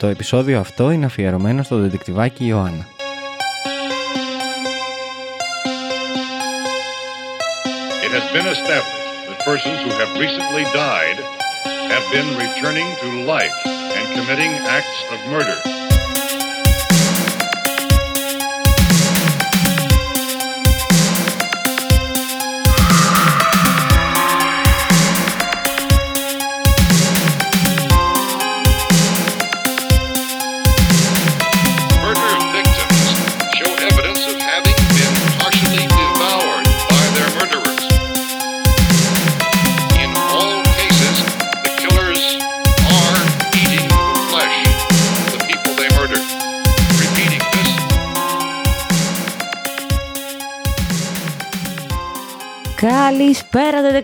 Το 0.00 0.06
επεισόδιο 0.06 0.60
αυτό 0.60 0.90
είναι 0.90 1.06
αφιερωμένο 1.06 1.62
στο 1.62 1.76
δεντεκτιβάκι 1.76 2.46
Ιωάννα. 2.46 2.86
It 8.06 8.12
has 8.18 8.26
been 8.36 8.48
established 8.56 9.02
that 9.28 9.38
persons 9.50 9.78
who 9.84 9.92
have 10.00 10.12
recently 10.24 10.64
died 10.86 11.18
have 11.94 12.06
been 12.16 12.30
returning 12.44 12.88
to 13.02 13.08
life 13.34 13.58
and 13.96 14.04
committing 14.16 14.52
acts 14.76 14.98
of 15.14 15.18
murder. 15.32 15.58
Murder 15.64 15.79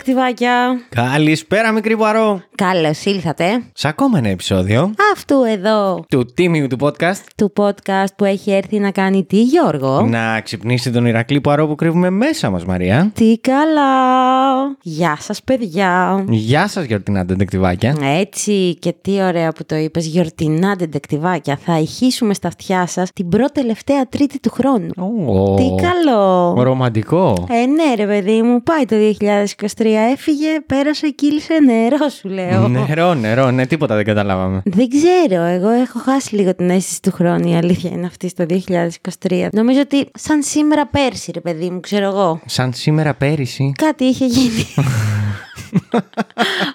Καλησπέρα, 0.06 0.30
δεδεκτιβάκια. 0.34 0.80
Καλησπέρα, 0.88 1.72
μικρή 1.72 1.96
παρό! 1.96 2.42
Καλώς 2.54 3.04
ήλθατε. 3.04 3.62
Σε 3.72 3.88
ακόμα 3.88 4.18
ένα 4.18 4.28
επεισόδιο 4.28 4.94
Αυτού 5.12 5.42
εδώ 5.42 6.04
του 6.08 6.24
τίμιου 6.34 6.66
του 6.66 6.76
podcast 6.80 7.20
του 7.36 7.52
podcast 7.56 8.06
που 8.16 8.24
έχει 8.24 8.50
έρθει 8.50 8.78
να 8.78 8.90
κάνει 8.90 9.24
τι, 9.24 9.42
Γιώργο; 9.42 10.02
να 10.02 10.40
ξυπνήσει 10.40 10.90
τον 10.90 11.06
Ηρακλή 11.06 11.40
Παρό 11.40 11.66
που 11.66 11.74
κρύβουμε 11.74 12.10
μέσα 12.10 12.50
μας, 12.50 12.64
Μαρία. 12.64 13.10
Τι 13.14 13.38
καλά. 13.38 13.90
Γεια 14.82 15.16
σας, 15.20 15.42
παιδιά. 15.42 16.24
Γεια 16.28 16.68
σας, 16.68 16.84
γιορτινά 16.84 17.24
ντεντεκτιβάκια. 17.24 17.96
Έτσι 18.18 18.74
και 18.74 18.94
τι 19.00 19.22
ωραία 19.22 19.52
που 19.52 19.64
το 19.66 19.76
είπες, 19.76 20.06
γιορτινά 20.06 20.76
ντεντεκτιβάκια. 20.76 21.58
Θα 21.64 21.78
ηχήσουμε 21.78 22.34
στα 22.34 22.48
αυτιά 22.48 22.86
σας 22.86 23.10
την 23.12 23.28
πρώτη 23.28 23.52
τελευταία 23.52 24.08
τρίτη 24.08 24.40
του 24.40 24.50
χρόνου. 24.50 24.90
Ω, 25.26 25.54
Τι 25.54 25.82
καλό. 25.82 26.54
Ρομαντικό. 26.62 27.46
Ε, 27.50 27.66
ναι, 27.66 27.94
ρε 27.96 28.06
παιδί 28.06 28.42
μου, 28.42 28.62
πάει 28.62 28.84
το 28.84 28.96
2023. 28.96 29.95
Έφυγε, 30.00 30.60
πέρασε, 30.66 31.08
κύλησε 31.10 31.54
νερό, 31.60 32.08
σου 32.08 32.28
λέω. 32.28 32.68
Νερό, 32.68 33.14
νερό, 33.14 33.50
ναι, 33.50 33.66
τίποτα 33.66 33.94
δεν 33.94 34.04
καταλάβαμε. 34.04 34.62
Δεν 34.64 34.88
ξέρω, 34.88 35.42
εγώ 35.42 35.68
έχω 35.68 35.98
χάσει 35.98 36.34
λίγο 36.34 36.54
την 36.54 36.70
αίσθηση 36.70 37.02
του 37.02 37.12
χρόνου, 37.12 37.48
η 37.48 37.56
αλήθεια 37.56 37.90
είναι 37.90 38.06
αυτή 38.06 38.28
στο 38.28 38.46
2023. 39.28 39.48
Νομίζω 39.52 39.80
ότι 39.80 40.08
σαν 40.14 40.42
σήμερα 40.42 40.86
πέρσι, 40.86 41.30
ρε 41.32 41.40
παιδί 41.40 41.70
μου, 41.70 41.80
ξέρω 41.80 42.06
εγώ. 42.06 42.40
Σαν 42.46 42.72
σήμερα 42.72 43.14
πέρυσι. 43.14 43.72
Κάτι 43.76 44.04
είχε 44.04 44.26
γίνει. 44.26 44.66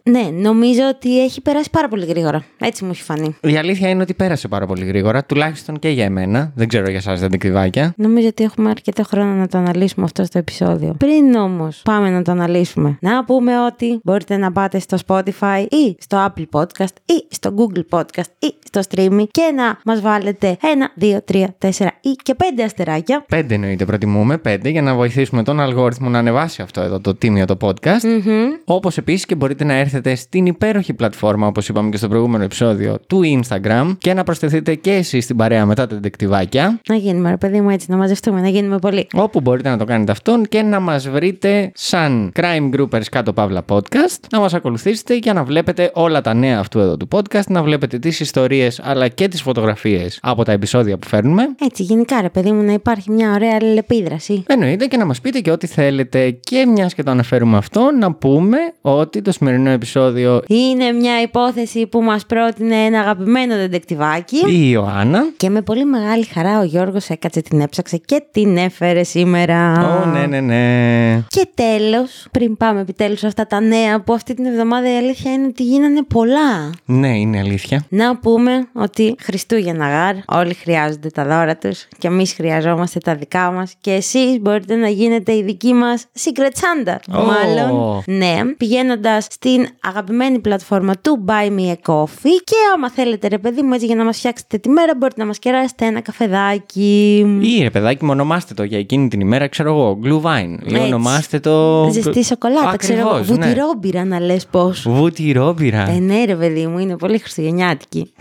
ναι, 0.03 0.29
νομίζω 0.49 0.81
ότι 0.95 1.23
έχει 1.23 1.41
περάσει 1.41 1.69
πάρα 1.69 1.87
πολύ 1.87 2.05
γρήγορα. 2.05 2.43
Έτσι 2.59 2.83
μου 2.83 2.89
έχει 2.91 3.01
φανεί. 3.01 3.35
Η 3.41 3.57
αλήθεια 3.57 3.89
είναι 3.89 4.01
ότι 4.01 4.13
πέρασε 4.13 4.47
πάρα 4.47 4.65
πολύ 4.65 4.85
γρήγορα, 4.85 5.25
τουλάχιστον 5.25 5.79
και 5.79 5.89
για 5.89 6.05
εμένα. 6.05 6.51
Δεν 6.55 6.67
ξέρω 6.67 6.89
για 6.89 6.97
εσάς, 6.97 7.19
ντεντεκτιβάκια. 7.19 7.93
Νομίζω 7.97 8.27
ότι 8.27 8.43
έχουμε 8.43 8.69
αρκετό 8.69 9.03
χρόνο 9.03 9.33
να 9.33 9.47
το 9.47 9.57
αναλύσουμε 9.57 10.05
αυτό 10.05 10.23
στο 10.23 10.37
επεισόδιο. 10.37 10.95
Πριν 10.97 11.35
όμως 11.35 11.81
πάμε 11.83 12.09
να 12.09 12.21
το 12.21 12.31
αναλύσουμε, 12.31 12.97
να 13.01 13.23
πούμε 13.25 13.65
ότι 13.65 13.99
μπορείτε 14.03 14.37
να 14.37 14.51
πάτε 14.51 14.79
στο 14.79 14.97
Spotify 15.07 15.65
ή 15.69 15.95
στο 15.99 16.25
Apple 16.27 16.59
Podcast 16.59 16.93
ή 17.05 17.25
στο 17.29 17.53
Google 17.57 17.99
Podcast 17.99 18.29
ή 18.39 18.53
στο 18.65 18.81
Streamy 18.89 19.23
και 19.31 19.53
να 19.55 19.79
μας 19.85 20.01
βάλετε 20.01 20.57
ένα, 20.61 20.91
δύο, 20.95 21.21
τρία, 21.25 21.55
τέσσερα 21.57 21.91
ή 22.01 22.11
και 22.23 22.35
πέντε 22.35 22.63
αστεράκια. 22.63 23.25
Πέντε 23.27 23.53
εννοείται, 23.53 23.85
προτιμούμε 23.85 24.37
πέντε 24.37 24.69
για 24.69 24.81
να 24.81 24.95
βοηθήσουμε 24.95 25.43
τον 25.43 25.59
αλγόριθμο 25.59 26.09
να 26.09 26.19
ανεβάσει 26.19 26.61
αυτό 26.61 26.81
εδώ 26.81 26.99
το 26.99 27.15
τίμιο 27.15 27.45
το 27.45 27.57
podcast. 27.61 28.03
Μμμ. 28.03 28.49
Όπως 28.83 28.97
επίσης 28.97 29.25
και 29.25 29.35
μπορείτε 29.35 29.63
να 29.63 29.73
έρθετε 29.73 30.15
στην 30.15 30.45
υπέροχη 30.45 30.93
πλατφόρμα, 30.93 31.47
όπως 31.47 31.67
είπαμε 31.67 31.89
και 31.89 31.97
στο 31.97 32.07
προηγούμενο 32.07 32.43
επεισόδιο, 32.43 32.97
του 33.07 33.21
Instagram 33.23 33.95
και 33.97 34.13
να 34.13 34.23
προσθεθείτε 34.23 34.75
και 34.75 34.91
εσείς 34.91 35.23
στην 35.23 35.35
παρέα 35.35 35.65
μετά 35.65 35.87
τα 35.87 35.95
ντεκτιβάκια. 35.95 36.79
Να 36.87 36.95
γίνουμε, 36.95 37.29
ρε 37.29 37.37
παιδί 37.37 37.61
μου, 37.61 37.69
έτσι, 37.69 37.91
να 37.91 37.97
μαζευτούμε, 37.97 38.41
να 38.41 38.47
γίνουμε 38.47 38.79
πολύ. 38.79 39.07
Όπου 39.13 39.41
μπορείτε 39.41 39.69
να 39.69 39.77
το 39.77 39.85
κάνετε 39.85 40.11
αυτόν 40.11 40.45
και 40.45 40.61
να 40.61 40.79
μας 40.79 41.09
βρείτε 41.09 41.71
σαν 41.73 42.31
Crime 42.35 42.69
Groupers 42.75 43.03
κάτω 43.11 43.33
παύλα 43.33 43.65
podcast, 43.69 44.19
να 44.31 44.39
μας 44.39 44.53
ακολουθήσετε 44.53 45.15
για 45.15 45.33
να 45.33 45.43
βλέπετε 45.43 45.91
όλα 45.93 46.21
τα 46.21 46.33
νέα 46.33 46.59
αυτού 46.59 46.79
εδώ 46.79 46.97
του 46.97 47.07
podcast, 47.11 47.47
να 47.47 47.63
βλέπετε 47.63 47.99
τις 47.99 48.19
ιστορίες 48.19 48.81
αλλά 48.83 49.07
και 49.07 49.27
τις 49.27 49.41
φωτογραφίες 49.41 50.19
από 50.21 50.43
τα 50.43 50.51
επεισόδια 50.51 50.97
που 50.97 51.07
φέρνουμε. 51.07 51.43
Έτσι, 51.65 51.83
γενικά, 51.83 52.21
ρε 52.21 52.29
παιδί 52.29 52.51
μου, 52.51 52.63
να 52.63 52.73
υπάρχει 52.73 53.11
μια 53.11 53.31
ωραία 53.31 53.57
αλληλεπίδραση. 53.61 54.43
Εννοείται 54.47 54.85
και 54.85 54.97
να 54.97 55.05
μας 55.05 55.21
πείτε 55.21 55.39
και 55.39 55.51
ό,τι 55.51 55.67
θέλετε 55.67 56.31
και 56.31 56.65
μιας 56.65 56.93
και 56.93 57.03
το 57.03 57.11
αναφέρουμε 57.11 57.57
αυτό, 57.57 57.91
να 57.99 58.13
πούμε 58.13 58.57
ότι 58.81 59.21
το 59.21 59.31
σημερινό 59.31 59.69
επεισόδιο 59.69 60.41
Είναι 60.47 60.91
μια 60.91 61.21
υπόθεση 61.21 61.87
που 61.87 62.01
μας 62.01 62.25
πρότεινε 62.25 62.75
ένα 62.75 62.99
αγαπημένο 62.99 63.55
δεντεκτιβάκι. 63.55 64.37
η 64.47 64.69
Ιωάννα. 64.71 65.23
Και 65.37 65.49
με 65.49 65.61
πολύ 65.61 65.85
μεγάλη 65.85 66.23
χαρά 66.25 66.59
ο 66.59 66.63
Γιώργος 66.63 67.09
έκατσε, 67.09 67.41
την 67.41 67.61
έψαξε 67.61 67.97
και 67.97 68.23
την 68.31 68.57
έφερε 68.57 69.03
σήμερα. 69.03 69.73
Ω, 70.01 70.05
ναι, 70.05 70.25
ναι, 70.25 70.39
ναι. 70.39 71.21
Και 71.27 71.47
τέλος, 71.53 72.27
πριν 72.31 72.57
πάμε 72.57 72.81
επιτέλους 72.81 73.19
σε 73.19 73.27
αυτά 73.27 73.47
τα 73.47 73.59
νέα 73.59 74.01
που 74.01 74.13
αυτή 74.13 74.33
την 74.33 74.45
εβδομάδα 74.45 74.93
η 74.93 74.97
αλήθεια 74.97 75.31
είναι 75.33 75.45
ότι 75.45 75.63
γίνανε 75.63 76.03
πολλά. 76.03 76.69
Ναι, 76.85 77.17
είναι 77.19 77.39
αλήθεια. 77.39 77.85
Να 77.89 78.17
πούμε 78.17 78.67
ότι 78.73 79.15
Χριστούγεννα 79.21 79.87
γάρ, 79.89 80.15
όλοι 80.41 80.53
χρειάζονται 80.53 81.09
τα 81.09 81.23
δώρα 81.25 81.57
τους 81.57 81.87
και 81.97 82.07
εμείς 82.07 82.33
χρειαζόμαστε 82.33 82.99
τα 82.99 83.15
δικά 83.15 83.51
μας 83.51 83.73
και 83.81 83.91
εσείς 83.91 84.39
μπορείτε 84.41 84.75
να 84.75 84.87
γίνετε 84.87 85.31
η 85.35 85.43
δική 85.43 85.73
μας 85.73 86.05
Secret 86.23 86.51
Santa, 86.59 86.95
Ω. 87.19 87.21
μάλλον. 87.23 88.03
Ναι, 88.05 88.39
πηγαίνοντας 88.61 89.27
στην 89.29 89.67
αγαπημένη 89.81 90.39
πλατφόρμα 90.39 90.93
του 91.01 91.25
Buy 91.27 91.59
Me 91.59 91.71
a 91.71 91.93
Coffee 91.93 92.37
και 92.43 92.55
άμα 92.75 92.91
θέλετε 92.91 93.27
ρε 93.27 93.37
παιδί 93.37 93.61
μου 93.61 93.73
έτσι 93.73 93.85
για 93.85 93.95
να 93.95 94.03
μας 94.03 94.17
φτιάξετε 94.17 94.57
τη 94.57 94.69
μέρα 94.69 94.93
μπορείτε 94.97 95.21
να 95.21 95.27
μας 95.27 95.39
κεράσετε 95.39 95.85
ένα 95.85 96.01
καφεδάκι. 96.01 97.25
Ή 97.41 97.61
ρε 97.61 97.69
παιδάκι, 97.69 98.05
μου 98.05 98.11
ονομάστε 98.11 98.53
το 98.53 98.63
για 98.63 98.77
εκείνη 98.77 99.07
την 99.07 99.19
ημέρα, 99.19 99.47
ξέρω 99.47 99.69
εγώ, 99.69 99.99
Glue 100.03 100.21
Vine. 100.21 100.57
Ή 100.63 100.73
Έτσι. 100.73 100.85
ονομάστε 100.85 101.39
το. 101.39 101.87
Ζεστή 101.91 102.23
σοκολάτα, 102.23 102.75
ξέρω 102.75 102.99
εγώ. 102.99 103.09
Ακριβώς, 103.09 103.37
ναι. 103.37 103.45
Βουτυρόμπυρα 103.45 104.05
να 104.05 104.19
λες 104.19 104.45
πώς. 104.51 104.85
Βουτυρόμπυρα. 104.89 105.89
Ε, 105.89 105.99
ναι, 105.99 106.25
ρε 106.25 106.35
παιδί 106.35 106.67
μου, 106.67 106.77
είναι 106.77 106.95
πολύ 106.95 107.17
χριστουγεννιάτικη. 107.17 108.13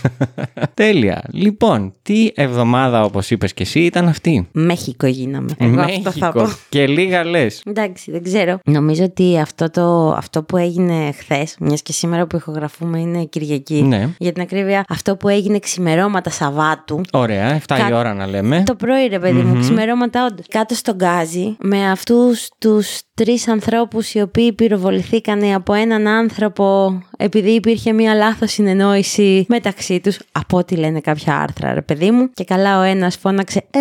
Τέλεια. 0.74 1.22
Λοιπόν, 1.32 1.94
τι 2.02 2.30
εβδομάδα, 2.34 3.04
όπως 3.04 3.30
είπες 3.30 3.54
και 3.54 3.62
εσύ, 3.62 3.80
ήταν 3.80 4.08
αυτή; 4.08 4.48
Μέχικο 4.52 5.06
γίναμε. 5.06 5.50
Εγώ 5.58 5.80
αυτό 5.80 6.10
θα 6.10 6.32
πω. 6.32 6.48
Και 6.68 6.86
λίγα 6.86 7.24
λες. 7.24 7.62
Εντάξει, 7.64 8.10
δεν 8.10 8.22
ξέρω. 8.22 8.58
Νομίζω 8.64 9.04
ότι 9.04 9.38
αυτό, 9.38 9.70
το, 9.72 10.12
αυτό 10.12 10.42
που 10.42 10.56
έγινε 10.56 11.12
χθες, 11.12 11.56
μιας 11.60 11.82
και 11.82 11.92
σήμερα 11.92 12.26
που 12.26 12.36
ηχογραφούμε 12.36 13.00
είναι 13.00 13.24
Κυριακή. 13.24 13.82
Ναι. 13.82 14.08
Για 14.18 14.32
την 14.32 14.42
ακρίβεια, 14.42 14.84
αυτό 14.88 15.16
που 15.16 15.28
έγινε 15.28 15.58
ξημερώματα 15.58 16.30
Σαββάτου. 16.30 17.00
Ωραία, 17.12 17.54
7 17.56 17.76
Κα- 17.78 17.88
η 17.88 17.92
ώρα 17.92 18.14
να 18.14 18.26
λέμε. 18.26 18.62
Το 18.66 18.74
πρωί, 18.74 19.06
ρε 19.06 19.18
παιδί 19.18 19.40
μου, 19.42 19.60
ξημερώματα 19.60 20.26
όντως. 20.26 20.46
Κάτω 20.48 20.74
στον 20.74 20.94
γκάζι, 20.94 21.56
με 21.60 21.90
αυτούς 21.90 22.48
τους 22.58 23.00
τρεις 23.14 23.48
ανθρώπους 23.48 24.14
οι 24.14 24.20
οποίοι 24.20 24.52
πυροβοληθήκαν 24.52 25.52
από 25.54 25.72
έναν 25.72 26.06
άνθρωπο 26.06 26.98
επειδή 27.22 27.50
υπήρχε 27.50 27.92
μία 27.92 28.14
λάθος 28.14 28.52
συνεννόηση 28.52 29.44
μεταξύ 29.48 30.00
τους. 30.00 30.18
Από 30.32 30.58
ό,τι 30.58 30.76
λένε 30.76 31.00
κάποια 31.00 31.38
άρθρα, 31.38 31.74
ρε 31.74 31.82
παιδί 31.82 32.10
μου. 32.10 32.30
Και 32.34 32.44
καλά, 32.44 32.78
ο 32.78 32.82
ένας 32.82 33.16
φώναξε 33.16 33.64
ε, 33.70 33.80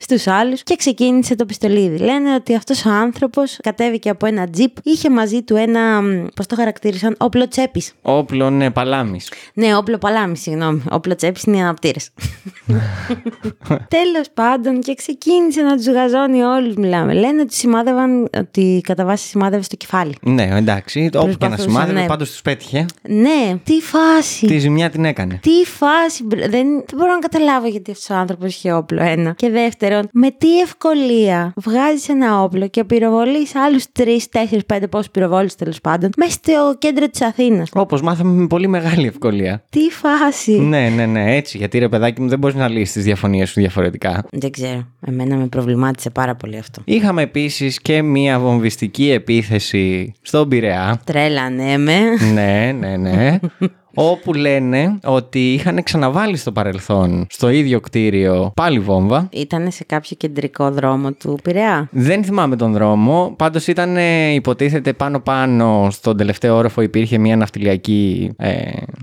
στους 0.00 0.26
άλλους 0.26 0.62
και 0.62 0.76
ξεκίνησε 0.76 1.34
το 1.34 1.46
πιστολίδι. 1.46 1.96
Λένε 1.98 2.34
ότι 2.34 2.54
αυτός 2.54 2.84
ο 2.84 2.90
άνθρωπος 2.90 3.58
κατέβηκε 3.62 4.08
από 4.08 4.26
ένα 4.26 4.50
τζιπ, 4.50 4.76
είχε 4.82 5.10
μαζί 5.10 5.42
του 5.42 5.56
ένα, 5.56 6.00
πώς 6.36 6.46
το 6.46 6.54
χαρακτήρισαν, 6.54 7.14
όπλο 7.18 7.48
τσέπης. 7.48 7.92
Όπλο, 8.02 8.50
ναι, 8.50 8.70
παλάμης. 8.70 9.32
Ναι, 9.54 9.76
όπλο 9.76 9.98
παλάμης, 9.98 10.40
συγγνώμη. 10.40 10.82
Όπλο 10.90 11.14
τσέπης 11.14 11.42
είναι 11.42 11.56
οι 11.56 11.60
αναπτήρες. 11.60 12.10
Τέλος 13.96 14.26
πάντων, 14.34 14.80
και 14.80 14.94
ξεκίνησε 14.94 15.62
να 15.62 15.76
τους 15.76 15.86
γαζώνει 15.86 16.42
όλους. 16.42 16.74
Μιλάμε. 16.74 17.14
Λένε 17.14 17.40
ότι 17.40 17.54
σημάδευαν, 17.54 18.28
ότι 18.38 18.80
κατά 18.84 19.04
βάση 19.04 19.26
σημάδευε 19.26 19.62
στο 19.62 19.76
κεφάλι. 19.76 20.14
Ναι, 20.22 20.48
εντάξει, 20.52 21.04
όπου 21.04 21.10
και 21.12 21.20
να 21.20 21.36
Προσπαθούσαν, 21.36 21.70
σημάδευε, 21.70 22.00
ναι. 22.00 22.06
πάντως 22.06 22.30
τους 22.30 22.42
πέτυχε. 22.42 22.79
Ναι, 23.08 23.56
τι 23.64 23.72
φάση. 23.80 24.46
Τη 24.46 24.58
ζημιά 24.58 24.90
την 24.90 25.04
έκανε. 25.04 25.38
Τι 25.42 25.64
φάση. 25.70 26.24
μπρ- 26.24 26.40
Δεν, 26.40 26.50
δεν 26.50 26.96
μπορώ 26.96 27.12
να 27.12 27.18
καταλάβω 27.18 27.66
γιατί 27.68 27.90
αυτός 27.90 28.10
ο 28.10 28.14
άνθρωπος 28.14 28.54
είχε 28.56 28.72
όπλο. 28.72 29.02
Ένα. 29.02 29.32
Και 29.36 29.50
δεύτερον, 29.50 30.08
με 30.12 30.30
τι 30.38 30.60
ευκολία 30.60 31.52
βγάζεις 31.56 32.08
ένα 32.08 32.42
όπλο 32.42 32.68
και 32.68 32.84
πυροβολείς 32.84 33.54
άλλους 33.54 33.84
τρεις, 33.92 34.28
τέσσερις, 34.28 34.64
πέντε 34.66 34.86
πόσους 34.86 35.10
πυροβόλους 35.10 35.54
τέλος 35.54 35.80
πάντων 35.80 36.10
μέσα 36.16 36.30
στο 36.32 36.74
κέντρο 36.78 37.08
της 37.08 37.22
Αθήνας. 37.22 37.68
Όπως 37.72 38.02
μάθαμε 38.02 38.32
με 38.32 38.46
πολύ 38.46 38.66
μεγάλη 38.68 39.06
ευκολία. 39.06 39.62
Τι 39.70 39.80
φάση. 39.90 40.52
Ναι, 40.60 40.88
ναι, 40.88 41.06
ναι, 41.06 41.36
έτσι. 41.36 41.58
Γιατί 41.58 41.78
ρε 41.78 41.88
παιδάκι 41.88 42.20
μου 42.20 42.28
δεν 42.28 42.38
μπορείς 42.38 42.56
να 42.56 42.68
λύσεις 42.68 42.92
τις 42.92 43.04
διαφωνίες 43.04 43.48
σου 43.48 43.60
διαφορετικά. 43.60 44.24
Δεν 44.32 44.50
ξέρω. 44.50 44.86
Εμένα 45.06 45.36
με 45.36 45.46
προβλημάτισε 45.46 46.10
πάρα 46.10 46.34
πολύ 46.34 46.58
αυτό. 46.58 46.82
Είχαμε 46.84 47.22
επίσης 47.22 47.80
και 47.80 48.02
μία 48.02 48.38
βομβιστική 48.38 49.10
επίθεση 49.10 50.12
στον 50.22 50.48
Πειραιά. 50.48 51.00
Τρέλα, 51.04 51.50
ναι, 51.50 51.76
με. 51.78 51.98
ναι, 52.32 52.69
ναι, 52.72 52.96
ναι. 52.96 53.38
όπου 54.02 54.32
λένε 54.34 54.98
ότι 55.04 55.52
είχαν 55.52 55.82
ξαναβάλει 55.82 56.36
στο 56.36 56.52
παρελθόν 56.52 57.26
στο 57.30 57.48
ίδιο 57.48 57.80
κτίριο 57.80 58.52
πάλι 58.56 58.78
βόμβα. 58.78 59.28
Ήταν 59.32 59.70
σε 59.70 59.84
κάποιο 59.84 60.16
κεντρικό 60.16 60.70
δρόμο 60.70 61.12
του 61.12 61.38
Πειραιά; 61.42 61.88
Δεν 61.90 62.24
θυμάμαι 62.24 62.56
τον 62.56 62.72
δρόμο. 62.72 63.34
Πάντως 63.36 63.66
ήταν, 63.66 63.96
ε, 63.96 64.32
υποτίθεται, 64.32 64.92
πάνω-πάνω 64.92 65.88
στον 65.90 66.16
τελευταίο 66.16 66.56
όροφο 66.56 66.80
υπήρχε 66.82 67.18
μια 67.18 67.36
ναυτιλιακή 67.36 68.30
ε, 68.36 68.58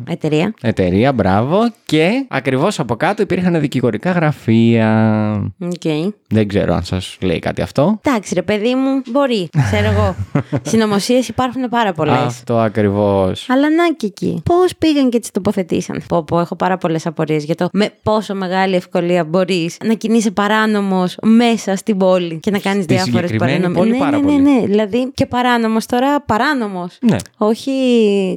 Εταιρεία. 0.10 0.54
εταιρεία. 0.62 1.14
Μπράβο. 1.14 1.60
Και 1.86 2.26
ακριβώς 2.30 2.80
από 2.80 2.96
κάτω 2.96 3.22
υπήρχαν 3.22 3.60
δικηγορικά 3.60 4.12
γραφεία. 4.12 4.88
Οκ. 5.60 6.14
Δεν 6.30 6.48
ξέρω 6.48 6.74
αν 6.74 6.84
σας 6.84 7.18
λέει 7.22 7.40
κάτι 7.40 7.62
αυτό. 7.62 8.00
Εντάξει, 8.04 8.34
ρε 8.34 8.42
παιδί 8.42 8.76
μου, 8.76 9.02
μπορεί. 9.12 9.50
Ξέρω 9.72 9.86
εγώ. 9.92 10.16
Συνωμοσίες 10.70 11.28
υπάρχουν 11.28 11.70
πάρα 11.70 11.94
πολλές. 11.94 12.16
Αυτό 12.18 12.58
ακριβώς. 12.58 13.46
Αλλά 13.50 13.70
να 13.70 13.94
και 13.98 14.06
εκεί. 14.06 14.42
Πώς 14.46 14.76
πήγαν 14.92 15.10
και 15.10 15.20
τις 15.20 15.32
τοποθετήσαν. 15.32 16.02
Πω, 16.08 16.24
πω, 16.24 16.40
έχω 16.40 16.56
πάρα 16.56 16.78
πολλές 16.78 17.06
απορίες 17.06 17.44
για 17.44 17.56
το 17.56 17.70
με 17.74 17.90
πόσο 18.04 18.36
μεγάλη 18.36 18.76
ευκολία 18.76 19.24
μπορείς 19.24 19.78
να 19.86 19.94
κινείσαι 19.94 20.32
παράνομος 20.32 21.18
μέσα 21.24 21.76
στην 21.76 21.98
πόλη 21.98 22.40
και 22.40 22.52
να 22.52 22.60
κάνεις 22.60 22.84
Στη 22.84 22.94
διάφορες 22.94 23.30
συγκεκριμένη 23.30 23.60
παράνομε. 23.60 23.80
πόλη 23.80 23.92
ναι, 23.92 23.98
πάρα 23.98 24.18
ναι, 24.18 24.24
πολύ. 24.24 24.42
ναι, 24.42 24.52
ναι. 24.52 24.66
Δηλαδή 24.66 25.12
και 25.14 25.26
παράνομος 25.26 25.86
τώρα, 25.86 26.22
παράνομος. 26.22 26.98
Ναι. 27.02 27.16
Όχι, 27.38 27.72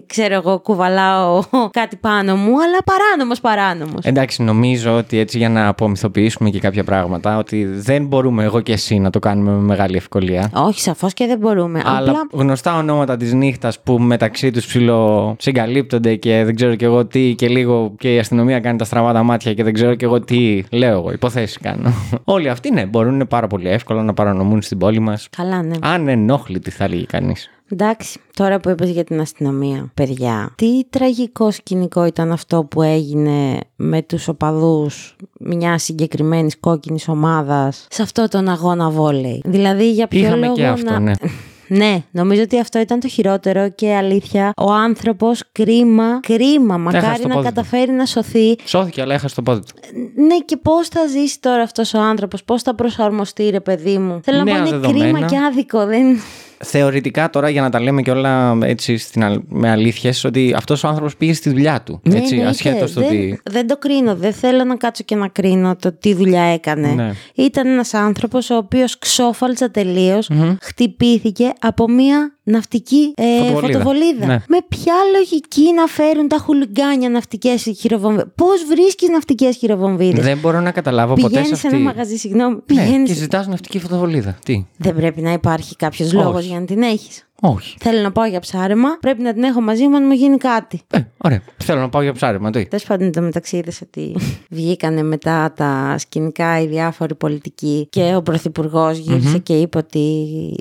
ξέρω 0.06 0.35
εγώ, 0.35 0.58
κουβαλάω 0.58 1.43
κάτι 1.70 1.97
πάνω 1.97 2.37
μου, 2.37 2.62
αλλά 2.62 2.79
παράνομος 2.85 3.41
παράνομος. 3.41 4.05
Εντάξει, 4.05 4.43
νομίζω 4.43 4.97
ότι 4.97 5.19
έτσι 5.19 5.38
για 5.38 5.49
να 5.49 5.69
απομυθοποιήσουμε 5.69 6.50
και 6.50 6.58
κάποια 6.61 6.85
πράγματα, 6.85 7.38
ότι 7.38 7.64
δεν 7.64 8.06
μπορούμε 8.06 8.44
εγώ 8.44 8.61
και 8.61 8.73
εσύ 8.73 8.99
να 8.99 9.11
το 9.11 9.19
κάνουμε 9.19 9.50
με 9.50 9.58
μεγάλη 9.61 9.97
ευκολία. 9.97 10.50
Όχι, 10.55 10.81
σαφώς 10.81 11.12
και 11.12 11.26
δεν 11.26 11.38
μπορούμε. 11.38 11.82
Αλλά 11.85 11.99
Απλά 12.11 12.26
γνωστά 12.32 12.76
ονόματα 12.79 13.17
της 13.17 13.32
νύχτας 13.32 13.81
που 13.81 13.99
μεταξύ 13.99 14.50
τους 14.50 14.67
ψηλό 14.67 15.37
συγκαλύπτονται 15.38 16.14
και 16.31 16.44
δεν 16.44 16.55
ξέρω 16.55 16.75
κι 16.75 16.85
εγώ 16.85 17.06
τι, 17.06 17.35
και 17.35 17.49
λίγο 17.49 17.94
και 17.99 18.15
η 18.15 18.19
αστυνομία 18.19 18.61
κάνει 18.61 18.79
τα 18.79 18.85
στραβά 18.85 19.12
τα 19.12 19.23
μάτια 19.23 19.55
και 19.55 19.62
δεν 19.65 19.73
ξέρω 19.73 19.94
κι 19.94 20.05
εγώ 20.05 20.21
τι. 20.21 20.62
Λέω 20.71 20.93
εγώ, 20.93 21.12
υποθέσεις 21.12 21.59
κάνω. 21.59 21.93
Όλοι 22.25 22.49
αυτοί 22.49 22.73
ναι, 22.73 22.87
μπορούν 22.87 23.27
πάρα 23.29 23.47
πολύ 23.47 23.69
εύκολα 23.69 24.03
να 24.03 24.15
παρανομούν 24.15 24.62
στην 24.62 24.79
πόλη 24.79 24.99
μας. 24.99 25.29
καλά, 25.37 25.62
ναι. 25.62 25.75
Ανενόχλητοι 25.81 26.71
θα 26.71 26.88
λέγει 26.88 27.06
κανείς. 27.06 27.50
Εντάξει, 27.73 28.21
τώρα 28.35 28.61
που 28.61 28.71
είπες 28.71 28.91
για 28.91 29.05
την 29.05 29.21
αστυνομία, 29.21 29.91
παιδιά, 29.94 30.53
τι 30.56 30.85
τραγικό 30.91 31.50
σκηνικό 31.50 32.05
ήταν 32.05 32.33
αυτό 32.33 32.65
που 32.65 32.83
έγινε 32.83 33.59
με 33.76 34.03
τους 34.03 34.29
οπαδούς 34.29 35.17
μιας 35.41 35.83
συγκεκριμένης 35.83 36.61
κόκκινης 36.61 37.09
ομάδας 37.09 37.87
σε 37.91 38.03
αυτό 38.03 38.29
τον 38.29 38.49
αγώνα 38.49 38.91
βόλεϊ; 38.91 39.43
Δηλαδή 39.44 39.93
για 39.93 40.09
ποιο 40.09 40.21
Είχαμε 40.21 40.47
λόγο 40.47 40.55
και 40.55 40.67
αυτό, 40.67 40.91
να... 40.91 40.99
ναι. 40.99 41.12
Ναι, 41.73 42.03
νομίζω 42.11 42.43
ότι 42.43 42.61
αυτό 42.61 42.79
ήταν 42.79 43.01
το 43.01 43.09
χειρότερο 43.09 43.71
και 43.71 43.95
αλήθεια. 43.95 44.53
Ο 44.57 44.73
άνθρωπος 44.73 45.43
κρίμα, 45.53 46.21
κρίμα, 46.21 46.77
μακάρι 46.77 47.21
το 47.21 47.29
να 47.29 47.35
πόδι 47.35 47.49
του. 47.49 47.55
καταφέρει 47.55 47.91
να 47.93 48.07
σωθεί. 48.07 48.57
Σώθηκε, 48.65 49.01
αλλά 49.01 49.15
έχασε 49.15 49.35
το 49.35 49.43
πόδι 49.43 49.61
του. 49.61 49.73
Ναι, 50.15 50.39
και 50.39 50.57
πώς 50.57 50.89
θα 50.89 51.07
ζήσει 51.07 51.41
τώρα 51.41 51.63
αυτός 51.63 51.95
ο 51.95 51.99
άνθρωπος, 52.01 52.45
πώς 52.45 52.63
θα 52.63 52.75
προσαρμοστεί, 52.75 53.51
ρε 53.51 53.61
παιδί 53.61 53.99
μου. 53.99 54.21
Θέλω 54.23 54.39
να 54.39 54.45
Νέα 54.45 54.55
πω, 54.55 54.61
είναι 54.61 54.71
δεδομένα. 54.79 55.11
κρίμα 55.11 55.27
και 55.27 55.37
άδικο. 55.39 55.87
Δεν... 55.87 56.21
Θεωρητικά 56.65 57.31
τώρα 57.31 57.49
για 57.49 57.61
να 57.61 57.71
τα 57.71 57.81
λέμε 57.81 58.03
και 58.03 58.11
όλα 58.11 58.59
έτσι 58.62 58.97
στην, 58.97 59.25
αλ- 59.25 59.43
με 59.49 59.71
αλήθειες 59.71 60.25
ότι 60.25 60.55
αυτός 60.57 60.85
ο 60.85 60.89
άνθρωπος 60.89 61.17
πήγε 61.17 61.33
στη 61.33 61.51
δουλειά 61.51 61.83
του. 61.83 62.01
Ναι, 62.03 62.17
έτσι, 62.17 62.35
εννοείται. 62.35 62.51
ασχέτως 62.51 62.93
το 62.93 63.01
δεν, 63.01 63.09
ότι... 63.09 63.41
δεν 63.51 63.67
το 63.67 63.77
κρίνω. 63.77 64.15
Δεν 64.15 64.33
θέλω 64.33 64.65
να 64.65 64.77
κάτσω 64.77 65.05
και 65.05 65.15
να 65.15 65.29
κρίνω 65.29 65.77
το 65.77 65.93
τι 65.93 66.15
δουλειά 66.15 66.43
έκανε. 66.43 66.89
Ναι. 66.89 67.12
Ήταν 67.35 67.67
ένας 67.67 67.95
άνθρωπος 67.95 68.51
ο 68.51 68.57
οποίος 68.57 68.99
ξόφαλτσα 68.99 69.71
τελείως, 69.71 70.31
χτυπήθηκε 70.61 71.53
από 71.61 71.89
μία 71.89 72.35
ναυτική 72.50 73.12
ε, 73.17 73.25
Φωτοβολίδα. 73.38 73.79
φωτοβολίδα. 73.79 74.26
Ναι. 74.26 74.38
Με 74.49 74.58
ποια 74.69 74.94
λογική 75.17 75.73
να 75.73 75.87
φέρουν 75.87 76.29
τα 76.29 76.37
χουλιγκάνια 76.38 77.08
ναυτικές 77.08 77.62
χειροβομβίδε. 77.79 78.25
Πώς 78.35 78.64
βρίσκεις 78.69 79.08
ναυτικές 79.08 79.56
χειροβομβίδες; 79.56 80.25
Δεν 80.25 80.38
μπορώ 80.38 80.61
να 80.61 80.70
καταλάβω 80.70 81.14
ποτέ 81.14 81.26
Πηγαίνεις 81.26 81.49
σε 81.49 81.55
σε 81.55 81.67
αυτή. 81.67 81.79
ένα 81.79 81.85
μαγαζί, 81.91 82.17
συγγνώμη. 82.17 82.55
Ναι, 82.55 82.61
Πηγαίνεις... 82.61 83.08
και 83.08 83.14
ζητάς 83.17 83.47
ναυτική 83.47 83.79
φωτοβολίδα. 83.79 84.38
Τι; 84.44 84.64
Δεν 84.76 84.94
πρέπει 84.94 85.20
να 85.20 85.32
υπάρχει 85.32 85.76
κάποιος 85.76 86.12
λόγος 86.12 86.35
Όχι. 86.37 86.47
για 86.49 86.61
να 86.61 86.64
την 86.67 86.82
έχεις. 86.82 87.25
Όχι. 87.41 87.77
Θέλω 87.81 88.01
να 88.01 88.13
πάω 88.13 88.25
για 88.25 88.41
ψάρεμα, 88.41 88.89
πρέπει 89.01 89.23
να 89.23 89.33
την 89.33 89.43
έχω 89.43 89.61
μαζί 89.61 89.87
μου 89.87 89.97
αν 89.97 90.05
μου 90.07 90.13
γίνει 90.13 90.37
κάτι. 90.37 90.81
Ε, 90.91 90.99
ωραία. 91.25 91.43
Θέλω 91.57 91.81
να 91.81 91.89
πάω 91.89 92.03
για 92.03 92.13
ψάρεμα. 92.13 92.51
Τι. 92.51 92.67
Τέλος 92.67 92.85
πάντων, 92.85 93.13
το 93.13 93.21
μεταξύ 93.21 93.57
είδες 93.57 93.81
ότι 93.81 94.17
βγήκανε 94.51 95.03
μετά 95.03 95.53
τα 95.57 95.95
σκηνικά 95.99 96.61
οι 96.61 96.67
διάφοροι 96.67 97.15
πολιτικοί 97.15 97.87
και 97.91 98.13
ο 98.17 98.23
Πρωθυπουργός 98.23 98.99
γύρισε 98.99 99.39
και 99.39 99.53
είπε 99.53 99.79
ότι 99.79 100.01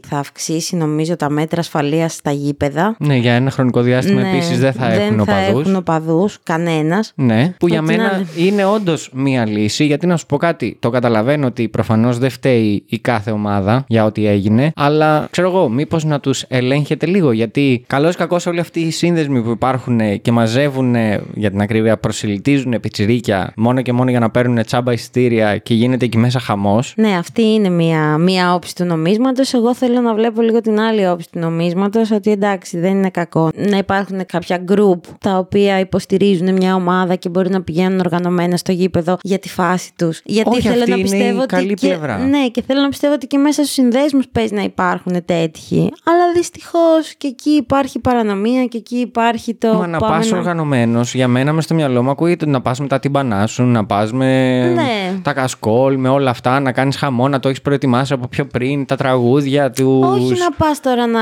θα 0.08 0.18
αυξήσει 0.18 0.76
νομίζω 0.76 1.16
τα 1.16 1.30
μέτρα 1.30 1.60
ασφαλείας 1.60 2.14
στα 2.14 2.32
γήπεδα. 2.32 2.96
Ναι, 3.00 3.16
για 3.16 3.34
ένα 3.34 3.52
χρονικό 3.52 3.82
διάστημα 3.82 4.22
Ναι, 4.22 4.30
επίσης 4.30 4.60
δεν 4.60 4.74
θα 4.74 4.92
έχουν 4.92 5.16
δεν 5.16 5.26
θα 5.26 5.34
οπαδούς. 5.34 5.62
έχουν 5.62 5.76
οπαδούς, 5.76 6.40
κανένας. 6.44 7.14
Ναι, 7.16 7.54
που 7.60 7.68
για 7.68 7.80
Ό,τι 7.80 7.96
να 7.96 8.04
μένα 8.04 8.26
είναι. 8.36 8.48
είναι 8.48 8.66
όντως 8.66 9.10
μία 9.14 9.46
λύση, 9.48 9.86
γιατί 9.86 10.08
να 10.08 10.18
σου 10.18 10.26
πω 10.26 10.38
κάτι. 10.38 10.78
Το 10.80 10.90
καταλαβαίνω 10.90 11.48
ότι 11.48 11.68
προφανώς 11.70 12.18
δεν 12.18 12.30
φταίει 12.30 12.84
η 12.88 13.00
κάθε 13.00 13.32
ομάδα 13.32 13.84
για 13.88 14.06
ό,τι 14.06 14.28
έγινε, 14.28 14.72
αλλά 14.76 15.28
ξέρω 15.32 15.48
εγώ, 15.50 15.70
μήπως 15.70 16.04
να 16.04 16.20
τους 16.20 16.42
ελέγχετε 16.72 17.06
λίγο. 17.06 17.32
Γιατί 17.32 17.84
καλώς 17.88 18.14
ή 18.14 18.18
κακό 18.18 18.38
όλοι 18.48 18.60
αυτοί 18.60 18.80
οι 18.80 18.92
σύνδεσμοι 18.92 19.42
που 19.42 19.50
υπάρχουν 19.50 20.22
και 20.22 20.32
μαζεύουν, 20.32 20.96
για 21.34 21.50
την 21.50 21.62
ακρίβεια, 21.62 21.98
προσιλητίζουν 21.98 22.80
πιτσιρίκια 22.82 23.54
μόνο 23.56 23.82
και 23.82 23.94
μόνο 23.94 24.10
για 24.10 24.20
να 24.20 24.30
παίρνουν 24.30 24.64
τσάμπα 24.66 24.94
εισιτήρια 24.94 25.58
και 25.58 25.74
γίνεται 25.74 26.06
εκεί 26.06 26.18
μέσα 26.18 26.40
χαμός. 26.40 26.94
Ναι, 26.98 27.18
αυτή 27.18 27.42
είναι 27.42 27.70
μία, 27.70 28.18
μία 28.18 28.54
όψη 28.54 28.76
του 28.76 28.84
νομίσματος. 28.84 29.54
Εγώ 29.54 29.76
θέλω 29.76 30.02
να 30.02 30.14
βλέπω 30.14 30.42
λίγο 30.42 30.62
την 30.62 30.80
άλλη 30.80 31.08
όψη 31.08 31.28
του 31.32 31.40
νομίσματος, 31.40 32.12
ότι 32.12 32.32
εντάξει 32.32 32.80
δεν 32.80 32.92
είναι 32.92 33.10
κακό 33.10 33.50
να 33.56 33.78
υπάρχουν 33.78 34.26
κάποια 34.26 34.64
group 34.68 35.00
τα 35.20 35.38
οποία 35.38 35.80
υποστηρίζουν 35.80 36.54
μια 36.54 36.76
ομάδα 36.76 37.16
και 37.16 37.30
μπορεί 37.30 37.50
να 37.50 37.62
πηγαίνουν 37.62 38.00
οργανωμένα 38.00 38.58
στο 38.58 38.72
γήπεδο 38.72 39.18
για 39.22 39.40
τη 39.40 39.50
φάση 39.50 39.92
τους. 39.98 40.22
Γιατί 40.26 40.50
Όχι, 40.50 40.62
θέλω 40.62 40.80
αυτή 40.80 40.90
να 40.90 40.96
είναι 40.96 41.04
πιστεύω 41.04 41.40
η 41.40 41.42
ότι 41.42 41.56
καλή 41.56 41.74
και, 41.74 41.88
πλευρά. 41.88 42.18
Ναι, 42.18 42.48
και 42.48 42.64
θέλω 42.68 42.82
να 42.82 42.90
πιστεύω 42.90 43.14
ότι 43.14 43.28
και 43.28 43.38
μέσα 43.38 43.62
στους 43.62 43.74
συνδέσμους 43.74 44.28
παίζει 44.32 44.54
να 44.54 44.62
υπάρχουν 44.62 45.26
τέτοιοι. 45.26 45.92
Αλλά 46.04 46.24
δυστυχώς 46.64 47.14
και 47.18 47.28
εκεί 47.28 47.50
υπάρχει 47.50 48.00
παρανομία 48.00 48.66
και 48.66 48.78
εκεί 48.78 48.96
υπάρχει 48.98 49.54
το 49.54 49.74
Μα 49.74 49.88
να 49.88 49.98
πάμε 49.98 50.16
πας 50.16 50.32
οργανωμένος, 50.32 51.14
για 51.14 51.28
μένα 51.28 51.54
μες 51.54 51.64
στο 51.64 51.74
μυαλό 51.74 52.04
μου 52.04 52.10
ακούγεται 52.10 52.46
να 52.46 52.62
πας 52.62 52.80
με 52.80 52.88
τα 52.88 53.00
τυμπανά 53.00 53.48
σου, 53.48 53.64
να 53.64 53.86
πας 53.86 54.12
με 54.12 54.60
Ναι. 54.74 55.20
τα 55.22 55.34
κασκόλ, 55.34 55.98
με 55.98 56.10
όλα 56.10 56.30
αυτά, 56.30 56.60
να 56.60 56.72
κάνεις 56.72 56.96
χαμό, 56.96 57.28
να 57.28 57.40
το 57.40 57.48
έχεις 57.48 57.62
προετοιμάσει 57.62 58.14
από 58.14 58.28
πιο 58.28 58.46
πριν, 58.46 58.86
τα 58.86 58.96
τραγούδια 58.96 59.72
τους. 59.72 60.08
Όχι 60.08 60.34
να 60.40 60.52
πας 60.58 60.80
τώρα 60.82 61.08
να... 61.08 61.20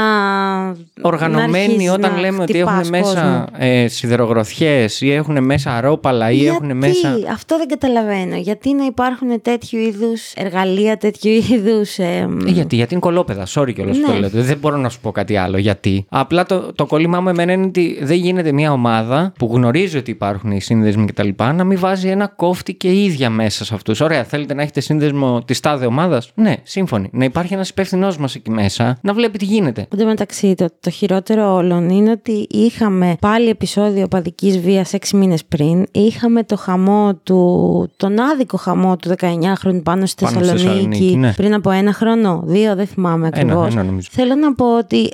να 0.66 0.76
Οργανωμένοι 1.02 1.64
αρχίσεις 1.64 1.92
όταν 1.92 2.12
να 2.14 2.20
λέμε 2.20 2.42
ότι 2.42 2.54
χτυπάς 2.54 2.74
έχουν 2.74 2.90
μέσα 2.90 3.14
κόσμο. 3.14 3.46
ε, 3.58 3.88
σιδερογροθιές 3.88 5.02
ή 5.02 5.12
έχουν 5.12 5.44
μέσα 5.44 5.72
αρόπαλα 5.78 6.32
ή 6.32 6.36
Γιατί, 6.36 6.56
έχουν 6.64 6.78
μέσα. 6.78 7.16
αυτό 7.32 7.58
δεν 7.58 7.68
καταλαβαίνω. 7.68 8.36
Γιατί 8.36 8.74
να 8.74 8.86
υπάρχουν 8.86 9.42
τέτοιου 9.42 9.80
είδους 9.80 10.34
εργαλεία, 10.36 10.98
τέτοιου 10.98 11.32
είδους. 11.32 11.98
Ε, 11.98 12.28
γιατί, 12.46 12.76
γιατί 12.76 12.94
είναι 12.94 13.02
κολόπεδα, 13.02 13.46
sorry 13.54 13.74
κιόλας 13.74 13.98
που 13.98 14.08
Ναι. 14.08 14.14
το 14.14 14.20
λέω. 14.20 14.30
Δεν 14.44 14.58
μπορώ 14.58 14.78
να 14.78 14.90
σου 14.90 15.00
πω 15.00 15.12
κάτι 15.12 15.27
άλλο. 15.36 15.58
Γιατί; 15.58 16.06
Απλά 16.10 16.46
το, 16.46 16.74
το 16.74 16.86
κόλλημά 16.86 17.22
μου 17.22 17.30
εμένα 17.30 17.52
είναι 17.52 17.66
ότι 17.66 18.00
δεν 18.02 18.18
γίνεται 18.18 18.52
μια 18.52 18.72
ομάδα 18.72 19.34
που 19.40 19.50
γνωρίζει 19.54 19.98
ότι 19.98 20.12
υπάρχουν 20.12 20.52
οι 20.52 20.62
σύνδεσμοι 20.62 21.06
κτλ. 21.06 21.30
να 21.38 21.64
μην 21.64 21.80
βάζει 21.80 22.08
ένα 22.08 22.28
κόφτη 22.28 22.74
και 22.74 22.88
η 22.88 23.04
ίδια 23.04 23.30
μέσα 23.30 23.66
σε 23.66 23.74
αυτούς. 23.74 24.02
Ωραία, 24.02 24.24
θέλετε 24.24 24.54
να 24.54 24.62
έχετε 24.62 24.80
σύνδεσμο 24.80 25.42
της 25.46 25.60
τάδε 25.60 25.86
ομάδας; 25.86 26.32
Ναι, 26.36 26.56
σύμφωνοι. 26.64 27.10
Να 27.12 27.24
υπάρχει 27.24 27.54
ένας 27.54 27.70
υπεύθυνός 27.70 28.18
μας 28.18 28.36
εκεί 28.36 28.50
μέσα 28.52 28.98
να 29.02 29.14
βλέπει 29.14 29.38
τι 29.38 29.46
γίνεται. 29.46 29.88
Εν 29.92 30.00
τω 30.00 30.06
μεταξύ, 30.06 30.56
το, 30.56 30.68
το 30.80 30.90
χειρότερο 30.90 31.54
όλων 31.56 31.90
είναι 31.90 32.12
ότι 32.12 32.48
είχαμε 32.50 33.16
πάλι 33.20 33.50
επεισόδιο 33.50 34.04
οπαδικής 34.04 34.60
βίας 34.60 34.94
έξι 34.94 35.16
μήνες 35.16 35.46
πριν. 35.46 35.86
Είχαμε 35.92 36.44
το 36.44 36.58
χαμό 36.58 37.16
του, 37.24 37.92
τον 37.98 38.20
άδικο 38.20 38.58
χαμό 38.58 38.98
του 38.98 39.10
19χρονου 39.10 39.84
πάνω 39.84 40.06
στη 40.06 40.24
Πάνω 40.24 40.44
στη 40.44 40.52
Θεσσαλονίκη, 40.52 40.58
Θεσσαλονίκη, 40.58 41.18
ναι. 41.18 41.34
πριν 41.34 41.54
από 41.54 41.72
ένα 41.72 41.94
χρόνο, 41.94 42.42
δύο 42.46 42.76
δεν 42.76 42.88
θυμάμαι 42.88 43.28
Ένα, 43.28 43.28
ακριβώς. 43.28 43.74
ένα 43.74 43.84
νομίζω. 43.84 44.08
Θέλω 44.12 44.36
να 44.36 44.54
πω 44.54 44.78
ότι 44.78 45.14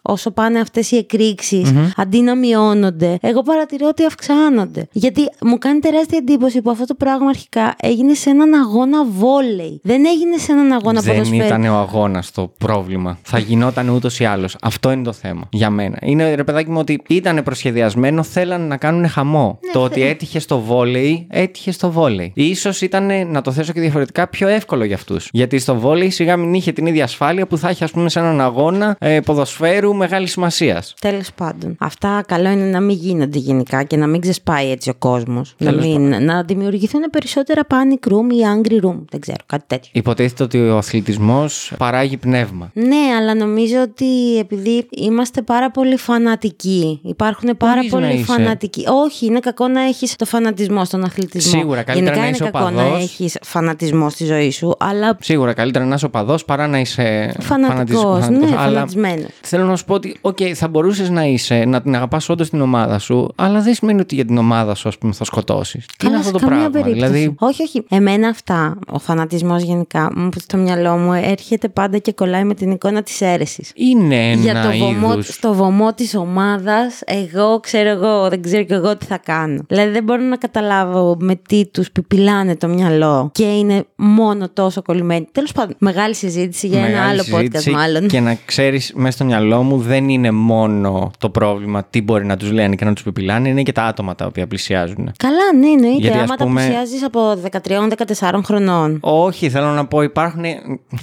όσο 0.01 0.31
πάνε 0.31 0.59
αυτές 0.59 0.91
οι 0.91 0.97
εκρήξεις, 0.97 1.73
αντί 1.95 2.21
να 2.21 2.35
μειώνονται, 2.35 3.17
εγώ 3.21 3.41
παρατηρώ 3.41 3.87
ότι 3.87 4.05
αυξάνονται. 4.05 4.87
Γιατί 4.91 5.21
μου 5.41 5.57
κάνει 5.57 5.79
τεράστια 5.79 6.17
εντύπωση 6.17 6.61
που 6.61 6.69
αυτό 6.69 6.85
το 6.85 6.95
πράγμα 6.95 7.29
αρχικά 7.29 7.75
έγινε 7.81 8.13
σε 8.13 8.29
έναν 8.29 8.53
αγώνα 8.53 9.05
βόλεϊ. 9.05 9.79
Δεν 9.83 10.05
έγινε 10.05 10.37
σε 10.37 10.51
έναν 10.51 10.71
αγώνα 10.71 11.01
Δεν 11.01 11.13
ποδοσφαίρου. 11.13 11.45
ήταν 11.45 11.65
ο 11.65 11.77
αγώνας 11.77 12.31
το 12.31 12.51
πρόβλημα. 12.57 13.17
Θα 13.21 13.39
γινόταν 13.39 13.89
ούτως 13.89 14.19
ή 14.19 14.25
άλλως. 14.25 14.55
Αυτό 14.61 14.91
είναι 14.91 15.03
το 15.03 15.13
θέμα 15.13 15.47
για 15.51 15.69
μένα. 15.69 15.97
Είναι 16.01 16.35
ρε 16.35 16.43
παιδάκι 16.43 16.69
μου 16.69 16.79
ότι 16.79 17.01
ήταν 17.07 17.41
προσχεδιασμένο, 17.43 18.23
θέλανε 18.23 18.65
να 18.65 18.77
κάνουν 18.77 19.07
χαμό. 19.07 19.59
Ναι, 19.65 19.71
το 19.71 19.83
ότι 19.83 20.01
έτυχε 20.03 20.39
στο 20.39 20.59
βόλεϊ, 20.59 21.27
έτυχε 21.29 21.71
στο 21.71 21.91
βόλεϊ. 21.91 22.31
Ίσως 22.35 22.81
ήταν, 22.81 23.27
να 23.27 23.41
το 23.41 23.51
θέσω 23.51 23.73
και 23.73 23.79
διαφορετικά, 23.79 24.27
πιο 24.27 24.47
εύκολο 24.47 24.83
για 24.83 24.95
αυτούς. 24.95 25.29
Γιατί 25.31 25.59
στο 25.59 25.75
βόλεϊ 25.75 26.09
σιγά 26.09 26.37
μην 26.37 26.53
είχε 26.53 26.71
την 26.71 26.85
ίδια 26.85 27.03
ασφάλεια 27.03 27.47
που 27.47 27.57
θα 27.57 27.69
έχει, 27.69 27.83
ας 27.83 27.91
πούμε, 27.91 28.09
σε 28.09 28.19
έναν 28.19 28.41
αγώνα 28.41 28.95
ε, 28.99 29.19
ποδοσφαίρου 29.19 29.90
καιρού 29.91 29.97
μεγάλης 29.97 30.31
σημασίας. 30.31 30.93
Τέλος 31.01 31.29
πάντων. 31.35 31.75
Αυτά 31.79 32.23
καλό 32.27 32.49
είναι 32.49 32.63
να 32.65 32.79
μην 32.79 32.95
γίνονται 32.97 33.37
γενικά 33.37 33.83
και 33.83 33.97
να 33.97 34.07
μην 34.07 34.21
ξεσπάει 34.21 34.71
έτσι 34.71 34.89
ο 34.89 34.93
κόσμος. 34.99 35.55
Να, 35.57 35.69
Τέλος 35.71 35.85
μην, 35.85 36.23
να 36.23 36.43
δημιουργηθούν 36.43 37.01
περισσότερα 37.11 37.61
panic 37.69 38.11
room 38.11 38.33
ή 38.33 38.37
angry 38.55 38.85
room. 38.85 38.95
Δεν 39.11 39.19
ξέρω, 39.19 39.37
κάτι 39.45 39.63
τέτοιο. 39.67 39.89
Υποτίθεται 39.93 40.43
ότι 40.43 40.59
ο 40.69 40.77
αθλητισμός 40.77 41.73
παράγει 41.77 42.17
πνεύμα. 42.17 42.71
Ναι, 42.73 43.15
αλλά 43.19 43.35
νομίζω 43.35 43.81
ότι 43.81 44.37
επειδή 44.39 44.87
είμαστε 44.89 45.41
πάρα 45.41 45.71
πολύ 45.71 45.97
φανατικοί, 45.97 46.99
υπάρχουν 47.03 47.57
πάρα 47.57 47.73
Μπορείς 47.75 47.91
να 47.91 47.99
πολύ 47.99 48.13
είσαι; 48.13 48.23
φανατικοί. 48.23 48.83
Όχι, 48.87 49.25
είναι 49.25 49.39
κακό 49.39 49.67
να 49.67 49.81
έχεις 49.81 50.15
το 50.15 50.25
φανατισμό 50.25 50.85
στον 50.85 51.03
αθλητισμό. 51.03 51.59
Σίγουρα, 51.59 51.83
καλύτερα 51.83 52.15
Γενικά 52.15 52.15
να 52.21 52.27
είναι 52.27 52.35
είσαι 52.35 52.43
κακό 52.51 52.69
να 52.69 52.81
οπαδός. 52.83 53.03
έχεις 53.03 53.37
φανατισμό 53.41 54.09
στη 54.09 54.25
ζωή 54.25 54.51
σου, 54.51 54.75
αλλά 54.79 55.17
Σίγουρα 55.21 55.53
καλύτερα 55.53 55.85
να 55.85 55.95
είσαι 55.95 56.05
οπαδός 56.05 56.35
παρά 56.45 56.67
να 56.67 56.79
είσαι 56.79 57.33
φανατικός. 57.39 58.01
φανατισ- 58.01 58.29
Ναι, 58.29 58.37
φανατικός. 58.37 58.59
Αλλά 58.61 58.73
φανατισμένος. 58.73 59.29
θέλω 59.41 59.65
να 59.65 59.71
σου 59.81 59.87
πω 59.87 59.93
ότι, 59.93 60.15
οκ, 60.21 60.37
θα 60.55 60.67
μπορούσες 60.67 61.09
να 61.09 61.23
είσαι, 61.25 61.63
να 61.67 61.81
την 61.81 61.95
αγαπάς 61.95 62.29
όντως 62.29 62.49
την 62.49 62.61
ομάδα 62.61 62.99
σου, 62.99 63.29
αλλά 63.35 63.61
δεν 63.61 63.73
σημαίνει 63.73 63.99
ότι 63.99 64.15
για 64.15 64.25
την 64.25 64.37
ομάδα 64.37 64.75
σου, 64.75 64.87
ας 64.87 64.97
πούμε, 64.97 65.13
θα 65.13 65.23
σκοτώσεις. 65.23 65.85
Τι 65.85 66.07
είναι 66.07 66.15
Καλά, 66.15 66.17
αυτό 66.27 66.37
σε 66.37 66.43
το 66.45 66.49
καμία 66.49 66.69
πράγμα. 66.69 66.87
περίπτωση. 66.89 67.11
Δηλαδή, 67.13 67.35
Όχι, 67.39 67.63
όχι. 67.63 67.83
Εμένα 67.89 68.27
αυτά, 68.27 68.77
ο 68.91 68.99
φανατισμός 68.99 69.63
γενικά, 69.63 70.11
μου 70.15 70.29
στο 70.39 70.57
μυαλό 70.57 70.95
μου 70.97 71.13
έρχεται 71.13 71.69
πάντα 71.69 71.97
και 71.97 72.11
κολλάει 72.13 72.43
με 72.43 72.53
την 72.53 72.71
εικόνα 72.71 73.03
της 73.03 73.21
αίρεσης. 73.21 73.71
είναι 73.75 74.31
ένα 74.31 74.41
Για 74.41 74.61
το 74.63 74.77
βωμό, 74.77 75.11
είδους- 75.11 75.33
στο 75.33 75.53
βωμό 75.53 75.93
της 75.93 76.15
ομάδας, 76.15 77.01
εγώ 77.05 77.59
ξέρω 77.59 77.89
εγώ, 77.89 78.29
δεν 78.29 78.41
ξέρω 78.41 78.63
και 78.63 78.73
εγώ 78.73 78.97
τι 78.97 79.05
θα 79.05 79.17
κάνω. 79.17 79.61
Δηλαδή 79.67 79.89
δεν 79.91 80.03
μπορώ 80.03 80.23
να 80.23 80.35
καταλάβω 80.37 81.17
με 81.19 81.35
τι 81.47 81.65
τους 81.65 81.91
πιπιλάνε 81.91 82.55
το 82.55 82.67
μυαλό 82.67 83.29
και 83.33 83.43
είναι 83.43 83.83
μόνο 83.95 84.49
τόσο 84.53 84.81
κολλημένοι. 84.81 85.27
Τέλος 85.31 85.51
πάντων, 85.51 85.75
μεγάλη 85.79 86.15
συζήτηση 86.15 86.67
για 86.67 86.79
ένα 86.79 86.87
Μεγάλη 86.87 87.09
άλλο 87.09 87.23
συζήτηση 87.23 87.69
podcast, 87.71 87.75
μάλλον. 87.75 88.07
Και 88.07 88.19
να 88.19 88.37
ξέρεις, 88.45 88.91
μέσα 88.95 89.11
στο 89.11 89.25
μυαλό 89.25 89.63
μου 89.63 89.70
δεν 89.77 90.09
είναι 90.09 90.31
μόνο 90.31 91.11
το 91.17 91.29
πρόβλημα 91.29 91.83
τι 91.83 92.01
μπορεί 92.01 92.25
να 92.25 92.37
τους 92.37 92.51
λένε 92.51 92.75
και 92.75 92.85
να 92.85 92.93
τους 92.93 93.03
πιπιλάνε, 93.03 93.49
είναι 93.49 93.63
και 93.63 93.71
τα 93.71 93.83
άτομα 93.83 94.15
τα 94.15 94.25
οποία 94.25 94.47
πλησιάζουν. 94.47 95.11
Καλά, 95.17 95.53
ναι, 95.59 95.67
εννοείται. 95.67 95.97
Γιατί, 96.01 96.17
ας 96.17 96.23
Άμα 96.23 96.35
πούμε- 96.35 96.61
τα 96.61 96.67
πλησιάζεις 96.67 97.03
από 97.03 97.35
13-14 97.35 98.43
χρονών. 98.43 98.97
Όχι, 99.01 99.49
θέλω 99.49 99.67
να 99.67 99.85
πω, 99.85 100.01
υπάρχουν. 100.01 100.43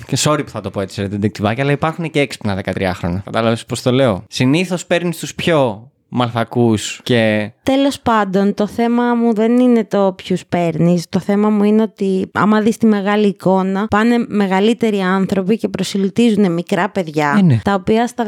Και 0.07 0.17
sorry 0.19 0.41
που 0.45 0.51
θα 0.51 0.61
το 0.61 0.71
πω 0.71 0.81
έτσι, 0.81 1.01
ρε 1.01 1.09
τεντεκτιβάκια, 1.09 1.63
αλλά 1.63 1.73
υπάρχουν 1.73 2.11
και 2.11 2.21
έξυπνα 2.21 2.55
13 2.55 2.93
χρόνια. 2.95 3.23
Κατάλαβες 3.25 3.65
πώς 3.65 3.83
το 3.83 3.93
λέω; 3.93 4.23
Συνήθως 4.29 4.87
παίρνεις 4.87 5.19
τους 5.19 5.35
πιο 5.35 5.91
μαλθακούς 6.09 7.01
και. 7.03 7.51
Τέλος 7.63 8.01
πάντων, 8.01 8.55
το 8.55 8.67
θέμα 8.67 9.15
μου 9.15 9.35
δεν 9.35 9.59
είναι 9.59 9.85
το 9.85 10.15
ποιους 10.17 10.47
παίρνεις. 10.47 11.09
Το 11.09 11.19
θέμα 11.19 11.49
μου 11.49 11.65
είναι 11.65 11.83
ότι, 11.83 12.31
άμα 12.33 12.61
δεις 12.61 12.77
τη 12.77 12.87
μεγάλη 12.87 13.27
εικόνα, 13.27 13.87
πάνε 13.87 14.25
μεγαλύτεροι 14.29 15.01
άνθρωποι 15.01 15.57
και 15.57 15.69
προσιλητίζουν 15.69 16.53
μικρά 16.53 16.91
παιδιά. 16.91 17.35
Ε, 17.39 17.43
ναι. 17.43 17.61
Τα 17.65 17.75
οποία 17.75 18.07
στα 18.07 18.27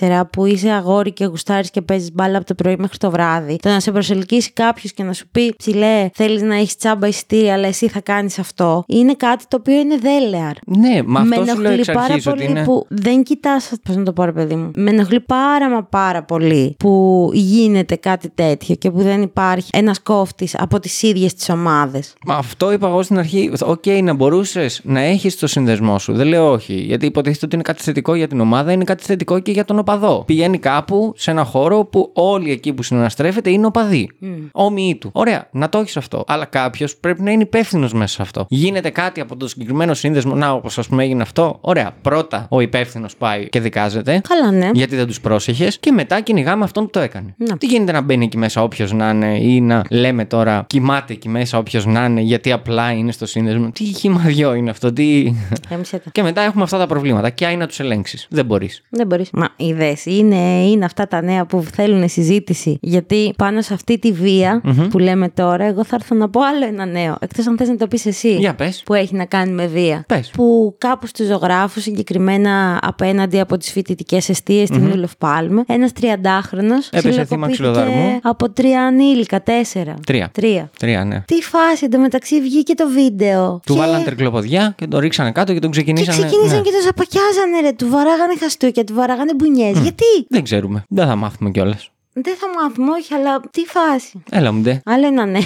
13-14, 0.00 0.20
που 0.32 0.46
είσαι 0.46 0.70
αγόρι 0.70 1.12
και 1.12 1.24
γουστάρεις 1.24 1.70
και 1.70 1.82
παίζεις 1.82 2.12
μπάλα 2.12 2.36
από 2.36 2.46
το 2.46 2.54
πρωί 2.54 2.76
μέχρι 2.78 2.98
το 2.98 3.10
βράδυ, 3.10 3.56
το 3.56 3.68
να 3.68 3.80
σε 3.80 3.92
προσελκύσει 3.92 4.52
κάποιος 4.52 4.92
και 4.92 5.02
να 5.02 5.12
σου 5.12 5.28
πει 5.32 5.54
ψηλέ, 5.56 6.10
θέλεις 6.14 6.42
να 6.42 6.54
έχεις 6.54 6.76
τσάμπα 6.76 7.06
εισιτήρια, 7.06 7.52
αλλά 7.52 7.66
εσύ 7.66 7.88
θα 7.88 8.00
κάνεις 8.00 8.38
αυτό, 8.38 8.84
είναι 8.86 9.14
κάτι 9.14 9.44
το 9.48 9.56
οποίο 9.60 9.78
είναι 9.78 9.96
δέλεαρ. 9.96 10.52
Ναι, 10.66 11.02
μα 11.02 11.20
με 11.20 11.36
αυτό 11.36 11.50
σου 11.50 11.60
λέω 11.60 11.72
ενοχλεί 11.72 11.78
εξ 11.78 11.86
πάρα 11.86 12.00
αρχής 12.00 12.26
ότι 12.26 12.36
πολύ 12.36 12.50
είναι. 12.50 12.64
που 12.64 12.86
δεν 12.88 13.22
κοιτάς. 13.22 13.72
Πώς 13.84 13.96
να 13.96 14.02
το 14.02 14.12
πω, 14.12 14.24
ρε 14.24 14.32
παιδί 14.32 14.54
μου. 14.54 14.70
Με 14.74 14.90
ενοχλεί 14.90 15.20
πάρα 15.20 15.70
μα 15.70 15.84
πάρα 15.84 16.22
πολύ 16.22 16.67
που 16.78 17.30
γίνεται 17.32 17.96
κάτι 17.96 18.30
τέτοιο 18.34 18.74
και 18.74 18.90
που 18.90 19.02
δεν 19.02 19.22
υπάρχει 19.22 19.70
ένας 19.72 20.00
κόφτης 20.02 20.54
από 20.58 20.80
τις 20.80 21.02
ίδιες 21.02 21.34
τις 21.34 21.48
ομάδες. 21.48 22.14
Μα 22.26 22.34
αυτό 22.34 22.72
είπα 22.72 22.88
εγώ 22.88 23.02
στην 23.02 23.18
αρχή. 23.18 23.50
Οκ, 23.64 23.86
να 24.02 24.14
μπορούσες 24.14 24.80
να 24.84 25.00
έχεις 25.00 25.36
το 25.36 25.46
συνδεσμό 25.46 25.98
σου. 25.98 26.12
Δεν 26.12 26.26
λέω 26.26 26.50
όχι. 26.50 26.74
Γιατί 26.74 27.06
υποτίθεται 27.06 27.44
ότι 27.44 27.54
είναι 27.54 27.64
κάτι 27.64 27.82
θετικό 27.82 28.14
για 28.14 28.26
την 28.28 28.40
ομάδα, 28.40 28.72
είναι 28.72 28.84
κάτι 28.84 29.04
θετικό 29.04 29.38
και 29.38 29.52
για 29.52 29.64
τον 29.64 29.78
οπαδό. 29.78 30.22
Πηγαίνει 30.26 30.58
κάπου 30.58 31.12
σε 31.16 31.30
ένα 31.30 31.44
χώρο 31.44 31.84
που 31.84 32.10
όλοι 32.14 32.50
εκεί 32.50 32.72
που 32.72 32.82
συναναστρέφεται 32.82 33.50
είναι 33.50 33.66
οπαδοί. 33.66 34.10
Όμοιοι 34.52 34.96
του. 34.96 35.10
Ωραία, 35.12 35.48
να 35.52 35.68
το 35.68 35.78
έχεις 35.78 35.96
αυτό. 35.96 36.24
Αλλά 36.26 36.44
κάποιος 36.44 36.96
πρέπει 36.96 37.22
να 37.22 37.30
είναι 37.30 37.42
υπεύθυνος 37.42 37.92
μέσα 37.92 38.14
σε 38.14 38.22
αυτό. 38.22 38.46
Γίνεται 38.48 38.90
κάτι 38.90 39.20
από 39.20 39.36
το 39.36 39.48
συγκεκριμένο 39.48 39.94
σύνδεσμο. 39.94 40.34
Να, 40.34 40.52
όπως 40.52 40.78
ας 40.78 40.86
πούμε 40.86 41.02
έγινε 41.02 41.22
αυτό. 41.22 41.58
Ωραία, 41.60 41.94
πρώτα 42.02 42.46
ο 42.50 42.60
υπεύθυνος 42.60 43.16
πάει 43.16 43.48
και 43.48 43.60
δικάζεται. 43.60 44.20
Καλά, 44.28 44.50
ναι. 44.50 44.70
Γιατί 44.72 44.96
δεν 44.96 45.06
τους 45.06 45.20
πρόσεχες 45.20 45.78
και 45.78 45.92
μετά 45.92 46.20
κυνηγάμε 46.20 46.57
αυτόν 46.64 46.84
που 46.84 46.90
το 46.90 47.00
έκανε. 47.00 47.34
Ναι. 47.36 47.56
Τι 47.56 47.66
γίνεται 47.66 47.92
να 47.92 48.00
μπαίνει 48.00 48.24
εκεί 48.24 48.38
μέσα 48.38 48.62
όποιος 48.62 48.92
να 48.92 49.10
είναι 49.10 49.38
ή 49.38 49.60
να 49.60 49.84
λέμε 49.90 50.24
τώρα 50.24 50.64
κοιμάται 50.66 51.12
εκεί 51.12 51.28
μέσα 51.28 51.58
όποιος 51.58 51.86
να 51.86 52.04
είναι 52.04 52.20
γιατί 52.20 52.52
απλά 52.52 52.92
είναι 52.92 53.12
στο 53.12 53.26
σύνδεσμο. 53.26 53.70
Τι 53.70 53.84
χυμαδιό 53.84 54.54
είναι 54.54 54.70
αυτό, 54.70 54.92
τι. 54.92 55.32
Έμεισε 55.68 55.98
τα. 55.98 56.10
και 56.10 56.22
μετά 56.22 56.40
έχουμε 56.40 56.62
αυτά 56.62 56.78
τα 56.78 56.86
προβλήματα. 56.86 57.30
Και 57.30 57.46
άι 57.46 57.56
να 57.56 57.66
τους 57.66 57.80
ελέγξεις. 57.80 58.26
Δεν 58.30 58.44
μπορείς. 58.44 58.82
Δεν 58.90 59.06
μπορείς. 59.06 59.30
Μα 59.32 59.48
είδε, 59.56 59.96
είναι, 60.04 60.36
είναι 60.64 60.84
αυτά 60.84 61.08
τα 61.08 61.22
νέα 61.22 61.46
που 61.46 61.64
θέλουν 61.72 62.08
συζήτηση. 62.08 62.78
Γιατί 62.80 63.34
πάνω 63.36 63.62
σε 63.62 63.74
αυτή 63.74 63.98
τη 63.98 64.12
βια 64.12 64.62
που 64.90 64.98
λέμε 64.98 65.28
τώρα, 65.28 65.64
εγώ 65.64 65.84
θα 65.84 65.96
έρθω 65.96 66.14
να 66.14 66.28
πω 66.28 66.40
άλλο 66.44 66.64
ένα 66.64 66.86
νέο. 66.86 67.16
Εκτός 67.20 67.46
αν 67.46 67.56
θες 67.56 67.68
να 67.68 67.76
το 67.76 67.86
πεις 67.86 68.06
εσύ. 68.06 68.34
Για 68.34 68.54
πες. 68.54 68.82
Που 68.84 68.94
έχει 68.94 69.14
να 69.14 69.24
κάνει 69.24 69.52
με 69.52 69.66
βία. 69.66 70.04
Πες. 70.06 70.30
Που 70.30 70.74
κάπου 70.78 71.06
στους 71.06 71.26
ζωγράφους, 71.26 71.82
συγκεκριμένα 71.82 72.78
απέναντι 72.82 73.40
από 73.40 73.56
τις 73.56 73.70
φοιτητικές 73.72 74.28
αιστείες 74.28 74.68
στην 74.68 74.90
Ούλοφ 74.90 75.16
Πάλμε, 75.16 75.64
ένας 75.66 75.92
30χρονο. 76.52 76.78
Έπεσε 76.90 77.24
θύμα 77.24 77.50
ξυλοδαρμού. 77.50 78.18
Από 78.22 78.50
τρία 78.50 78.82
ανήλικα, 78.82 79.42
τέσσερα. 79.42 79.94
Τρία. 80.06 80.28
Τρία. 80.32 80.70
Τρία, 80.78 81.04
ναι. 81.04 81.22
Τι 81.26 81.42
φάση, 81.42 81.84
εντωμεταξύ 81.84 82.40
βγήκε 82.40 82.74
το 82.74 82.88
βίντεο. 82.88 83.60
Του 83.66 83.72
Και- 83.72 83.78
βάλαν 83.78 84.04
τρικλοποδιά 84.04 84.74
και 84.76 84.86
τον 84.86 85.00
ρίξανε 85.00 85.32
κάτω 85.32 85.52
και 85.52 85.58
τον 85.58 85.70
Και 85.70 85.76
ξεκινήσανε. 85.80 86.26
ξεκίνησαν 86.26 86.56
ναι. 86.56 86.62
και 86.64 86.70
το 86.70 86.82
σαπακιάζανε, 86.84 87.60
ρε. 87.60 87.72
Του 87.72 87.88
βαράγανε 87.88 88.36
χαστούκια, 88.40 88.84
του 88.84 88.94
βαράγανε 88.94 89.34
μπουνιές. 89.34 89.78
Γιατί; 89.78 90.04
Δεν 90.28 90.42
ξέρουμε. 90.42 90.84
Δεν 90.88 91.06
θα 91.06 91.16
μάθουμε 91.16 91.50
κιόλας. 91.50 91.90
Δεν 92.22 92.36
θα 92.36 92.46
μάθουμε, 92.62 92.90
όχι, 92.90 93.14
αλλά 93.14 93.40
τι 93.50 93.64
φάση. 93.64 94.22
Έλα 94.30 94.52
μου 94.52 94.60
ντε. 94.60 94.80
Άλλο 94.84 95.06
ένα 95.06 95.26
νέο. 95.26 95.42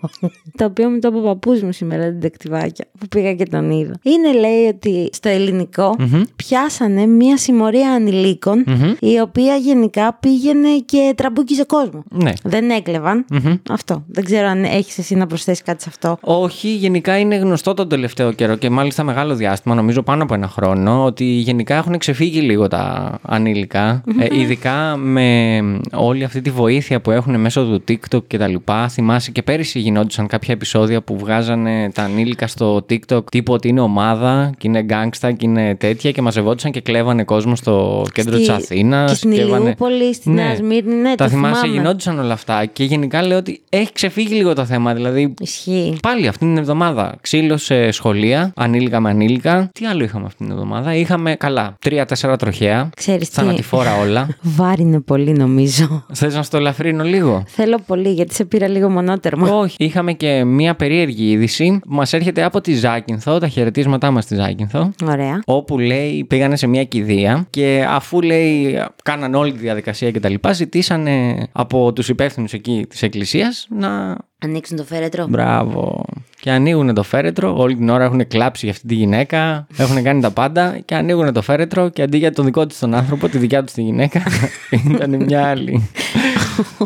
το 0.58 0.64
οποίο 0.64 0.88
μου 0.88 0.98
το 0.98 1.08
είπε 1.08 1.18
ο 1.18 1.22
παππούς 1.22 1.62
μου 1.62 1.72
σήμερα 1.72 2.10
ντεντεκτιβάκια 2.10 2.84
που 2.98 3.06
πήγα 3.08 3.34
και 3.34 3.44
τον 3.44 3.70
είδα. 3.70 3.94
Είναι 4.02 4.32
λέει 4.32 4.66
ότι 4.66 5.08
στο 5.12 5.28
Ελληνικό 5.28 5.96
πιάσανε 6.36 7.06
μία 7.06 7.36
συμμορία 7.36 7.92
ανηλίκων, 7.92 8.64
η 9.00 9.20
οποία 9.20 9.56
γενικά 9.56 10.14
πήγαινε 10.20 10.68
και 10.84 11.12
τραμπούκιζε 11.16 11.64
κόσμο. 11.64 12.02
Ναι. 12.10 12.32
Δεν 12.42 12.70
έκλεβαν. 12.70 13.24
Αυτό. 13.70 14.04
Δεν 14.08 14.24
ξέρω 14.24 14.46
αν 14.46 14.64
έχεις 14.64 14.98
εσύ 14.98 15.14
να 15.14 15.26
προσθέσεις 15.26 15.62
κάτι 15.62 15.82
σε 15.82 15.88
αυτό. 15.88 16.18
Όχι, 16.20 16.68
γενικά 16.68 17.18
είναι 17.18 17.36
γνωστό 17.36 17.74
τον 17.74 17.88
τελευταίο 17.88 18.32
καιρό 18.32 18.56
και 18.56 18.70
μάλιστα 18.70 19.02
μεγάλο 19.02 19.34
διάστημα, 19.34 19.74
νομίζω 19.74 20.02
πάνω 20.02 20.22
από 20.22 20.34
ένα 20.34 20.48
χρόνο, 20.48 21.04
ότι 21.04 21.24
γενικά 21.24 21.74
έχουν 21.74 21.98
ξεφύγει 21.98 22.40
λίγο 22.40 22.68
τα 22.68 23.14
ανήλικα. 23.22 24.02
Ε, 24.18 24.40
ειδικά 24.40 24.96
με 24.96 25.60
όλη 25.98 26.24
αυτή 26.24 26.40
τη 26.40 26.50
βοήθεια 26.50 27.00
που 27.00 27.10
έχουν 27.10 27.40
μέσω 27.40 27.64
του 27.64 27.84
TikTok 27.88 28.26
και 28.26 28.38
τα 28.38 28.46
λοιπά. 28.46 28.88
Θυμάσαι 28.88 29.30
και 29.30 29.42
πέρυσι 29.42 29.78
γινόντουσαν 29.78 30.26
κάποια 30.26 30.54
επεισόδια 30.54 31.02
που 31.02 31.18
βγάζανε 31.18 31.90
τα 31.94 32.02
ανήλικα 32.02 32.46
στο 32.46 32.84
TikTok 32.90 33.24
τύπου 33.30 33.52
ότι 33.52 33.68
είναι 33.68 33.80
ομάδα 33.80 34.50
και 34.58 34.68
είναι 34.68 34.82
γκάγκστα 34.82 35.32
και 35.32 35.46
είναι 35.46 35.74
τέτοια 35.74 36.10
και 36.10 36.22
μαζευόντουσαν 36.22 36.70
και 36.70 36.80
κλέβανε 36.80 37.24
κόσμο 37.24 37.56
στο 37.56 38.04
κέντρο 38.12 38.32
Στη- 38.32 38.44
της 38.46 38.54
Αθήνας. 38.54 39.10
και 39.10 39.16
στην 39.16 39.32
έβανε- 39.32 39.60
Ηλιούπολη, 39.62 40.14
στη 40.14 40.30
Νέα 40.30 40.54
Σμύρνη, 40.56 40.94
ναι, 40.94 41.14
τα 41.14 41.24
το 41.24 41.30
θυμάσαι, 41.30 41.60
θυμάμαι. 41.60 41.78
γινόντουσαν 41.78 42.18
όλα 42.18 42.32
αυτά 42.32 42.64
και 42.66 42.84
γενικά 42.84 43.22
λέω 43.26 43.38
ότι 43.38 43.62
έχει 43.68 43.92
ξεφύγει 43.92 44.34
λίγο 44.34 44.52
το 44.54 44.64
θέμα. 44.64 44.94
Δηλαδή 44.94 45.34
Ισχύει. 45.40 45.96
Πάλι 46.02 46.26
αυτή 46.28 46.44
την 46.44 46.56
εβδομάδα. 46.58 47.14
Ξύλος 47.20 47.62
σε 47.64 47.90
σχολεία, 47.90 48.52
ανήλικα 48.56 49.00
με 49.00 49.10
ανήλικα. 49.10 49.70
Τι 49.72 49.86
άλλο 49.86 50.04
είχαμε 50.04 50.24
αυτή 50.26 50.42
την 50.44 50.52
εβδομάδα; 50.52 50.94
Είχαμε 50.94 51.34
καλά. 51.34 51.74
Τρία-τέσσερα 51.80 52.36
τροχαία. 52.36 52.90
Ξέρεις 52.96 53.28
τι; 53.28 53.34
Θανατηφόρα 53.34 53.96
όλα. 54.00 54.28
Βάρινε 54.58 55.00
πολύ 55.00 55.32
νομίζω. 55.32 55.85
Θες 56.12 56.34
να 56.34 56.42
στο 56.42 56.56
ελαφρύνω 56.56 57.04
λίγο; 57.04 57.42
Θέλω 57.46 57.78
πολύ 57.86 58.12
γιατί 58.12 58.34
σε 58.34 58.44
πήρα 58.44 58.68
λίγο 58.68 58.90
μονότερμα. 58.90 59.50
Όχι. 59.50 59.76
Είχαμε 59.78 60.12
και 60.12 60.44
μία 60.44 60.74
περίεργη 60.74 61.30
είδηση 61.30 61.80
που 61.88 61.94
μας 61.94 62.12
έρχεται 62.12 62.42
από 62.42 62.60
τη 62.60 62.74
Ζάκυνθο, 62.74 63.38
τα 63.38 63.48
χαιρετίσματά 63.48 64.10
μας 64.10 64.24
στη 64.24 64.34
Ζάκυνθο. 64.34 64.90
Ωραία. 65.04 65.42
Όπου 65.44 65.78
λέει 65.78 66.24
πήγανε 66.24 66.56
σε 66.56 66.66
μια 66.66 66.84
κηδεία 66.84 67.46
και 67.50 67.86
αφού 67.88 68.20
λέει 68.20 68.82
κάναν 69.02 69.34
όλη 69.34 69.52
τη 69.52 69.58
διαδικασία 69.58 70.10
κτλ. 70.10 70.34
Ζητήσανε 70.52 71.46
από 71.52 71.92
τους 71.92 72.08
υπεύθυνους 72.08 72.52
εκεί 72.52 72.86
της 72.88 73.02
εκκλησίας 73.02 73.66
να 73.70 74.16
Ανοίξουν 74.38 74.76
το 74.76 74.84
φέρετρο. 74.84 75.26
Μπράβο. 75.26 76.04
Και 76.46 76.52
ανοίγουν 76.52 76.94
το 76.94 77.02
φέρετρο, 77.02 77.54
όλη 77.58 77.76
την 77.76 77.88
ώρα 77.88 78.04
έχουν 78.04 78.26
κλάψει 78.26 78.64
για 78.64 78.74
αυτή 78.74 78.86
τη 78.86 78.94
γυναίκα, 78.94 79.66
έχουν 79.76 80.02
κάνει 80.02 80.20
τα 80.20 80.30
πάντα 80.30 80.78
και 80.84 80.94
ανοίγουν 80.94 81.32
το 81.32 81.42
φέρετρο 81.42 81.88
και 81.88 82.02
αντί 82.02 82.18
για 82.18 82.32
τον 82.32 82.44
δικό 82.44 82.66
του 82.66 82.74
τον 82.80 82.94
άνθρωπο, 82.94 83.28
τη 83.28 83.38
δικιά 83.38 83.64
τους 83.64 83.72
τη 83.72 83.82
γυναίκα, 83.82 84.22
ήταν 84.90 85.24
μια 85.24 85.46
άλλη. 85.48 85.88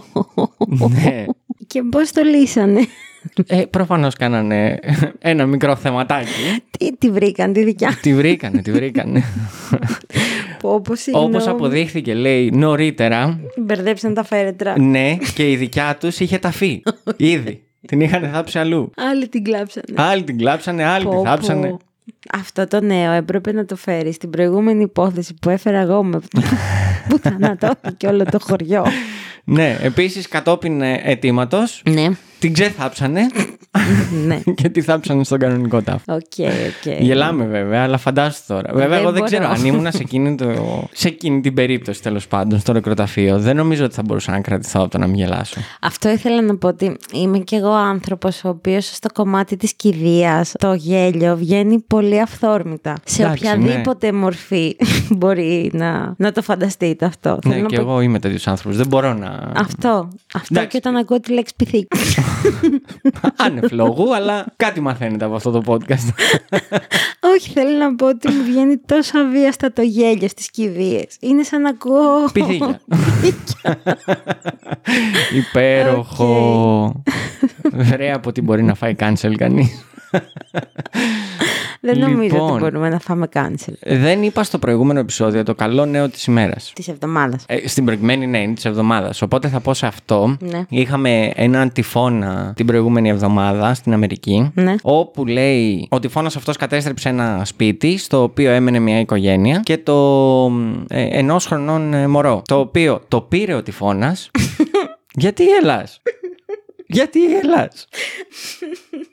ναι. 0.90 1.24
Και 1.66 1.82
πώς 1.90 2.12
το 2.12 2.22
λύσανε; 2.22 2.80
Ε, 3.46 3.62
Προφανώς 3.70 4.14
κάνανε 4.14 4.78
ένα 5.18 5.46
μικρό 5.46 5.76
θεματάκι. 5.76 6.62
Τι 6.78 6.96
τη 6.96 7.10
βρήκαν, 7.10 7.52
τη 7.52 7.64
δικιά. 7.64 7.98
τη 8.02 8.14
βρήκανε, 8.14 8.62
τη 8.62 8.72
βρήκανε. 8.72 9.24
Όπω 10.62 10.92
είναι. 11.08 11.18
Όπως 11.18 11.46
αποδείχθηκε, 11.46 12.14
λέει 12.14 12.50
νωρίτερα, 12.50 13.40
Μπερδέψαν 13.56 14.14
τα 14.14 14.24
φέρετρα. 14.24 14.78
ναι, 14.78 15.16
και 15.34 15.50
η 15.50 15.56
δικιά 15.56 15.96
τους 16.00 16.20
είχε 16.20 16.38
ταφεί. 16.38 16.82
Ήδη. 17.16 17.62
Την 17.86 18.00
είχαν 18.00 18.30
θάψει 18.32 18.58
αλλού. 18.58 18.90
Άλλοι 18.96 19.28
την 19.28 19.44
κλάψανε. 19.44 19.86
Άλλοι 19.94 20.22
την 20.24 20.38
κλάψανε, 20.38 20.84
άλλοι 20.84 21.04
Πω, 21.04 21.10
την 21.10 21.24
θάψανε. 21.24 21.68
πω. 21.68 21.78
Αυτό 22.32 22.66
το 22.66 22.80
νέο 22.80 23.12
έπρεπε 23.12 23.52
να 23.52 23.64
το 23.64 23.76
φέρεις 23.76 24.14
στην 24.14 24.30
προηγούμενη 24.30 24.82
υπόθεση 24.82 25.34
που 25.40 25.48
έφερα 25.50 25.78
εγώ 25.78 26.02
με 26.04 26.20
που 27.08 27.18
θανατώθηκε 27.18 28.06
όλο 28.06 28.24
το 28.24 28.38
χωριό. 28.40 28.84
ναι, 29.44 29.76
επίσης 29.82 30.28
κατόπιν 30.28 30.82
αιτήματος 30.82 31.82
ναι, 31.90 32.06
την 32.40 32.52
ξεθάψανε 32.52 33.20
ναι. 34.26 34.40
και 34.54 34.68
τη 34.68 34.80
θάψανε 34.82 35.24
στον 35.24 35.38
κανονικό 35.38 35.82
τάφο. 35.82 36.02
Οκ, 36.14 36.20
οκ. 36.38 37.00
Γελάμε 37.00 37.44
βέβαια, 37.44 37.82
αλλά 37.82 37.96
φαντάσου 37.98 38.40
τώρα. 38.46 38.72
Βέβαια, 38.72 38.88
Δεν 38.88 38.96
εγώ 38.98 39.04
δεν 39.04 39.12
μπορώ. 39.12 39.24
ξέρω 39.24 39.48
αν 39.48 39.64
ήμουν 39.64 39.92
σε 39.92 39.98
εκείνη, 40.00 40.34
το... 40.34 40.46
σε 40.92 41.08
εκείνη 41.08 41.40
την 41.40 41.54
περίπτωση 41.54 42.02
τέλος 42.02 42.26
πάντων, 42.26 42.58
στο 42.58 42.72
νεκροταφείο. 42.72 43.38
Δεν 43.38 43.56
νομίζω 43.56 43.84
ότι 43.84 43.94
θα 43.94 44.02
μπορούσα 44.02 44.30
να 44.32 44.40
κρατηθώ 44.40 44.80
από 44.80 44.90
το 44.90 44.98
να 44.98 45.06
μην 45.06 45.14
γελάσω. 45.16 45.60
Αυτό 45.80 46.08
ήθελα 46.08 46.42
να 46.42 46.56
πω 46.56 46.68
ότι 46.68 46.96
είμαι 47.12 47.38
κι 47.38 47.54
εγώ 47.54 47.72
άνθρωπος 47.72 48.44
ο 48.44 48.48
οποίος 48.48 48.86
στο 48.86 49.08
κομμάτι 49.12 49.56
της 49.56 49.74
κηδείας 49.74 50.52
το 50.58 50.72
γέλιο 50.74 51.36
βγαίνει 51.36 51.78
πολύ 51.86 52.20
αυθόρμητα. 52.20 52.94
Σε 53.04 53.22
Εντάξει, 53.22 53.44
ναι. 53.44 53.50
οποιαδήποτε 53.52 54.12
μορφή 54.12 54.76
μπορεί 55.16 55.70
να, 55.74 56.14
να 56.16 56.32
το 56.32 56.42
φανταστείτε 56.42 57.04
αυτό. 57.06 57.38
Ναι, 57.44 57.50
Θέλω 57.50 57.62
να 57.62 57.68
και 57.68 57.76
πω- 57.76 57.82
εγώ 57.82 58.00
είμαι 58.00 58.18
τέτοιος 58.18 58.46
άνθρωπος. 58.46 58.76
Δεν 58.76 58.86
μπορώ 58.86 59.14
να. 59.14 59.52
Αυτό. 59.56 60.08
Αυτό 60.34 60.46
Εντάξει. 60.54 60.68
και 60.68 60.76
όταν 60.88 60.96
ακούω 61.00 61.20
τη 61.20 61.32
λέξη 61.32 61.52
πυθίκη. 61.56 61.86
Άνευ 63.44 63.72
λόγου, 63.72 64.14
αλλά 64.14 64.46
κάτι 64.56 64.80
μαθαίνετε 64.80 65.24
από 65.24 65.34
αυτό 65.34 65.50
το 65.50 65.62
podcast. 65.66 66.14
Όχι, 67.20 67.50
θέλω 67.50 67.78
να 67.78 67.94
πω 67.94 68.06
ότι 68.06 68.32
μου 68.32 68.42
βγαίνει 68.42 68.76
τόσο 68.76 69.18
αβίαστα 69.18 69.72
το 69.72 69.82
γέλιο 69.82 70.28
στις 70.28 70.50
κηδείες. 70.50 71.16
Είναι 71.20 71.42
σαν 71.42 71.62
να 71.62 71.68
ακούω... 71.68 72.30
Πυθίκια. 72.32 72.80
Υπέροχο. 75.32 77.02
Βρέα 77.72 78.14
από 78.14 78.32
τι 78.32 78.42
μπορεί 78.42 78.62
να 78.62 78.74
φάει 78.74 78.94
cancel 78.98 79.34
κανείς. 79.36 79.84
Δεν 81.82 81.98
νομίζω 81.98 82.22
Λοιπόν. 82.22 82.50
ότι 82.50 82.58
μπορούμε 82.60 82.88
να 82.88 82.98
φάμε 82.98 83.28
cancel 83.32 83.72
Δεν 83.80 84.22
είπα 84.22 84.42
στο 84.42 84.58
προηγούμενο 84.58 85.00
επεισόδιο 85.00 85.42
το 85.42 85.54
καλό 85.54 85.84
νέο 85.86 86.08
της 86.08 86.24
ημέρας. 86.24 86.72
της 86.74 86.88
εβδομάδας. 86.88 87.44
Ε, 87.46 87.68
στην 87.68 87.84
προηγουμένη, 87.84 88.26
ναι, 88.26 88.38
είναι 88.38 88.54
της 88.54 88.64
εβδομάδας. 88.64 89.22
Οπότε 89.22 89.48
θα 89.48 89.60
πω 89.60 89.74
σε 89.74 89.86
αυτό. 89.86 90.36
Ναι. 90.40 90.64
Είχαμε 90.68 91.32
έναν 91.34 91.72
τυφώνα 91.72 92.52
την 92.56 92.66
προηγούμενη 92.66 93.08
εβδομάδα 93.08 93.74
στην 93.74 93.92
Αμερική. 93.92 94.50
Ναι. 94.54 94.74
Όπου 94.82 95.26
λέει 95.26 95.86
ο 95.90 95.98
τυφώνα 95.98 96.26
αυτός 96.26 96.56
κατέστρεψε 96.56 97.08
ένα 97.08 97.42
σπίτι 97.44 97.96
στο 97.96 98.22
οποίο 98.22 98.50
έμενε 98.50 98.78
μια 98.78 99.00
οικογένεια 99.00 99.60
και 99.64 99.78
το 99.78 100.46
ε, 100.88 101.18
ενός 101.18 101.46
χρονών 101.46 101.94
ε, 101.94 102.06
μωρό. 102.06 102.42
Το 102.44 102.58
οποίο 102.58 103.00
το 103.08 103.20
πήρε 103.20 103.54
ο 103.54 103.62
τυφώνας. 103.62 104.30
Γιατί 105.22 105.44
γελάς; 105.44 106.02
Γιατί 106.86 107.18
γελάς; 107.26 107.88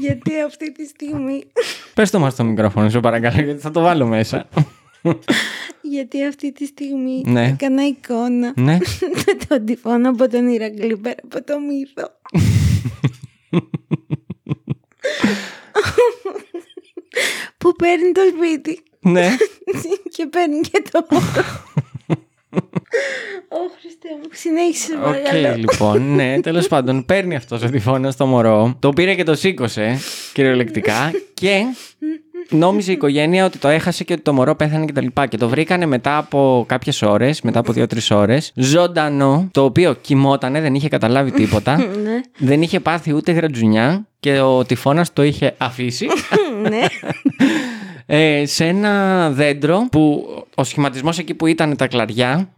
Γιατί 0.00 0.40
αυτή 0.46 0.72
τη 0.72 0.86
στιγμή... 0.86 1.42
Πες 1.94 2.10
το 2.10 2.18
μας 2.18 2.32
στο 2.32 2.44
μικρόφωνο, 2.44 2.88
σε 2.90 3.00
παρακαλώ, 3.00 3.42
γιατί 3.42 3.60
θα 3.60 3.70
το 3.70 3.80
βάλω 3.80 4.06
μέσα. 4.06 4.48
Γιατί 5.82 6.24
αυτή 6.24 6.52
τη 6.52 6.66
στιγμή 6.66 7.22
Ναι. 7.26 7.46
έκανα 7.46 7.86
εικόνα 7.86 8.52
ναι. 8.56 8.78
με 9.26 9.34
τον 9.48 9.64
τυφώνα 9.64 10.08
από 10.08 10.28
τον 10.28 10.48
Ηρακλή 10.48 10.96
πέρα 10.96 11.14
από 11.24 11.44
το 11.44 11.54
μύθο. 11.60 12.08
που 17.58 17.72
παίρνει 17.76 18.12
το 18.12 18.20
σπίτι 18.36 18.82
ναι. 19.00 19.28
και 20.14 20.26
παίρνει 20.26 20.60
και 20.60 20.82
το 20.90 21.06
μωρό. 21.10 21.44
Ω 23.48 23.60
Χριστέ 23.80 24.08
μου, 24.22 24.28
συνέχισε 24.32 24.92
Οκ, 24.94 25.02
παρακαλώ. 25.02 25.54
λοιπόν, 25.56 26.14
ναι, 26.14 26.40
τέλος 26.40 26.68
πάντων, 26.68 27.04
παίρνει 27.04 27.36
αυτός 27.36 27.62
ο 27.62 27.70
τυφώνας 27.70 28.16
το 28.16 28.26
μωρό, 28.26 28.76
το 28.78 28.88
πήρε 28.88 29.14
και 29.14 29.22
το 29.24 29.34
σήκωσε 29.34 29.98
κυριολεκτικά 30.32 31.10
και 31.34 31.64
νόμιζε 32.50 32.90
η 32.90 32.94
οικογένεια 32.94 33.44
ότι 33.44 33.58
το 33.58 33.68
έχασε 33.68 34.04
και 34.04 34.12
ότι 34.12 34.22
το 34.22 34.32
μωρό 34.32 34.54
πέθανε 34.54 34.84
κτλ. 34.84 35.06
Και, 35.06 35.26
και 35.28 35.36
το 35.36 35.48
βρήκανε 35.48 35.86
μετά 35.86 36.16
από 36.16 36.64
κάποιες 36.68 37.02
ώρες, 37.02 37.42
μετά 37.42 37.58
από 37.58 37.72
δύο-τρεις 37.72 38.10
ώρες, 38.10 38.52
ζωντανό, 38.54 39.48
το 39.50 39.64
οποίο 39.64 39.94
κοιμότανε, 39.94 40.60
δεν 40.60 40.74
είχε 40.74 40.88
καταλάβει 40.88 41.30
τίποτα, 41.30 41.76
ναι, 42.04 42.20
δεν 42.38 42.62
είχε 42.62 42.80
πάθει 42.80 43.12
ούτε 43.14 43.32
γρατζουνιά 43.32 44.06
και 44.20 44.40
ο 44.40 44.64
τυφώνας 44.64 45.12
το 45.12 45.22
είχε 45.22 45.54
αφήσει 45.58 46.06
ναι. 46.62 46.80
ε, 48.14 48.46
σε 48.46 48.66
ένα 48.66 49.30
δέντρο 49.30 49.88
που 49.90 50.28
ο 50.54 50.64
σχηματισμός 50.64 51.18
εκεί 51.18 51.34
που 51.34 51.46
ήταν 51.46 51.76
τα 51.76 51.86
κλαριά 51.86 52.48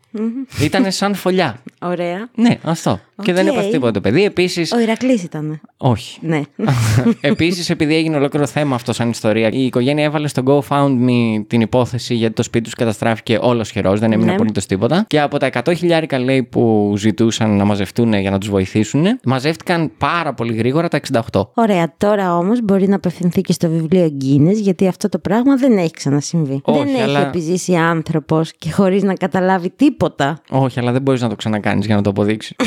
ήταν 0.61 0.93
σαν 0.93 1.15
φωλιά. 1.15 1.59
Ωραία. 1.83 2.29
Ναι, 2.35 2.59
αυτό. 2.63 3.01
Και 3.23 3.33
δεν 3.33 3.47
Οκ. 3.49 3.53
έπαθε 3.53 3.69
τίποτα 3.71 3.91
το 3.91 4.01
παιδί. 4.01 4.25
Επίσης. 4.25 4.67
Ο 4.75 4.79
Ηρακλής 4.81 5.23
ήταν. 5.23 5.61
Όχι. 5.77 6.19
Ναι. 6.23 6.41
Επίσης, 7.21 7.71
επειδή 7.71 7.95
έγινε 7.95 8.17
ολόκληρο 8.17 8.47
θέμα 8.47 8.75
αυτό 8.75 8.93
σαν 8.93 9.11
ιστορία, 9.11 9.49
η 9.53 9.65
οικογένεια 9.65 10.05
έβαλε 10.05 10.29
στο 10.29 10.43
GoFundMe 10.47 11.45
την 11.47 11.61
υπόθεση 11.61 12.15
γιατί 12.15 12.35
το 12.35 12.43
σπίτι 12.43 12.65
τους 12.65 12.75
καταστράφηκε 12.75 13.39
ολοσχερώς, 13.43 13.97
δεν 13.97 14.13
έμεινε 14.13 14.29
Ναι. 14.29 14.35
απολύτως 14.35 14.67
τίποτα. 14.67 15.05
Και 15.09 15.21
από 15.21 15.39
τα 15.39 15.47
100 15.47 15.73
χιλιάρικα 15.77 16.19
λέει 16.19 16.43
που 16.43 16.95
ζητούσαν 16.97 17.57
να 17.57 17.65
μαζευτούν 17.65 18.13
για 18.15 18.31
να 18.31 18.39
τους 18.39 18.49
βοηθήσουν, 18.49 19.05
μαζεύτηκαν 19.25 19.91
πάρα 19.99 20.35
πολύ 20.35 20.55
γρήγορα 20.55 20.89
τα 20.89 20.97
68. 21.31 21.51
Ωραία, 21.55 21.93
τώρα 21.99 22.37
όμως 22.37 22.61
μπορεί 22.63 22.89
να 22.89 22.97
απευθυνθεί 22.97 23.41
και 23.41 23.53
στο 23.53 23.69
βιβλίο 23.69 24.17
Guinness 24.21 24.55
γιατί 24.61 24.87
αυτό 24.89 25.09
το 25.09 25.19
πράγμα 25.19 25.57
δεν 25.57 25.79
έχει 25.79 25.91
ξανασυμβεί. 25.91 26.61
Όχι, 26.65 26.79
δεν 26.79 26.89
έχει 26.95 27.03
αλλά- 27.03 27.27
επιζήσει 27.27 27.75
άνθρωπος 27.75 28.53
και 28.59 28.71
χωρίς 28.73 29.03
να 29.03 29.15
καταλάβει 29.15 29.71
τίποτα. 29.77 30.04
Όχι, 30.51 30.79
αλλά 30.81 30.93
δεν 30.93 31.03
μπορείς 31.03 31.21
να 31.21 31.29
το 31.29 31.37
ξανακάνεις 31.37 31.87
για 31.87 31.97
να 31.97 32.03
το 32.03 32.11
αποδείξεις. 32.11 32.57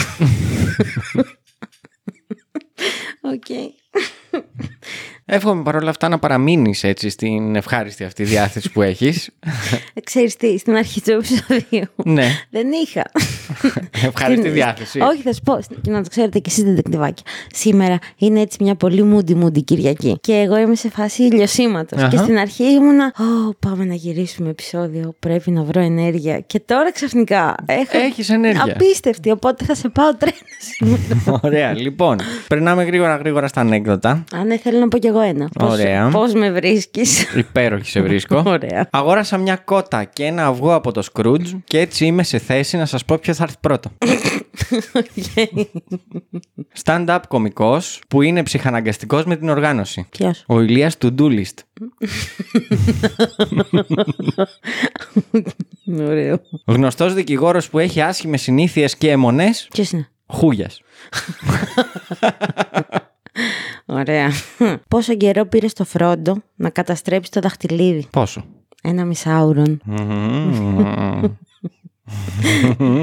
Οκ. 3.34 3.46
Εύχομαι 5.30 5.64
παρόλα 5.64 5.90
αυτά 5.90 6.10
να 6.10 6.20
παραμείνεις 6.20 6.84
έτσι 6.84 7.10
στην 7.10 7.56
ευχάριστη 7.56 8.04
αυτή 8.04 8.24
διάθεση 8.24 8.72
που 8.72 8.82
έχεις. 8.82 9.30
Ε, 9.94 10.02
Ξέρεις 10.02 10.36
τι, 10.36 10.58
στην 10.58 10.76
αρχή 10.76 11.02
του 11.02 11.12
επεισοδίου 11.12 11.88
ναι, 11.96 12.26
δεν 12.50 12.68
είχα. 12.86 13.04
ευχάριστη 14.08 14.42
Στην- 14.42 14.54
διάθεση. 14.54 15.00
Όχι, 15.00 15.22
θα 15.22 15.34
σου 15.34 15.42
πω, 15.44 15.60
και 15.82 15.92
να 15.92 16.04
το 16.04 16.10
ξέρετε 16.10 16.40
και 16.40 16.50
εσείς 16.50 16.64
δεντεκτιβάκια. 16.64 17.24
Σήμερα 17.54 17.98
είναι 18.18 18.40
έτσι 18.42 18.58
μια 18.64 18.76
πολύ 18.76 19.04
μούντι 19.04 19.36
μούντι 19.36 19.62
Κυριακή. 19.62 20.18
Και 20.22 20.34
εγώ 20.34 20.58
είμαι 20.58 20.76
σε 20.76 20.90
φάση 20.90 21.24
ηλιοσήματος. 21.24 22.00
Αχα. 22.00 22.08
Και 22.10 22.18
στην 22.18 22.38
αρχή 22.38 22.64
ήμουνα, 22.64 23.14
Ω, 23.20 23.54
πάμε 23.60 23.86
να 23.86 23.94
γυρίσουμε 23.94 24.50
επεισόδιο. 24.50 25.16
Πρέπει 25.20 25.52
να 25.52 25.64
βρω 25.64 25.82
ενέργεια. 25.82 26.40
Και 26.40 26.60
τώρα 26.60 26.92
ξαφνικά 26.92 27.56
έχω. 27.66 27.98
Έχεις 27.98 28.30
ενέργεια. 28.30 28.64
Απίστευτη, 28.74 29.32
οπότε 29.32 29.66
θα 29.66 29.76
σε 29.76 29.90
πάω 29.90 30.16
τρένα 30.16 30.36
σήμερα. 30.60 31.40
Ωραία, 31.44 31.74
λοιπόν. 31.74 32.18
Περνάμε 32.48 32.84
γρήγορα 32.84 33.16
γρήγορα 33.16 33.48
στα 33.48 33.62
ανέκδοτα. 33.62 34.24
Α, 34.36 34.44
ναι, 34.44 34.58
θέλω 34.58 34.80
να 34.80 34.88
πω 34.88 34.98
κι 34.98 35.08
εγώ 35.08 35.17
ένα. 35.20 35.50
Πώς, 35.60 35.72
Ωραία. 35.72 36.10
Πώς 36.10 36.34
με 36.34 36.52
βρίσκεις; 36.52 37.24
Υπέροχη 37.38 37.90
σε 37.90 38.02
βρίσκω. 38.02 38.44
Ωραία. 38.46 38.88
Αγόρασα 38.92 39.38
μια 39.38 39.56
κότα 39.56 40.04
και 40.04 40.26
ένα 40.26 40.46
αυγό 40.46 40.74
από 40.74 40.92
το 40.92 41.02
Σκρούτζ 41.02 41.54
και 41.64 41.80
έτσι 41.80 42.06
είμαι 42.06 42.24
σε 42.24 42.38
θέση 42.38 42.78
να 42.78 42.86
σας 42.86 43.06
πω 43.06 43.18
ποιο 43.18 43.34
θα 43.34 43.44
έρθει 43.44 43.56
πρώτο. 43.62 43.92
Stand-up 46.84 47.20
κωμικός 47.28 48.02
που 48.08 48.22
είναι 48.22 48.44
ψυχαναγκαστικός 48.44 49.26
με 49.26 49.36
την 49.36 49.50
οργάνωση. 49.50 50.08
Ποιος. 50.10 50.44
Ο 50.48 50.62
Ηλίας 50.62 50.98
του 50.98 51.14
Ντούλιστ. 51.14 51.60
Ωραίο. 56.00 56.40
Γνωστός 56.66 57.14
δικηγόρος 57.14 57.70
που 57.70 57.80
έχει 57.80 58.02
άσχημες 58.02 58.42
συνήθειες 58.42 58.98
και 58.98 59.12
αιμονές. 59.12 59.68
Ποιος 59.72 59.92
είναι; 59.92 60.10
Χούγιας. 60.28 60.82
Ωραία. 63.90 64.32
Πόσο 64.90 65.14
καιρό 65.16 65.46
πήρες 65.46 65.72
στο 65.72 65.84
Φρόντο 65.86 66.36
να 66.56 66.70
καταστρέψεις 66.70 67.30
το 67.30 67.40
δαχτυλίδι; 67.40 68.08
Πόσο; 68.12 68.46
Ένα 68.84 69.06
μισάουρον. 69.06 69.82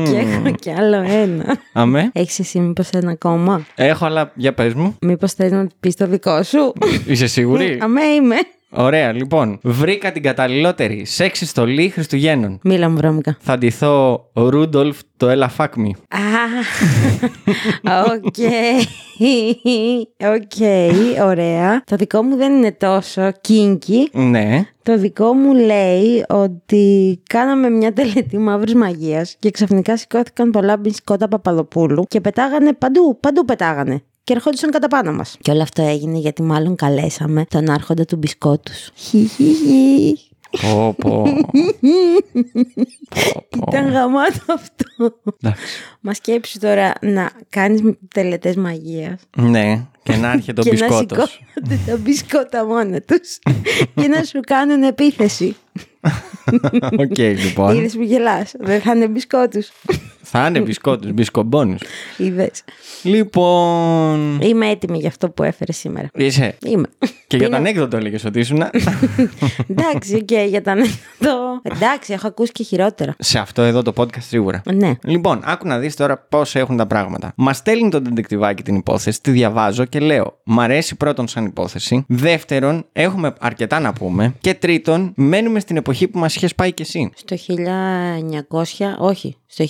και 0.04 0.16
έχω 0.18 0.50
κι 0.50 0.70
άλλο 0.70 0.96
ένα. 0.96 1.56
Αμέ. 1.72 2.10
Έχεις 2.12 2.38
εσύ 2.38 2.58
μήπως 2.58 2.90
ένα 2.90 3.10
ακόμα; 3.10 3.66
Έχω, 3.74 4.06
αλλά 4.06 4.32
για 4.34 4.54
πες 4.54 4.74
μου. 4.74 4.96
Μήπως 5.00 5.32
θες 5.32 5.50
να 5.50 5.66
πεις 5.80 5.94
το 5.94 6.06
δικό 6.06 6.42
σου; 6.42 6.72
Είσαι 7.06 7.26
σίγουρη; 7.26 7.78
Αμέ 7.82 8.02
είμαι. 8.04 8.36
Ωραία, 8.76 9.12
λοιπόν. 9.12 9.58
Βρήκα 9.62 10.12
την 10.12 10.22
καταλληλότερη 10.22 11.04
σεξι 11.04 11.46
στολή 11.46 11.88
Χριστουγέννων. 11.88 12.58
Μίλα 12.62 12.88
μου 12.88 12.96
βρώμικα. 12.96 13.36
Θα 13.40 13.58
ντυθώ 13.58 14.24
Ρούντολφ 14.34 14.98
το 15.16 15.28
Έλα 15.28 15.50
Fuck 15.56 15.64
Me. 15.66 15.90
Α, 16.08 18.00
οκ. 18.14 18.36
Οκ, 20.34 20.66
ωραία. 21.24 21.82
Το 21.84 21.96
δικό 21.96 22.22
μου 22.22 22.36
δεν 22.36 22.52
είναι 22.52 22.72
τόσο 22.72 23.30
kinky. 23.48 24.10
Ναι. 24.12 24.64
Το 24.82 24.98
δικό 24.98 25.32
μου 25.32 25.54
λέει 25.54 26.24
ότι 26.28 27.22
κάναμε 27.28 27.70
μια 27.70 27.92
τελετή 27.92 28.38
μαύρης 28.38 28.74
μαγείας 28.74 29.36
και 29.38 29.50
ξαφνικά 29.50 29.96
σηκώθηκαν 29.96 30.50
πολλά 30.50 30.76
μπισκότα 30.76 31.28
Παπαδοπούλου 31.28 32.04
και 32.08 32.20
πετάγανε 32.20 32.72
παντού, 32.72 33.18
παντού 33.20 33.44
πετάγανε. 33.44 34.02
Και 34.24 34.32
ερχόντουσαν 34.32 34.70
κατά 34.70 34.88
πάνω 34.88 35.12
μας. 35.12 35.36
Και 35.40 35.50
όλο 35.50 35.62
αυτό 35.62 35.82
έγινε 35.82 36.18
γιατί 36.18 36.42
μάλλον 36.42 36.76
καλέσαμε 36.76 37.44
τον 37.48 37.70
άρχοντα 37.70 38.04
του 38.04 38.16
μπισκότους. 38.16 38.90
Χιχιχι. 38.94 40.18
Πω, 40.60 40.94
πω. 40.98 41.22
Πω, 43.08 43.46
πω. 43.48 43.64
Ήταν 43.68 43.88
γαμάτο 43.90 44.44
αυτό. 44.48 45.14
Εντάξει. 45.40 45.64
Μα 46.00 46.16
σκέψου 46.16 46.58
τώρα 46.58 46.92
να 47.00 47.30
κάνεις 47.48 47.82
τελετές 48.14 48.56
μαγείας. 48.56 49.20
Ναι, 49.36 49.86
και 50.02 50.16
να 50.16 50.32
έρχεται 50.32 50.60
ο 50.60 50.64
και 50.64 50.70
να 50.72 50.76
μπισκότος. 50.86 51.30
σηκώνονται 51.30 51.90
τα 51.90 51.96
μπισκότα 51.96 52.64
μόνα 52.64 53.00
τους 53.00 53.38
και 53.94 54.08
να 54.08 54.22
σου 54.22 54.40
κάνουν 54.40 54.82
επίθεση. 54.82 55.56
Οκ, 56.98 57.18
λοιπόν. 57.18 57.76
Είδες 57.76 57.94
που 57.96 58.02
γελάς. 58.02 58.52
Δεν 58.58 58.80
θα 58.80 58.94
είναι 58.94 59.08
μπισκότους. 59.08 59.70
Θα 60.24 60.46
είναι 60.46 60.60
μπισκότους, 60.60 61.12
μπισκομπόνους. 61.12 61.80
Είδες. 62.16 62.64
Λοιπόν. 63.02 64.38
Είμαι 64.40 64.68
έτοιμη 64.68 64.98
για 64.98 65.08
αυτό 65.08 65.30
που 65.30 65.42
έφερες 65.42 65.76
σήμερα. 65.76 66.08
Είσαι. 66.14 66.56
Είμαι. 66.66 66.86
Και 67.26 67.36
για 67.36 67.38
το 67.38 67.44
Είναι- 67.44 67.56
ανέκδοτο 67.56 67.96
έλεγες 67.96 68.24
ότι 68.24 68.38
ήσουν. 68.38 68.62
Εντάξει, 69.70 70.14
οκ, 70.14 70.32
για 70.48 70.62
το 70.62 70.72
ανέκδοτο. 70.72 71.60
Εντάξει, 71.62 72.12
έχω 72.12 72.26
ακούσει 72.26 72.52
και 72.52 72.62
χειρότερα. 72.64 73.14
Σε 73.18 73.38
αυτό 73.38 73.62
εδώ 73.62 73.82
το 73.82 73.92
podcast 73.96 74.20
σίγουρα. 74.20 74.62
Ναι. 74.74 74.92
Λοιπόν, 75.04 75.40
άκου 75.44 75.66
να 75.66 75.78
δεις 75.78 75.96
τώρα 75.96 76.18
πώς 76.18 76.54
έχουν 76.54 76.76
τα 76.76 76.86
πράγματα. 76.86 77.32
Μας 77.36 77.56
στέλνει 77.56 77.88
το 77.90 78.00
ντεντεκτιβάκι 78.00 78.62
την 78.62 78.74
υπόθεση, 78.76 79.22
τη 79.22 79.30
διαβάζω 79.30 79.84
και 79.84 79.98
λέω: 79.98 80.38
Μ' 80.44 80.60
αρέσει 80.60 80.96
πρώτον 80.96 81.28
σαν 81.28 81.44
υπόθεση. 81.44 82.04
Δεύτερον, 82.08 82.86
έχουμε 82.92 83.34
αρκετά 83.40 83.80
να 83.80 83.92
πούμε. 83.92 84.34
Και 84.40 84.54
τρίτον, 84.54 85.12
μένουμε 85.16 85.60
στην 85.60 85.76
εποχή 85.76 86.08
που 86.08 86.18
μας 86.18 86.36
είχες 86.36 86.54
πάει 86.54 86.72
κι 86.72 86.82
εσύ. 86.82 87.10
Στο 87.14 87.36
1900, 87.36 88.94
όχι, 88.98 89.36
στο 89.56 89.64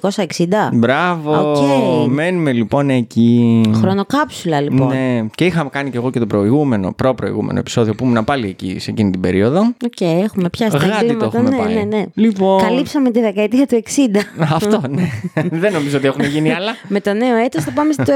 1960. 0.00 0.46
Μπράβο! 0.72 1.50
Οκ. 1.50 2.08
Μένουμε 2.08 2.52
λοιπόν 2.52 2.90
εκεί. 2.90 3.60
Χρονοκάψουλα 3.74 4.60
λοιπόν. 4.60 4.86
Ναι, 4.88 5.26
και 5.34 5.44
είχαμε 5.44 5.70
κάνει 5.70 5.90
και 5.90 5.96
εγώ 5.96 6.10
και 6.10 6.18
το 6.18 6.26
προηγούμενο, 6.26 6.92
προ-προηγούμενο 6.92 7.58
επεισόδιο 7.58 7.94
που 7.94 8.04
ήμουν 8.04 8.24
πάλι 8.24 8.48
εκεί 8.48 8.78
σε 8.78 8.90
εκείνη 8.90 9.10
την 9.10 9.20
περίοδο. 9.20 9.60
Οκ, 9.84 10.00
έχουμε 10.00 10.48
πιάσει 10.50 10.78
τα 10.78 10.86
Γάντι 10.86 11.14
το 11.14 11.24
εγκλήματα. 11.24 11.36
έχουμε 11.38 11.50
Ναι, 11.50 11.56
πάει. 11.56 11.74
ναι, 11.74 11.82
ναι. 11.96 12.04
Λοιπόν. 12.14 12.60
Καλύψαμε 12.60 13.10
τη 13.10 13.20
δεκαετία 13.20 13.66
του 13.66 13.82
60. 13.84 13.90
Αυτό, 14.54 14.80
ναι. 14.88 15.08
Δεν 15.60 15.72
νομίζω 15.72 15.96
ότι 15.96 16.06
έχουν 16.06 16.24
γίνει 16.24 16.52
άλλα. 16.52 16.72
Με 16.88 17.00
το 17.00 17.12
νέο 17.12 17.36
έτος 17.36 17.64
θα 17.64 17.70
πάμε 17.72 17.92
στο 17.92 18.04
70. 18.04 18.14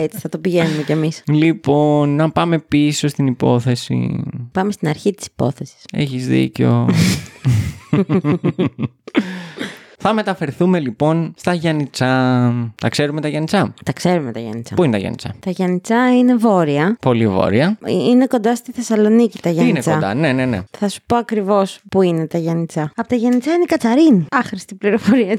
Έτσι 0.00 0.18
θα 0.18 0.28
το 0.28 0.38
πηγαίνουμε 0.38 0.82
κι 0.82 0.92
εμείς. 0.92 1.22
Λοιπόν, 1.26 2.14
να 2.14 2.30
πάμε 2.30 2.58
πίσω 2.58 3.08
στην 3.08 3.26
υπόθεση. 3.26 4.22
Πάμε 4.52 4.72
στην 4.72 4.88
αρχή 4.88 5.12
της 5.14 5.26
υπόθεσης. 5.26 5.84
Έχεις 5.92 6.26
δίκιο. 6.26 6.88
Θα 10.02 10.12
μεταφερθούμε 10.12 10.78
λοιπόν 10.78 11.34
στα 11.36 11.54
Γιάννητσά. 11.54 12.06
Τα 12.80 12.88
ξέρουμε 12.88 13.20
τα 13.20 13.28
Γιάννητσά; 13.28 13.74
Τα 13.84 13.92
ξέρουμε 13.92 14.32
τα 14.32 14.40
Γιάννητσά. 14.40 14.74
Πού 14.74 14.82
είναι 14.82 14.92
τα 14.92 14.98
Γιάννητσά; 14.98 15.34
Τα 15.40 15.50
Γιάννητσά 15.50 16.16
είναι 16.16 16.34
βόρεια. 16.36 16.96
Πολύ 17.00 17.28
βόρεια. 17.28 17.78
Είναι 17.86 18.26
κοντά 18.26 18.54
στη 18.54 18.72
Θεσσαλονίκη 18.72 19.38
τα 19.38 19.50
Είναι 19.50 19.62
Γιάννητσά. 19.62 19.92
κοντά, 19.94 20.14
ναι, 20.14 20.32
ναι, 20.32 20.44
ναι. 20.44 20.60
Θα 20.78 20.88
σου 20.88 21.00
πω 21.06 21.16
ακριβώς 21.16 21.80
πού 21.90 22.02
είναι 22.02 22.26
τα 22.26 22.38
Γιάννητσά. 22.38 22.92
Από 22.96 23.08
τα 23.08 23.14
Γιάννητσά 23.16 23.52
είναι 23.52 23.62
η 23.62 23.66
Κατσαρίνη. 23.66 24.26
Άχρηστη 24.30 24.74
πληροφορία 24.74 25.36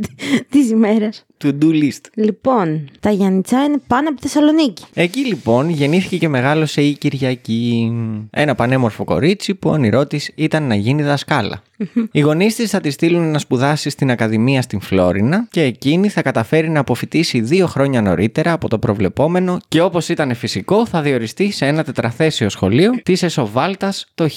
της 0.50 0.70
ημέρας. 0.70 1.26
To 1.42 1.52
do 1.62 1.70
list. 1.82 2.00
Λοιπόν, 2.14 2.88
τα 3.00 3.10
Γιάννητσά 3.10 3.64
είναι 3.64 3.78
πάνω 3.86 4.08
από 4.08 4.20
τη 4.20 4.28
Θεσσαλονίκη. 4.28 4.84
Εκεί 4.94 5.26
λοιπόν 5.26 5.68
γεννήθηκε 5.68 6.16
και 6.16 6.28
μεγάλωσε 6.28 6.82
η 6.82 6.92
Κυριακή. 6.92 7.92
Ένα 8.30 8.54
πανέμορφο 8.54 9.04
κορίτσι 9.04 9.54
που 9.54 9.70
όνειρό 9.70 10.06
της 10.06 10.30
ήταν 10.34 10.62
να 10.62 10.74
γίνει 10.74 11.02
δασκάλα. 11.02 11.62
Οι 12.12 12.20
γονείς 12.20 12.54
της 12.54 12.70
θα 12.70 12.80
τη 12.80 12.90
στείλουν 12.90 13.30
να 13.30 13.38
σπουδάσει 13.38 13.90
στην 13.90 14.10
Ακαδημία 14.10 14.62
στην 14.62 14.80
Φλόρινα 14.80 15.46
και 15.50 15.62
εκείνη 15.62 16.08
θα 16.08 16.22
καταφέρει 16.22 16.70
να 16.70 16.80
αποφοιτήσει 16.80 17.40
δύο 17.40 17.66
χρόνια 17.66 18.02
νωρίτερα 18.02 18.52
από 18.52 18.68
το 18.68 18.78
προβλεπόμενο 18.78 19.58
και 19.68 19.80
όπως 19.82 20.08
ήταν 20.08 20.34
φυσικό 20.34 20.86
θα 20.86 21.02
διοριστεί 21.02 21.50
σε 21.50 21.66
ένα 21.66 21.84
τετραθέσιο 21.84 22.48
σχολείο 22.48 22.90
της 23.02 23.22
Εσοβάλτας 23.22 24.06
το 24.14 24.28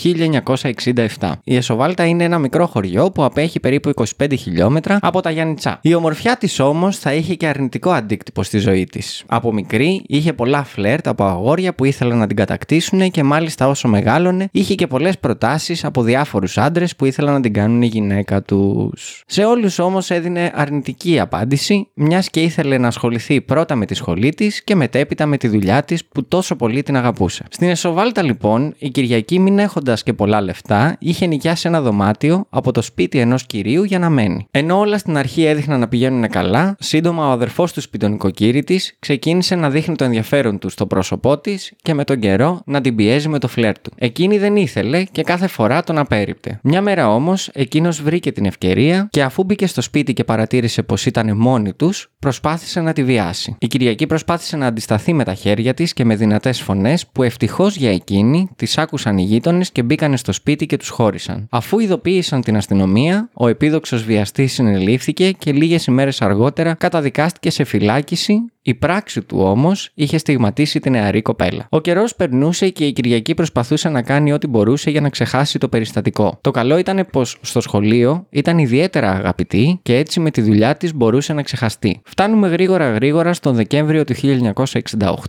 1967. 1.20 1.32
Η 1.44 1.56
Εσοβάλτα 1.56 2.06
είναι 2.06 2.24
ένα 2.24 2.40
μικρό 2.40 2.68
χωριό 2.68 3.12
που 3.12 3.24
απέχει 3.24 3.60
περίπου 3.60 3.92
25 4.18 4.34
χιλιόμετρα 4.38 4.98
από 5.02 5.22
τα 5.22 5.32
Γιάννητσά. 5.32 5.80
Η 5.82 5.94
ομορφιά 5.94 6.38
της 6.38 6.60
όμως 6.60 6.95
θα 6.98 7.14
είχε 7.14 7.36
και 7.36 7.48
αρνητικό 7.48 7.92
αντίκτυπο 7.92 8.44
στη 8.44 8.58
ζωή 8.58 8.86
της. 8.86 9.24
Από 9.28 9.54
μικρή 9.54 10.04
είχε 10.08 10.34
πολλά 10.34 10.64
φλερτ 10.64 11.08
από 11.08 11.24
αγόρια 11.24 11.76
που 11.76 11.86
ήθελαν 11.86 12.18
να 12.18 12.28
την 12.28 12.36
κατακτήσουν 12.36 13.12
και 13.12 13.24
μάλιστα 13.24 13.68
όσο 13.68 13.88
μεγάλωνε 13.88 14.48
είχε 14.52 14.76
και 14.76 14.88
πολλές 14.88 15.20
προτάσεις 15.20 15.86
από 15.86 16.02
διάφορους 16.02 16.58
άντρες 16.58 16.96
που 16.96 17.06
ήθελαν 17.06 17.34
να 17.34 17.42
την 17.42 17.54
κάνουν 17.54 17.82
η 17.82 17.86
γυναίκα 17.86 18.42
τους. 18.42 19.24
Σε 19.28 19.44
όλους 19.44 19.80
όμως 19.80 20.10
έδινε 20.10 20.52
αρνητική 20.56 21.20
απάντηση, 21.20 21.88
μιας 21.94 22.30
και 22.30 22.42
ήθελε 22.42 22.78
να 22.78 22.88
ασχοληθεί 22.88 23.42
πρώτα 23.42 23.76
με 23.76 23.86
τη 23.86 23.94
σχολή 23.94 24.30
της 24.30 24.64
και 24.64 24.76
μετέπειτα 24.76 25.26
με 25.26 25.38
τη 25.38 25.48
δουλειά 25.48 25.84
της 25.84 26.06
που 26.06 26.26
τόσο 26.26 26.56
πολύ 26.56 26.84
την 26.84 26.98
αγαπούσε. 26.98 27.44
Στην 27.50 27.70
Εσοβάλτα 27.70 28.24
λοιπόν, 28.24 28.74
η 28.78 28.90
Κυριακή 28.90 29.40
μην 29.40 29.60
έχοντας 29.60 30.04
και 30.04 30.14
πολλά 30.14 30.42
λεφτά, 30.42 30.96
είχε 31.00 31.26
νοικιάσει 31.26 31.68
ένα 31.68 31.82
δωμάτιο 31.82 32.46
από 32.50 32.72
το 32.72 32.82
σπίτι 32.82 33.20
ενός 33.20 33.46
κυρίου 33.46 33.84
για 33.84 34.00
να 34.00 34.10
μένει. 34.10 34.48
Ενώ 34.52 34.80
όλα 34.80 34.98
στην 34.98 35.18
αρχή 35.18 35.44
έδειχναν 35.44 35.80
να 35.80 35.88
πηγαίνουν 35.88 36.30
καλά, 36.30 36.76
σύντομα 36.86 37.28
ο 37.28 37.32
αδερφός 37.32 37.74
του 37.74 37.82
σπιτονικοκύρη 37.82 38.64
της 38.64 38.96
ξεκίνησε 39.00 39.56
να 39.56 39.70
δείχνει 39.70 39.96
το 39.96 40.04
ενδιαφέρον 40.04 40.60
του 40.60 40.70
στο 40.70 40.86
πρόσωπό 40.88 41.38
της 41.40 41.74
και 41.82 41.94
με 41.94 42.04
τον 42.04 42.20
καιρό 42.20 42.62
να 42.66 42.82
την 42.82 42.96
πιέζει 42.96 43.30
με 43.30 43.40
το 43.40 43.48
φλερ 43.48 43.80
του. 43.80 43.92
Εκείνη 43.96 44.38
δεν 44.38 44.56
ήθελε 44.56 45.04
και 45.04 45.22
κάθε 45.22 45.48
φορά 45.48 45.84
τον 45.84 45.98
απέρριπτε. 45.98 46.60
Μια 46.64 46.82
μέρα 46.82 47.14
όμως, 47.14 47.50
εκείνος 47.54 48.02
βρήκε 48.02 48.32
την 48.32 48.46
ευκαιρία 48.46 49.08
και 49.12 49.24
αφού 49.24 49.44
μπήκε 49.44 49.68
στο 49.68 49.82
σπίτι 49.82 50.14
και 50.14 50.24
παρατήρησε 50.24 50.84
πως 50.84 51.06
ήταν 51.06 51.38
μόνοι 51.38 51.74
τους, 51.74 52.12
προσπάθησε 52.20 52.82
να 52.82 52.94
τη 52.94 53.04
βιάσει. 53.04 53.56
Η 53.60 53.68
Κυριακή 53.68 54.08
προσπάθησε 54.08 54.58
να 54.58 54.66
αντισταθεί 54.66 55.14
με 55.14 55.24
τα 55.24 55.34
χέρια 55.34 55.74
της 55.74 55.94
και 55.94 56.06
με 56.06 56.16
δυνατές 56.16 56.62
φωνές 56.62 57.08
που 57.08 57.24
ευτυχώς 57.24 57.76
για 57.76 57.92
εκείνη 57.92 58.50
τις 58.56 58.78
άκουσαν 58.78 59.18
οι 59.18 59.24
γείτονες 59.24 59.72
και 59.72 59.84
μπήκανε 59.84 60.18
στο 60.18 60.32
σπίτι 60.32 60.66
και 60.66 60.78
τους 60.78 60.90
χώρισαν. 60.90 61.48
Αφού 61.50 61.80
ειδοποίησαν 61.80 62.42
την 62.42 62.58
αστυνομία, 62.58 63.30
ο 63.34 63.48
επίδοξος 63.48 64.04
βιαστής 64.04 64.54
συνελήφθηκε 64.54 65.32
και 65.32 65.52
λίγες 65.52 65.86
ημέρες 65.86 66.22
αργότερα 66.22 66.75
καταδικάστηκε 66.78 67.50
σε 67.50 67.64
φυλάκιση 67.64 68.40
η 68.68 68.74
πράξη 68.74 69.22
του 69.22 69.38
όμως 69.40 69.90
είχε 69.94 70.18
στιγματίσει 70.18 70.80
την 70.80 70.92
νεαρή 70.92 71.22
κοπέλα. 71.22 71.68
Ο 71.70 71.80
καιρός 71.80 72.16
περνούσε 72.16 72.70
και 72.70 72.86
η 72.86 72.94
Κυριακή 72.94 73.34
προσπαθούσε 73.34 73.90
να 73.90 74.02
κάνει 74.02 74.34
ό,τι 74.34 74.48
μπορούσε 74.48 74.90
για 74.90 75.02
να 75.02 75.10
ξεχάσει 75.10 75.58
το 75.58 75.70
περιστατικό. 75.70 76.38
Το 76.42 76.52
καλό 76.52 76.78
ήταν 76.78 77.08
πως 77.12 77.38
στο 77.42 77.62
σχολείο 77.62 78.26
ήταν 78.30 78.58
ιδιαίτερα 78.58 79.12
αγαπητή 79.12 79.80
και 79.82 79.98
έτσι 79.98 80.20
με 80.20 80.32
τη 80.32 80.42
δουλειά 80.42 80.76
της 80.76 80.94
μπορούσε 80.96 81.34
να 81.34 81.42
ξεχαστεί. 81.42 82.02
Φτάνουμε 82.06 82.48
γρήγορα 82.48 82.92
γρήγορα 82.92 83.34
στον 83.34 83.56
Δεκέμβριο 83.56 84.04
του 84.04 84.14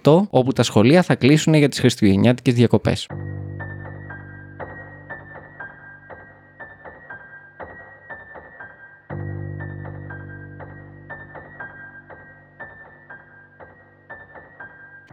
1968, 0.03 0.27
όπου 0.31 0.53
τα 0.53 0.63
σχολεία 0.63 1.03
θα 1.03 1.15
κλείσουν 1.15 1.55
για 1.55 1.69
τις 1.69 1.79
Χριστουγεννιάτικες 1.79 2.55
διακοπές. 2.55 3.07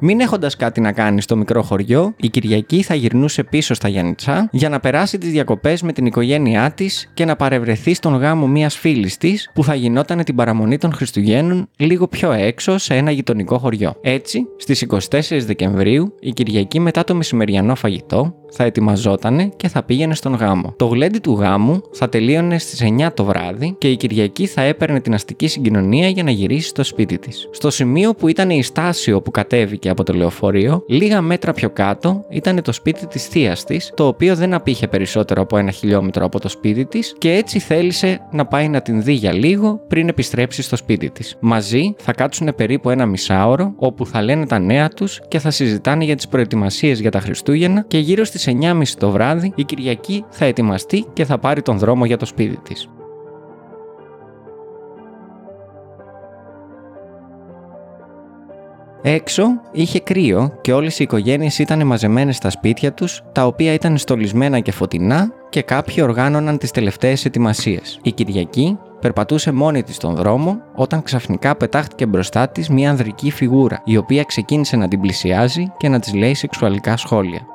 Μην 0.06 0.20
έχοντας 0.20 0.56
κάτι 0.56 0.82
να 0.82 0.92
κάνει 0.92 1.22
στο 1.22 1.36
μικρό 1.36 1.64
χωριό, 1.64 2.14
η 2.18 2.30
Κυριακή 2.30 2.82
θα 2.82 2.96
γυρνούσε 2.96 3.44
πίσω 3.44 3.74
στα 3.74 3.88
Γιάννητσά 3.88 4.50
για 4.52 4.70
να 4.70 4.80
περάσει 4.80 5.18
τις 5.18 5.32
διακοπές 5.32 5.82
με 5.82 5.94
την 5.94 6.06
οικογένειά 6.06 6.72
της 6.72 7.12
και 7.14 7.26
να 7.26 7.36
παρευρεθεί 7.36 7.94
στον 7.94 8.16
γάμο 8.16 8.48
μιας 8.48 8.76
φίλης 8.76 9.18
της 9.18 9.52
που 9.54 9.64
θα 9.64 9.76
γινόταν 9.76 10.24
την 10.24 10.36
παραμονή 10.36 10.78
των 10.78 10.94
Χριστουγέννων 10.94 11.68
λίγο 11.76 12.08
πιο 12.08 12.32
έξω 12.32 12.78
σε 12.78 12.96
ένα 12.96 13.12
γειτονικό 13.12 13.58
χωριό. 13.58 13.96
Έτσι, 14.02 14.46
στις 14.58 14.86
24 14.90 14.98
Δεκεμβρίου, 15.46 16.16
η 16.20 16.32
Κυριακή 16.32 16.80
μετά 16.80 17.04
το 17.04 17.16
μεσημεριανό 17.16 17.76
φαγητό 17.76 18.36
θα 18.56 18.64
ετοιμαζότανε 18.64 19.52
και 19.56 19.68
θα 19.68 19.84
πήγαινε 19.84 20.16
στον 20.16 20.34
γάμο. 20.34 20.74
Το 20.78 20.86
γλέντι 20.86 21.20
του 21.20 21.34
γάμου 21.34 21.82
θα 21.92 22.10
τελείωνε 22.10 22.60
στις 22.60 22.84
9 22.84 23.14
το 23.14 23.24
βράδυ 23.24 23.76
και 23.78 23.90
η 23.90 23.98
Κυριακή 23.98 24.46
θα 24.46 24.62
έπαιρνε 24.62 25.00
την 25.00 25.14
αστική 25.14 25.48
συγκοινωνία 25.48 26.08
για 26.08 26.24
να 26.24 26.32
γυρίσει 26.32 26.68
στο 26.68 26.84
σπίτι 26.84 27.18
της. 27.18 27.50
Στο 27.52 27.70
σημείο 27.70 28.14
που 28.14 28.28
ήταν 28.28 28.50
η 28.50 28.64
στάσιο 28.64 29.22
που 29.22 29.32
κατέβηκε 29.32 29.90
από 29.94 30.04
το 30.04 30.14
λεωφορείο, 30.14 30.84
λίγα 30.88 31.22
μέτρα 31.22 31.54
πιο 31.54 31.70
κάτω 31.70 32.26
ήταν 32.30 32.62
το 32.62 32.72
σπίτι 32.72 33.08
της 33.08 33.28
θείας 33.28 33.64
της, 33.64 33.92
το 33.96 34.08
οποίο 34.08 34.36
δεν 34.36 34.54
απήχε 34.54 34.88
περισσότερο 34.88 35.42
από 35.42 35.58
ένα 35.58 35.72
χιλιόμετρο 35.72 36.26
από 36.26 36.40
το 36.40 36.50
σπίτι 36.50 36.86
της 36.86 37.16
και 37.18 37.32
έτσι 37.34 37.60
θέλησε 37.60 38.20
να 38.32 38.46
πάει 38.46 38.68
να 38.68 38.82
την 38.82 39.04
δει 39.04 39.14
για 39.14 39.34
λίγο 39.34 39.82
πριν 39.88 40.08
επιστρέψει 40.08 40.62
στο 40.62 40.76
σπίτι 40.76 41.10
της. 41.10 41.38
Μαζί 41.40 41.96
θα 41.98 42.14
κάτσουν 42.14 42.56
περίπου 42.56 42.90
ένα 42.90 43.06
μισάωρο 43.06 43.74
όπου 43.76 44.06
θα 44.06 44.22
λένε 44.22 44.46
τα 44.46 44.60
νέα 44.60 44.90
τους 44.90 45.22
και 45.28 45.40
θα 45.40 45.52
συζητάνε 45.52 46.04
για 46.04 46.16
τις 46.16 46.28
προετοιμασίες 46.28 47.00
για 47.00 47.12
τα 47.12 47.20
Χριστούγεννα 47.20 47.86
και 47.88 47.98
γύρω 47.98 48.24
στις 48.24 48.48
9.30 48.62 48.84
το 48.98 49.10
βράδυ 49.10 49.54
η 49.56 49.64
Κυριακή 49.64 50.26
θα 50.30 50.46
ετοιμαστεί 50.46 51.06
και 51.14 51.26
θα 51.26 51.38
πάρει 51.38 51.62
τον 51.62 51.78
δρόμο 51.78 52.06
για 52.06 52.18
το 52.18 52.26
σπίτι 52.26 52.58
της. 52.64 52.90
Έξω 59.06 59.44
είχε 59.72 60.00
κρύο 60.00 60.58
και 60.62 60.74
όλες 60.74 61.00
οι 61.00 61.04
οικογένειες 61.04 61.60
ήταν 61.60 61.86
μαζεμένες 61.88 62.36
στα 62.36 62.50
σπίτια 62.50 62.94
τους, 62.94 63.24
τα 63.32 63.46
οποία 63.46 63.74
ήταν 63.74 63.98
στολισμένα 63.98 64.60
και 64.60 64.72
φωτεινά 64.72 65.34
και 65.50 65.62
κάποιοι 65.62 65.96
οργάνωναν 66.02 66.58
τις 66.58 66.72
τελευταίες 66.72 67.26
ετοιμασίες. 67.26 68.00
Η 68.04 68.12
Κυριακή 68.12 68.78
περπατούσε 69.00 69.52
μόνη 69.52 69.84
της 69.84 69.96
στον 69.96 70.16
δρόμο 70.16 70.62
όταν 70.76 71.04
ξαφνικά 71.04 71.56
πετάχτηκε 71.56 72.06
μπροστά 72.06 72.48
της 72.48 72.70
μια 72.70 72.90
ανδρική 72.90 73.32
φιγούρα, 73.32 73.82
η 73.86 73.98
οποία 73.98 74.24
ξεκίνησε 74.24 74.76
να 74.76 74.88
την 74.88 75.00
πλησιάζει 75.02 75.72
και 75.78 75.90
να 75.90 76.00
της 76.00 76.14
λέει 76.14 76.34
σεξουαλικά 76.34 76.98
σχόλια. 76.98 77.53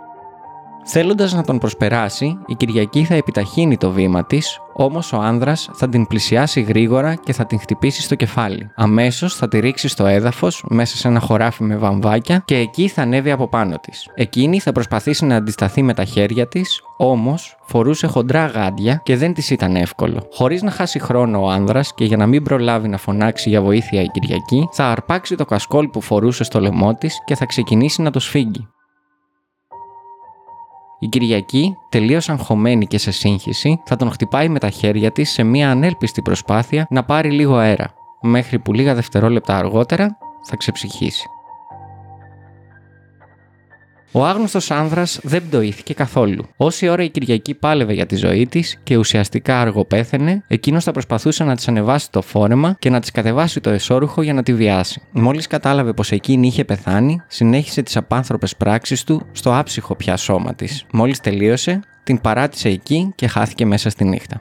Θέλοντας 0.91 1.33
να 1.33 1.43
τον 1.45 1.59
προσπεράσει, 1.59 2.39
η 2.47 2.55
Κυριακή 2.55 3.05
θα 3.05 3.15
επιταχύνει 3.15 3.77
το 3.77 3.91
βήμα 3.91 4.25
της, 4.25 4.61
όμως 4.73 5.13
ο 5.13 5.17
άνδρας 5.21 5.71
θα 5.73 5.89
την 5.89 6.07
πλησιάσει 6.07 6.61
γρήγορα 6.61 7.15
και 7.15 7.33
θα 7.33 7.47
την 7.47 7.61
χτυπήσει 7.61 8.03
στο 8.03 8.15
κεφάλι. 8.15 8.71
Αμέσως 8.77 9.35
θα 9.35 9.49
τη 9.49 9.59
ρίξει 9.59 9.89
στο 9.89 10.07
έδαφος 10.07 10.65
μέσα 10.69 10.97
σε 10.97 11.09
ένα 11.09 11.21
χωράφι 11.21 11.63
με 11.63 11.77
βαμβάκια 11.77 12.43
και 12.45 12.57
εκεί 12.57 12.89
θα 12.89 13.03
ανέβει 13.03 13.31
από 13.31 13.49
πάνω 13.49 13.77
της. 13.79 14.11
Εκείνη 14.15 14.61
θα 14.61 14.73
προσπαθήσει 14.73 15.25
να 15.25 15.37
αντισταθεί 15.37 15.83
με 15.83 15.95
τα 15.95 16.05
χέρια 16.05 16.49
της, 16.49 16.81
όμως 16.97 17.57
φορούσε 17.67 18.07
χοντρά 18.07 18.47
γάντια 18.47 19.01
και 19.05 19.17
δεν 19.17 19.35
της 19.35 19.51
ήταν 19.51 19.77
εύκολο. 19.77 20.27
Χωρίς 20.33 20.63
να 20.63 20.71
χάσει 20.71 20.99
χρόνο 20.99 21.43
ο 21.43 21.49
άνδρας 21.49 21.95
και 21.95 22.05
για 22.05 22.17
να 22.17 22.27
μην 22.27 22.43
προλάβει 22.43 22.89
να 22.89 22.99
φωνάξει 22.99 23.49
για 23.49 23.63
βοήθεια 23.63 24.03
η 24.03 24.07
Κυριακή, 24.07 24.69
θα 24.73 24.85
αρπάξει 24.85 25.37
το 25.37 25.45
κασκόλ 25.45 25.89
που 25.89 26.01
φορούσε 26.01 26.45
στο 26.45 26.61
λαιμό 26.61 26.95
της 26.95 27.17
και 27.25 27.35
θα 27.35 27.47
ξεκινήσει 27.47 28.03
να 28.03 28.11
το 28.11 28.21
σφίγγει. 28.21 28.69
Η 30.99 31.07
Κυριακή, 31.07 31.77
τελείως 31.89 32.29
αγχωμένη 32.29 32.87
και 32.87 32.99
σε 32.99 33.11
σύγχυση, 33.11 33.81
θα 33.85 33.97
τον 33.97 34.11
χτυπάει 34.11 34.49
με 34.49 34.59
τα 34.59 34.71
χέρια 34.71 35.13
της 35.13 35.31
σε 35.31 35.43
μια 35.43 35.71
ανέλπιστη 35.71 36.23
προσπάθεια 36.23 36.87
να 36.91 37.05
πάρει 37.05 37.31
λίγο 37.31 37.57
αέρα, 37.57 37.95
μέχρι 38.21 38.59
που 38.59 38.73
λίγα 38.73 38.95
δευτερόλεπτα 38.95 39.57
αργότερα 39.57 40.19
θα 40.43 40.57
ξεψυχήσει. 40.57 41.29
Ο 44.13 44.27
άγνωστος 44.27 44.71
άνδρας 44.71 45.21
δεν 45.23 45.49
πτωήθηκε 45.49 45.95
καθόλου. 45.95 46.49
Όση 46.57 46.89
ώρα 46.89 47.03
η 47.03 47.09
Κυριακή 47.09 47.55
πάλευε 47.55 47.93
για 47.93 48.07
τη 48.07 48.17
ζωή 48.17 48.47
της 48.47 48.81
και 48.83 48.97
ουσιαστικά 48.97 49.61
αργοπέθαινε, 49.61 50.45
εκείνος 50.47 50.85
θα 50.85 50.93
προσπαθούσε 50.93 51.45
να 51.45 51.57
της 51.57 51.69
ανεβάσει 51.69 52.11
το 52.11 52.23
φόρεμα 52.23 52.77
και 52.79 52.91
να 52.91 53.01
της 53.01 53.11
κατεβάσει 53.11 53.61
το 53.61 53.71
εσώρουχο 53.71 54.23
για 54.23 54.35
να 54.35 54.43
τη 54.43 54.55
βιάσει. 54.55 55.03
Μόλις 55.11 55.47
κατάλαβε 55.47 55.93
πως 55.93 56.13
εκείνη 56.13 56.47
είχε 56.47 56.65
πεθάνει, 56.65 57.23
συνέχισε 57.27 57.83
τις 57.83 57.97
απάνθρωπες 57.97 58.57
πράξεις 58.57 59.05
του 59.05 59.27
στο 59.33 59.57
άψυχο 59.57 59.97
πια 59.97 60.17
σώμα 60.17 60.55
της. 60.55 60.85
Μόλις 60.93 61.21
τελείωσε, 61.21 61.81
την 62.05 62.21
παράτησε 62.21 62.69
εκεί 62.69 63.13
και 63.15 63.27
χάθηκε 63.27 63.67
μέσα 63.67 63.91
στη 63.91 64.05
νύχτα. 64.05 64.41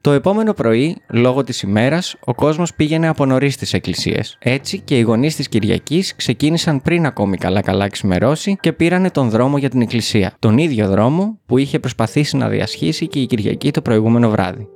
Το 0.00 0.10
επόμενο 0.10 0.52
πρωί, 0.52 0.96
λόγω 1.10 1.44
της 1.44 1.62
ημέρας, 1.62 2.16
ο 2.24 2.34
κόσμος 2.34 2.74
πήγαινε 2.74 3.08
από 3.08 3.26
νωρίς 3.26 3.54
στις 3.54 3.72
εκκλησίες. 3.72 4.36
Έτσι 4.40 4.80
και 4.80 4.98
οι 4.98 5.00
γονείς 5.00 5.36
της 5.36 5.48
Κυριακής 5.48 6.16
ξεκίνησαν 6.16 6.82
πριν 6.82 7.06
ακόμη 7.06 7.36
καλά-καλά 7.36 7.88
ξημερώσει 7.88 8.56
και 8.60 8.72
πήρανε 8.72 9.10
τον 9.10 9.30
δρόμο 9.30 9.58
για 9.58 9.68
την 9.68 9.80
εκκλησία. 9.80 10.32
Τον 10.38 10.58
ίδιο 10.58 10.88
δρόμο 10.88 11.38
που 11.46 11.58
είχε 11.58 11.78
προσπαθήσει 11.78 12.36
να 12.36 12.48
διασχίσει 12.48 13.06
και 13.06 13.20
η 13.20 13.26
Κυριακή 13.26 13.70
το 13.70 13.82
προηγούμενο 13.82 14.30
βράδυ. 14.30 14.68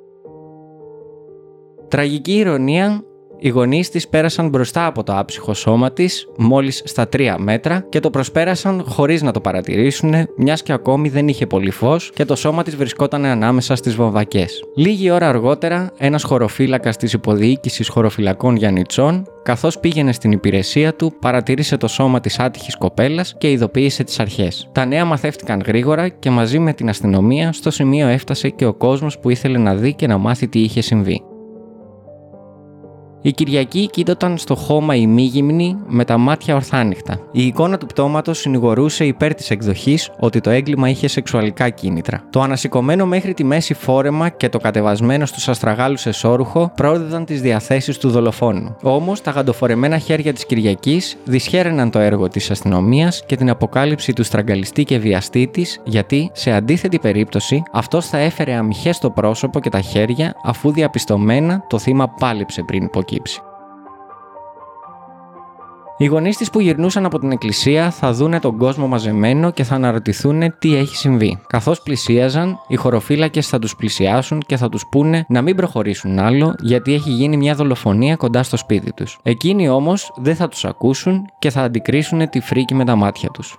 Τραγική 1.88 2.32
ηρωνία, 2.32 3.04
οι 3.42 3.48
γονείς 3.48 3.90
της 3.90 4.08
πέρασαν 4.08 4.48
μπροστά 4.48 4.86
από 4.86 5.02
το 5.02 5.16
άψυχο 5.16 5.54
σώμα 5.54 5.92
της, 5.92 6.28
μόλις 6.36 6.82
στα 6.84 7.08
τρία 7.08 7.38
μέτρα, 7.38 7.86
και 7.88 8.00
το 8.00 8.10
προσπέρασαν 8.10 8.84
χωρίς 8.88 9.22
να 9.22 9.32
το 9.32 9.40
παρατηρήσουν, 9.40 10.14
μιας 10.36 10.62
και 10.62 10.72
ακόμη 10.72 11.08
δεν 11.08 11.28
είχε 11.28 11.46
πολύ 11.46 11.70
φως 11.70 12.10
και 12.14 12.24
το 12.24 12.36
σώμα 12.36 12.62
της 12.62 12.76
βρισκόταν 12.76 13.24
ανάμεσα 13.24 13.76
στις 13.76 13.94
βομβακές. 13.94 14.62
Λίγη 14.76 15.10
ώρα 15.10 15.28
αργότερα, 15.28 15.90
ένας 15.98 16.22
χωροφύλακας 16.22 16.96
της 16.96 17.12
υποδιοίκησης 17.12 17.88
χωροφυλακών 17.88 18.56
Γιαννιτσών, 18.56 19.26
καθώς 19.42 19.78
πήγαινε 19.78 20.12
στην 20.12 20.32
υπηρεσία 20.32 20.94
του, 20.94 21.12
παρατήρησε 21.20 21.76
το 21.76 21.88
σώμα 21.88 22.20
της 22.20 22.38
άτυχης 22.38 22.76
κοπέλας 22.76 23.34
και 23.38 23.50
ειδοποίησε 23.50 24.04
τις 24.04 24.20
αρχές. 24.20 24.68
Τα 24.72 24.84
νέα 24.84 25.04
μαθεύτηκαν 25.04 25.62
γρήγορα 25.66 26.08
και 26.08 26.30
μαζί 26.30 26.58
με 26.58 26.72
την 26.72 26.88
αστυνομία 26.88 27.52
στο 27.52 27.70
σημείο 27.70 28.08
έφτασε 28.08 28.48
και 28.48 28.66
ο 28.66 28.74
κόσμος 28.74 29.18
που 29.18 29.30
ήθελε 29.30 29.58
να 29.58 29.74
δει 29.74 29.94
και 29.94 30.06
να 30.06 30.18
μάθει 30.18 30.48
τι 30.48 30.60
είχε 30.60 30.80
συμβεί. 30.80 31.22
Η 33.24 33.32
Κυριακή 33.32 33.86
κοίταταν 33.86 34.38
στο 34.38 34.54
χώμα 34.54 34.94
ημίγυμνη 34.94 35.76
με 35.86 36.04
τα 36.04 36.18
μάτια 36.18 36.54
ορθάνυχτα. 36.54 37.18
Η 37.32 37.46
εικόνα 37.46 37.78
του 37.78 37.86
πτώματος 37.86 38.38
συνηγορούσε 38.38 39.04
υπέρ 39.04 39.34
της 39.34 39.50
εκδοχής 39.50 40.10
ότι 40.18 40.40
το 40.40 40.50
έγκλημα 40.50 40.88
είχε 40.88 41.08
σεξουαλικά 41.08 41.68
κίνητρα. 41.68 42.24
Το 42.30 42.40
ανασηκωμένο 42.40 43.06
μέχρι 43.06 43.34
τη 43.34 43.44
μέση 43.44 43.74
φόρεμα 43.74 44.28
και 44.28 44.48
το 44.48 44.58
κατεβασμένο 44.58 45.26
στους 45.26 45.48
αστραγάλους 45.48 46.06
εσόρουχο 46.06 46.72
πρόδιδαν 46.76 47.24
τις 47.24 47.40
διαθέσεις 47.40 47.98
του 47.98 48.10
δολοφόνου. 48.10 48.76
Όμως 48.82 49.20
τα 49.20 49.30
γαντοφορεμένα 49.30 49.98
χέρια 49.98 50.32
της 50.32 50.46
Κυριακής 50.46 51.16
δυσχέρεναν 51.24 51.90
το 51.90 51.98
έργο 51.98 52.28
της 52.28 52.50
αστυνομίας 52.50 53.22
και 53.26 53.36
την 53.36 53.50
αποκάλυψη 53.50 54.12
του 54.12 54.24
στραγγαλιστή 54.24 54.84
και 54.84 54.98
βιαστή 54.98 55.46
της, 55.52 55.80
γιατί 55.84 56.30
σε 56.32 56.52
αντίθετη 56.52 56.98
περίπτωση 56.98 57.62
αυτός 57.72 58.06
θα 58.06 58.18
έφερε 58.18 58.54
αμυχέ 58.54 58.92
στο 58.92 59.10
πρόσωπο 59.10 59.60
και 59.60 59.70
τα 59.70 59.80
χέρια 59.80 60.34
αφού 60.44 60.72
διαπιστωμένα 60.72 61.64
το 61.68 61.78
θύμα 61.78 62.08
πάλεψε 62.08 62.62
πριν 62.62 62.90
υποκύψει. 63.12 63.40
Οι 65.96 66.06
γονείς 66.06 66.36
της 66.36 66.50
που 66.50 66.60
γυρνούσαν 66.60 67.04
από 67.04 67.18
την 67.18 67.30
εκκλησία 67.30 67.90
θα 67.90 68.12
δούνε 68.12 68.40
τον 68.40 68.58
κόσμο 68.58 68.86
μαζεμένο 68.86 69.50
και 69.50 69.64
θα 69.64 69.74
αναρωτηθούν 69.74 70.58
τι 70.58 70.76
έχει 70.76 70.96
συμβεί. 70.96 71.38
Καθώς 71.46 71.82
πλησίαζαν, 71.82 72.58
οι 72.68 72.76
χωροφύλακες 72.76 73.48
θα 73.48 73.58
τους 73.58 73.76
πλησιάσουν 73.76 74.40
και 74.46 74.56
θα 74.56 74.68
τους 74.68 74.86
πούνε 74.90 75.24
να 75.28 75.42
μην 75.42 75.56
προχωρήσουν 75.56 76.18
άλλο 76.18 76.54
γιατί 76.60 76.94
έχει 76.94 77.10
γίνει 77.10 77.36
μια 77.36 77.54
δολοφονία 77.54 78.16
κοντά 78.16 78.42
στο 78.42 78.56
σπίτι 78.56 78.92
τους. 78.92 79.18
Εκείνοι 79.22 79.68
όμως 79.68 80.12
δεν 80.16 80.36
θα 80.36 80.48
τους 80.48 80.64
ακούσουν 80.64 81.24
και 81.38 81.50
θα 81.50 81.62
αντικρίσουν 81.62 82.28
τη 82.28 82.40
φρίκη 82.40 82.74
με 82.74 82.84
τα 82.84 82.96
μάτια 82.96 83.28
τους. 83.28 83.56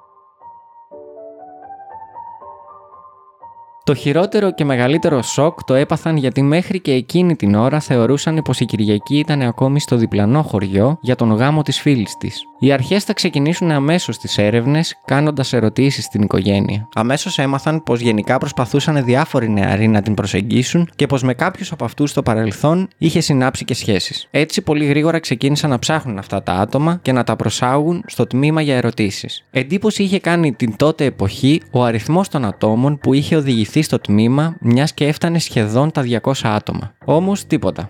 Το 3.85 3.93
χειρότερο 3.93 4.53
και 4.53 4.65
μεγαλύτερο 4.65 5.21
σοκ 5.21 5.63
το 5.63 5.73
έπαθαν 5.73 6.17
γιατί 6.17 6.41
μέχρι 6.41 6.79
και 6.79 6.91
εκείνη 6.91 7.35
την 7.35 7.55
ώρα 7.55 7.79
θεωρούσαν 7.79 8.41
πως 8.43 8.59
η 8.59 8.65
Κυριακή 8.65 9.17
ήταν 9.17 9.41
ακόμη 9.41 9.79
στο 9.79 9.95
διπλανό 9.95 10.41
χωριό 10.41 10.97
για 11.01 11.15
τον 11.15 11.31
γάμο 11.31 11.61
της 11.61 11.79
φίλης 11.79 12.17
της. 12.17 12.41
Οι 12.59 12.71
αρχές 12.71 13.03
θα 13.03 13.13
ξεκινήσουν 13.13 13.71
αμέσως 13.71 14.17
τις 14.17 14.37
έρευνες, 14.37 14.99
κάνοντας 15.05 15.53
ερωτήσεις 15.53 16.03
στην 16.03 16.21
οικογένεια. 16.21 16.87
Αμέσως 16.93 17.39
έμαθαν 17.39 17.83
πως 17.83 17.99
γενικά 17.99 18.37
προσπαθούσαν 18.37 19.05
διάφοροι 19.05 19.49
νεαροί 19.49 19.87
να 19.87 20.01
την 20.01 20.13
προσεγγίσουν 20.13 20.89
και 20.95 21.07
πως 21.07 21.23
με 21.23 21.33
κάποιους 21.33 21.71
από 21.71 21.85
αυτούς 21.85 22.09
στο 22.09 22.23
παρελθόν 22.23 22.87
είχε 22.97 23.19
συνάψει 23.19 23.65
και 23.65 23.73
σχέσεις. 23.73 24.27
Έτσι, 24.31 24.61
πολύ 24.61 24.85
γρήγορα 24.85 25.19
ξεκίνησαν 25.19 25.69
να 25.69 25.79
ψάχνουν 25.79 26.17
αυτά 26.17 26.43
τα 26.43 26.53
άτομα 26.53 26.99
και 27.01 27.11
να 27.11 27.23
τα 27.23 27.35
προσάγουν 27.35 28.03
στο 28.07 28.27
τμήμα 28.27 28.61
για 28.61 28.75
ερωτήσεις. 28.75 29.43
Εντύπωση 29.51 30.03
είχε 30.03 30.19
κάνει 30.19 30.53
την 30.53 30.75
τότε 30.75 31.05
εποχή 31.05 31.61
ο 31.71 31.83
αριθμός 31.83 32.29
των 32.29 32.45
ατόμων 32.45 32.97
που 32.97 33.13
είχε 33.13 33.35
οδηγηθεί 33.35 33.72
στο 33.81 33.99
τμήμα, 33.99 34.55
μιας 34.59 34.93
και 34.93 35.07
έφτανε 35.07 35.39
σχεδόν 35.39 35.91
τα 35.91 36.01
200 36.01 36.31
άτομα. 36.43 36.93
Όμως 37.05 37.45
τίποτα. 37.45 37.89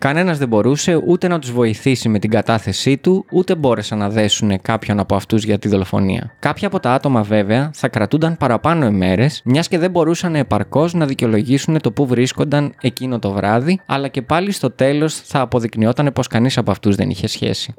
Κανένας 0.00 0.38
δεν 0.38 0.48
μπορούσε 0.48 1.02
ούτε 1.06 1.28
να 1.28 1.38
τους 1.38 1.52
βοηθήσει 1.52 2.08
με 2.08 2.18
την 2.18 2.30
κατάθεσή 2.30 2.96
του, 2.96 3.24
ούτε 3.32 3.54
μπόρεσαν 3.54 3.98
να 3.98 4.10
δέσουν 4.10 4.60
κάποιον 4.62 4.98
από 4.98 5.14
αυτούς 5.14 5.44
για 5.44 5.58
τη 5.58 5.68
δολοφονία. 5.68 6.32
Κάποια 6.38 6.66
από 6.66 6.80
τα 6.80 6.92
άτομα, 6.92 7.22
βέβαια, 7.22 7.70
θα 7.74 7.88
κρατούνταν 7.88 8.36
παραπάνω 8.36 8.86
ημέρες, 8.86 9.42
μιας 9.44 9.68
και 9.68 9.78
δεν 9.78 9.90
μπορούσαν 9.90 10.34
επαρκώς 10.34 10.94
να 10.94 11.06
δικαιολογήσουν 11.06 11.80
το 11.80 11.92
που 11.92 12.06
βρίσκονταν 12.06 12.74
εκείνο 12.80 13.18
το 13.18 13.30
βράδυ, 13.30 13.80
αλλά 13.86 14.08
και 14.08 14.22
πάλι 14.22 14.52
στο 14.52 14.70
τέλος 14.70 15.14
θα 15.14 15.40
αποδεικνυόταν 15.40 16.10
πως 16.14 16.26
κανείς 16.26 16.58
από 16.58 16.70
αυτούς 16.70 16.96
δεν 16.96 17.10
είχε 17.10 17.26
σχέση. 17.26 17.74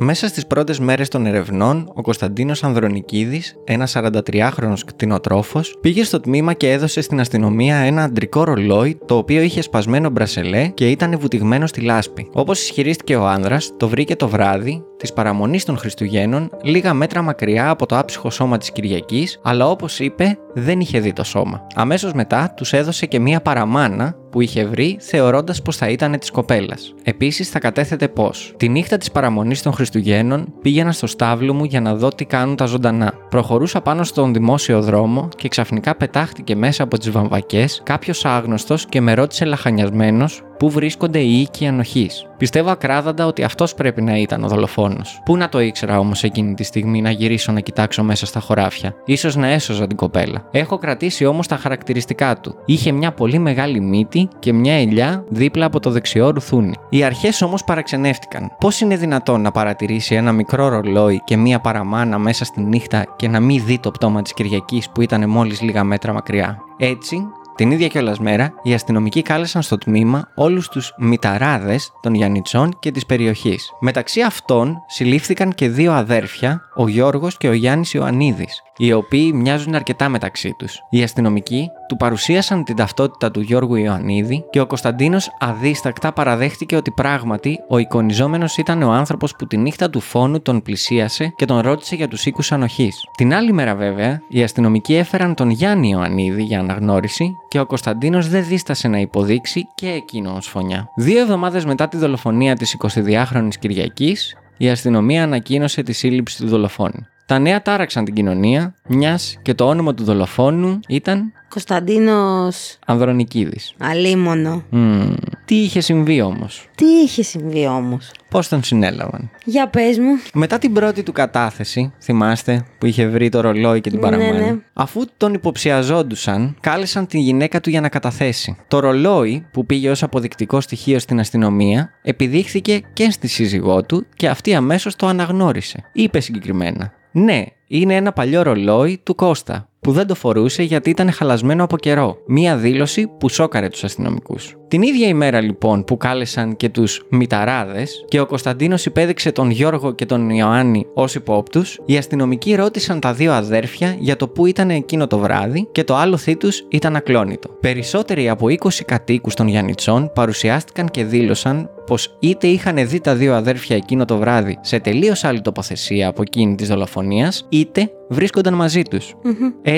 Μέσα 0.00 0.28
στις 0.28 0.46
πρώτες 0.46 0.78
μέρες 0.78 1.08
των 1.08 1.26
ερευνών, 1.26 1.90
ο 1.94 2.02
Κωνσταντίνος 2.02 2.64
Ανδρονικίδης, 2.64 3.56
ένας 3.64 3.96
43χρονο 3.96 4.74
κτηνοτρόφος, 4.86 5.76
πήγε 5.80 6.04
στο 6.04 6.20
τμήμα 6.20 6.52
και 6.52 6.72
έδωσε 6.72 7.00
στην 7.00 7.20
αστυνομία 7.20 7.76
ένα 7.76 8.02
αντρικό 8.02 8.44
ρολόι 8.44 8.98
το 9.06 9.16
οποίο 9.16 9.40
είχε 9.40 9.62
σπασμένο 9.62 10.10
μπρασελέ 10.10 10.68
και 10.68 10.90
ήταν 10.90 11.18
βουτυγμένο 11.18 11.66
στη 11.66 11.80
λάσπη. 11.80 12.28
Όπως 12.32 12.62
ισχυρίστηκε 12.62 13.16
ο 13.16 13.26
άνδρας, 13.26 13.72
το 13.76 13.88
βρήκε 13.88 14.16
το 14.16 14.28
βράδυ 14.28 14.82
της 14.96 15.12
παραμονής 15.12 15.64
των 15.64 15.78
Χριστουγέννων, 15.78 16.50
λίγα 16.62 16.94
μέτρα 16.94 17.22
μακριά 17.22 17.70
από 17.70 17.86
το 17.86 17.98
άψυχο 17.98 18.30
σώμα 18.30 18.58
της 18.58 18.72
Κυριακής, 18.72 19.40
αλλά 19.42 19.68
όπως 19.68 19.98
είπε, 19.98 20.38
δεν 20.54 20.80
είχε 20.80 21.00
δει 21.00 21.12
το 21.12 21.24
σώμα. 21.24 21.66
Αμέσως 21.74 22.12
μετά 22.12 22.52
τους 22.56 22.72
έδωσε 22.72 23.06
και 23.06 23.18
μία 23.18 23.40
παραμάνα 23.40 24.16
που 24.30 24.40
είχε 24.40 24.64
βρει, 24.64 24.96
θεωρώντας 25.00 25.62
πως 25.62 25.76
θα 25.76 25.88
ήταν 25.88 26.18
της 26.18 26.30
κοπέλας. 26.30 26.94
Επίσης, 27.02 27.48
θα 27.48 27.58
κατέθετε 27.58 28.08
πως. 28.08 28.54
Τη 28.56 28.68
νύχτα 28.68 28.96
της 28.96 29.10
παραμονής 29.10 29.62
των 29.62 29.72
Χριστουγέννων 29.72 30.52
πήγαινα 30.62 30.92
στο 30.92 31.06
στάβλο 31.06 31.54
μου 31.54 31.64
για 31.64 31.80
να 31.80 31.94
δω 31.94 32.08
τι 32.08 32.24
κάνουν 32.24 32.56
τα 32.56 32.66
ζωντανά. 32.66 33.12
Προχωρούσα 33.28 33.80
πάνω 33.80 34.04
στον 34.04 34.32
δημόσιο 34.32 34.82
δρόμο 34.82 35.28
και 35.36 35.48
ξαφνικά 35.48 35.96
πετάχτηκε 35.96 36.56
μέσα 36.56 36.82
από 36.82 36.98
τις 36.98 37.10
βαμβακές 37.10 37.80
κάποιος 37.84 38.24
άγνωστος 38.24 38.86
και 38.86 39.00
με 39.00 39.14
ρώτησε 39.14 39.44
λαχανιασμένος 39.44 40.42
πού 40.58 40.70
βρίσκονται 40.70 41.18
οι 41.18 41.40
οίκοι 41.40 41.66
ανοχής; 41.66 42.28
Πιστεύω 42.38 42.70
ακράδαντα 42.70 43.26
ότι 43.26 43.42
αυτός 43.42 43.74
πρέπει 43.74 44.02
να 44.02 44.16
ήταν 44.16 44.44
ο 44.44 44.48
δολοφόνος. 44.48 45.20
Πού 45.24 45.36
να 45.36 45.48
το 45.48 45.60
ήξερα 45.60 45.98
όμως 45.98 46.22
εκείνη 46.22 46.54
τη 46.54 46.62
στιγμή 46.62 47.00
να 47.00 47.10
γυρίσω 47.10 47.52
να 47.52 47.60
κοιτάξω 47.60 48.02
μέσα 48.02 48.26
στα 48.26 48.40
χωράφια; 48.40 48.94
σω 49.16 49.30
να 49.34 49.46
έσωζα 49.46 49.86
την 49.86 49.96
κοπέλα. 49.96 50.44
Έχω 50.50 50.78
κρατήσει 50.78 51.24
όμως 51.24 51.46
τα 51.46 51.56
χαρακτηριστικά 51.56 52.40
του. 52.40 52.54
Είχε 52.64 52.92
μια 52.92 53.12
πολύ 53.12 53.38
μεγάλη 53.38 53.80
μύτη 53.80 54.28
και 54.38 54.52
μια 54.52 54.74
ελιά 54.74 55.24
δίπλα 55.28 55.64
από 55.64 55.80
το 55.80 55.90
δεξιό 55.90 56.30
ρουθούνι. 56.30 56.74
Οι 56.88 57.02
αρχές 57.04 57.42
όμως 57.42 57.64
παραξενεύτηκαν. 57.64 58.50
Πώς 58.58 58.80
είναι 58.80 58.96
δυνατόν 58.96 59.40
να 59.40 59.50
παρατηρήσει 59.50 60.14
ένα 60.14 60.32
μικρό 60.32 60.68
ρολόι 60.68 61.20
και 61.24 61.36
μια 61.36 61.58
παραμάνα 61.60 62.18
μέσα 62.18 62.44
στη 62.44 62.60
νύχτα 62.60 63.14
και 63.16 63.28
να 63.28 63.40
μην 63.40 63.62
δει 63.64 63.78
το 63.78 63.90
πτώμα 63.90 64.22
της 64.22 64.34
Κυριακής 64.34 64.90
που 64.90 65.00
ήταν 65.00 65.30
μόλις 65.30 65.60
λίγα 65.60 65.84
μέτρα 65.84 66.12
μακριά; 66.12 66.58
Έτσι, 66.76 67.16
Την 67.58 67.70
ίδια 67.70 67.88
κιόλας 67.88 68.18
μέρα, 68.18 68.52
οι 68.62 68.74
αστυνομικοί 68.74 69.22
κάλεσαν 69.22 69.62
στο 69.62 69.78
τμήμα 69.78 70.28
όλους 70.34 70.68
τους 70.68 70.94
μηταράδες 70.98 71.92
των 72.00 72.14
Γιαννιτσών 72.14 72.78
και 72.78 72.90
της 72.90 73.06
περιοχής. 73.06 73.72
Μεταξύ 73.80 74.20
αυτών 74.20 74.76
συλλήφθηκαν 74.86 75.54
και 75.54 75.68
δύο 75.68 75.92
αδέρφια, 75.92 76.60
ο 76.74 76.88
Γιώργος 76.88 77.36
και 77.36 77.48
ο 77.48 77.52
Γιάννης 77.52 77.92
Ιωαννίδης, 77.94 78.62
οι 78.78 78.92
οποίοι 78.92 79.32
μοιάζουν 79.34 79.74
αρκετά 79.74 80.08
μεταξύ 80.08 80.54
τους. 80.58 80.78
Οι 80.90 81.02
αστυνομικοί 81.02 81.70
του 81.88 81.96
παρουσίασαν 81.96 82.64
την 82.64 82.76
ταυτότητα 82.76 83.30
του 83.30 83.40
Γιώργου 83.40 83.74
Ιωαννίδη 83.74 84.44
και 84.50 84.60
ο 84.60 84.66
Κωνσταντίνος 84.66 85.30
αδίστακτα 85.38 86.12
παραδέχτηκε 86.12 86.76
ότι 86.76 86.90
πράγματι 86.90 87.58
ο 87.68 87.78
εικονιζόμενος 87.78 88.56
ήταν 88.56 88.82
ο 88.82 88.92
άνθρωπος 88.92 89.36
που 89.36 89.46
τη 89.46 89.56
νύχτα 89.56 89.90
του 89.90 90.00
φόνου 90.00 90.40
τον 90.40 90.62
πλησίασε 90.62 91.32
και 91.36 91.44
τον 91.44 91.60
ρώτησε 91.60 91.94
για 91.94 92.08
τους 92.08 92.26
οίκους 92.26 92.52
ανοχής. 92.52 93.04
Την 93.16 93.34
άλλη 93.34 93.52
μέρα, 93.52 93.74
βέβαια, 93.74 94.20
οι 94.28 94.42
αστυνομικοί 94.42 94.94
έφεραν 94.94 95.34
τον 95.34 95.50
Γιάννη 95.50 95.88
Ιωαννίδη 95.88 96.42
για 96.42 96.58
αναγνώριση 96.58 97.32
και 97.48 97.60
ο 97.60 97.66
Κωνσταντίνος 97.66 98.28
δεν 98.28 98.44
δίστασε 98.44 98.88
να 98.88 98.98
υποδείξει 98.98 99.66
και 99.74 99.88
εκείνο 99.88 100.34
ως 100.36 100.46
φωνιά. 100.46 100.88
Δύο 100.96 101.20
εβδομάδες 101.20 101.64
μετά 101.64 101.88
τη 101.88 101.96
δολοφονία 101.96 102.56
της 102.56 102.76
22χρονη 102.78 103.48
Κυριακής, 103.60 104.36
η 104.56 104.70
αστυνομία 104.70 105.22
ανακοίνωσε 105.22 105.82
τη 105.82 105.92
σύλληψη 105.92 106.42
του 106.42 106.48
δολοφόνου. 106.48 107.06
Τα 107.28 107.38
νέα 107.38 107.62
τάραξαν 107.62 108.04
την 108.04 108.14
κοινωνία, 108.14 108.74
μιας 108.86 109.38
και 109.42 109.54
το 109.54 109.68
όνομα 109.68 109.94
του 109.94 110.04
δολοφόνου 110.04 110.80
ήταν 110.88 111.32
Κωνσταντίνος 111.48 112.78
Ανδρονικίδης. 112.86 113.74
Αλίμονο. 113.78 114.62
Μμμ. 114.70 115.14
Τι 115.44 115.54
είχε 115.54 115.80
συμβεί 115.80 116.20
όμως, 116.20 116.68
Τι 116.74 116.84
είχε 116.84 117.22
συμβεί 117.22 117.66
όμως; 117.66 118.10
πώς 118.30 118.48
τον 118.48 118.62
συνέλαβαν; 118.62 119.30
Για 119.44 119.68
πες 119.68 119.98
μου. 119.98 120.18
Μετά 120.34 120.58
την 120.58 120.72
πρώτη 120.72 121.02
του 121.02 121.12
κατάθεση, 121.12 121.92
θυμάστε, 122.02 122.64
που 122.78 122.86
είχε 122.86 123.06
βρει 123.06 123.28
το 123.28 123.40
ρολόι 123.40 123.80
και 123.80 123.90
την 123.90 123.98
Ναι, 123.98 124.04
παραμονή, 124.04 124.44
ναι. 124.44 124.56
αφού 124.72 125.04
τον 125.16 125.34
υποψιαζόντουσαν, 125.34 126.56
κάλεσαν 126.60 127.06
τη 127.06 127.18
γυναίκα 127.18 127.60
του 127.60 127.70
για 127.70 127.80
να 127.80 127.88
καταθέσει. 127.88 128.56
Το 128.68 128.78
ρολόι, 128.78 129.46
που 129.52 129.66
πήγε 129.66 129.90
ως 129.90 130.02
αποδεικτικό 130.02 130.60
στοιχείο 130.60 130.98
στην 130.98 131.20
αστυνομία, 131.20 131.90
επιδείχθηκε 132.02 132.80
και 132.92 133.10
στη 133.10 133.26
σύζυγό 133.26 133.82
του 133.82 134.06
και 134.16 134.28
αυτή 134.28 134.54
αμέσως 134.54 134.96
το 134.96 135.06
αναγνώρισε. 135.06 135.84
Είπε 135.92 136.20
συγκεκριμένα. 136.20 136.92
Ναι, 137.12 137.44
είναι 137.66 137.94
ένα 137.94 138.12
παλιό 138.12 138.42
ρολόι 138.42 138.98
του 138.98 139.14
Κώστα, 139.14 139.67
που 139.88 139.94
δεν 139.94 140.06
το 140.06 140.14
φορούσε 140.14 140.62
γιατί 140.62 140.90
ήταν 140.90 141.12
χαλασμένο 141.12 141.64
από 141.64 141.76
καιρό. 141.76 142.18
Μία 142.26 142.56
δήλωση 142.56 143.06
που 143.18 143.28
σόκαρε 143.28 143.68
τους 143.68 143.84
αστυνομικούς. 143.84 144.56
Την 144.68 144.82
ίδια 144.82 145.08
ημέρα 145.08 145.40
λοιπόν 145.40 145.84
που 145.84 145.96
κάλεσαν 145.96 146.56
και 146.56 146.68
τους 146.68 147.06
μηταράδες 147.10 148.04
και 148.08 148.20
ο 148.20 148.26
Κωνσταντίνος 148.26 148.86
υπέδειξε 148.86 149.32
τον 149.32 149.50
Γιώργο 149.50 149.92
και 149.92 150.06
τον 150.06 150.30
Ιωάννη 150.30 150.86
ως 150.94 151.14
υπόπτους, 151.14 151.78
οι 151.84 151.96
αστυνομικοί 151.96 152.54
ρώτησαν 152.54 153.00
τα 153.00 153.12
δύο 153.12 153.32
αδέρφια 153.32 153.96
για 153.98 154.16
το 154.16 154.28
που 154.28 154.46
ήταν 154.46 154.70
εκείνο 154.70 155.06
το 155.06 155.18
βράδυ 155.18 155.68
και 155.72 155.84
το 155.84 155.96
άλοθή 155.96 156.36
τους 156.36 156.64
ήταν 156.68 156.96
ακλόνητο. 156.96 157.48
Περισσότεροι 157.60 158.28
από 158.28 158.46
20 158.46 158.68
κατοίκους 158.86 159.34
των 159.34 159.48
Γιαννιτσών 159.48 160.10
παρουσιάστηκαν 160.14 160.88
και 160.88 161.04
δήλωσαν 161.04 161.70
πως 161.86 162.16
είτε 162.18 162.46
είχαν 162.46 162.88
δει 162.88 163.00
τα 163.00 163.14
δύο 163.14 163.34
αδέρφια 163.34 163.76
εκείνο 163.76 164.04
το 164.04 164.16
βράδυ 164.16 164.58
σε 164.60 164.78
τελείως 164.78 165.24
άλλη 165.24 165.40
τοποθεσία 165.40 166.08
από 166.08 166.22
εκείνη 166.22 166.54
της 166.54 166.68
δολοφονίας, 166.68 167.46
είτε 167.48 167.90
βρίσκονταν 168.08 168.54
μαζί 168.54 168.82
τους. 168.82 169.14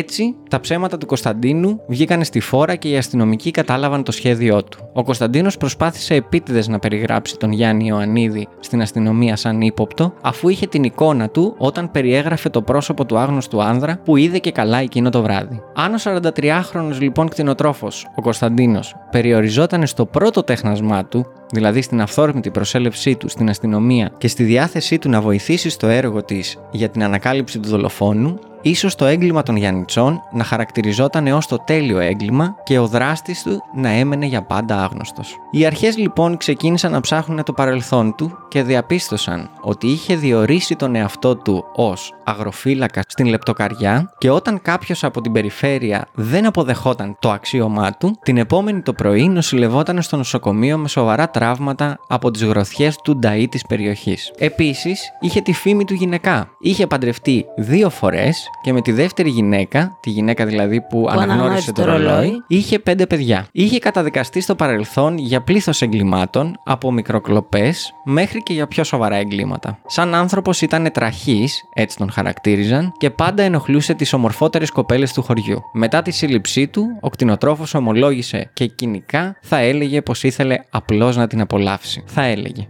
Έτσι, 0.01 0.35
τα 0.51 0.61
ψέματα 0.61 0.99
του 0.99 1.07
Κωνσταντίνου 1.07 1.81
βγήκαν 1.89 2.25
στη 2.25 2.41
φόρα 2.41 2.75
και 2.75 2.89
οι 2.89 2.97
αστυνομικοί 2.97 3.51
κατάλαβαν 3.51 4.03
το 4.03 4.13
σχέδιό 4.13 4.65
του. 4.65 4.91
Ο 4.93 5.03
Κωνσταντίνος 5.03 5.57
προσπάθησε 5.57 6.15
επίτηδες 6.15 6.69
να 6.69 6.79
περιγράψει 6.79 7.37
τον 7.37 7.53
Γιάννη 7.53 7.87
Ιωαννίδη 7.87 8.49
στην 8.61 8.81
αστυνομία 8.81 9.37
σαν 9.37 9.61
ύποπτο, 9.61 10.15
αφού 10.23 10.49
είχε 10.49 10.67
την 10.67 10.85
εικόνα 10.85 11.29
του 11.29 11.55
όταν 11.59 11.91
περιέγραφε 11.91 12.49
το 12.49 12.63
πρόσωπο 12.63 13.05
του 13.05 13.19
άγνωστου 13.19 13.63
άνδρα 13.63 14.01
που 14.05 14.17
είδε 14.17 14.39
και 14.39 14.51
καλά 14.53 14.79
εκείνο 14.79 15.11
το 15.11 15.23
βράδυ. 15.23 15.63
Αν 15.75 15.95
ο 15.95 15.99
43χρονο 16.03 16.99
λοιπόν 17.01 17.29
κτηνοτρόφος, 17.29 18.07
ο 18.17 18.23
Κωνσταντίνος, 18.23 18.95
περιοριζόταν 19.11 19.87
στο 19.87 20.07
πρώτο 20.07 20.43
τέχνασμά 20.43 21.05
του, 21.05 21.27
δηλαδή 21.53 21.83
στην 21.83 22.01
αυθόρμητη 22.01 22.51
προσέλευσή 22.51 23.17
του 23.17 23.29
στην 23.29 23.49
αστυνομία 23.49 24.13
και 24.19 24.29
στη 24.29 24.43
διάθεσή 24.43 24.99
του 24.99 25.09
να 25.09 25.21
βοηθήσει 25.21 25.71
στο 25.71 25.87
έργο 25.87 26.23
της 26.23 26.59
για 26.71 26.89
την 26.89 27.03
ανακάλυψη 27.03 27.59
του 27.59 27.69
δολοφόνου, 27.69 28.39
ίσως 28.63 28.95
το 28.95 29.05
έγκλημα 29.05 29.43
των 29.43 29.57
Γιαννιτσών 29.57 30.21
να 30.33 30.45
χαρακτηριζόταν 30.45 31.27
ω 31.27 31.39
το 31.49 31.57
τέλειο 31.57 31.99
έγκλημα 31.99 32.55
και 32.65 32.79
ο 32.79 32.87
δράστης 32.87 33.43
του 33.43 33.63
να 33.75 33.89
έμενε 33.89 34.27
για 34.27 34.43
πάντα 34.43 34.83
άγνωστος. 34.83 35.37
Οι 35.51 35.67
αρχές 35.67 35.97
λοιπόν 35.97 36.37
ξεκίνησαν 36.37 36.93
να 36.93 37.01
ψάχνουν 37.01 37.45
το 37.45 37.53
παρελθόν 37.53 38.15
του 38.15 38.39
και 38.49 38.63
διαπίστωσαν 38.63 39.51
ότι 39.61 39.87
είχε 39.87 40.17
διορίσει 40.17 40.77
τον 40.77 40.95
εαυτό 40.95 41.37
του 41.37 41.65
ως 41.75 42.15
αγροφύλακα 42.25 43.03
στην 43.07 43.27
λεπτοκαριά 43.27 44.15
και 44.19 44.31
όταν 44.31 44.63
κάποιος 44.63 45.05
από 45.05 45.21
την 45.21 45.33
περιφέρεια 45.33 46.09
δεν 46.15 46.47
αποδεχόταν 46.47 47.17
το 47.19 47.31
αξίωμά 47.31 47.93
του, 47.93 48.19
την 48.23 48.37
επόμενη 48.37 48.81
το 48.81 48.93
πρωί 48.93 49.29
νοσηλευόταν 49.29 50.03
στο 50.03 50.17
νοσοκομείο 50.17 50.79
με 50.79 50.89
σοβαρά 50.89 51.31
τραύματα 51.31 51.99
από 52.09 52.31
τις 52.31 52.45
γροθιές 52.45 52.97
του 52.97 53.19
νταΐ 53.23 53.47
της 53.51 53.67
περιοχής. 53.67 54.33
Επίσης, 54.39 55.13
είχε 55.21 55.41
τη 55.41 55.53
φήμη 55.53 55.85
του 55.85 55.95
γυναικά. 55.95 56.51
Είχε 56.59 56.87
παντρευτεί 56.87 57.45
δύο 57.57 57.91
φορές 57.91 58.50
και 58.63 58.73
με 58.73 58.81
τη 58.81 58.93
δεύτερη 58.93 59.31
γυναίκα, 59.31 59.97
τη 60.01 60.11
γυναίκα 60.11 60.47
δηλαδή 60.47 60.81
που, 60.81 61.07
αναγνώρισε 61.11 61.73
το 61.73 61.85
ρολόι, 61.85 62.33
είχε 62.47 62.79
πέντε 62.79 63.07
παιδιά. 63.07 63.47
Είχε 63.53 63.79
καταδικαστεί 63.79 64.41
στο 64.41 64.55
παρελθόν 64.55 65.19
για 65.19 65.41
πλήθος 65.41 65.83
εγκλημάτων, 65.83 66.59
από 66.65 66.93
μικροκλοπές 66.93 67.95
μέχρι 68.05 68.43
και 68.43 68.53
για 68.53 68.67
πιο 68.67 68.85
σοβαρά 68.85 69.17
εγκλήματα. 69.17 69.79
Σαν 69.87 70.15
άνθρωπος 70.15 70.61
ήταν 70.61 70.93
τραχής, 70.93 71.63
έτσι 71.75 71.97
τον 71.97 72.11
χαρακτήριζαν, 72.11 72.93
και 72.97 73.11
πάντα 73.11 73.43
ενοχλούσε 73.43 73.95
τις 73.95 74.13
ομορφότερες 74.13 74.71
κοπέλες 74.71 75.13
του 75.13 75.23
χωριού. 75.23 75.63
Μετά 75.73 76.03
τη 76.03 76.11
σύλληψή 76.11 76.69
του, 76.69 76.87
ο 77.01 77.09
κτηνοτρόφος 77.09 77.75
ομολόγησε 77.75 78.51
και 78.53 78.67
κοινικά 78.67 79.37
θα 79.43 79.59
έλεγε 79.59 80.03
πως 80.03 80.23
ήθελε 80.23 80.57
απλώς 80.71 81.17
να 81.17 81.27
την 81.27 81.41
απολαύσει. 81.41 82.03
Θα 82.07 82.23
έλεγε. 82.23 82.67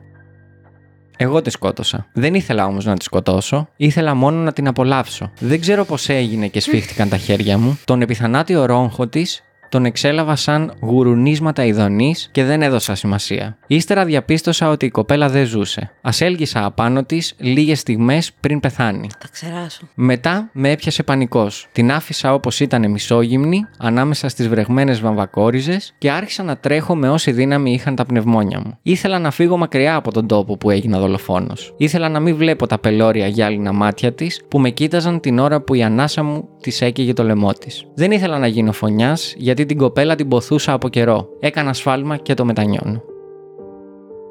Εγώ 1.22 1.42
τη 1.42 1.50
σκότωσα. 1.50 2.06
Δεν 2.12 2.34
ήθελα 2.34 2.66
όμως 2.66 2.84
να 2.84 2.96
τη 2.96 3.04
σκοτώσω, 3.04 3.68
ήθελα 3.76 4.14
μόνο 4.14 4.36
να 4.36 4.52
την 4.52 4.68
απολαύσω. 4.68 5.30
Δεν 5.38 5.60
ξέρω 5.60 5.84
πώς 5.84 6.08
έγινε 6.08 6.46
και 6.46 6.60
σφίχτηκαν 6.60 7.08
τα 7.08 7.16
χέρια 7.16 7.58
μου. 7.58 7.78
Τον 7.84 8.02
επιθανάτιο 8.02 8.64
ρόγχο 8.64 9.06
της 9.06 9.42
τον 9.70 9.84
εξέλαβα 9.84 10.36
σαν 10.36 10.72
γουρουνίσματα 10.80 11.64
ειδονής 11.64 12.28
και 12.32 12.44
δεν 12.44 12.62
έδωσα 12.62 12.94
σημασία. 12.94 13.56
Ύστερα 13.66 14.04
διαπίστωσα 14.04 14.68
ότι 14.70 14.86
η 14.86 14.90
κοπέλα 14.90 15.28
δεν 15.28 15.46
ζούσε. 15.46 15.90
Ασέλγησα 16.02 16.64
απάνω 16.64 17.04
της 17.04 17.34
λίγες 17.38 17.78
στιγμές 17.78 18.32
πριν 18.40 18.60
πεθάνει. 18.60 19.08
Τα 19.18 19.28
ξεράσω. 19.32 19.88
Μετά 19.94 20.50
με 20.52 20.70
έπιασε 20.70 21.02
πανικός. 21.02 21.68
Την 21.72 21.92
άφησα 21.92 22.34
όπως 22.34 22.60
ήταν 22.60 22.90
μισόγυμνη, 22.90 23.66
ανάμεσα 23.78 24.28
στις 24.28 24.48
βρεγμένες 24.48 25.00
βαμβακόριζες 25.00 25.94
και 25.98 26.10
άρχισα 26.10 26.42
να 26.42 26.56
τρέχω 26.56 26.96
με 26.96 27.10
όση 27.10 27.32
δύναμη 27.32 27.72
είχαν 27.72 27.94
τα 27.94 28.04
πνευμόνια 28.04 28.60
μου. 28.64 28.78
Ήθελα 28.82 29.18
να 29.18 29.30
φύγω 29.30 29.56
μακριά 29.56 29.94
από 29.94 30.12
τον 30.12 30.26
τόπο 30.26 30.56
που 30.56 30.70
έγινα 30.70 30.98
δολοφόνος. 30.98 31.74
Ήθελα 31.76 32.08
να 32.08 32.20
μην 32.20 32.36
βλέπω 32.36 32.66
τα 32.66 32.78
πελώρια 32.78 33.26
γυάλινα 33.26 33.72
μάτια 33.72 34.12
της 34.12 34.40
που 34.48 34.58
με 34.58 34.70
κοίταζαν 34.70 35.20
την 35.20 35.38
ώρα 35.38 35.60
που 35.60 35.74
η 35.74 35.82
ανάσα 35.82 36.22
μου 36.22 36.48
της 36.60 36.80
έκαιγε 36.80 37.12
το 37.12 37.22
λαιμό 37.22 37.52
της. 37.52 37.84
Δεν 37.94 38.10
ήθελα 38.10 38.38
να 38.38 38.46
γίνω 38.46 38.72
φωνιάς 38.72 39.34
γιατί 39.36 39.59
την 39.66 39.78
κοπέλα 39.78 40.14
την 40.14 40.28
ποθούσα 40.28 40.72
από 40.72 40.88
καιρό. 40.88 41.28
Έκανα 41.40 41.72
σφάλμα 41.72 42.16
και 42.16 42.34
το 42.34 42.44
μετανιώνω. 42.44 43.02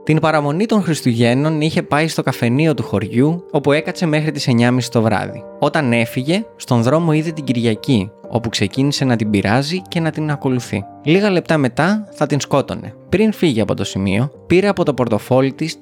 Την 0.04 0.20
παραμονή 0.20 0.66
των 0.66 0.84
Χριστουγέννων 0.84 1.62
είχε 1.62 1.84
πάει 1.84 2.08
στο 2.08 2.24
καφενείο 2.24 2.74
του 2.74 2.84
χωριού, 2.84 3.46
όπου 3.52 3.72
έκατσε 3.72 4.06
μέχρι 4.06 4.32
τις 4.32 4.48
9.30 4.50 4.80
το 4.92 5.02
βράδυ. 5.02 5.44
Όταν 5.60 5.94
έφυγε, 5.94 6.46
στον 6.56 6.82
δρόμο 6.82 7.14
είδε 7.14 7.32
την 7.32 7.44
Κυριακή, 7.44 8.12
όπου 8.30 8.50
ξεκίνησε 8.50 9.06
να 9.06 9.16
την 9.16 9.30
πειράζει 9.30 9.82
και 9.88 10.00
να 10.00 10.12
την 10.12 10.32
ακολουθεί. 10.32 10.84
Λίγα 11.04 11.30
λεπτά 11.30 11.58
μετά 11.58 12.08
θα 12.12 12.26
την 12.26 12.40
σκότωνε. 12.40 12.94
Πριν 13.10 13.32
φύγει 13.34 13.62
από 13.62 13.74
το 13.74 13.84
σημείο, 13.84 14.32
πήρε 14.48 14.68
από 14.68 14.84
το 14.86 14.94
πορτοφόλι 14.94 15.54
της 15.54 15.78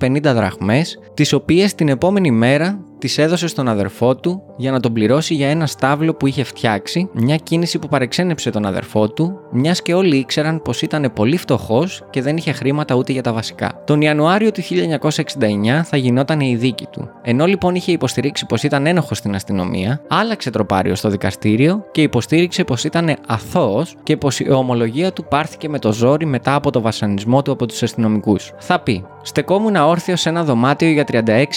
350 0.00 0.20
δραχμές, 0.22 0.98
τις 1.14 1.32
οποίες 1.32 1.74
την 1.74 1.88
επόμενη 1.88 2.30
μέρα 2.30 2.78
τις 3.06 3.18
έδωσε 3.18 3.46
στον 3.46 3.68
αδερφό 3.68 4.16
του 4.16 4.42
για 4.56 4.70
να 4.70 4.80
τον 4.80 4.92
πληρώσει 4.92 5.34
για 5.34 5.48
ένα 5.48 5.66
στάβλο 5.66 6.14
που 6.14 6.26
είχε 6.26 6.42
φτιάξει, 6.42 7.08
μια 7.12 7.36
κίνηση 7.36 7.78
που 7.78 7.88
παρεξένεψε 7.88 8.50
τον 8.50 8.66
αδερφό 8.66 9.08
του, 9.08 9.38
μιας 9.50 9.82
και 9.82 9.94
όλοι 9.94 10.16
ήξεραν 10.16 10.62
πως 10.62 10.82
ήταν 10.82 11.12
πολύ 11.14 11.36
φτωχός 11.36 12.04
και 12.10 12.22
δεν 12.22 12.36
είχε 12.36 12.52
χρήματα 12.52 12.94
ούτε 12.94 13.12
για 13.12 13.22
τα 13.22 13.32
βασικά. 13.32 13.82
Τον 13.84 14.00
Ιανουάριο 14.00 14.50
του 14.50 14.62
1969 14.62 15.82
θα 15.84 15.96
γινόταν 15.96 16.40
η 16.40 16.56
δίκη 16.56 16.86
του. 16.90 17.10
Ενώ 17.22 17.46
λοιπόν 17.46 17.74
είχε 17.74 17.92
υποστηρίξει 17.92 18.46
πως 18.46 18.62
ήταν 18.62 18.86
ένοχος 18.86 19.18
στην 19.18 19.34
αστυνομία, 19.34 20.00
άλλαξε 20.08 20.50
τροπάριο 20.50 20.94
στο 20.94 21.08
δικαστήριο 21.08 21.84
και 21.92 22.02
υποστήριξε 22.02 22.64
πως 22.64 22.84
ήταν 22.84 23.16
αθώος 23.26 23.96
και 24.02 24.16
πως 24.16 24.40
η 24.40 24.50
ομολογία 24.50 25.12
του 25.12 25.24
πάρθηκε 25.24 25.68
με 25.68 25.78
το 25.78 25.92
ζόρι 25.92 26.26
μετά 26.26 26.54
από 26.54 26.70
το 26.70 26.80
βασανισμό 26.80 27.42
του 27.42 27.52
από 27.52 27.66
τους 27.66 27.82
αστυνομικούς. 27.82 28.52
Θα 28.58 28.80
πει: 28.80 29.04
Στεκόμουν 29.26 29.76
όρθιο 29.76 30.16
σε 30.16 30.28
ένα 30.28 30.44
δωμάτιο 30.44 30.88
για 30.88 31.04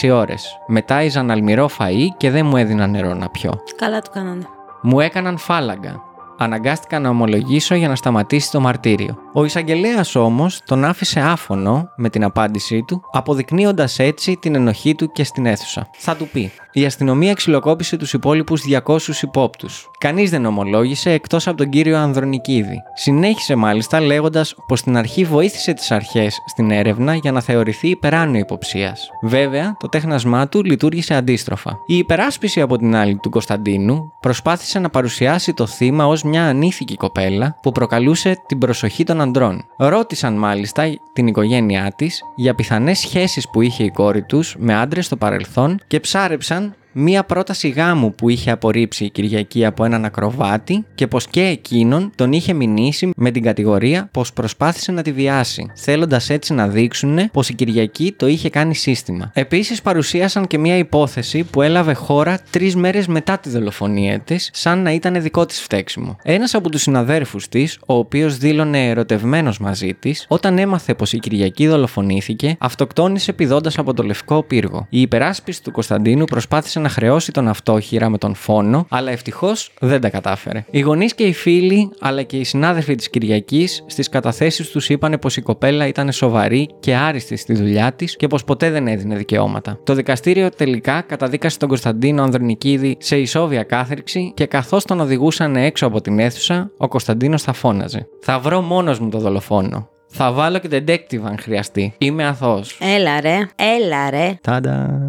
36 0.02 0.10
ώρες. 0.12 0.60
Μετά 0.68 1.04
ήζαν 1.04 1.30
αλμυρό 1.40 1.70
φαΐ 1.80 2.08
και 2.18 2.30
δεν 2.30 2.46
μου 2.46 2.58
έδιναν 2.58 2.92
νερό 2.92 3.14
να 3.14 3.30
πιω. 3.30 3.54
Καλά 3.76 4.02
του 4.02 4.10
κάνανε. 4.14 4.48
Μου 4.82 5.00
έκαναν 5.00 5.38
φάλαγγα. 5.38 6.02
Αναγκάστηκα 6.38 7.00
να 7.00 7.10
ομολογήσω 7.10 7.76
για 7.76 7.88
να 7.88 7.96
σταματήσει 7.96 8.52
το 8.52 8.60
μαρτύριο. 8.60 9.18
Ο 9.34 9.46
εισαγγελέας 9.46 10.16
όμως 10.16 10.62
τον 10.66 10.86
άφησε 10.86 11.20
άφωνο 11.20 11.90
με 11.96 12.10
την 12.10 12.24
απάντησή 12.24 12.84
του, 12.88 13.02
αποδεικνύοντας 13.12 14.00
έτσι 14.00 14.38
την 14.38 14.56
ενοχή 14.56 14.96
του 14.96 15.12
και 15.12 15.24
στην 15.24 15.46
αίθουσα. 15.46 15.90
Θα 15.98 16.16
του 16.16 16.28
πει: 16.28 16.52
Η 16.72 16.86
αστυνομία 16.86 17.34
ξυλοκόπησε 17.34 17.98
τους 17.98 18.14
υπόλοιπους 18.14 18.62
200 18.62 19.22
υπόπτους. 19.22 19.90
Κανείς 19.98 20.30
δεν 20.30 20.46
ομολόγησε 20.46 21.12
εκτός 21.12 21.48
από 21.48 21.58
τον 21.58 21.70
κύριο 21.70 21.98
Ανδρονικίδη. 21.98 22.82
Συνέχισε 22.94 23.56
μάλιστα 23.56 24.00
λέγοντας 24.00 24.56
πως 24.68 24.80
στην 24.80 24.98
αρχή 24.98 25.24
βοήθησε 25.24 25.74
τις 25.74 25.92
αρχές 25.92 26.38
στην 26.48 26.72
έρευνα 26.72 27.16
για 27.16 27.32
να 27.32 27.42
θεωρηθεί 27.42 27.90
υπεράνω 27.90 28.38
υποψίας. 28.38 29.10
Βέβαια, 29.22 29.76
το 29.80 29.90
τέχνασμά 29.90 30.48
του 30.48 30.64
λειτουργήσε 30.64 31.14
αντίστροφα. 31.14 31.78
Η 31.88 31.98
υπεράσπιση 31.98 32.62
από 32.62 32.78
την 32.78 32.96
άλλη 32.96 33.16
του 33.16 33.30
Κωνσταντίνου 33.30 34.14
προσπάθησε 34.20 34.80
να 34.80 34.90
παρουσιάσει 34.90 35.54
το 35.54 35.66
θύμα 35.66 36.06
ως 36.06 36.24
μια 36.24 36.46
ανήθικη 36.46 36.96
κοπέλα 36.96 37.56
που 37.62 37.72
προκαλούσε 37.72 38.44
την 38.48 38.58
προσοχή 38.58 39.04
των 39.04 39.22
αντρών. 39.22 39.66
Ρώτησαν 39.78 40.34
μάλιστα 40.38 40.84
την 41.14 41.28
οικογένειά 41.28 41.94
της 41.96 42.22
για 42.36 42.56
πιθανές 42.56 43.00
σχέσεις 43.00 43.50
που 43.50 43.62
είχε 43.62 43.84
η 43.84 43.90
κόρη 43.90 44.24
τους 44.24 44.56
με 44.60 44.76
άντρες 44.76 45.06
στο 45.06 45.18
παρελθόν 45.18 45.80
και 45.88 46.00
ψάρεψαν 46.00 46.69
μία 46.92 47.24
πρόταση 47.24 47.70
γάμου 47.70 48.16
που 48.16 48.30
είχε 48.30 48.52
απορρίψει 48.52 49.06
η 49.06 49.10
Κυριακή 49.10 49.66
από 49.66 49.86
έναν 49.86 50.06
ακροβάτη 50.06 50.86
και 50.96 51.08
πως 51.08 51.28
και 51.28 51.42
εκείνον 51.42 52.12
τον 52.16 52.32
είχε 52.32 52.54
μηνύσει 52.54 53.12
με 53.16 53.32
την 53.32 53.44
κατηγορία 53.44 54.10
πως 54.12 54.34
προσπάθησε 54.34 54.92
να 54.92 55.02
τη 55.02 55.12
βιάσει, 55.12 55.72
θέλοντας 55.76 56.30
έτσι 56.30 56.54
να 56.54 56.68
δείξουν 56.68 57.32
πως 57.32 57.50
η 57.50 57.54
Κυριακή 57.54 58.14
το 58.18 58.28
είχε 58.28 58.50
κάνει 58.50 58.76
σύστημα. 58.76 59.32
Επίσης 59.34 59.82
παρουσίασαν 59.82 60.48
και 60.48 60.58
μία 60.58 60.78
υπόθεση 60.78 61.44
που 61.44 61.62
έλαβε 61.62 61.94
χώρα 61.94 62.40
τρεις 62.50 62.76
μέρες 62.76 63.08
μετά 63.08 63.38
τη 63.38 63.50
δολοφονία 63.50 64.20
της, 64.20 64.50
σαν 64.54 64.82
να 64.82 64.92
ήταν 64.92 65.22
δικό 65.22 65.46
της 65.46 65.62
φταίξιμο. 65.62 66.18
Ένας 66.24 66.54
από 66.54 66.70
τους 66.70 66.82
συναδέρφους 66.82 67.48
της, 67.48 67.80
ο 67.86 67.94
οποίος 67.94 68.38
δήλωνε 68.38 68.88
ερωτευμένος 68.88 69.60
μαζί 69.60 69.94
της, 69.94 70.26
όταν 70.28 70.58
έμαθε 70.58 70.94
πως 70.94 71.14
η 71.14 71.20
Κυριακή 71.20 71.68
δολοφονήθηκε, 71.68 72.56
αυτοκτόνησε 72.60 73.34
πηδώντας 73.34 73.78
από 73.78 73.94
το 73.94 74.04
λευκό 74.04 74.44
πύργο. 74.44 74.88
Η 74.90 75.02
υπεράσπιση 75.02 75.64
του 75.64 75.72
Κωνσταντίνου 75.72 76.26
προσπάθησε 76.26 76.79
να 76.80 76.90
χρεώσει 76.90 77.32
τον 77.32 77.48
αυτόχειρα 77.48 78.10
με 78.10 78.18
τον 78.18 78.36
φόνο, 78.36 78.86
αλλά 78.90 79.12
ευτυχώς 79.12 79.72
δεν 79.80 80.02
τα 80.02 80.10
κατάφερε. 80.10 80.66
Οι 80.72 80.80
γονείς 80.80 81.14
και 81.16 81.24
οι 81.24 81.34
φίλοι, 81.34 81.92
αλλά 82.00 82.24
και 82.24 82.38
οι 82.38 82.44
συνάδελφοι 82.44 82.96
της 82.96 83.10
Κυριακής, 83.10 83.84
στις 83.88 84.10
καταθέσεις 84.10 84.70
τους 84.70 84.90
είπαν 84.90 85.18
πως 85.22 85.38
η 85.38 85.42
κοπέλα 85.42 85.88
ήταν 85.88 86.12
σοβαρή 86.12 86.70
και 86.80 86.96
άριστη 86.96 87.36
στη 87.36 87.54
δουλειά 87.54 87.94
της 87.94 88.16
και 88.16 88.28
πως 88.28 88.44
ποτέ 88.44 88.70
δεν 88.70 88.88
έδινε 88.88 89.16
δικαιώματα. 89.16 89.80
Το 89.84 89.94
δικαστήριο 89.94 90.50
τελικά 90.50 91.02
καταδίκασε 91.02 91.58
τον 91.58 91.68
Κωνσταντίνο 91.68 92.24
Ανδρονικίδη 92.24 92.98
σε 93.00 93.18
ισόβια 93.18 93.64
κάθριξη 93.64 94.32
και 94.36 94.46
καθώς 94.46 94.86
τον 94.86 95.00
οδηγούσαν 95.00 95.56
έξω 95.56 95.86
από 95.86 96.02
την 96.02 96.20
αίθουσα, 96.20 96.72
ο 96.78 96.88
Κωνσταντίνος 96.88 97.42
θα 97.44 97.54
φώναζε. 97.54 98.08
Θα 98.22 98.40
βρω 98.40 98.62
μόνος 98.62 99.00
μου 99.00 99.10
το 99.10 99.20
δολοφόνο. 99.20 99.90
Θα 100.12 100.32
βάλω 100.32 100.60
και 100.60 100.68
detective 100.72 101.22
αν 101.24 101.38
χρειαστεί. 101.40 101.94
Είμαι 101.98 102.26
αθώος. 102.26 102.78
Έλα 102.82 103.22
ρε, 103.22 103.38
έλα 103.56 104.10
ρε. 104.10 104.38
Τάντα. 104.42 105.00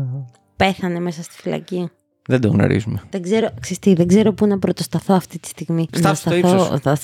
Πέθανε 0.61 1.01
μέσα 1.01 1.23
στη 1.23 1.35
φυλακή. 1.35 1.91
Δεν 2.31 2.41
το 2.41 2.49
γνωρίζουμε. 2.49 3.01
Δεν 3.11 3.23
ξέρω, 3.23 3.49
ξέρεις 3.61 3.79
τι, 3.79 3.95
δεν 3.95 4.07
ξέρω 4.07 4.33
πού 4.33 4.47
να 4.47 4.59
πρωτοσταθώ 4.59 5.15
αυτή 5.15 5.39
τη 5.39 5.49
στιγμή. 5.49 5.87
Στάσου 5.93 6.09
Να 6.09 6.15
στο 6.15 6.31
σταθώ- 6.31 6.61
ύψος. 6.63 6.81
θα- 6.81 6.99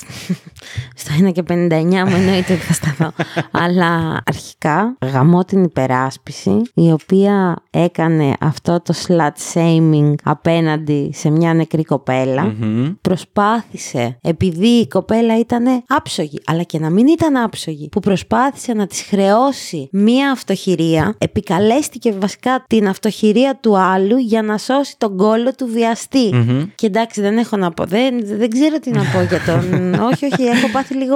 Στο 1.01 1.11
1 1.27 1.31
και 1.31 1.43
59 1.49 2.05
μου 2.07 2.15
εννοείται 2.15 2.53
ότι 2.53 2.61
θα 2.61 2.73
σταθώ. 2.73 3.11
Αλλά 3.63 4.21
αρχικά 4.25 4.97
γαμώ 5.11 5.45
την 5.45 5.63
υπεράσπιση 5.63 6.61
η 6.73 6.91
οποία 6.91 7.55
έκανε 7.69 8.33
αυτό 8.39 8.81
το 8.81 8.93
slut 9.07 9.53
shaming 9.53 10.13
απέναντι 10.23 11.11
σε 11.13 11.29
μια 11.29 11.53
νεκρή 11.53 11.83
κοπέλα. 11.83 12.43
Μμμ. 12.59 12.91
Προσπάθησε, 13.01 14.17
επειδή 14.21 14.67
η 14.67 14.87
κοπέλα 14.87 15.39
ήταν 15.39 15.83
άψογη, 15.87 16.39
αλλά 16.45 16.63
και 16.63 16.79
να 16.79 16.89
μην 16.89 17.07
ήταν 17.07 17.35
άψογη, 17.37 17.89
που 17.89 17.99
προσπάθησε 17.99 18.73
να 18.73 18.87
της 18.87 19.01
χρεώσει 19.01 19.89
μία 19.91 20.31
αυτοχειρία, 20.31 21.15
επικαλέστηκε 21.17 22.11
βασικά 22.13 22.63
την 22.67 22.87
αυτοχειρία 22.87 23.57
του 23.61 23.77
άλλου 23.77 24.17
για 24.17 24.41
να 24.41 24.57
σώσει 24.57 24.95
τον 24.97 25.16
κόλο 25.17 25.53
του 25.55 25.67
βιαστή. 25.67 26.29
Μμμ. 26.33 26.63
Και 26.75 26.85
εντάξει, 26.85 27.21
δεν 27.21 27.37
έχω 27.37 27.57
να 27.57 27.71
πω. 27.71 27.85
Δεν, 27.85 28.25
δεν 28.25 28.49
ξέρω 28.49 28.79
τι 28.79 28.91
να 28.91 29.01
πω 29.13 29.21
για 29.21 29.39
τον. 29.45 29.93
όχι, 30.11 30.25
όχι, 30.25 30.43
έχω 30.43 30.69
πάθει 30.71 30.95
λίγο. 30.95 31.15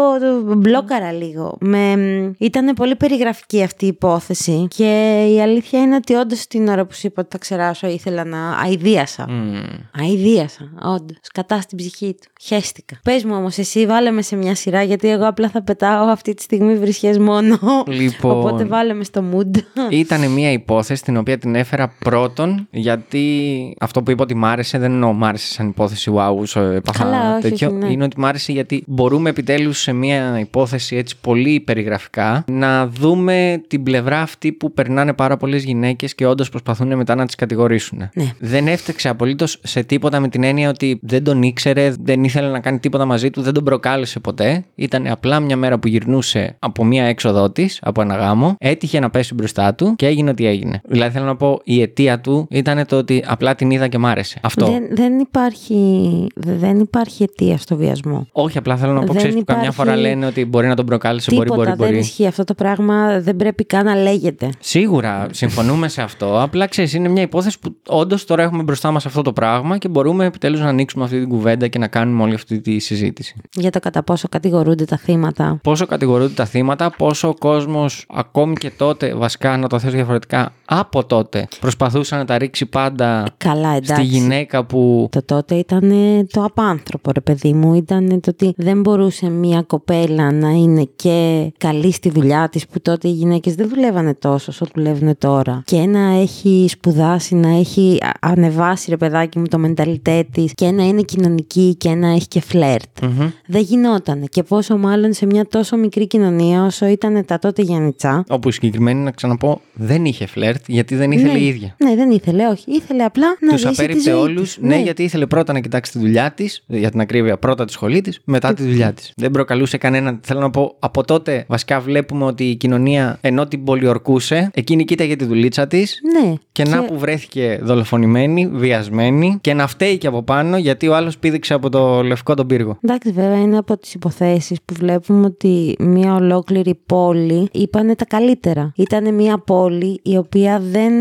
Μπλόκαρα 0.57 1.11
λίγο. 1.11 1.57
Με, 1.59 1.93
ήταν 2.37 2.73
πολύ 2.73 2.95
περιγραφική 2.95 3.63
αυτή 3.63 3.85
η 3.85 3.87
υπόθεση. 3.87 4.67
Και 4.75 5.23
η 5.35 5.41
αλήθεια 5.41 5.79
είναι 5.79 5.95
ότι 5.95 6.13
όντως 6.13 6.47
την 6.47 6.67
ώρα 6.67 6.85
που 6.85 6.93
σου 6.93 7.07
είπα 7.07 7.21
ότι 7.21 7.29
θα 7.31 7.37
ξεράσω, 7.37 7.87
ήθελα 7.87 8.23
να. 8.23 8.57
αηδίασα. 8.63 9.25
Μμ. 9.29 9.55
Αηδίασα, 10.01 10.71
όντως. 10.81 11.17
Κατά 11.33 11.61
στην 11.61 11.77
ψυχή 11.77 12.15
του. 12.21 12.27
Χαίστηκα. 12.41 12.99
Πες 13.03 13.23
μου 13.23 13.35
όμως, 13.35 13.57
εσύ 13.57 13.85
βάλε 13.85 14.11
με 14.11 14.21
σε 14.21 14.35
μια 14.35 14.55
σειρά, 14.55 14.83
γιατί 14.83 15.09
εγώ 15.09 15.27
απλά 15.27 15.49
θα 15.49 15.63
πετάω 15.63 16.05
αυτή 16.05 16.33
τη 16.33 16.41
στιγμή 16.41 16.75
βρισιές 16.77 17.17
μόνο. 17.17 17.59
Λοιπόν. 17.87 18.37
Οπότε 18.37 18.65
βάλε 18.65 18.93
με 18.93 19.03
στο 19.03 19.23
mood. 19.33 19.59
Ήταν 19.89 20.31
μια 20.31 20.51
υπόθεση 20.51 21.03
την 21.03 21.17
οποία 21.17 21.37
την 21.37 21.55
έφερα 21.55 21.93
πρώτον 21.99 22.67
γιατί 22.71 23.75
αυτό 23.81 24.03
που 24.03 24.11
είπα 24.11 24.23
ότι 24.23 24.35
μ' 24.35 24.45
άρεσε 24.45 24.77
δεν 24.77 24.91
εννοώ 24.91 25.13
μ' 25.13 25.23
άρεσε 25.23 25.53
σαν 25.53 25.67
υπόθεση 25.67 26.11
wow, 26.15 26.35
όσο 26.37 26.59
έπαθα 26.59 27.03
Καλά, 27.03 27.33
όχι, 27.33 27.41
τέτοιο. 27.41 27.67
όχι, 27.67 27.77
ναι. 27.77 27.91
Είναι 27.91 28.03
ότι 28.03 28.19
μ' 28.19 28.25
άρεσε 28.25 28.51
γιατί 28.51 28.83
μπορούμε 28.87 29.29
επιτέλους 29.29 29.79
σε 29.79 29.93
μια 29.93 30.39
υπόθεση 30.39 30.95
έτσι 30.95 31.15
πολύ 31.21 31.59
περιγραφικά 31.59 32.43
να 32.51 32.87
δούμε 32.87 33.61
την 33.67 33.83
πλευρά 33.83 34.21
αυτή 34.21 34.51
που 34.51 34.73
περνάνε 34.73 35.13
πάρα 35.13 35.37
πολλές 35.37 35.63
γυναίκες 35.63 36.15
και 36.15 36.25
όντως 36.25 36.49
προσπαθούν 36.49 36.95
μετά 36.95 37.15
να 37.15 37.25
τις 37.25 37.35
κατηγορήσουν. 37.35 38.09
Ναι. 38.13 38.31
Δεν 38.39 38.67
έφταξε 38.67 39.09
απολύτως 39.09 39.59
σε 39.63 39.83
τίποτα 39.83 40.19
με 40.19 40.27
την 40.27 40.43
έννοια 40.43 40.69
ότι 40.69 40.99
δεν 41.01 41.23
τον 41.23 41.41
ήξερε, 41.41 41.93
δεν 41.99 42.23
ήθελε 42.23 42.47
να 42.47 42.59
κάνει 42.59 42.79
τίποτα 42.79 43.05
μαζί 43.05 43.29
του, 43.29 43.41
δεν 43.41 43.53
τον 43.53 43.63
προκάλεσε 43.63 44.19
ποτέ. 44.19 44.63
Ήταν 44.75 45.07
απλά 45.07 45.39
μια 45.39 45.57
μέρα 45.57 45.79
που 45.79 45.87
γυρνούσε 45.87 46.55
από 46.59 46.85
μια 46.85 47.05
έξοδό 47.05 47.51
της, 47.51 47.79
από 47.81 48.01
ένα 48.01 48.15
γάμο, 48.15 48.55
έτυχε 48.59 48.99
να 48.99 49.09
πέσει 49.09 49.33
μπροστά 49.33 49.75
του 49.75 49.93
και 49.95 50.05
έγινε 50.05 50.29
ό,τι 50.29 50.45
έγινε. 50.45 50.81
Δηλαδή 50.87 51.13
θέλω 51.13 51.25
να 51.25 51.35
πω, 51.35 51.59
η 51.63 51.81
αιτία 51.81 52.19
του 52.19 52.47
ήταν 52.49 52.85
το 52.85 52.97
ότι 52.97 53.23
απλά 53.27 53.55
την 53.55 53.70
είδα 53.71 53.87
και 53.87 53.97
μ' 53.97 54.05
άρεσε. 54.05 54.39
Αυτό. 54.41 54.65
Δεν, 54.65 54.83
δεν, 54.91 55.19
υπάρχει, 55.19 56.27
δεν 56.35 56.79
υπάρχει 56.79 57.23
αιτία 57.23 57.57
στο 57.57 57.75
βιασμό. 57.75 58.27
Όχι, 58.31 58.57
απλά 58.57 58.77
θέλω 58.77 58.93
να 58.93 58.99
πω, 58.99 59.05
Δεν 59.05 59.15
ξέρεις 59.15 59.35
που 59.35 59.43
καμιά 59.43 59.61
υπάρχει 59.61 59.77
φορά 59.77 59.95
λένε 59.95 60.25
ότι 60.25 60.45
μπορεί 60.45 60.67
να 60.67 60.75
τον 60.75 60.85
προκάλεσε, 60.85 61.31
μπορεί, 61.31 61.49
Τίποτα 61.49 61.63
μπορεί, 61.63 61.77
δεν 61.77 61.87
μπορεί. 61.87 61.99
ισχύει. 61.99 62.27
Αυτό 62.27 62.43
το 62.43 62.53
πράγμα 62.53 63.19
δεν 63.19 63.35
πρέπει 63.35 63.65
καν 63.65 63.85
να 63.85 63.95
λέγεται. 63.95 64.49
Σίγουρα 64.59 65.27
συμφωνούμε 65.31 65.87
σε 65.87 66.01
αυτό. 66.01 66.41
Απλά 66.41 66.67
ξέρεις, 66.67 66.93
είναι 66.93 67.07
μια 67.07 67.21
υπόθεση 67.21 67.59
που 67.59 67.75
όντως 67.87 68.25
τώρα 68.25 68.43
έχουμε 68.43 68.63
μπροστά 68.63 68.91
μας 68.91 69.05
αυτό 69.05 69.21
το 69.21 69.33
πράγμα 69.33 69.77
και 69.77 69.87
μπορούμε 69.87 70.25
επιτέλους 70.25 70.59
να 70.59 70.67
ανοίξουμε 70.67 71.03
αυτή 71.03 71.19
την 71.19 71.29
κουβέντα 71.29 71.67
και 71.67 71.79
να 71.79 71.87
κάνουμε 71.87 72.23
όλη 72.23 72.33
αυτή 72.33 72.61
τη 72.61 72.79
συζήτηση. 72.79 73.35
Για 73.53 73.69
το 73.69 73.79
κατά 73.79 74.03
πόσο 74.03 74.27
κατηγορούνται 74.29 74.85
τα 74.85 74.97
θύματα. 74.97 75.59
Πόσο 75.63 75.85
κατηγορούνται 75.85 76.33
τα 76.33 76.45
θύματα, 76.45 76.91
πόσο 76.97 77.27
ο 77.27 77.33
κόσμος 77.33 78.05
ακόμη 78.13 78.55
και 78.55 78.71
τότε, 78.77 79.13
βασικά 79.13 79.57
να 79.57 79.67
το 79.67 79.79
θέσω 79.79 79.95
διαφορετικά, 79.95 80.53
από 80.65 81.05
τότε 81.05 81.47
προσπαθούσε 81.59 82.15
να 82.15 82.25
τα 82.25 82.37
ρίξει 82.37 82.65
πάντα 82.65 83.23
Καλά, 83.37 83.60
εντάξει. 83.69 83.93
στη 83.93 84.03
γυναίκα 84.03 84.65
που. 84.65 85.07
Το 85.11 85.23
τότε 85.23 85.55
ήταν 85.55 85.93
το 86.31 86.43
απάνθρωπο, 86.43 87.11
ρε 87.11 87.21
παιδί 87.21 87.53
μου. 87.53 87.73
Ήταν 87.73 88.19
το 88.21 88.29
ότι 88.29 88.53
δεν 88.57 88.81
μπορούσε 88.81 89.29
μία 89.29 89.61
κοπέλα 89.61 90.31
να 90.31 90.49
είναι 90.49 90.89
και 90.95 91.51
καλή 91.57 91.91
στη 91.91 92.09
δουλειά 92.09 92.49
της, 92.51 92.67
που 92.67 92.81
τότε 92.81 93.07
οι 93.07 93.11
γυναίκες 93.11 93.55
δεν 93.55 93.69
δουλεύανε 93.69 94.13
τόσο 94.13 94.51
όσο 94.51 94.65
δουλεύουν 94.75 95.17
τώρα. 95.17 95.61
Και 95.65 95.85
να 95.85 95.99
έχει 95.99 96.65
σπουδάσει, 96.69 97.35
να 97.35 97.49
έχει 97.57 97.97
α- 98.01 98.29
ανεβάσει, 98.31 98.89
ρε 98.89 98.97
παιδάκι 98.97 99.39
μου, 99.39 99.47
το 99.47 99.57
μενταλιτέ 99.57 100.27
της 100.31 100.53
και 100.53 100.71
να 100.71 100.83
είναι 100.83 101.01
κοινωνική 101.01 101.75
και 101.77 101.93
να 101.93 102.07
έχει 102.07 102.27
και 102.27 102.41
φλερτ. 102.41 103.01
Μμμ. 103.01 103.29
Δεν 103.45 103.61
γινότανε. 103.61 104.25
Και 104.29 104.43
πόσο 104.43 104.77
μάλλον 104.77 105.13
σε 105.13 105.25
μια 105.25 105.47
τόσο 105.47 105.77
μικρή 105.77 106.07
κοινωνία 106.07 106.65
όσο 106.65 106.85
ήταν 106.85 107.25
τα 107.25 107.39
τότε 107.39 107.61
Γιάννητσά. 107.61 108.23
Όπου 108.29 108.49
η 108.49 108.51
συγκεκριμένη, 108.51 108.99
να 108.99 109.11
ξαναπώ, 109.11 109.61
δεν 109.73 110.05
είχε 110.05 110.25
φλερτ 110.25 110.63
γιατί 110.67 110.95
δεν 110.95 111.11
ήθελε 111.11 111.31
ναι, 111.31 111.39
η 111.39 111.47
ίδια. 111.47 111.75
Ναι, 111.83 111.95
δεν 111.95 112.11
ήθελε, 112.11 112.47
όχι. 112.47 112.71
Ήθελε 112.71 113.03
απλά 113.03 113.27
να 113.39 113.50
Τους 113.51 113.61
ζήσει 113.61 113.73
τη 113.73 113.81
απέριψε 113.81 114.11
ζωή 114.11 114.19
όλους. 114.19 114.53
της. 114.53 114.63
Ναι, 114.63 114.81
γιατί 114.81 115.03
ήθελε 115.03 115.25
πρώτα 115.25 115.53
να 115.53 115.59
κοιτάξει 115.59 115.91
τη 115.91 115.99
δουλειά 115.99 116.31
της, 116.31 116.63
για 116.67 116.91
την 116.91 116.99
ακρίβεια, 116.99 117.37
πρώτα 117.37 117.65
τη 117.65 117.71
σχολή 117.71 118.01
της, 118.01 118.19
μετά 118.23 118.53
τη 118.53 118.63
δουλειά 118.63 118.93
της. 118.93 119.13
Δεν 119.15 119.31
προκαλούσε 119.31 119.77
κανέναν. 119.77 120.19
Θέλω 120.23 120.39
να 120.39 120.49
πω, 120.49 120.75
από 120.79 121.03
τότε 121.03 121.45
βασικά 121.47 121.79
βλέπουμε 121.79 122.25
ότι 122.25 122.43
η 122.43 122.55
κοινωνία 122.55 123.17
ενώ 123.21 123.47
την 123.47 123.63
πολιορκούσε, 123.63 124.49
εκείνη 124.53 124.85
κοίταγε 124.85 125.15
τη 125.15 125.25
δουλίτσα 125.25 125.67
της. 125.67 125.99
Ναι. 126.21 126.33
Και 126.51 126.63
να 126.63 126.83
που 126.85 126.97
βρέθηκε 126.97 127.59
δολοφονημένη, 127.61 128.49
βιασμένη 128.53 129.37
και 129.41 129.53
να 129.53 129.67
φταίει 129.67 129.97
και 129.97 130.07
από 130.07 130.23
πάνω 130.23 130.57
γιατί 130.57 130.87
ο 130.87 130.95
άλλος 130.95 131.17
πήδηξε 131.17 131.53
από 131.53 131.69
το 131.69 132.03
λευκό 132.03 132.33
τον 132.33 132.47
πύργο. 132.47 132.77
Εντάξει, 132.81 133.11
βέβαια 133.11 133.37
είναι 133.37 133.57
από 133.57 133.77
τις 133.77 133.93
υποθέσεις 133.93 134.57
που 134.65 134.73
βλέπουμε 134.73 135.25
ότι 135.25 135.75
μια 135.79 136.15
ολόκληρη 136.15 136.79
πόλη 136.85 137.49
είπανε 137.51 137.95
τα 137.95 138.05
καλύτερα. 138.05 138.71
Ήταν 138.75 139.13
μια 139.13 139.37
πόλη 139.37 139.99
η 140.03 140.17
οποία 140.17 140.61
δεν, 140.71 140.93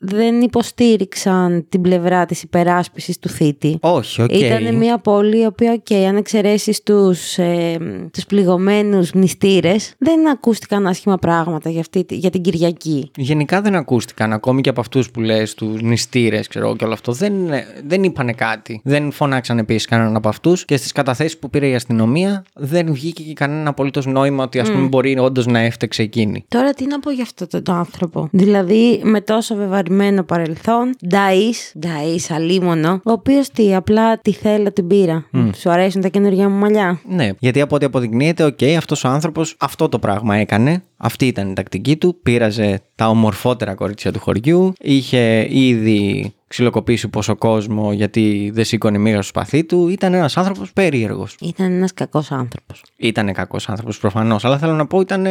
δεν 0.00 0.40
υποστήριξαν 0.40 1.66
την 1.68 1.80
πλευρά 1.80 1.97
της 2.28 2.42
υπεράσπισης 2.42 3.18
του 3.18 3.28
θύτη. 3.28 3.78
Όχι, 3.80 4.22
οκ. 4.22 4.32
Ήταν 4.32 4.76
μια 4.76 4.98
πόλη 4.98 5.40
η 5.40 5.44
οποία, 5.44 5.72
οκ, 5.72 5.92
αν 6.08 6.16
εξαιρέσεις 6.16 6.82
τους, 6.82 7.38
ε, 7.38 7.76
τους 8.12 8.26
πληγωμένους 8.26 9.12
μνηστήρες, 9.12 9.94
δεν 9.98 10.28
ακούστηκαν 10.28 10.86
άσχημα 10.86 11.16
πράγματα 11.16 11.70
για, 11.70 11.80
αυτή, 11.80 12.06
για 12.08 12.30
την 12.30 12.42
Κυριακή. 12.42 13.10
Γενικά 13.16 13.60
δεν 13.60 13.74
ακούστηκαν 13.74 14.32
ακόμη 14.32 14.60
και 14.60 14.68
από 14.68 14.80
αυτούς 14.80 15.10
που 15.10 15.20
λες, 15.20 15.54
τους 15.54 15.82
μνηστήρες, 15.82 16.40
ξέρω 16.48 16.66
εγώ 16.66 16.76
και 16.76 16.84
όλο 16.84 16.92
αυτό. 16.92 17.12
Δεν, 17.12 17.32
δεν 17.86 18.02
είπανε 18.02 18.32
κάτι. 18.32 18.80
Δεν 18.84 19.12
φωνάξαν 19.12 19.58
επίσης 19.58 19.86
κανέναν 19.86 20.16
από 20.16 20.28
αυτούς 20.28 20.64
και 20.64 20.76
στις 20.76 20.92
καταθέσεις 20.92 21.38
που 21.38 21.50
πήρε 21.50 21.68
η 21.68 21.74
αστυνομία 21.74 22.44
δεν 22.54 22.92
βγήκε 22.92 23.22
και 23.22 23.32
κανένα 23.32 23.70
απολύτως 23.70 24.06
νόημα 24.06 24.44
ότι 24.44 24.58
ας 24.58 24.70
πούμε 24.70 24.86
μπορεί 24.86 25.18
όντως 25.18 25.46
να 25.46 25.58
έφταιξε 25.58 26.02
εκείνη. 26.02 26.44
Τώρα 26.48 26.72
τι 26.72 26.86
να 26.86 27.00
πω 27.00 27.10
για 27.10 27.22
αυτόν 27.22 27.62
τον 27.62 27.74
άνθρωπο. 27.74 28.28
Δηλαδή 28.32 29.00
με 29.04 29.20
τόσο 29.20 29.54
βεβαρημένο 29.54 30.22
παρελθόν, 30.22 30.94
νταής, 31.10 31.80
νταής, 31.88 32.34
νταής, 32.34 32.40
αλίμονο, 32.40 33.00
ο 33.04 33.12
οποίος 33.12 33.48
τι, 33.50 33.74
απλά 33.74 34.18
τη 34.18 34.32
θέλω 34.32 34.72
την 34.72 34.86
πήρα. 34.86 35.24
Σου 35.56 35.70
αρέσουν 35.70 36.00
τα 36.00 36.08
καινούργια 36.08 36.48
μου 36.48 36.56
μαλλιά; 36.56 37.00
Ναι, 37.08 37.28
γιατί 37.38 37.60
από 37.60 37.74
ό,τι 37.74 37.84
αποδεικνύεται, 37.84 38.44
οκ, 38.44 38.62
αυτός 38.76 39.04
ο 39.04 39.08
άνθρωπος 39.08 39.56
αυτό 39.58 39.88
το 39.88 39.98
πράγμα 39.98 40.36
έκανε. 40.36 40.82
Αυτή 40.96 41.26
ήταν 41.26 41.50
η 41.50 41.52
τακτική 41.52 41.96
του. 41.96 42.16
Πείραζε 42.22 42.80
τα 42.94 43.08
ομορφότερα 43.08 43.74
κορίτσια 43.74 44.12
του 44.12 44.20
χωριού. 44.20 44.72
Είχε 44.80 45.46
ήδη 45.50 46.32
ξυλοκοπήσει 46.48 47.08
πόσο 47.08 47.36
κόσμο 47.36 47.92
γιατί 47.92 48.50
δεν 48.54 48.64
σήκωνε 48.64 48.98
μοίρα 48.98 49.16
στο 49.16 49.28
σπαθί 49.28 49.64
του. 49.64 49.88
Ήταν 49.88 50.14
ένας 50.14 50.36
άνθρωπος 50.36 50.72
περίεργος. 50.72 51.36
Ήταν 51.40 51.72
ένας 51.72 51.94
κακός 51.94 52.32
άνθρωπος. 52.32 52.82
Ήταν 52.96 53.32
κακός 53.32 53.68
άνθρωπος 53.68 53.98
προφανώς, 53.98 54.44
αλλά 54.44 54.58
θέλω 54.58 54.72
να 54.72 54.86
πω 54.86 55.00
ήταν. 55.00 55.26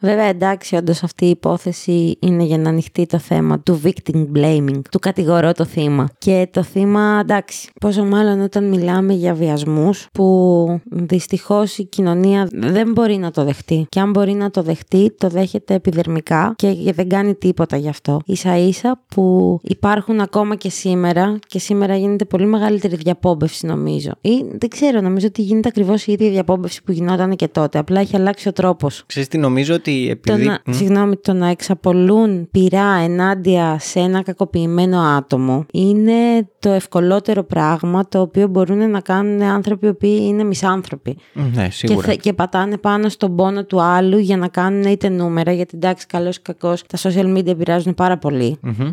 Βέβαια, 0.00 0.24
εντάξει, 0.24 0.76
όντως 0.76 1.02
αυτή 1.02 1.24
η 1.24 1.30
υπόθεση 1.30 2.16
είναι 2.20 2.42
για 2.42 2.58
να 2.58 2.68
ανοιχτεί 2.68 3.06
το 3.06 3.18
θέμα 3.18 3.60
του 3.60 3.80
victim 3.84 4.26
blaming, 4.34 4.80
του 4.90 4.98
κατηγορώ 4.98 5.52
το 5.52 5.64
θύμα. 5.64 6.08
Και 6.18 6.48
το 6.50 6.62
θύμα, 6.62 7.18
εντάξει, 7.20 7.70
πόσο 7.80 8.04
μάλλον 8.04 8.40
όταν 8.40 8.68
μιλάμε 8.68 9.12
για 9.12 9.34
βιασμούς 9.34 10.08
που 10.12 10.80
δυστυχώς 10.90 11.78
η 11.78 11.84
κοινωνία 11.84 12.48
δεν 12.52 12.92
μπορεί 12.92 13.16
να 13.16 13.30
το 13.30 13.44
δεχτεί. 13.44 13.86
Και 13.88 14.00
αν 14.00 14.10
μπορεί 14.10 14.32
να 14.32 14.50
το 14.50 14.62
δεχτεί, 14.62 15.14
το 15.18 15.28
δέχεται 15.28 15.74
επιδερμικά 15.74 16.54
και 16.56 16.92
δεν 16.94 17.08
κάνει 17.08 17.34
τίποτα 17.34 17.76
γι' 17.76 17.88
αυτό. 17.88 18.20
σα 18.26 18.56
ίσα 18.56 19.00
που 19.08 19.58
υπάρχουν 19.62 20.20
ακόμα 20.20 20.51
και 20.54 20.70
σήμερα 20.70 21.38
και 21.46 21.58
σήμερα 21.58 21.96
γίνεται 21.96 22.24
πολύ 22.24 22.46
μεγαλύτερη 22.46 22.96
διαπόμπευση 22.96 23.66
νομίζω. 23.66 24.10
Ή 24.20 24.44
δεν 24.58 24.68
ξέρω, 24.68 25.00
νομίζω 25.00 25.26
ότι 25.26 25.42
γίνεται 25.42 25.68
ακριβώς 25.68 26.06
η 26.06 26.12
ίδια 26.12 26.30
διαπόμπευση 26.30 26.82
που 26.82 26.92
γινόταν 26.92 27.36
και 27.36 27.48
τότε. 27.48 27.78
Απλά 27.78 28.00
έχει 28.00 28.16
αλλάξει 28.16 28.48
ο 28.48 28.52
τρόπος. 28.52 29.04
Ξέρεις 29.06 29.28
τι 29.28 29.38
νομίζω 29.38 29.74
ότι 29.74 30.08
επειδή... 30.10 30.44
Το 30.44 30.50
να, 30.50 30.74
Συγγνώμη, 30.74 31.16
το 31.16 31.32
να 31.32 31.48
εξαπολούν 31.48 32.48
πειρά 32.50 32.98
ενάντια 33.02 33.76
σε 33.80 33.98
ένα 33.98 34.22
κακοποιημένο 34.22 35.00
άτομο 35.00 35.66
είναι 35.72 36.48
το 36.58 36.70
ευκολότερο 36.70 37.44
πράγμα 37.44 38.08
το 38.08 38.20
οποίο 38.20 38.46
μπορούν 38.46 38.90
να 38.90 39.00
κάνουν 39.00 39.42
άνθρωποι 39.42 39.86
οι 39.86 39.88
οποίοι 39.88 40.18
είναι 40.22 40.44
μισάνθρωποι. 40.44 41.16
Ναι, 41.54 41.68
σίγουρα. 41.70 42.10
Και, 42.10 42.16
και 42.16 42.32
πατάνε 42.32 42.76
πάνω 42.76 43.08
στον 43.08 43.36
πόνο 43.36 43.64
του 43.64 43.82
άλλου 43.82 44.18
για 44.18 44.36
να 44.36 44.48
κάνουν 44.48 44.82
είτε 44.82 45.08
νούμερα, 45.08 45.52
γιατί 45.52 45.76
εντάξει, 45.76 46.06
καλός 46.06 46.36
ή 46.36 46.40
κακός, 46.42 46.82
τα 46.86 46.98
social 46.98 47.36
media 47.36 47.46
επηρεάζουν 47.46 47.94
πάρα 47.94 48.18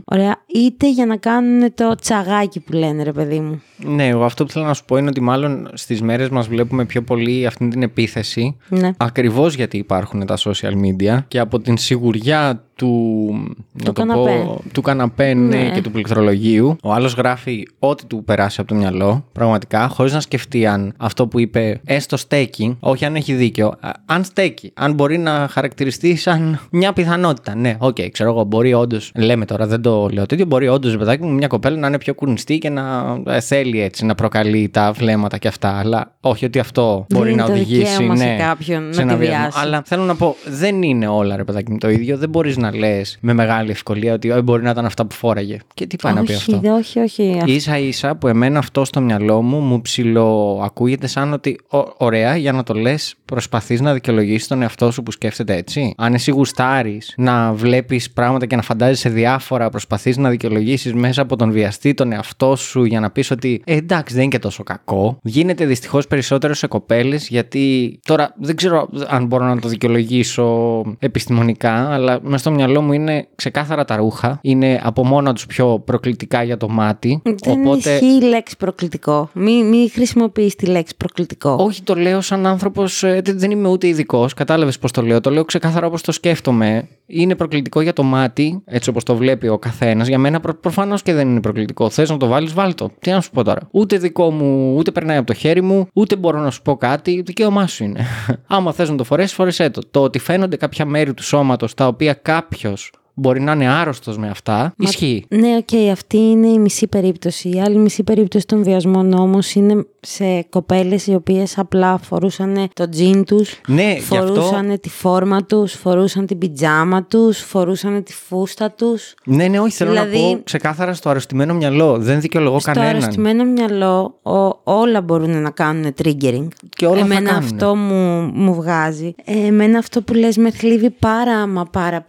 Ωραία. 0.06 0.36
Είτε 0.46 0.92
για 0.92 1.06
να 1.06 1.18
κάνουν 1.18 1.49
είναι 1.50 1.72
το 1.72 1.96
τσαγάκι 1.96 2.60
που 2.60 2.74
λένε, 2.74 3.04
ρε 3.04 3.12
παιδί 3.12 3.40
μου. 3.40 3.62
Ναι, 3.78 4.08
εγώ 4.08 4.24
αυτό 4.24 4.46
που 4.46 4.52
θέλω 4.52 4.66
να 4.66 4.74
σου 4.74 4.86
πω 4.86 4.98
είναι 4.98 5.10
ότι 5.10 5.22
μάλλον 5.22 5.70
στις 5.74 6.02
μέρες 6.02 6.30
μας 6.30 6.48
βλέπουμε 6.48 6.86
πιο 6.86 7.02
πολύ 7.02 7.46
αυτή 7.46 7.68
την 7.68 7.84
επίθεση. 7.84 8.58
Ναι. 8.70 8.92
Ακριβώς 8.98 9.54
γιατί 9.54 9.78
υπάρχουν 9.78 10.26
τα 10.26 10.38
social 10.38 10.74
media 10.74 11.18
και 11.28 11.40
από 11.40 11.60
την 11.60 11.78
σιγουριά 11.78 12.64
του, 12.80 13.56
του 13.84 13.94
καναπέ, 13.94 14.44
πω, 14.46 14.62
του 14.72 14.82
καναπέ 14.82 15.34
ναι, 15.34 15.58
ναι. 15.58 15.70
και 15.70 15.82
του 15.82 15.92
πληκτρολογίου. 15.92 16.76
Ο 16.84 16.94
άλλος 16.94 17.14
γράφει 17.14 17.68
ό,τι 17.80 18.06
του 18.06 18.24
περάσει 18.24 18.62
από 18.62 18.70
το 18.70 18.76
μυαλό, 18.76 19.26
πραγματικά, 19.32 19.88
χωρίς 19.88 20.14
να 20.14 20.20
σκεφτεί 20.20 20.66
αν 20.66 20.94
αυτό 20.98 21.28
που 21.28 21.40
είπε 21.40 21.82
έστω 21.86 22.18
στέκει, 22.18 22.78
όχι 22.80 23.06
αν 23.06 23.16
έχει 23.16 23.34
δίκιο, 23.34 23.74
αν 24.06 24.24
στέκει, 24.24 24.72
αν 24.74 24.94
μπορεί 24.94 25.18
να 25.18 25.48
χαρακτηριστεί 25.52 26.16
σαν 26.16 26.60
μια 26.72 26.94
πιθανότητα. 26.94 27.56
Ναι, 27.56 27.76
OK, 27.80 27.96
okay, 27.96 28.10
ξέρω 28.12 28.30
εγώ, 28.30 28.44
μπορεί 28.44 28.74
όντως, 28.74 29.12
λέμε 29.16 29.46
τώρα, 29.46 29.68
δεν 29.68 29.82
το 29.82 30.10
λέω 30.12 30.26
τέτοιο, 30.26 30.46
μπορεί 30.46 30.68
όντως, 30.68 30.98
παιδάκι 30.98 31.24
μου, 31.24 31.32
μια 31.32 31.48
κοπέλα 31.48 31.78
να 31.78 31.88
είναι 31.88 31.98
πιο 31.98 32.14
κουνιστή 32.14 32.58
και 32.58 32.70
να 32.70 33.18
ε, 33.28 33.40
θέλει 33.40 33.82
έτσι 33.82 34.06
να 34.06 34.16
προκαλεί 34.16 34.70
τα 34.70 34.92
βλέμματα 34.92 35.38
και 35.38 35.48
αυτά. 35.48 35.78
Αλλά 35.78 36.16
όχι 36.22 36.46
ότι 36.46 36.60
αυτό 36.60 37.06
μπορεί 37.10 37.36
να 37.36 37.44
οδηγήσει 37.44 38.04
ναι, 38.04 38.16
σε 38.16 38.36
κάποιον 38.36 38.94
σε 38.94 39.04
να 39.04 39.14
ένα 39.14 39.52
Αλλά 39.54 39.82
θέλω 39.86 40.04
να 40.04 40.16
πω, 40.16 40.36
δεν 40.46 40.82
είναι 40.82 41.08
όλα 41.08 41.36
ρε 41.36 41.44
παιδάκι 41.44 41.72
μου 41.72 41.78
το 41.78 41.90
ίδιο. 41.90 42.18
Δεν 42.18 42.30
μπορείς 42.30 42.58
να 42.58 42.69
λες 42.74 43.18
με 43.22 43.34
μεγάλη 43.34 43.72
ευκολία 43.72 44.14
ότι 44.14 44.30
«Ε, 44.30 44.42
μπορεί 44.42 44.64
να 44.64 44.70
ήταν 44.70 44.86
αυτά 44.86 45.06
που 45.06 45.16
φόραγε. 45.16 45.58
Και 45.74 45.88
τι 45.88 45.96
πάει 45.96 46.14
όχι, 46.14 46.22
να 46.22 46.28
πει 46.28 46.34
αυτό; 46.34 46.74
Όχι, 46.74 47.00
όχι. 47.00 47.60
σα 47.60 47.78
ίσα 47.78 48.16
που 48.16 48.28
εμένα 48.28 48.60
αυτό 48.60 48.86
στο 48.86 49.02
μυαλό 49.02 49.42
μου 49.42 49.60
μου 49.60 49.82
ψηλό 49.82 50.62
ακούγεται 50.64 51.08
σαν 51.08 51.34
ότι 51.34 51.60
ωραία 51.98 52.36
για 52.36 52.52
να 52.52 52.64
το 52.64 52.74
λες, 52.74 53.16
προσπαθείς 53.26 53.82
να 53.82 53.94
δικαιολογήσεις 53.94 54.48
τον 54.48 54.62
εαυτό 54.62 54.92
σου 54.92 55.04
που 55.04 55.12
σκέφτεται 55.12 55.56
έτσι. 55.56 55.94
Αν 55.98 56.14
εσύ 56.14 56.32
γουστάρεις 56.32 57.14
να 57.18 57.54
βλέπεις 57.54 58.12
πράγματα 58.12 58.46
και 58.46 58.56
να 58.56 58.62
φαντάζεσαι 58.62 59.10
διάφορα, 59.10 59.70
προσπαθείς 59.70 60.18
να 60.18 60.30
δικαιολογήσεις 60.30 60.94
μέσα 60.94 61.22
από 61.22 61.36
τον 61.36 61.52
βιαστή 61.52 61.94
τον 61.94 62.12
εαυτό 62.12 62.56
σου 62.56 62.84
για 62.84 63.00
να 63.00 63.10
πεις 63.12 63.32
ότι 63.32 63.62
ε, 63.66 63.76
εντάξει 63.76 64.14
δεν 64.14 64.24
είναι 64.24 64.32
και 64.32 64.40
τόσο 64.40 64.64
κακό. 64.64 65.18
Γίνεται 65.24 65.66
δυστυχώς 65.66 66.08
περισσότερο 66.08 66.54
σε 66.54 66.68
κοπέλες 66.68 67.28
γιατί 67.28 68.00
τώρα 68.06 68.34
δεν 68.38 68.56
ξέρω 68.56 68.90
αν 69.08 69.26
μπορώ 69.26 69.46
να 69.46 69.60
το 69.60 69.68
δικαιολογήσω 69.68 70.82
επιστημονικά, 71.00 71.94
αλλά 71.94 72.20
μέσα 72.22 72.38
στο 72.38 72.52
μυαλό 72.60 72.82
μου 72.82 72.94
είναι 72.94 73.28
ξεκάθαρα 73.36 73.86
τα 73.86 73.96
ρούχα. 73.96 74.40
Είναι 74.42 74.82
από 74.84 75.06
μόνα 75.06 75.34
τους 75.34 75.46
πιο 75.46 75.80
προκλητικά 75.86 76.44
για 76.44 76.58
το 76.58 76.70
μάτι. 76.70 77.22
Δεν 77.24 77.60
οπότε... 77.66 77.94
ισχύει 77.94 78.06
η 78.06 78.22
λέξη 78.22 78.58
προκλητικό. 78.58 79.30
Μην 79.34 79.68
μη 79.68 79.90
χρησιμοποιείς 79.90 80.56
τη 80.56 80.66
λέξη 80.66 80.94
προκλητικό. 80.98 81.56
Όχι, 81.60 81.82
το 81.82 81.96
λέω 81.96 82.22
σαν 82.22 82.46
άνθρωπος. 82.46 83.04
Ε, 83.04 83.22
δεν 83.26 83.52
είμαι 83.52 83.68
ούτε 83.68 83.88
ειδικός. 83.88 84.34
Κατάλαβες 84.34 84.80
πώς 84.80 84.92
το 84.92 85.02
λέω. 85.02 85.22
Το 85.22 85.30
λέω 85.30 85.46
ξεκάθαρα 85.46 85.88
όπως 85.88 86.02
το 86.02 86.12
σκέφτομαι. 86.12 86.88
Είναι 87.06 87.36
προκλητικό 87.36 87.82
για 87.82 87.94
το 87.94 88.04
μάτι, 88.04 88.62
έτσι 88.66 88.90
όπως 88.90 89.04
το 89.04 89.16
βλέπει 89.16 89.48
ο 89.48 89.58
καθένας. 89.58 90.08
Για 90.08 90.18
μένα 90.18 90.40
προ, 90.40 90.54
προφανώς 90.54 91.02
και 91.02 91.14
δεν 91.14 91.30
είναι 91.30 91.42
προκλητικό. 91.42 91.90
Θες 91.90 92.10
να 92.10 92.18
το 92.18 92.28
βάλεις, 92.28 92.54
βάλτο. 92.54 92.92
Τι 93.00 93.12
να 93.12 93.22
σου 93.22 93.32
πω 93.32 93.44
τώρα. 93.44 93.62
Ούτε 93.72 93.98
δικό 93.98 94.32
μου, 94.32 94.76
ούτε 94.78 94.92
περνάει 94.92 95.18
από 95.18 95.28
το 95.28 95.34
χέρι 95.34 95.62
μου, 95.62 95.88
ούτε 95.94 96.16
μπορώ 96.16 96.40
να 96.40 96.52
σου 96.52 96.62
πω 96.62 96.78
κάτι. 96.78 97.22
Δικαίωμά 97.26 97.68
σου 97.68 97.84
είναι. 97.84 98.06
Άμα 98.48 98.74
θες 98.74 98.90
να 98.90 98.96
το 98.96 99.04
φορέσεις, 99.04 99.34
φορεσέ 99.34 99.70
το. 99.70 99.82
Το 99.92 100.02
ότι 100.02 100.20
φαίνονται 100.20 100.56
κάποια 100.56 100.86
μέρη 100.86 101.14
του 101.14 101.24
σώματος 101.24 101.74
τα 101.74 101.88
οποία 101.88 102.14
κάποιος 102.40 102.92
μπορεί 103.20 103.42
να 103.42 103.52
είναι 103.52 103.70
άρρωστος 103.70 104.18
με 104.18 104.30
αυτά, 104.30 104.58
Μα... 104.58 104.74
ισχύει. 104.78 105.26
Ναι, 105.30 105.56
OK, 105.58 105.68
okay, 105.72 105.90
αυτή 105.92 106.18
είναι 106.18 106.48
η 106.48 106.60
μισή 106.60 106.88
περίπτωση. 106.88 107.50
Η 107.50 107.62
άλλη 107.62 107.78
μισή 107.78 108.04
περίπτωση 108.04 108.46
των 108.46 108.64
βιασμών 108.64 109.14
όμως 109.14 109.54
είναι 109.54 109.86
σε 110.00 110.46
κοπέλες 110.50 111.08
οι 111.08 111.14
οποίες 111.14 111.58
απλά 111.58 111.98
φορούσαν 111.98 112.70
το 112.74 112.90
τζιν 112.90 113.24
τους, 113.24 113.62
ναι, 113.68 113.98
φορούσαν 114.00 114.66
αυτό... 114.66 114.80
τη 114.80 114.90
φόρμα 114.90 115.46
τους, 115.46 115.74
φορούσαν 115.74 116.26
την 116.26 116.38
πιτζάμα 116.38 117.04
τους, 117.04 117.40
φορούσαν 117.40 118.04
τη 118.04 118.14
φούστα 118.14 118.72
τους. 118.72 119.14
Ναι, 119.26 119.48
ναι, 119.48 119.60
όχι, 119.60 119.76
θέλω 119.76 119.92
δηλαδή, 119.92 120.22
να 120.22 120.36
πω 120.36 120.42
ξεκάθαρα 120.44 120.94
στο 120.94 121.10
αρρωστημένο 121.10 121.54
μυαλό. 121.54 121.98
Δεν 121.98 122.22
δικαιολογώ 122.22 122.60
στο 122.60 122.72
κανέναν. 122.72 123.02
Στο 123.02 123.02
αρρωστημένο 123.02 123.44
μυαλό 123.44 124.20
ο, 124.22 124.60
όλα 124.64 125.02
μπορούν 125.02 125.42
να 125.42 125.50
κάνουν 125.50 125.94
triggering. 126.04 126.48
Και 126.70 126.86
όλα 126.86 127.00
Εμένα 127.00 127.36
αυτό 127.36 127.76
μου, 127.76 128.32
μου 128.34 128.54
βγάζει. 128.54 129.16
Εμένα 129.24 129.78
αυτό 129.78 130.02
που 130.02 130.14
λες 130.14 130.38
με 130.38 130.52
θλίβει 130.52 130.90
πάρα 130.90 131.48
μα 131.48 131.66
πάρα 131.66 132.06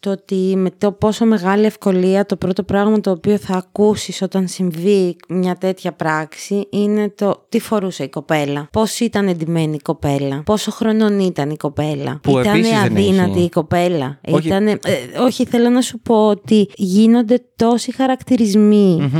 Το 0.00 0.10
ότι 0.10 0.31
με 0.34 0.70
το 0.78 0.92
πόσο 0.92 1.24
μεγάλη 1.24 1.64
ευκολία 1.64 2.26
το 2.26 2.36
πρώτο 2.36 2.62
πράγμα 2.62 3.00
το 3.00 3.10
οποίο 3.10 3.38
θα 3.38 3.56
ακούσεις 3.56 4.22
όταν 4.22 4.48
συμβεί 4.48 5.16
μια 5.28 5.56
τέτοια 5.56 5.92
πράξη 5.92 6.66
είναι 6.70 7.12
το 7.14 7.46
τι 7.48 7.60
φορούσε 7.60 8.02
η 8.02 8.08
κοπέλα. 8.08 8.68
Πώς 8.72 9.00
ήταν 9.00 9.28
εντυμένη 9.28 9.74
η 9.74 9.80
κοπέλα. 9.82 10.42
Πόσο 10.44 10.70
χρονών 10.70 11.18
ήταν 11.18 11.50
η 11.50 11.56
κοπέλα. 11.56 12.20
Που 12.22 12.38
ήταν 12.38 12.62
αδύνατη 12.84 13.40
η 13.40 13.48
κοπέλα. 13.48 14.18
Όχι. 14.28 14.46
Ήτανε, 14.46 14.70
ε, 14.70 15.18
όχι, 15.18 15.44
θέλω 15.44 15.68
να 15.68 15.80
σου 15.80 16.00
πω 16.00 16.28
ότι 16.28 16.68
γίνονται 16.74 17.44
τόσοι 17.56 17.92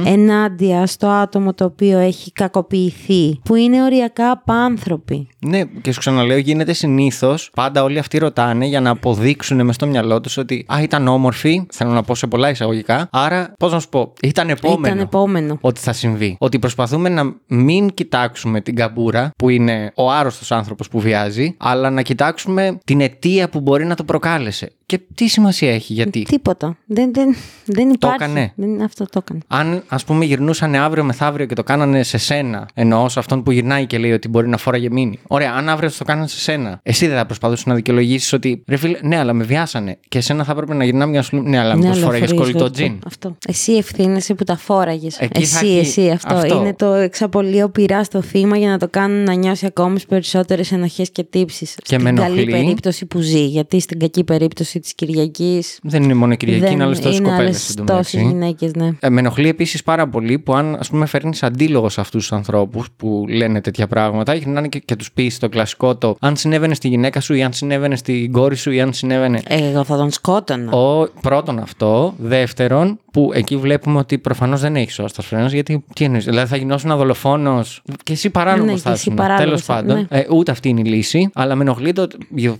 ενάντια 0.04 0.86
στο 0.86 1.06
άτομο 1.06 1.54
το 1.54 1.64
οποίο 1.64 1.98
έχει 1.98 2.32
κακοποιηθεί 2.32 3.40
που 3.44 3.54
είναι 3.54 3.82
οριακά 3.82 4.30
απάνθρωποι. 4.30 5.28
Ναι, 5.38 5.64
και 5.64 5.92
σου 5.92 5.98
ξαναλέω, 5.98 6.36
γίνεται 6.36 6.72
συνήθως. 6.72 7.50
Πάντα 7.54 7.82
όλοι 7.82 7.98
αυτοί 7.98 8.18
ρωτάνε 8.18 8.66
για 8.66 8.80
να 8.80 8.90
αποδείξουν 8.90 9.64
μες 9.64 9.74
στο 9.74 9.86
μυαλό 9.86 10.20
τους 10.20 10.36
ότι 10.36 10.66
Α, 10.74 10.82
ήταν 10.82 11.01
όμορφη. 11.08 11.66
Θέλω 11.72 11.90
να 11.90 12.02
πω 12.02 12.14
σε 12.14 12.26
πολλά 12.26 12.50
εισαγωγικά. 12.50 13.08
Άρα, 13.12 13.52
πώς 13.58 13.72
να 13.72 13.80
σου 13.80 13.88
πω, 13.88 14.12
ήταν 14.22 14.48
επόμενο, 14.48 14.86
ήταν 14.86 14.98
επόμενο 14.98 15.58
ότι 15.60 15.80
θα 15.80 15.92
συμβεί. 15.92 16.36
Ότι 16.38 16.58
προσπαθούμε 16.58 17.08
να 17.08 17.34
μην 17.46 17.94
κοιτάξουμε 17.94 18.60
την 18.60 18.74
καμπούρα 18.74 19.30
που 19.36 19.48
είναι 19.48 19.92
ο 19.94 20.10
άρρωστος 20.10 20.52
άνθρωπος 20.52 20.88
που 20.88 21.00
βιάζει, 21.00 21.56
αλλά 21.58 21.90
να 21.90 22.02
κοιτάξουμε 22.02 22.78
την 22.84 23.00
αιτία 23.00 23.48
που 23.48 23.60
μπορεί 23.60 23.84
να 23.84 23.94
το 23.94 24.04
προκάλεσε. 24.04 24.72
Και 24.92 25.00
τι 25.14 25.26
σημασία 25.26 25.74
έχει, 25.74 25.92
γιατί; 25.92 26.22
Τίποτα. 26.22 26.76
Δεν, 26.86 27.12
δεν, 27.12 27.36
δεν 27.64 27.90
υπάρχει. 27.90 28.18
Το 28.18 28.24
έκανε. 28.24 28.52
Δεν, 28.56 28.82
αυτό 28.82 29.04
το 29.04 29.22
έκανε. 29.22 29.40
Αν, 29.46 29.82
ας 29.88 30.04
πούμε, 30.04 30.24
γυρνούσαν 30.24 30.74
αύριο 30.74 31.04
μεθαύριο 31.04 31.46
και 31.46 31.54
το 31.54 31.62
κάνανε 31.62 32.02
σε 32.02 32.18
σένα, 32.18 32.68
εννοώ 32.74 33.08
σε 33.08 33.18
αυτόν 33.18 33.42
που 33.42 33.50
γυρνάει 33.50 33.86
και 33.86 33.98
λέει 33.98 34.12
ότι 34.12 34.28
μπορεί 34.28 34.48
να 34.48 34.56
φόραγε 34.56 34.90
μήνυ. 34.90 35.18
Ωραία, 35.26 35.52
αν 35.52 35.68
αύριο 35.68 35.90
το 35.98 36.04
κάνανε 36.04 36.28
σε 36.28 36.38
σένα, 36.38 36.80
εσύ 36.82 37.06
δεν 37.06 37.16
θα 37.16 37.26
προσπαθούσες 37.26 37.66
να 37.66 37.74
δικαιολογήσεις 37.74 38.32
ότι 38.32 38.64
ρε 38.68 38.76
φίλε, 38.76 38.98
ναι, 39.02 39.18
αλλά 39.18 39.32
με 39.32 39.44
βιάσανε. 39.44 39.98
Και 40.08 40.18
εσένα 40.18 40.44
θα 40.44 40.52
έπρεπε 40.52 40.74
να 40.74 40.84
γυρνάμε 40.84 41.10
μια 41.10 41.22
σου 41.22 41.42
ναι, 41.42 41.58
αλλά 41.58 41.76
μήπω 41.76 41.94
φόραγε 41.94 42.34
κολλητό 42.34 42.70
τζιν. 42.70 42.98
Αυτό. 43.06 43.36
Εσύ 43.46 43.72
ευθύνεσαι 43.72 44.34
που 44.34 44.44
τα 44.44 44.56
φόραγες. 44.56 45.20
Εσύ, 45.32 45.66
εσύ, 45.66 46.10
αυτό. 46.10 46.34
αυτό. 46.34 46.56
Είναι 46.56 46.74
το 46.74 46.86
εξαπολύω 46.86 47.68
πειρά 47.68 48.04
στο 48.04 48.22
θύμα 48.22 48.56
για 48.56 48.68
να 48.68 48.78
το 48.78 48.88
κάνουν 48.88 49.24
να 49.24 49.32
νιώσει 49.32 49.66
ακόμη 49.66 49.98
περισσότερες 50.08 50.72
ενοχές 50.72 51.10
και 51.10 51.22
τύψεις. 51.22 51.76
Στην 51.84 52.16
καλή 52.16 52.44
περίπτωση 52.44 53.06
που 53.06 53.20
ζει. 53.20 53.44
Γιατί 53.44 53.80
στην 53.80 53.98
κακή 53.98 54.24
περίπτωση 54.24 54.80
της 54.82 54.94
Κυριακής. 54.94 55.78
Δεν 55.82 56.02
είναι 56.02 56.14
μόνο 56.14 56.32
η 56.32 56.36
Κυριακή, 56.36 56.72
είναι 56.72 56.84
άλλες 56.84 57.00
τόσες 57.00 57.18
είναι 57.18 57.28
κοπέλες. 57.28 57.74
άλλες 57.78 57.84
τόσες 57.86 58.20
γυναίκες, 58.20 58.74
ναι. 58.74 58.90
Ε, 59.00 59.08
με 59.08 59.20
ενοχλεί 59.20 59.48
επίσης 59.48 59.82
πάρα 59.82 60.08
πολύ 60.08 60.38
που 60.38 60.54
αν 60.54 60.74
ας 60.78 60.88
πούμε 60.88 61.06
φέρνεις 61.06 61.42
αντίλογος 61.42 61.92
σε 61.92 62.00
αυτούς 62.00 62.20
τους 62.20 62.32
ανθρώπους 62.32 62.88
που 62.96 63.24
λένε 63.28 63.60
τέτοια 63.60 63.86
πράγματα, 63.86 64.34
γυρνάνε 64.34 64.68
και, 64.68 64.78
και 64.78 64.96
τους 64.96 65.12
πεις 65.12 65.38
το 65.38 65.48
κλασικό 65.48 65.96
το 65.96 66.16
αν 66.20 66.36
συνέβαινε 66.36 66.74
στη 66.74 66.88
γυναίκα 66.88 67.20
σου 67.20 67.34
ή 67.34 67.42
αν 67.42 67.52
συνέβαινε 67.52 67.96
στην 67.96 68.32
κόρη 68.32 68.56
σου 68.56 68.70
ή 68.70 68.80
αν 68.80 68.92
συνέβαινε. 68.92 69.42
Εγώ 69.48 69.84
θα 69.84 69.96
τον 69.96 70.10
σκότωνα. 70.10 70.72
Ο, 70.72 71.08
πρώτον 71.20 71.58
αυτό. 71.58 72.14
Δεύτερον, 72.18 72.98
που 73.12 73.30
εκεί 73.34 73.56
βλέπουμε 73.56 73.98
ότι 73.98 74.18
προφανώς 74.18 74.60
δεν 74.60 74.76
έχεις 74.76 74.94
σώστα 74.94 75.22
φρένας, 75.22 75.52
γιατί 75.52 75.84
τι 75.94 76.04
εννοείς, 76.04 76.24
δηλαδή 76.24 76.48
θα 76.48 76.56
γινώσουν 76.56 76.96
δολοφόνο 76.96 77.64
και 78.02 78.12
εσύ 78.12 78.30
παράνομος 78.30 78.72
Ναι, 78.72 78.78
θα 78.78 78.88
και 78.88 78.94
εσύ 78.94 79.00
ήσουν. 79.02 79.14
παράνομος 79.14 79.44
Τέλος 79.44 79.62
θα- 79.62 79.74
πάντων. 79.74 80.06
ναι. 80.10 80.18
Ε, 80.18 80.26
ούτε 80.30 80.50
αυτή 80.50 80.68
είναι 80.68 80.80
η 80.80 80.84
λύση, 80.84 81.30
αλλά 81.34 81.54
με 81.54 81.62
ενοχλεί 81.62 81.92
το 81.92 82.06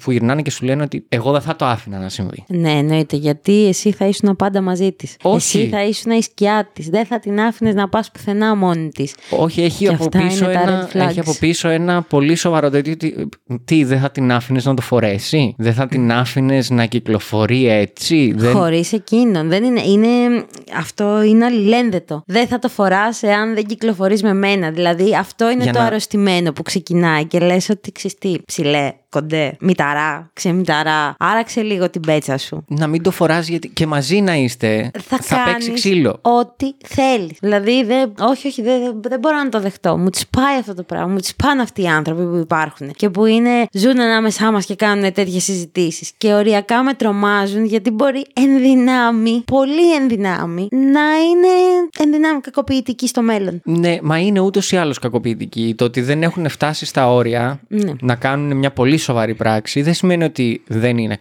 που 0.04 0.10
γυρνάνε 0.12 0.42
και 0.42 0.50
σου 0.50 0.64
λένε 0.64 0.82
ότι 0.82 1.04
εγώ 1.08 1.32
δεν 1.32 1.40
θα 1.40 1.56
το 1.56 1.64
άφηνα 1.64 1.98
να 1.98 2.08
συμβεί. 2.12 2.44
Ναι, 2.48 2.70
εννοείται. 2.70 3.16
Γιατί 3.16 3.66
εσύ 3.66 3.92
θα 3.92 4.06
ήσουν 4.06 4.36
πάντα 4.36 4.60
μαζί 4.60 4.92
της. 4.92 5.16
Όχι. 5.22 5.58
Εσύ 5.58 5.68
θα 5.68 5.84
ήσουν 5.84 6.12
η 6.12 6.22
σκιά 6.22 6.70
της. 6.72 6.88
Δεν 6.88 7.06
θα 7.06 7.18
την 7.18 7.40
άφηνες 7.40 7.74
να 7.74 7.88
πας 7.88 8.10
πουθενά 8.10 8.56
μόνη 8.56 8.88
της. 8.88 9.14
Όχι, 9.30 9.62
έχει 9.62 9.84
Και 9.84 9.92
από, 9.92 10.04
αυτά 10.04 10.18
πίσω 10.18 10.44
είναι 10.44 10.52
τα 10.52 10.60
ένα, 10.60 10.88
red 10.92 10.96
flags. 10.96 11.08
έχει 11.08 11.20
από 11.20 11.34
πίσω 11.40 11.68
ένα 11.68 12.02
πολύ 12.02 12.34
σοβαρό 12.34 12.70
τέτοιο. 12.70 12.96
Τι, 12.96 13.12
τι 13.64 13.84
δεν 13.84 13.98
θα 14.00 14.10
την 14.10 14.32
άφηνες 14.32 14.64
να 14.64 14.74
το 14.74 14.82
φορέσει, 14.82 15.54
δεν 15.58 15.74
θα 15.74 15.86
την 15.86 16.12
άφηνες 16.12 16.70
να 16.70 16.86
κυκλοφορεί 16.86 17.68
έτσι; 17.68 18.32
Δεν... 18.36 18.52
Χωρίς 18.52 18.92
εκείνον. 18.92 19.48
Δεν 19.48 19.64
είναι, 19.64 19.80
είναι, 19.80 20.08
αυτό 20.76 21.22
είναι 21.22 21.44
αλληλένδετο. 21.44 22.22
Δεν 22.26 22.46
θα 22.46 22.58
το 22.58 22.68
φοράς 22.68 23.22
εάν 23.22 23.54
δεν 23.54 23.64
κυκλοφορείς 23.64 24.22
με 24.22 24.34
μένα. 24.34 24.70
Δηλαδή, 24.70 25.16
αυτό 25.16 25.50
είναι 25.50 25.62
Για 25.62 25.72
το 25.72 25.78
να- 25.78 25.84
αρρωστημένο 25.84 26.52
που 26.52 26.62
ξεκινάει 26.62 27.24
και 27.24 27.38
λες 27.38 27.68
ότι 27.68 27.92
ξέρεις 27.92 28.18
τι, 28.18 28.34
ψηλέ, 28.46 28.92
κοντέ, 29.08 29.56
μηταρά, 29.60 30.30
ξεμηταρά. 30.32 31.14
Άραξε 31.18 31.62
λίγο 31.62 31.90
την 31.92 32.00
πέτσα 32.00 32.38
σου. 32.38 32.64
Να 32.68 32.86
μην 32.86 33.02
το 33.02 33.10
φοράς 33.10 33.48
γιατί 33.48 33.68
και 33.68 33.86
μαζί 33.86 34.20
να 34.20 34.34
είστε. 34.34 34.90
θα, 34.98 35.16
παίξει 35.16 35.34
κάνεις 35.34 35.70
ξύλο. 35.72 36.18
Ό,τι 36.22 36.72
θέλεις. 36.84 37.36
Δηλαδή, 37.40 37.84
δεν, 37.84 38.12
όχι, 38.20 38.46
όχι, 38.46 38.62
δεν, 38.62 38.80
δεν, 38.82 39.00
δεν 39.08 39.18
μπορώ 39.18 39.36
να 39.36 39.48
το 39.48 39.60
δεχτώ. 39.60 39.96
Μου 39.96 40.10
τσπάει 40.10 40.58
αυτό 40.58 40.74
το 40.74 40.82
πράγμα. 40.82 41.06
Μου 41.06 41.18
τσπάνε 41.18 41.62
αυτοί 41.62 41.82
οι 41.82 41.86
άνθρωποι 41.86 42.24
που 42.26 42.36
υπάρχουν 42.36 42.90
και 42.90 43.08
που 43.10 43.24
είναι, 43.26 43.66
ζουν 43.72 44.00
ανάμεσά 44.00 44.52
μας 44.52 44.64
και 44.66 44.74
κάνουν 44.74 45.12
τέτοιες 45.12 45.44
συζητήσεις. 45.44 46.12
Και 46.18 46.32
οριακά 46.32 46.82
με 46.82 46.94
τρομάζουν 46.94 47.64
γιατί 47.64 47.90
μπορεί 47.90 48.24
εν 48.32 48.60
δυνάμει, 48.60 49.42
πολύ 49.46 49.94
εν 49.94 50.08
δυνάμει, 50.08 50.68
να 50.70 51.00
είναι 51.00 51.48
εν 51.98 52.12
δυνάμει 52.12 52.40
κακοποιητική 52.40 53.06
στο 53.06 53.22
μέλλον. 53.22 53.60
Ναι, 53.64 53.98
μα 54.02 54.18
είναι 54.18 54.40
ούτως 54.40 54.72
ή 54.72 54.76
άλλως 54.76 54.98
κακοποιητικοί. 54.98 55.74
Το 55.76 55.84
ότι 55.84 56.00
δεν 56.00 56.22
έχουν 56.22 56.48
φτάσει 56.48 56.86
στα 56.86 57.12
όρια 57.12 57.60
Ναι. 57.68 57.92
να 58.00 58.14
κάνουν 58.14 58.56
μια 58.56 58.70
πολύ 58.72 58.96
σοβαρή 58.96 59.34
πράξη 59.34 59.82
δεν 59.82 59.94
σημαίνει 59.94 60.24
ότι 60.24 60.62
δεν 60.66 60.98
είναι 60.98 61.16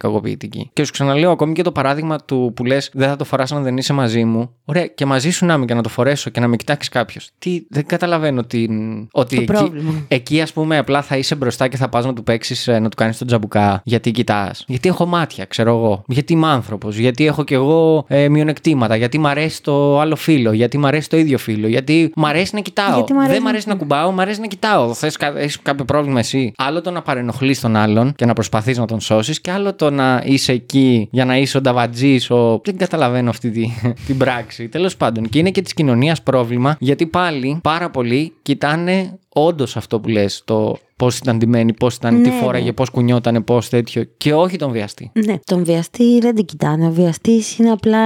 κακοποιητικοί. 0.62 0.70
Και 0.72 0.84
σου 0.84 0.92
ξαναλέω 0.92 1.30
ακόμη 1.30 1.52
και 1.52 1.62
το 1.62 1.72
παράδειγμα 1.72 2.18
του 2.18 2.52
που 2.56 2.64
λες: 2.64 2.90
Δεν 2.92 3.08
θα 3.08 3.16
το 3.16 3.24
φοράς 3.24 3.52
αν 3.52 3.62
δεν 3.62 3.76
είσαι 3.76 3.92
μαζί 3.92 4.24
μου. 4.24 4.50
Ωραία, 4.64 4.86
και 4.86 5.06
μαζί 5.06 5.30
σου 5.30 5.46
να 5.46 5.54
είμαι 5.54 5.64
και 5.64 5.74
να 5.74 5.82
το 5.82 5.88
φορέσω 5.88 6.30
και 6.30 6.40
να 6.40 6.48
με 6.48 6.56
κοιτάξεις 6.56 6.88
κάποιος. 6.88 7.30
Τι, 7.38 7.62
δεν 7.70 7.86
καταλαβαίνω 7.86 8.42
τι, 8.44 8.66
ότι 9.12 9.34
Το 9.36 9.42
εκεί, 9.42 9.52
πρόβλημα. 9.52 9.92
εκεί, 10.08 10.40
ας 10.40 10.52
πούμε, 10.52 10.78
απλά 10.78 11.02
θα 11.02 11.16
είσαι 11.16 11.34
μπροστά 11.34 11.68
και 11.68 11.76
θα 11.76 11.88
πας 11.88 12.04
να 12.04 12.12
του 12.12 12.22
παίξεις, 12.22 12.66
να 12.66 12.82
του 12.88 12.96
κάνεις 12.96 13.18
τον 13.18 13.26
τζαμπουκά. 13.26 13.80
Γιατί 13.84 14.10
κοιτάς. 14.10 14.64
Γιατί 14.68 14.88
έχω 14.88 15.06
μάτια, 15.06 15.44
ξέρω 15.44 15.70
εγώ. 15.76 16.02
Γιατί 16.06 16.32
είμαι 16.32 16.46
άνθρωπος. 16.46 16.96
Γιατί 16.96 17.26
έχω 17.26 17.44
κι 17.44 17.54
εγώ 17.54 18.04
ε, 18.08 18.28
μειονεκτήματα. 18.28 18.96
Γιατί 18.96 19.18
μ' 19.18 19.26
αρέσει 19.26 19.62
το 19.62 20.00
άλλο 20.00 20.16
φίλο. 20.16 20.52
Γιατί 20.52 20.78
μ' 20.78 20.86
αρέσει 20.86 21.08
το 21.08 21.16
ίδιο 21.16 21.38
φίλο. 21.38 21.66
Γιατί 21.68 22.12
μ' 22.16 22.24
αρέσει 22.26 22.54
να 22.54 22.60
κοιτάω. 22.60 22.94
Γιατί 22.94 23.12
μ' 23.12 23.18
αρέσει 23.18 23.32
Δεν 23.32 23.40
μ' 23.40 23.44
να- 23.44 23.50
αρέσει 23.50 23.68
να 23.68 23.74
κουμπάω, 23.74 24.10
μ' 24.10 24.20
αρέσει 24.20 24.40
να 24.40 24.46
κοιτάω. 24.46 24.94
Θες 24.94 25.16
έχεις 25.36 25.62
κάποιο 25.62 25.84
πρόβλημα 25.84 26.18
εσύ; 26.18 26.52
Άλλο 26.56 26.80
το 26.80 26.90
να 26.90 27.02
παρενοχλείς 27.02 27.60
τον 27.60 27.76
άλλον 27.76 28.12
και 28.14 28.26
να 28.26 28.32
προσπαθείς 28.32 28.78
να 28.78 28.86
τον 28.86 29.00
σώσεις, 29.00 29.40
και 29.40 29.50
άλλο 29.50 29.74
το 29.74 29.90
να 29.90 30.22
είσαι 30.24 30.51
εκεί 30.52 31.08
για 31.10 31.24
να 31.24 31.36
είσαι 31.36 31.56
ο 31.56 31.60
νταβατζής. 31.60 32.30
Ο... 32.30 32.60
Δεν 32.64 32.76
καταλαβαίνω 32.76 33.30
αυτή 33.30 33.50
τη, 33.50 33.68
την 34.06 34.18
πράξη. 34.18 34.68
Τέλος 34.68 34.96
πάντων. 34.96 35.28
Και 35.28 35.38
είναι 35.38 35.50
και 35.50 35.62
της 35.62 35.74
κοινωνίας 35.74 36.22
πρόβλημα, 36.22 36.76
γιατί 36.78 37.06
πάλι 37.06 37.58
πάρα 37.62 37.90
πολλοί 37.90 38.32
κοιτάνε 38.42 39.18
όντως 39.28 39.76
αυτό 39.76 40.00
που 40.00 40.08
λες, 40.08 40.42
το 40.44 40.78
πώς 41.02 41.18
ήταν 41.18 41.38
ντυμένη, 41.38 41.72
πώς 41.72 41.94
ήταν, 41.94 42.22
τι 42.22 42.28
Ναι, 42.28 42.36
φόραγε, 42.40 42.64
ναι. 42.64 42.72
πώς 42.72 42.90
κουνιότανε, 42.90 43.40
πώς 43.40 43.68
τέτοιο, 43.68 44.04
και 44.16 44.34
όχι 44.34 44.56
τον 44.56 44.70
βιαστή. 44.70 45.10
Ναι, 45.26 45.38
τον 45.44 45.64
βιαστή 45.64 46.18
δεν 46.20 46.34
την 46.34 46.44
κοιτάνε. 46.44 46.86
Ο 46.86 46.90
βιαστής 46.90 47.58
είναι 47.58 47.70
απλά, 47.70 47.98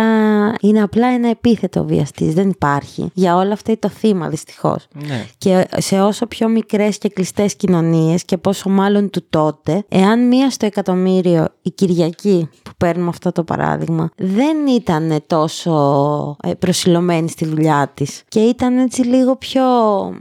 είναι 0.60 0.82
απλά 0.82 1.06
ένα 1.06 1.28
επίθετο 1.28 1.80
ο 1.80 1.84
βιαστής. 1.84 2.34
Δεν 2.34 2.48
υπάρχει. 2.48 3.10
Για 3.14 3.36
όλα 3.36 3.52
αυτά 3.52 3.70
είναι 3.70 3.80
το 3.80 3.88
θύμα, 3.88 4.28
δυστυχώς. 4.28 4.86
Ναι. 5.06 5.24
Και 5.38 5.66
σε 5.76 6.00
όσο 6.00 6.26
πιο 6.26 6.48
μικρές 6.48 6.98
και 6.98 7.08
κλειστές 7.08 7.56
κοινωνίες 7.56 8.24
και 8.24 8.36
πόσο 8.36 8.68
μάλλον 8.68 9.10
του 9.10 9.24
τότε, 9.30 9.84
εάν 9.88 10.28
μία 10.28 10.50
στο 10.50 10.66
εκατομμύριο 10.66 11.46
η 11.62 11.70
Κυριακή, 11.70 12.48
που 12.62 12.70
παίρνουμε 12.76 13.08
αυτό 13.08 13.32
το 13.32 13.42
παράδειγμα, 13.42 14.10
δεν 14.16 14.66
ήταν 14.76 15.22
τόσο 15.26 15.72
ε, 16.42 16.54
προσιλωμένη 16.54 17.28
στη 17.28 17.46
δουλειά 17.46 17.90
της 17.94 18.22
και 18.28 18.40
ήταν 18.40 18.78
έτσι 18.78 19.02
λίγο 19.02 19.36
πιο 19.36 19.62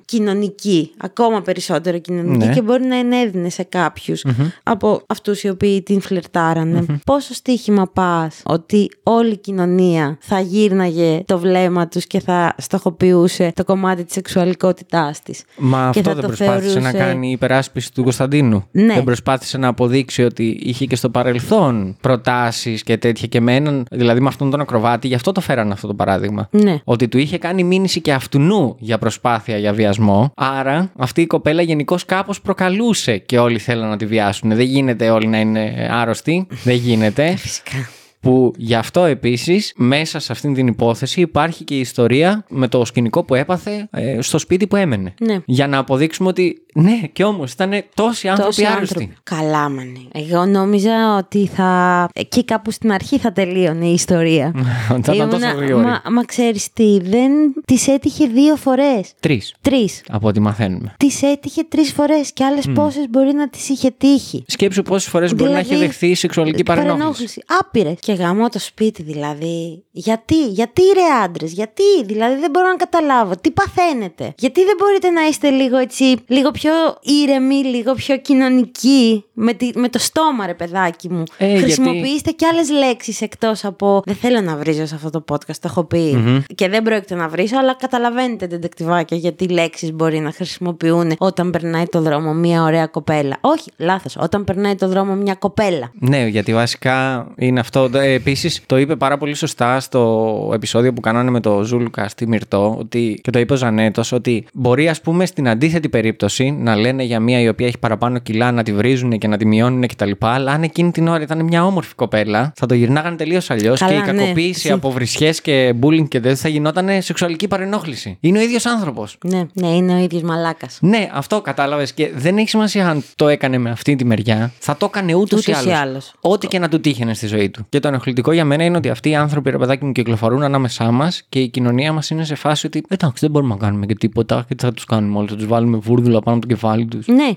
κοινωνική, 0.05 0.91
ακόμα 0.97 1.41
περισσότερο 1.41 1.97
κοινωνική 1.97 2.45
Ναι. 2.45 2.53
και 2.53 2.61
μπορεί 2.65 2.85
να 2.85 2.95
ενέδινε 2.97 3.49
σε 3.49 3.63
καποιους 3.63 4.25
από 4.63 5.01
αυτούς 5.07 5.43
οι 5.43 5.49
οποίοι 5.49 5.81
την 5.81 6.01
φλερτάρανε. 6.01 6.85
Πόσο 7.05 7.33
στοίχημα 7.33 7.87
πας 7.93 8.41
ότι 8.45 8.89
όλη 9.03 9.31
η 9.31 9.37
κοινωνία 9.37 10.17
θα 10.21 10.39
γύρναγε 10.39 11.21
το 11.25 11.39
βλέμμα 11.39 11.87
τους 11.87 12.05
και 12.05 12.19
θα 12.19 12.55
στοχοποιούσε 12.57 13.51
το 13.55 13.63
κομμάτι 13.63 14.03
της 14.03 14.13
σεξουαλικότητάς 14.13 15.21
της. 15.21 15.43
Μα 15.57 15.89
Και 15.93 15.99
αυτό 15.99 16.01
θα 16.01 16.13
δεν 16.13 16.21
το 16.21 16.27
προσπάθησε 16.27 16.79
να 16.79 16.89
θεωρούσε- 16.89 17.07
κάνει 17.07 17.27
η 17.27 17.31
υπεράσπιση 17.31 17.93
του 17.93 18.03
Κωνσταντίνου. 18.03 18.65
Ναι. 18.71 18.93
Δεν 18.93 19.03
προσπάθησε 19.03 19.57
να 19.57 19.67
αποδείξει 19.67 20.23
ότι 20.23 20.59
είχε 20.63 20.85
και 20.85 20.95
στο 20.95 21.09
παρελθόν 21.09 21.95
προτάσεις 22.01 22.83
και 22.83 22.97
τέτοια 22.97 23.27
και 23.27 23.41
με 23.41 23.55
έναν, 23.55 23.85
δηλαδή 23.91 24.19
με 24.21 24.27
αυτόν 24.27 24.49
τον 24.49 24.59
ακροβάτη, 24.61 25.07
γι' 25.07 25.15
αυτό 25.15 25.31
το 25.31 25.41
φέρανε 25.41 25.73
αυτό 25.73 25.87
το 25.87 25.93
παράδειγμα. 25.93 26.47
Ναι. 26.51 26.77
Ότι 26.83 27.07
του 27.07 27.17
είχε 27.17 27.37
κάνει 27.37 27.63
μήνυση 27.63 28.01
και 28.01 28.13
αυτού 28.13 28.39
για 28.79 28.97
προσπάθεια 28.97 29.57
για 29.57 29.73
βιασμό. 29.73 30.31
Άρα 30.35 30.91
αυτή 30.97 31.21
η 31.21 31.27
κοπέλα 31.27 31.61
γενικώς 31.61 32.05
κάπως 32.05 32.41
προκαλούσε 32.55 33.17
και 33.17 33.39
όλοι 33.39 33.59
θέλαν 33.59 33.89
να 33.89 33.97
τη 33.97 34.05
βιάσουν. 34.05 34.55
Δεν 34.55 34.65
γίνεται 34.65 35.09
όλοι 35.09 35.27
να 35.27 35.39
είναι 35.39 35.87
άρρωστοι. 35.91 36.47
Δεν 36.63 36.75
γίνεται. 36.75 37.35
Φυσικά. 37.37 37.89
Που 38.25 38.53
γι' 38.57 38.75
αυτό 38.75 39.03
επίσης, 39.03 39.73
μέσα 39.75 40.19
σε 40.19 40.31
αυτήν 40.31 40.53
την 40.53 40.67
υπόθεση, 40.67 41.21
υπάρχει 41.21 41.63
και 41.63 41.75
η 41.75 41.79
ιστορία 41.79 42.45
με 42.49 42.67
το 42.67 42.85
σκηνικό 42.85 43.23
που 43.23 43.35
έπαθε 43.35 43.87
ε, 43.91 44.21
στο 44.21 44.37
σπίτι 44.37 44.67
που 44.67 44.75
έμενε. 44.75 45.13
Ναι. 45.19 45.39
Για 45.45 45.67
να 45.67 45.77
αποδείξουμε 45.77 46.29
ότι 46.29 46.65
ναι, 46.77 47.01
και 47.13 47.23
όμως 47.23 47.51
ήταν 47.51 47.83
τόσοι 47.93 48.27
άνθρωποι 48.27 48.55
Τόσοι 48.55 48.65
άρρωστοι. 48.65 48.93
άνθρωποι. 48.99 49.17
Καλά, 49.23 49.69
μανε. 49.69 49.99
Εγώ 50.13 50.45
νόμιζα 50.45 51.17
ότι 51.17 51.47
θα. 51.47 52.09
εκεί 52.13 52.45
κάπου 52.45 52.71
στην 52.71 52.91
αρχή 52.91 53.17
θα 53.17 53.31
τελείωνε 53.31 53.85
η 53.85 53.93
ιστορία. 53.93 54.53
Θα 55.03 55.13
ήταν 55.13 55.29
τόσο 55.29 55.45
Ήμουνα- 55.45 55.53
γρήγορη. 55.53 55.85
Μα, 55.85 56.01
μα 56.11 56.23
ξέρεις 56.25 56.73
τι, 56.73 56.99
δεν 57.01 57.31
τη 57.65 57.91
έτυχε 57.91 58.27
δύο 58.27 58.55
φορές. 58.55 59.13
Τρεις, 59.19 59.55
Τρεις. 59.61 60.03
από 60.09 60.27
ό,τι 60.27 60.39
μαθαίνουμε. 60.39 60.93
Τη 60.97 61.27
έτυχε 61.27 61.63
τρεις 61.69 61.91
φορές 61.91 62.33
και 62.33 62.43
άλλες 62.43 62.65
mm. 62.69 62.71
πόσες 62.73 63.05
μπορεί 63.09 63.33
να 63.33 63.49
τη 63.49 63.59
είχε 63.69 63.91
τύχει. 63.97 64.43
Σκέψου 64.47 64.81
πόσες 64.81 65.09
φορές 65.09 65.35
μπορεί 65.35 65.51
να 65.51 65.57
έχει 65.57 65.67
Δηλαδή, 65.67 65.85
δεχθεί 65.85 66.13
σεξουαλική 66.15 66.63
παρενόχληση. 66.63 67.43
Άπειρες. 67.59 67.95
Και 67.99 68.14
γάμω 68.15 68.49
το 68.49 68.59
σπίτι 68.59 69.03
δηλαδή. 69.03 69.83
Γιατί, 69.91 70.47
γιατί 70.47 70.81
ρε 70.93 71.23
άντρες, 71.23 71.51
γιατί, 71.51 71.83
δηλαδή 72.05 72.39
δεν 72.39 72.49
μπορώ 72.51 72.67
να 72.67 72.75
καταλάβω. 72.75 73.33
Τι 73.41 73.51
παθαίνετε. 73.51 74.33
Γιατί 74.37 74.63
δεν 74.65 74.75
μπορείτε 74.77 75.09
να 75.09 75.21
είστε 75.27 75.49
λίγο 75.49 75.77
έτσι, 75.77 76.15
λίγο 76.27 76.51
πιο 76.51 76.71
ήρεμοι, 77.01 77.55
λίγο 77.55 77.93
πιο 77.93 78.17
κοινωνικοί. 78.17 79.23
Με, 79.33 79.53
τη, 79.53 79.69
με 79.75 79.89
το 79.89 79.99
στόμα, 79.99 80.45
ρε 80.45 80.53
παιδάκι 80.53 81.09
μου. 81.11 81.23
Ε, 81.37 81.45
γιατί- 81.45 81.61
Χρησιμοποιήστε 81.61 82.31
κι 82.31 82.45
άλλες 82.45 82.69
λέξεις 82.69 83.21
εκτός 83.21 83.65
από. 83.65 84.01
Δεν 84.05 84.15
θέλω 84.15 84.41
να 84.41 84.55
βρίζω 84.55 84.85
σε 84.85 84.95
αυτό 84.95 85.09
το 85.09 85.23
podcast, 85.31 85.55
το 85.59 85.63
έχω 85.63 85.83
πει. 85.83 86.17
Και 86.55 86.69
δεν 86.69 86.83
πρόκειται 86.83 87.15
να 87.15 87.27
βρίσω, 87.27 87.57
αλλά 87.57 87.75
καταλαβαίνετε, 87.75 88.47
τεντεκτιβάκια, 88.47 89.17
γιατί 89.17 89.47
λέξεις 89.47 89.93
μπορεί 89.93 90.19
να 90.19 90.31
χρησιμοποιούν 90.31 91.11
όταν 91.17 91.51
περνάει 91.51 91.85
το 91.85 92.01
δρόμο 92.01 92.33
μια 92.33 92.63
ωραία 92.63 92.85
κοπέλα. 92.87 93.37
Όχι, 93.41 93.71
λάθος. 93.77 94.15
Όταν 94.19 94.43
περνάει 94.43 94.75
το 94.75 94.87
δρόμο 94.87 95.13
μια 95.15 95.33
κοπέλα. 95.35 95.91
Ναι, 95.99 96.25
γιατί 96.27 96.53
βασικά 96.53 97.27
είναι 97.37 97.59
αυτό. 97.59 97.89
Ε, 98.05 98.13
Επίσης, 98.13 98.61
το 98.65 98.77
είπε 98.77 98.95
πάρα 98.95 99.17
πολύ 99.17 99.33
σωστά 99.33 99.79
στο 99.79 100.51
επεισόδιο 100.53 100.93
που 100.93 101.01
κάνανε 101.01 101.29
με 101.31 101.39
το 101.39 101.63
Ζούλουκα 101.63 102.07
στη 102.07 102.27
Μυρτό, 102.27 102.75
ότι, 102.79 103.19
και 103.23 103.31
το 103.31 103.39
είπε 103.39 103.53
ο 103.53 103.55
Ζανέτος, 103.55 104.11
ότι 104.11 104.45
μπορεί, 104.53 104.89
ας 104.89 105.01
πούμε, 105.01 105.25
στην 105.25 105.47
αντίθετη 105.49 105.89
περίπτωση 105.89 106.51
να 106.51 106.75
λένε 106.75 107.03
για 107.03 107.19
μία 107.19 107.39
η 107.41 107.47
οποία 107.47 107.67
έχει 107.67 107.77
παραπάνω 107.77 108.17
κιλά 108.19 108.51
να 108.51 108.63
τη 108.63 108.73
βρίζουν 108.73 109.17
και 109.17 109.27
να 109.27 109.37
τη 109.37 109.45
μειώνουν 109.45 109.87
κτλ. 109.87 110.11
Αλλά 110.19 110.51
αν 110.51 110.63
εκείνη 110.63 110.91
την 110.91 111.07
ώρα 111.07 111.21
ήταν 111.21 111.43
μια 111.43 111.65
όμορφη 111.65 111.95
κοπέλα, 111.95 112.53
θα 112.55 112.65
το 112.65 112.73
γυρνάγανε 112.73 113.15
τελείως 113.15 113.49
αλλιώς 113.49 113.79
και 113.79 113.85
Καλά, 113.85 113.97
η 113.97 114.11
ναι. 114.11 114.21
κακοποίηση 114.21 114.59
Συ- 114.59 114.71
από 114.71 114.91
βρισιές 114.91 115.41
και 115.41 115.73
bullying 115.81 116.07
και 116.07 116.19
τέτοια 116.19 116.35
θα 116.35 116.49
γινόταν 116.49 117.01
σεξουαλική 117.01 117.47
παρενόχληση. 117.47 118.17
Είναι 118.19 118.39
ο 118.39 118.41
ίδιος 118.41 118.65
άνθρωπος. 118.65 119.17
Ναι, 119.25 119.43
ναι, 119.53 119.67
είναι 119.67 119.93
ο 119.93 119.97
ίδιος 120.03 120.21
μαλάκας. 120.21 120.77
Ναι, 120.81 121.09
αυτό 121.13 121.41
κατάλαβες. 121.41 121.93
Και 121.93 122.11
δεν 122.15 122.37
έχει 122.37 122.49
σημασία 122.49 122.89
αν 122.89 123.03
το 123.15 123.27
έκανε 123.27 123.57
με 123.57 123.69
αυτή 123.69 123.95
τη 123.95 124.05
μεριά. 124.05 124.51
Θα 124.59 124.77
το 124.77 124.85
έκανε 124.85 125.13
ούτως 125.13 125.45
ή 125.45 125.51
Ούτως 125.51 125.63
ή 125.65 125.67
άλλως. 125.69 125.79
άλλως. 125.81 126.13
Ό,τι 126.21 126.47
και 126.47 126.59
να 126.59 126.69
του 126.69 126.79
τύχαινε 126.79 127.13
στη 127.13 127.27
ζωή 127.27 127.49
του. 127.49 127.65
Και 127.69 127.79
τον 127.79 127.93
ενοχλητικό 127.95 128.31
για 128.31 128.45
μένα 128.45 128.63
είναι 128.63 128.77
ότι 128.77 128.89
αυτοί 128.89 129.09
οι 129.09 129.15
άνθρωποι, 129.15 129.49
ρε 129.49 129.57
παιδάκι 129.57 129.85
μου, 129.85 129.91
κυκλοφορούν 129.91 130.43
ανάμεσά 130.43 130.91
μας 130.91 131.23
και 131.29 131.39
η 131.39 131.49
κοινωνία 131.49 131.93
μας 131.93 132.09
είναι 132.09 132.23
σε 132.23 132.35
φάση 132.35 132.65
ότι 132.65 132.83
εντάξει, 132.87 133.17
δεν 133.19 133.31
μπορούμε 133.31 133.53
να 133.53 133.59
κάνουμε 133.59 133.85
και 133.85 133.95
τίποτα 133.95 134.45
και 134.47 134.55
τι 134.55 134.65
θα 134.65 134.73
τους 134.73 134.85
κάνουμε 134.85 135.17
όλοι. 135.17 135.27
Θα 135.27 135.35
τους 135.35 135.47
βάλουμε 135.47 135.77
βούρδουλα 135.77 136.21
πάνω 136.21 136.37
από 136.37 136.47
το 136.47 136.53
κεφάλι 136.53 136.85
τους. 136.85 137.07
Ναι. 137.07 137.29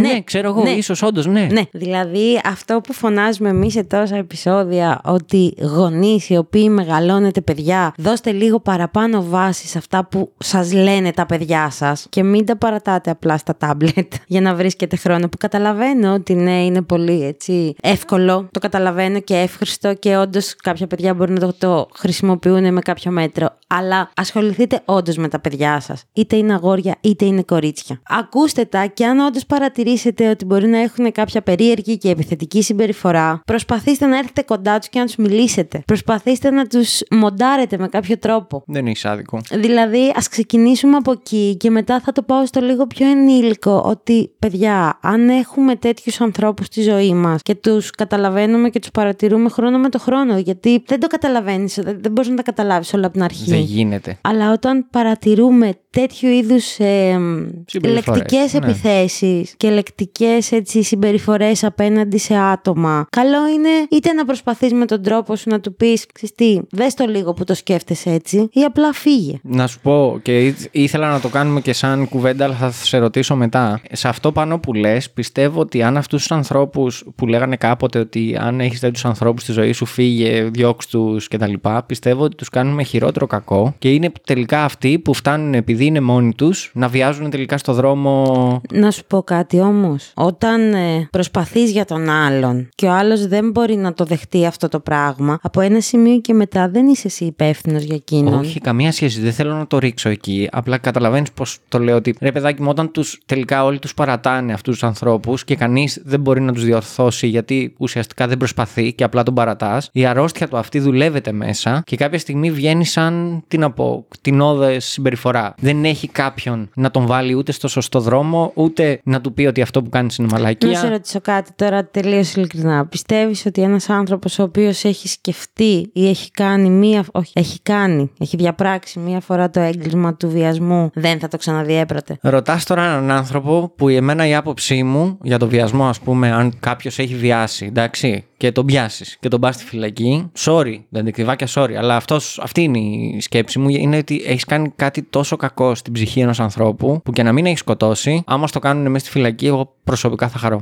ναι, 0.00 0.22
ξέρω 0.24 0.48
εγώ, 0.48 0.62
ναι. 0.62 0.70
ίσως 0.70 1.02
όντως, 1.02 1.26
ναι. 1.26 1.46
Ναι, 1.50 1.62
δηλαδή 1.72 2.40
αυτό 2.44 2.80
που 2.80 2.92
φωνάζουμε 2.92 3.48
εμείς 3.48 3.72
σε 3.72 3.84
τόσα 3.84 4.16
επεισόδια 4.16 5.00
ότι 5.04 5.54
γονείς 5.60 6.28
οι 6.28 6.36
οποίοι 6.36 6.68
μεγαλώνετε 6.70 7.40
παιδιά, 7.40 7.94
δώστε 7.96 8.32
λίγο 8.32 8.60
παραπάνω 8.60 9.24
βάση 9.28 9.66
σε 9.66 9.78
αυτά 9.78 10.04
που 10.04 10.32
σας 10.38 10.72
λένε 10.72 11.12
τα 11.12 11.26
παιδιά 11.26 11.70
σας 11.70 12.06
και 12.10 12.22
μην 12.22 12.46
τα 12.46 12.56
παρατάτε 12.56 13.10
απλά 13.10 13.36
στα 13.36 13.56
τάμπλετ 13.56 14.12
για 14.26 14.40
να 14.40 14.54
βρίσκετε 14.54 14.96
χρόνο. 14.96 15.28
Που 15.28 15.36
καταλαβαίνω 15.38 16.12
ότι 16.14 16.34
ναι, 16.34 16.64
είναι 16.64 16.82
πολύ 16.82 17.24
έτσι 17.24 17.74
εύκολο, 17.82 18.48
το 18.50 18.58
καταλαβαίνω 18.58 19.20
και 19.20 19.33
εύχριστο 19.36 19.94
και 19.94 20.16
όντως 20.16 20.56
κάποια 20.56 20.86
παιδιά 20.86 21.14
μπορεί 21.14 21.32
να 21.32 21.40
το, 21.40 21.52
το 21.58 21.88
χρησιμοποιούν 21.94 22.72
με 22.72 22.80
κάποιο 22.80 23.10
μέτρο. 23.10 23.48
Αλλά 23.66 24.10
ασχοληθείτε 24.16 24.80
όντως 24.84 25.16
με 25.16 25.28
τα 25.28 25.40
παιδιά 25.40 25.80
σας. 25.80 26.04
Είτε 26.12 26.36
είναι 26.36 26.54
αγόρια 26.54 26.96
είτε 27.00 27.24
είναι 27.24 27.42
κορίτσια. 27.42 28.00
Ακούστε 28.08 28.64
τα 28.64 28.86
και 28.86 29.06
αν 29.06 29.18
όντως 29.18 29.46
παρατηρήσετε 29.46 30.28
ότι 30.28 30.44
μπορεί 30.44 30.66
να 30.66 30.78
έχουν 30.78 31.12
κάποια 31.12 31.42
περίεργη 31.42 31.98
και 31.98 32.10
επιθετική 32.10 32.62
συμπεριφορά, 32.62 33.40
προσπαθήστε 33.46 34.06
να 34.06 34.18
έρθετε 34.18 34.42
κοντά 34.42 34.78
τους 34.78 34.88
και 34.88 34.98
να 34.98 35.04
τους 35.04 35.16
μιλήσετε. 35.16 35.82
Προσπαθήστε 35.86 36.50
να 36.50 36.66
τους 36.66 37.00
μοντάρετε 37.10 37.78
με 37.78 37.88
κάποιο 37.88 38.18
τρόπο. 38.18 38.62
Δεν 38.66 38.86
έχει 38.86 39.08
άδικο. 39.08 39.40
Δηλαδή, 39.50 40.12
ας 40.16 40.28
ξεκινήσουμε 40.28 40.96
από 40.96 41.12
εκεί 41.12 41.56
και 41.56 41.70
μετά 41.70 42.00
θα 42.00 42.12
το 42.12 42.22
πάω 42.22 42.46
στο 42.46 42.60
λίγο 42.60 42.86
πιο 42.86 43.10
ενήλικο. 43.10 43.82
Ότι, 43.86 44.30
παιδιά, 44.38 44.98
αν 45.02 45.28
έχουμε 45.28 45.76
τέτοιους 45.76 46.20
ανθρώπους 46.20 46.66
στη 46.66 46.82
ζωή 46.82 47.14
μας 47.14 47.42
και 47.42 47.54
τους 47.54 47.90
καταλαβαίνουμε 47.90 48.68
και 48.68 48.78
τους 48.78 48.90
παρατηρούμε 48.90 49.22
χρόνο 49.50 49.78
με 49.78 49.88
το 49.88 49.98
χρόνο, 49.98 50.38
γιατί 50.38 50.82
δεν 50.86 51.00
το 51.00 51.06
καταλαβαίνεις, 51.06 51.74
δεν, 51.82 51.98
δεν 52.00 52.12
μπορείς 52.12 52.30
να 52.30 52.36
τα 52.36 52.42
καταλάβεις 52.42 52.94
όλα 52.94 53.04
από 53.04 53.12
την 53.12 53.22
αρχή. 53.22 53.50
Δεν 53.50 53.60
γίνεται. 53.60 54.18
Αλλά 54.20 54.52
όταν 54.52 54.86
παρατηρούμε 54.90 55.72
τέτοιου 55.90 56.28
είδους 56.28 56.78
ε, 56.78 57.18
Συμπεριφορές, 57.66 58.20
λεκτικές 58.20 58.52
ναι. 58.52 58.58
επιθέσεις 58.58 59.54
και 59.56 59.70
λεκτικές 59.70 60.50
συμπεριφορές 60.80 61.64
απέναντι 61.64 62.18
σε 62.18 62.34
άτομα, 62.36 63.06
καλό 63.10 63.48
είναι 63.48 63.68
είτε 63.90 64.12
να 64.12 64.24
προσπαθείς 64.24 64.72
με 64.72 64.84
τον 64.84 65.02
τρόπο 65.02 65.36
σου 65.36 65.50
να 65.50 65.60
του 65.60 65.74
πεις, 65.74 66.06
τι, 66.34 66.58
δες 66.70 66.94
το 66.94 67.04
λίγο 67.06 67.32
που 67.32 67.44
το 67.44 67.54
σκέφτεσαι 67.54 68.10
έτσι, 68.10 68.48
ή 68.52 68.60
απλά 68.62 68.92
φύγε. 68.92 69.38
Να 69.42 69.66
σου 69.66 69.80
πω 69.80 70.18
και 70.22 70.44
ήθ- 70.46 70.68
ήθελα 70.70 71.10
να 71.10 71.20
το 71.20 71.28
κάνουμε 71.28 71.60
και 71.60 71.72
σαν 71.72 72.08
κουβέντα, 72.08 72.44
αλλά 72.44 72.54
θα 72.54 72.70
σε 72.70 72.98
ρωτήσω 72.98 73.36
μετά. 73.36 73.80
Σε 73.92 74.08
αυτό 74.08 74.32
πάνω 74.32 74.58
που 74.58 74.74
λες, 74.74 75.10
πιστεύω 75.10 75.60
ότι 75.60 75.82
αν 75.82 75.96
αυτούς 75.96 76.20
τους 76.20 76.30
ανθρώπους 76.30 77.04
που 77.16 77.26
λέγανε 77.26 77.56
κάποτε 77.56 77.98
ότι 77.98 78.36
αν 78.40 78.60
έχεις 78.60 78.80
τέτοιους 78.80 79.04
ανθρώπου 79.04 79.13
στη 79.36 79.52
ζωή 79.52 79.72
σου, 79.72 79.86
φύγε, 79.86 80.42
διώξ 80.42 80.86
τους 80.86 81.28
κτλ., 81.28 81.52
πιστεύω 81.86 82.22
ότι 82.22 82.36
τους 82.36 82.48
κάνουμε 82.48 82.82
χειρότερο 82.82 83.26
κακό 83.26 83.74
και 83.78 83.90
είναι 83.90 84.12
τελικά 84.26 84.64
αυτοί 84.64 84.98
που 84.98 85.14
φτάνουν 85.14 85.54
επειδή 85.54 85.84
είναι 85.84 86.00
μόνοι 86.00 86.34
τους 86.34 86.70
να 86.74 86.88
βιάζουν 86.88 87.30
τελικά 87.30 87.58
στο 87.58 87.72
δρόμο. 87.72 88.60
Να 88.72 88.90
σου 88.90 89.04
πω 89.06 89.22
κάτι 89.22 89.60
όμως. 89.60 90.12
Όταν 90.14 90.74
ε, 90.74 91.08
προσπαθείς 91.10 91.70
για 91.70 91.84
τον 91.84 92.08
άλλον 92.08 92.68
και 92.74 92.86
ο 92.86 92.92
άλλος 92.92 93.26
δεν 93.26 93.50
μπορεί 93.50 93.76
να 93.76 93.92
το 93.92 94.04
δεχτεί 94.04 94.46
αυτό 94.46 94.68
το 94.68 94.80
πράγμα, 94.80 95.38
από 95.42 95.60
ένα 95.60 95.80
σημείο 95.80 96.18
και 96.18 96.34
μετά 96.34 96.68
δεν 96.68 96.86
είσαι 96.86 97.06
εσύ 97.06 97.24
υπεύθυνος 97.24 97.82
για 97.82 97.94
εκείνον. 97.94 98.38
Όχι, 98.38 98.60
καμία 98.60 98.92
σχέση. 98.92 99.20
Δεν 99.20 99.32
θέλω 99.32 99.54
να 99.54 99.66
το 99.66 99.78
ρίξω 99.78 100.08
εκεί. 100.08 100.48
Απλά 100.52 100.78
καταλαβαίνεις 100.78 101.32
πώ 101.32 101.44
το 101.68 101.78
λέω 101.78 101.96
ότι 101.96 102.14
ρε 102.20 102.32
παιδάκι 102.32 102.62
μου, 102.62 102.68
όταν 102.70 102.90
τους, 102.90 103.20
τελικά 103.26 103.64
όλοι 103.64 103.78
τους 103.78 103.94
παρατάνε 103.94 104.52
αυτούς 104.52 104.72
τους 104.72 104.84
ανθρώπους 104.84 105.44
και 105.44 105.56
κανείς 105.56 106.02
δεν 106.04 106.20
μπορεί 106.20 106.40
να 106.40 106.52
τους 106.52 106.64
διορθώσει 106.64 107.26
γιατί 107.26 107.74
ουσιαστικά 107.78 108.26
δεν 108.26 108.36
προσπαθεί 108.36 108.92
και 108.92 109.03
απλά 109.04 109.22
τον 109.22 109.34
παρατάς, 109.34 109.88
η 109.92 110.06
αρρώστια 110.06 110.48
του 110.48 110.56
αυτή 110.56 110.78
δουλεύεται 110.78 111.32
μέσα 111.32 111.82
και 111.86 111.96
κάποια 111.96 112.18
στιγμή 112.18 112.50
βγαίνει 112.50 112.84
σαν, 112.84 113.44
τι 113.48 113.58
να 113.58 113.70
πω, 113.70 114.06
κτηνόδε 114.08 114.78
συμπεριφορά. 114.78 115.54
Δεν 115.58 115.84
έχει 115.84 116.08
κάποιον 116.08 116.70
να 116.74 116.90
τον 116.90 117.06
βάλει 117.06 117.34
ούτε 117.34 117.52
στο 117.52 117.68
σωστό 117.68 118.00
δρόμο, 118.00 118.52
ούτε 118.54 119.00
να 119.04 119.20
του 119.20 119.32
πει 119.32 119.46
ότι 119.46 119.62
αυτό 119.62 119.82
που 119.82 119.88
κάνει 119.90 120.14
είναι 120.18 120.28
μαλακία. 120.30 120.70
Να 120.70 120.78
σε 120.78 120.88
ρωτήσω 120.88 121.20
κάτι 121.20 121.50
τώρα 121.56 121.86
τελείως 121.86 122.34
ειλικρινά. 122.34 122.86
Πιστεύεις 122.86 123.46
ότι 123.46 123.62
ένας 123.62 123.88
άνθρωπος 123.88 124.38
ο 124.38 124.42
οποίος 124.42 124.84
έχει 124.84 125.08
σκεφτεί 125.08 125.90
ή 125.92 126.08
έχει 126.08 126.30
κάνει 126.30 126.70
μία. 126.70 127.04
Όχι, 127.12 127.32
έχει 127.34 127.58
κάνει, 127.62 128.10
έχει 128.18 128.36
διαπράξει 128.36 128.98
μία 128.98 129.20
φορά 129.20 129.50
το 129.50 129.60
έγκλημα 129.60 130.14
του 130.14 130.28
βιασμού, 130.30 130.90
δεν 130.94 131.18
θα 131.18 131.28
το 131.28 131.36
ξαναδιέπρατε; 131.36 132.18
Ρωτάς 132.20 132.64
τώρα 132.64 132.84
έναν 132.84 133.10
άνθρωπο 133.10 133.72
που 133.76 133.88
εμένα 133.88 134.26
η 134.26 134.34
άποψή 134.34 134.82
μου 134.82 135.18
για 135.22 135.38
το 135.38 135.48
βιασμό, 135.48 135.88
ας 135.88 136.00
πούμε, 136.00 136.32
αν 136.32 136.52
κάποιος 136.60 136.98
έχει 136.98 137.14
βιάσει, 137.14 137.66
εντάξει, 137.66 138.24
και 138.36 138.52
τον 138.52 138.66
πιάσει 138.66 138.93
και 139.20 139.28
τον 139.28 139.40
πας 139.40 139.54
στη 139.54 139.64
φυλακή. 139.64 140.30
Sorry, 140.38 140.78
δεν 140.88 141.12
κρυβάκια, 141.12 141.48
sorry, 141.50 141.72
αλλά 141.72 141.96
αυτός, 141.96 142.38
αυτή 142.42 142.62
είναι 142.62 142.78
η 142.78 143.20
σκέψη 143.20 143.58
μου. 143.58 143.68
Είναι 143.68 143.96
ότι 143.96 144.22
έχεις 144.26 144.44
κάνει 144.44 144.72
κάτι 144.76 145.02
τόσο 145.02 145.36
κακό 145.36 145.74
στην 145.74 145.92
ψυχή 145.92 146.20
ενός 146.20 146.40
ανθρώπου 146.40 147.00
που 147.04 147.12
και 147.12 147.22
να 147.22 147.32
μην 147.32 147.46
έχεις 147.46 147.58
σκοτώσει, 147.58 148.22
άμα 148.26 148.46
στο 148.46 148.58
κάνουν 148.58 148.90
μέσα 148.90 149.04
στη 149.04 149.14
φυλακή, 149.14 149.46
εγώ 149.46 149.74
προσωπικά 149.84 150.28
θα 150.28 150.38
χαρώ. 150.38 150.60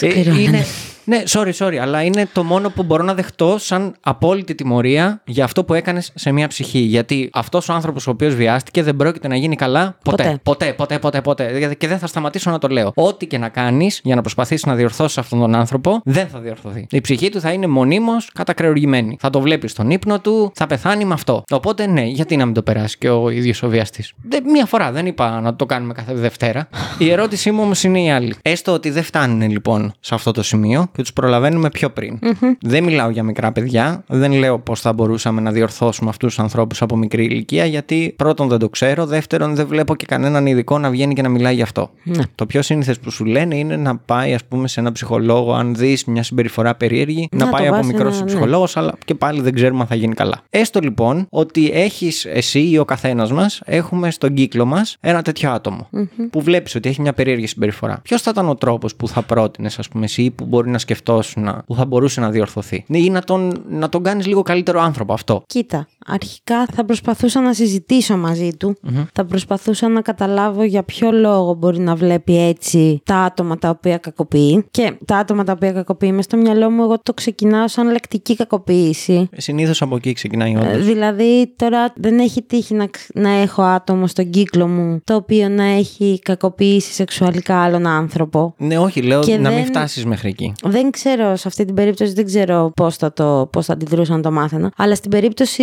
Ε, 0.00 0.10
Σκληρό 0.10 0.30
είναι, 0.30 0.40
είναι. 0.40 0.64
Ναι, 1.08 1.22
sorry, 1.28 1.52
sorry, 1.52 1.76
αλλά 1.76 2.02
είναι 2.02 2.28
το 2.32 2.44
μόνο 2.44 2.70
που 2.70 2.82
μπορώ 2.82 3.02
να 3.04 3.14
δεχτώ 3.14 3.58
σαν 3.58 3.94
απόλυτη 4.00 4.54
τιμωρία 4.54 5.22
για 5.26 5.44
αυτό 5.44 5.64
που 5.64 5.74
έκανες 5.74 6.12
σε 6.14 6.32
μια 6.32 6.48
ψυχή. 6.48 6.78
Γιατί 6.78 7.30
αυτός 7.32 7.68
ο 7.68 7.72
άνθρωπος 7.72 8.06
ο 8.06 8.10
οποίος 8.10 8.34
βιάστηκε 8.34 8.82
δεν 8.82 8.96
πρόκειται 8.96 9.28
να 9.28 9.36
γίνει 9.36 9.56
καλά 9.56 9.96
ποτέ. 10.04 10.22
Ποτέ. 10.22 10.40
Ποτέ, 10.42 10.72
ποτέ, 10.72 10.98
ποτέ, 10.98 11.20
ποτέ. 11.20 11.74
Και 11.78 11.88
δεν 11.88 11.98
θα 11.98 12.06
σταματήσω 12.06 12.50
να 12.50 12.58
το 12.58 12.68
λέω. 12.68 12.92
Ό,τι 12.94 13.26
και 13.26 13.38
να 13.38 13.48
κάνεις 13.48 14.00
για 14.04 14.14
να 14.14 14.20
προσπαθήσεις 14.20 14.66
να 14.66 14.74
διορθώσεις 14.74 15.18
αυτόν 15.18 15.40
τον 15.40 15.54
άνθρωπο, 15.54 16.00
δεν 16.04 16.28
θα 16.28 16.38
διορθωθεί. 16.38 16.86
Η 16.90 17.00
ψυχή 17.00 17.28
του 17.28 17.40
θα 17.40 17.52
είναι 17.52 17.66
μονίμως 17.66 18.30
κατακρεουργημένη. 18.34 19.16
Θα 19.20 19.30
το 19.30 19.40
βλέπεις 19.40 19.70
στον 19.70 19.90
ύπνο 19.90 20.20
του, 20.20 20.52
θα 20.54 20.66
πεθάνει 20.66 21.04
με 21.04 21.14
αυτό. 21.14 21.42
Οπότε 21.50 21.86
ναι, 21.86 22.04
γιατί 22.04 22.36
να 22.36 22.44
μην 22.44 22.54
το 22.54 22.62
περάσει 22.62 22.98
και 22.98 23.08
ο 23.08 23.30
ίδιος 23.30 23.62
ο 23.62 23.68
βιαστής; 23.68 24.12
Μία 24.52 24.66
φορά, 24.66 24.92
δεν 24.92 25.06
είπα 25.06 25.40
να 25.40 25.56
το 25.56 25.66
κάνουμε 25.66 25.92
κάθε 25.92 26.14
Δευτέρα. 26.14 26.68
Η 26.98 27.10
ερώτησή 27.10 27.50
μου 27.50 27.62
όμως 27.62 27.84
είναι 27.84 28.02
η 28.02 28.10
άλλη. 28.10 28.34
Έστω 28.42 28.72
ότι 28.72 28.90
δεν 28.90 29.02
φτάνουν 29.02 29.50
λοιπόν 29.50 29.92
σε 30.00 30.14
αυτό 30.14 30.30
το 30.30 30.42
σημείο 30.42 30.88
και 30.98 31.04
τους 31.04 31.12
προλαβαίνουμε 31.12 31.70
πιο 31.70 31.90
πριν. 31.90 32.18
Δεν 32.60 32.84
μιλάω 32.84 33.10
για 33.10 33.22
μικρά 33.22 33.52
παιδιά. 33.52 34.04
Δεν 34.06 34.32
λέω 34.32 34.58
πώς 34.58 34.80
θα 34.80 34.92
μπορούσαμε 34.92 35.40
να 35.40 35.50
διορθώσουμε 35.52 36.10
αυτούς 36.10 36.28
τους 36.34 36.38
ανθρώπους 36.44 36.82
από 36.82 36.96
μικρή 36.96 37.24
ηλικία, 37.24 37.64
γιατί 37.64 38.14
πρώτον 38.16 38.48
δεν 38.48 38.58
το 38.58 38.68
ξέρω. 38.68 39.06
Δεύτερον, 39.06 39.54
δεν 39.54 39.66
βλέπω 39.66 39.96
και 39.96 40.06
κανέναν 40.06 40.46
ειδικό 40.46 40.78
να 40.78 40.90
βγαίνει 40.90 41.14
και 41.14 41.22
να 41.22 41.28
μιλάει 41.28 41.54
γι' 41.54 41.62
αυτό. 41.62 41.90
Ναι. 42.04 42.22
Το 42.34 42.46
πιο 42.46 42.62
σύνηθες 42.62 42.98
που 42.98 43.10
σου 43.10 43.24
λένε 43.24 43.56
είναι 43.56 43.76
να 43.76 43.96
πάει, 43.96 44.34
ας 44.34 44.44
πούμε, 44.44 44.68
σε 44.68 44.80
ένα 44.80 44.92
ψυχολόγο, 44.92 45.52
αν 45.54 45.74
δεις 45.74 46.04
μια 46.04 46.22
συμπεριφορά 46.22 46.74
περίεργη, 46.74 47.28
να, 47.32 47.38
Να 47.38 47.50
το 47.50 47.56
πάει 47.56 47.66
από 47.66 47.76
πας 47.76 47.86
μικρός 47.86 48.12
ένα- 48.14 48.20
ναι. 48.20 48.26
ψυχολόγος, 48.30 48.76
αλλά 48.76 48.94
και 49.04 49.14
πάλι 49.14 49.40
δεν 49.40 49.52
ξέρουμε 49.54 49.80
αν 49.80 49.86
θα 49.86 49.94
γίνει 49.94 50.14
καλά. 50.14 50.40
Έστω 50.50 50.80
λοιπόν 50.80 51.26
ότι 51.30 51.70
έχεις 51.72 52.24
εσύ 52.24 52.60
ή 52.60 52.78
ο 52.78 52.84
καθένας 52.84 53.32
μας, 53.32 53.60
έχουμε 53.64 54.10
στον 54.10 54.34
κύκλο 54.34 54.64
μας 54.64 54.96
ένα 55.00 55.22
τέτοιο 55.22 55.50
άτομο 55.50 55.88
που 56.30 56.42
βλέπεις 56.42 56.74
ότι 56.74 56.88
έχει 56.88 57.00
μια 57.00 57.12
περίεργη 57.12 57.46
συμπεριφορά. 57.46 58.00
Ποιος 58.02 58.22
θα 58.22 58.30
ήταν 58.30 58.48
ο 58.48 58.54
τρόπος 58.54 58.94
που 58.94 59.08
θα 59.08 59.22
πρότεινες, 59.22 59.78
ας 59.78 59.88
πούμε, 59.88 60.04
εσύ 60.04 60.22
ή 60.22 60.30
που 60.30 60.44
μπορεί 60.44 60.70
να 60.70 60.78
σκεφτόσουν 60.92 61.42
να- 61.42 61.62
που 61.66 61.74
θα 61.74 61.84
μπορούσε 61.84 62.20
να 62.20 62.30
διορθωθεί. 62.30 62.84
Ναι, 62.86 62.98
Ή 62.98 63.10
να 63.10 63.22
τον, 63.22 63.64
να 63.68 63.88
τον 63.88 64.02
κάνεις 64.02 64.26
λίγο 64.26 64.42
καλύτερο 64.42 64.80
άνθρωπο 64.80 65.12
αυτό. 65.12 65.42
Κοίτα, 65.46 65.88
αρχικά 66.08 66.66
θα 66.72 66.84
προσπαθούσα 66.84 67.40
να 67.40 67.52
συζητήσω 67.52 68.16
μαζί 68.16 68.50
του. 68.58 68.76
Θα 69.12 69.24
προσπαθούσα 69.24 69.88
να 69.88 70.00
καταλάβω 70.00 70.62
για 70.62 70.82
ποιο 70.82 71.10
λόγο 71.12 71.54
μπορεί 71.54 71.78
να 71.80 71.94
βλέπει 71.94 72.38
έτσι 72.48 73.00
τα 73.04 73.16
άτομα 73.16 73.58
τα 73.58 73.68
οποία 73.70 73.98
κακοποιεί. 73.98 74.64
Και 74.70 74.92
τα 75.04 75.16
άτομα 75.16 75.44
τα 75.44 75.52
οποία 75.52 75.72
κακοποιεί, 75.72 76.10
μες 76.14 76.24
στο 76.24 76.36
μυαλό 76.36 76.70
μου, 76.70 76.82
εγώ 76.82 76.98
το 77.02 77.14
ξεκινάω 77.14 77.68
σαν 77.68 77.90
λεκτική 77.90 78.36
κακοποίηση. 78.36 79.28
Συνήθως 79.36 79.82
από 79.82 79.96
εκεί 79.96 80.12
ξεκινάει 80.12 80.56
όντως. 80.56 80.72
Ε, 80.72 80.78
Δηλαδή, 80.78 81.52
τώρα 81.56 81.92
δεν 81.96 82.18
έχει 82.18 82.42
τύχει 82.42 82.74
να, 82.74 82.86
ξ- 82.86 83.14
να 83.14 83.28
έχω 83.30 83.62
άτομο 83.62 84.06
στον 84.06 84.30
κύκλο 84.30 84.66
μου 84.68 85.00
το 85.04 85.14
οποίο 85.14 85.48
να 85.48 85.64
έχει 85.64 86.18
κακοποιήσει 86.22 86.92
σεξουαλικά 86.92 87.62
άλλον 87.62 87.86
άνθρωπο. 87.86 88.54
Ναι, 88.58 88.78
όχι, 88.78 89.02
λέω 89.02 89.20
και 89.20 89.36
να 89.38 89.48
μην 89.48 89.58
δεν- 89.58 89.66
φτάσεις 89.66 90.04
μέχρι 90.06 90.28
εκεί. 90.28 90.52
Δεν 90.64 90.90
ξέρω, 90.90 91.36
σε 91.36 91.48
αυτή 91.48 91.64
την 91.64 91.74
περίπτωση 91.74 92.12
δεν 92.12 92.24
ξέρω 92.24 92.72
πώς 92.76 92.96
θα, 92.96 93.12
το, 93.12 93.48
πώς 93.52 93.66
θα 93.66 93.72
αντιδρούσα 93.72 94.16
να 94.16 94.20
το 94.22 94.30
μάθαινα. 94.32 94.72
Αλλά 94.76 94.94
στην 94.94 95.10
περίπτωση 95.10 95.62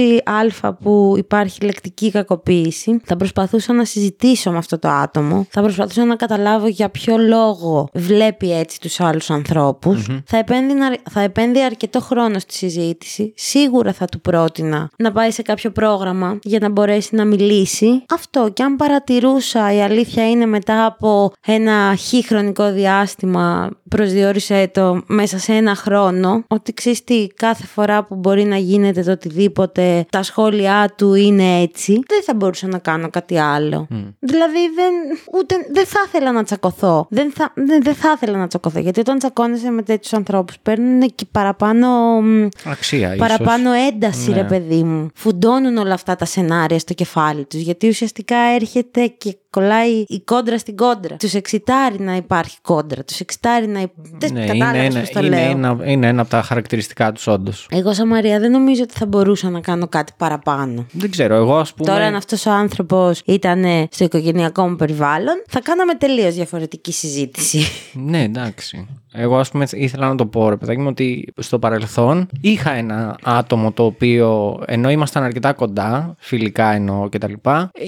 Α 0.63 0.73
που 0.73 1.13
υπάρχει 1.17 1.65
λεκτική 1.65 2.11
κακοποίηση, 2.11 3.01
θα 3.03 3.15
προσπαθούσα 3.15 3.73
να 3.73 3.85
συζητήσω 3.85 4.51
με 4.51 4.57
αυτό 4.57 4.79
το 4.79 4.87
άτομο. 4.87 5.45
Θα 5.49 5.61
προσπαθούσα 5.61 6.05
να 6.05 6.15
καταλάβω 6.15 6.67
για 6.67 6.89
ποιο 6.89 7.17
λόγο 7.17 7.89
βλέπει 7.93 8.51
έτσι 8.51 8.79
τους 8.79 8.99
άλλους 8.99 9.29
ανθρώπους. 9.29 10.05
Θα, 10.25 10.37
επένδυνα, 10.37 10.97
θα 11.09 11.21
επένδυα 11.21 11.65
αρκετό 11.65 12.01
χρόνο 12.01 12.39
στη 12.39 12.53
συζήτηση. 12.53 13.33
Σίγουρα 13.35 13.93
θα 13.93 14.05
του 14.05 14.21
πρότεινα 14.21 14.89
να 14.97 15.11
πάει 15.11 15.31
σε 15.31 15.41
κάποιο 15.41 15.71
πρόγραμμα 15.71 16.39
για 16.43 16.59
να 16.59 16.69
μπορέσει 16.69 17.15
να 17.15 17.25
μιλήσει. 17.25 18.03
Αυτό 18.09 18.49
και 18.53 18.63
αν 18.63 18.75
παρατηρούσα 18.75 19.73
η 19.73 19.81
αλήθεια 19.81 20.29
είναι 20.29 20.45
μετά 20.45 20.85
από 20.85 21.31
ένα 21.47 21.95
χι 21.95 22.25
χρονικό 22.25 22.71
διάστημα 22.71 23.69
προσδιορίσε 23.89 24.69
το 24.73 25.01
μέσα 25.07 25.37
σε 25.37 25.53
ένα 25.53 25.75
χρόνο 25.75 26.43
ότι 26.47 26.73
ξέρεις 26.73 27.03
τι 27.03 27.27
κάθε 27.35 27.65
φορά 27.65 28.03
που 28.03 28.15
μπορεί 28.15 28.43
να 28.43 28.57
γίνεται 28.57 29.03
το 29.03 29.11
οτιδήποτε 29.11 30.05
τα 30.09 30.23
σχόλιά 30.25 30.93
του 30.97 31.13
είναι 31.13 31.61
έτσι, 31.61 31.93
δεν 32.07 32.23
θα 32.23 32.33
μπορούσα 32.33 32.67
να 32.67 32.77
κάνω 32.77 33.09
κάτι 33.09 33.37
άλλο. 33.39 33.87
Δηλαδή 34.19 34.59
δεν, 34.75 34.93
ούτε, 35.33 35.55
δεν 35.73 35.85
θα 35.85 35.99
ήθελα 36.07 36.31
να 36.31 36.43
τσακωθώ. 36.43 37.07
Δεν 37.09 37.31
θα, 37.31 37.51
δεν, 37.55 37.83
δεν 37.83 37.95
θα 37.95 38.11
ήθελα 38.15 38.37
να 38.37 38.47
τσακωθώ. 38.47 38.79
Γιατί 38.79 38.99
όταν 38.99 39.17
τσακώνεσαι 39.17 39.69
με 39.69 39.81
τέτοιους 39.81 40.13
ανθρώπους 40.13 40.55
παίρνουν 40.61 41.15
και 41.15 41.25
παραπάνω. 41.31 41.87
μ, 42.21 42.47
Αξία, 42.65 43.07
ίσως. 43.15 43.27
Παραπάνω 43.27 43.71
ένταση, 43.71 44.29
Ναι. 44.29 44.35
ρε 44.35 44.43
παιδί 44.43 44.83
μου. 44.83 45.07
Φουντώνουν 45.15 45.77
όλα 45.77 45.93
αυτά 45.93 46.15
τα 46.15 46.25
σενάρια 46.25 46.79
στο 46.79 46.93
κεφάλι 46.93 47.45
τους. 47.45 47.59
Γιατί 47.61 47.87
ουσιαστικά 47.87 48.37
έρχεται 48.37 49.07
και 49.07 49.37
κολλάει 49.59 50.03
η 50.07 50.21
κόντρα 50.25 50.57
στην 50.57 50.75
κόντρα. 50.75 51.15
Τους 51.15 51.33
εξητάρει 51.33 51.99
να 51.99 52.15
υπάρχει 52.15 52.57
κόντρα. 52.61 53.03
Τους 53.03 53.19
εξητάρει 53.19 53.67
να. 53.67 53.79
Δεν 54.19 54.33
Ναι, 54.33 54.39
είναι, 54.39 54.51
κατάλαβες 54.51 54.85
ένα, 54.85 54.99
πώς 54.99 55.09
το 55.09 55.19
είναι, 55.19 55.29
λέω. 55.39 55.49
ένα, 55.49 55.77
είναι 55.85 56.07
ένα 56.07 56.21
από 56.21 56.29
τα 56.29 56.41
χαρακτηριστικά 56.41 57.11
τους, 57.11 57.27
όντως. 57.27 57.67
Εγώ, 57.71 57.93
σαν 57.93 58.07
Μαρία, 58.07 58.39
δεν 58.39 58.51
νομίζω 58.51 58.83
ότι 58.83 58.93
θα 58.93 59.05
μπορούσα 59.05 59.49
να 59.49 59.59
κάνω 59.59 59.87
κάτι 59.87 60.13
παραπάνω. 60.17 60.85
Δεν 60.91 61.11
ξέρω, 61.11 61.35
εγώ 61.35 61.57
ας 61.57 61.73
πούμε. 61.73 61.91
Τώρα, 61.91 62.05
αν 62.05 62.15
αυτός 62.15 62.45
ο 62.45 62.51
άνθρωπος 62.51 63.21
ήταν 63.25 63.87
στο 63.91 64.03
οικογενειακό 64.03 64.67
μου 64.67 64.75
περιβάλλον, 64.75 65.43
θα 65.47 65.61
κάναμε 65.61 65.93
τελείως 65.95 66.33
διαφορετική 66.33 66.91
συζήτηση. 66.91 67.59
Ναι, 67.93 68.23
εντάξει. 68.23 68.87
Εγώ, 69.17 69.37
ας 69.37 69.49
πούμε, 69.51 69.65
ήθελα 69.71 70.07
να 70.07 70.15
το 70.15 70.25
πω, 70.25 70.49
ρε 70.49 70.55
παιδάκι 70.55 70.79
μου, 70.79 70.87
ότι 70.89 71.27
στο 71.37 71.59
παρελθόν 71.59 72.27
είχα 72.41 72.71
ένα 72.71 73.15
άτομο 73.23 73.71
το 73.71 73.85
οποίο, 73.85 74.59
ενώ 74.65 74.89
ήμασταν 74.89 75.23
αρκετά 75.23 75.53
κοντά, 75.53 76.15
φιλικά 76.19 76.71
εννοώ 76.73 77.09
κτλ., 77.09 77.33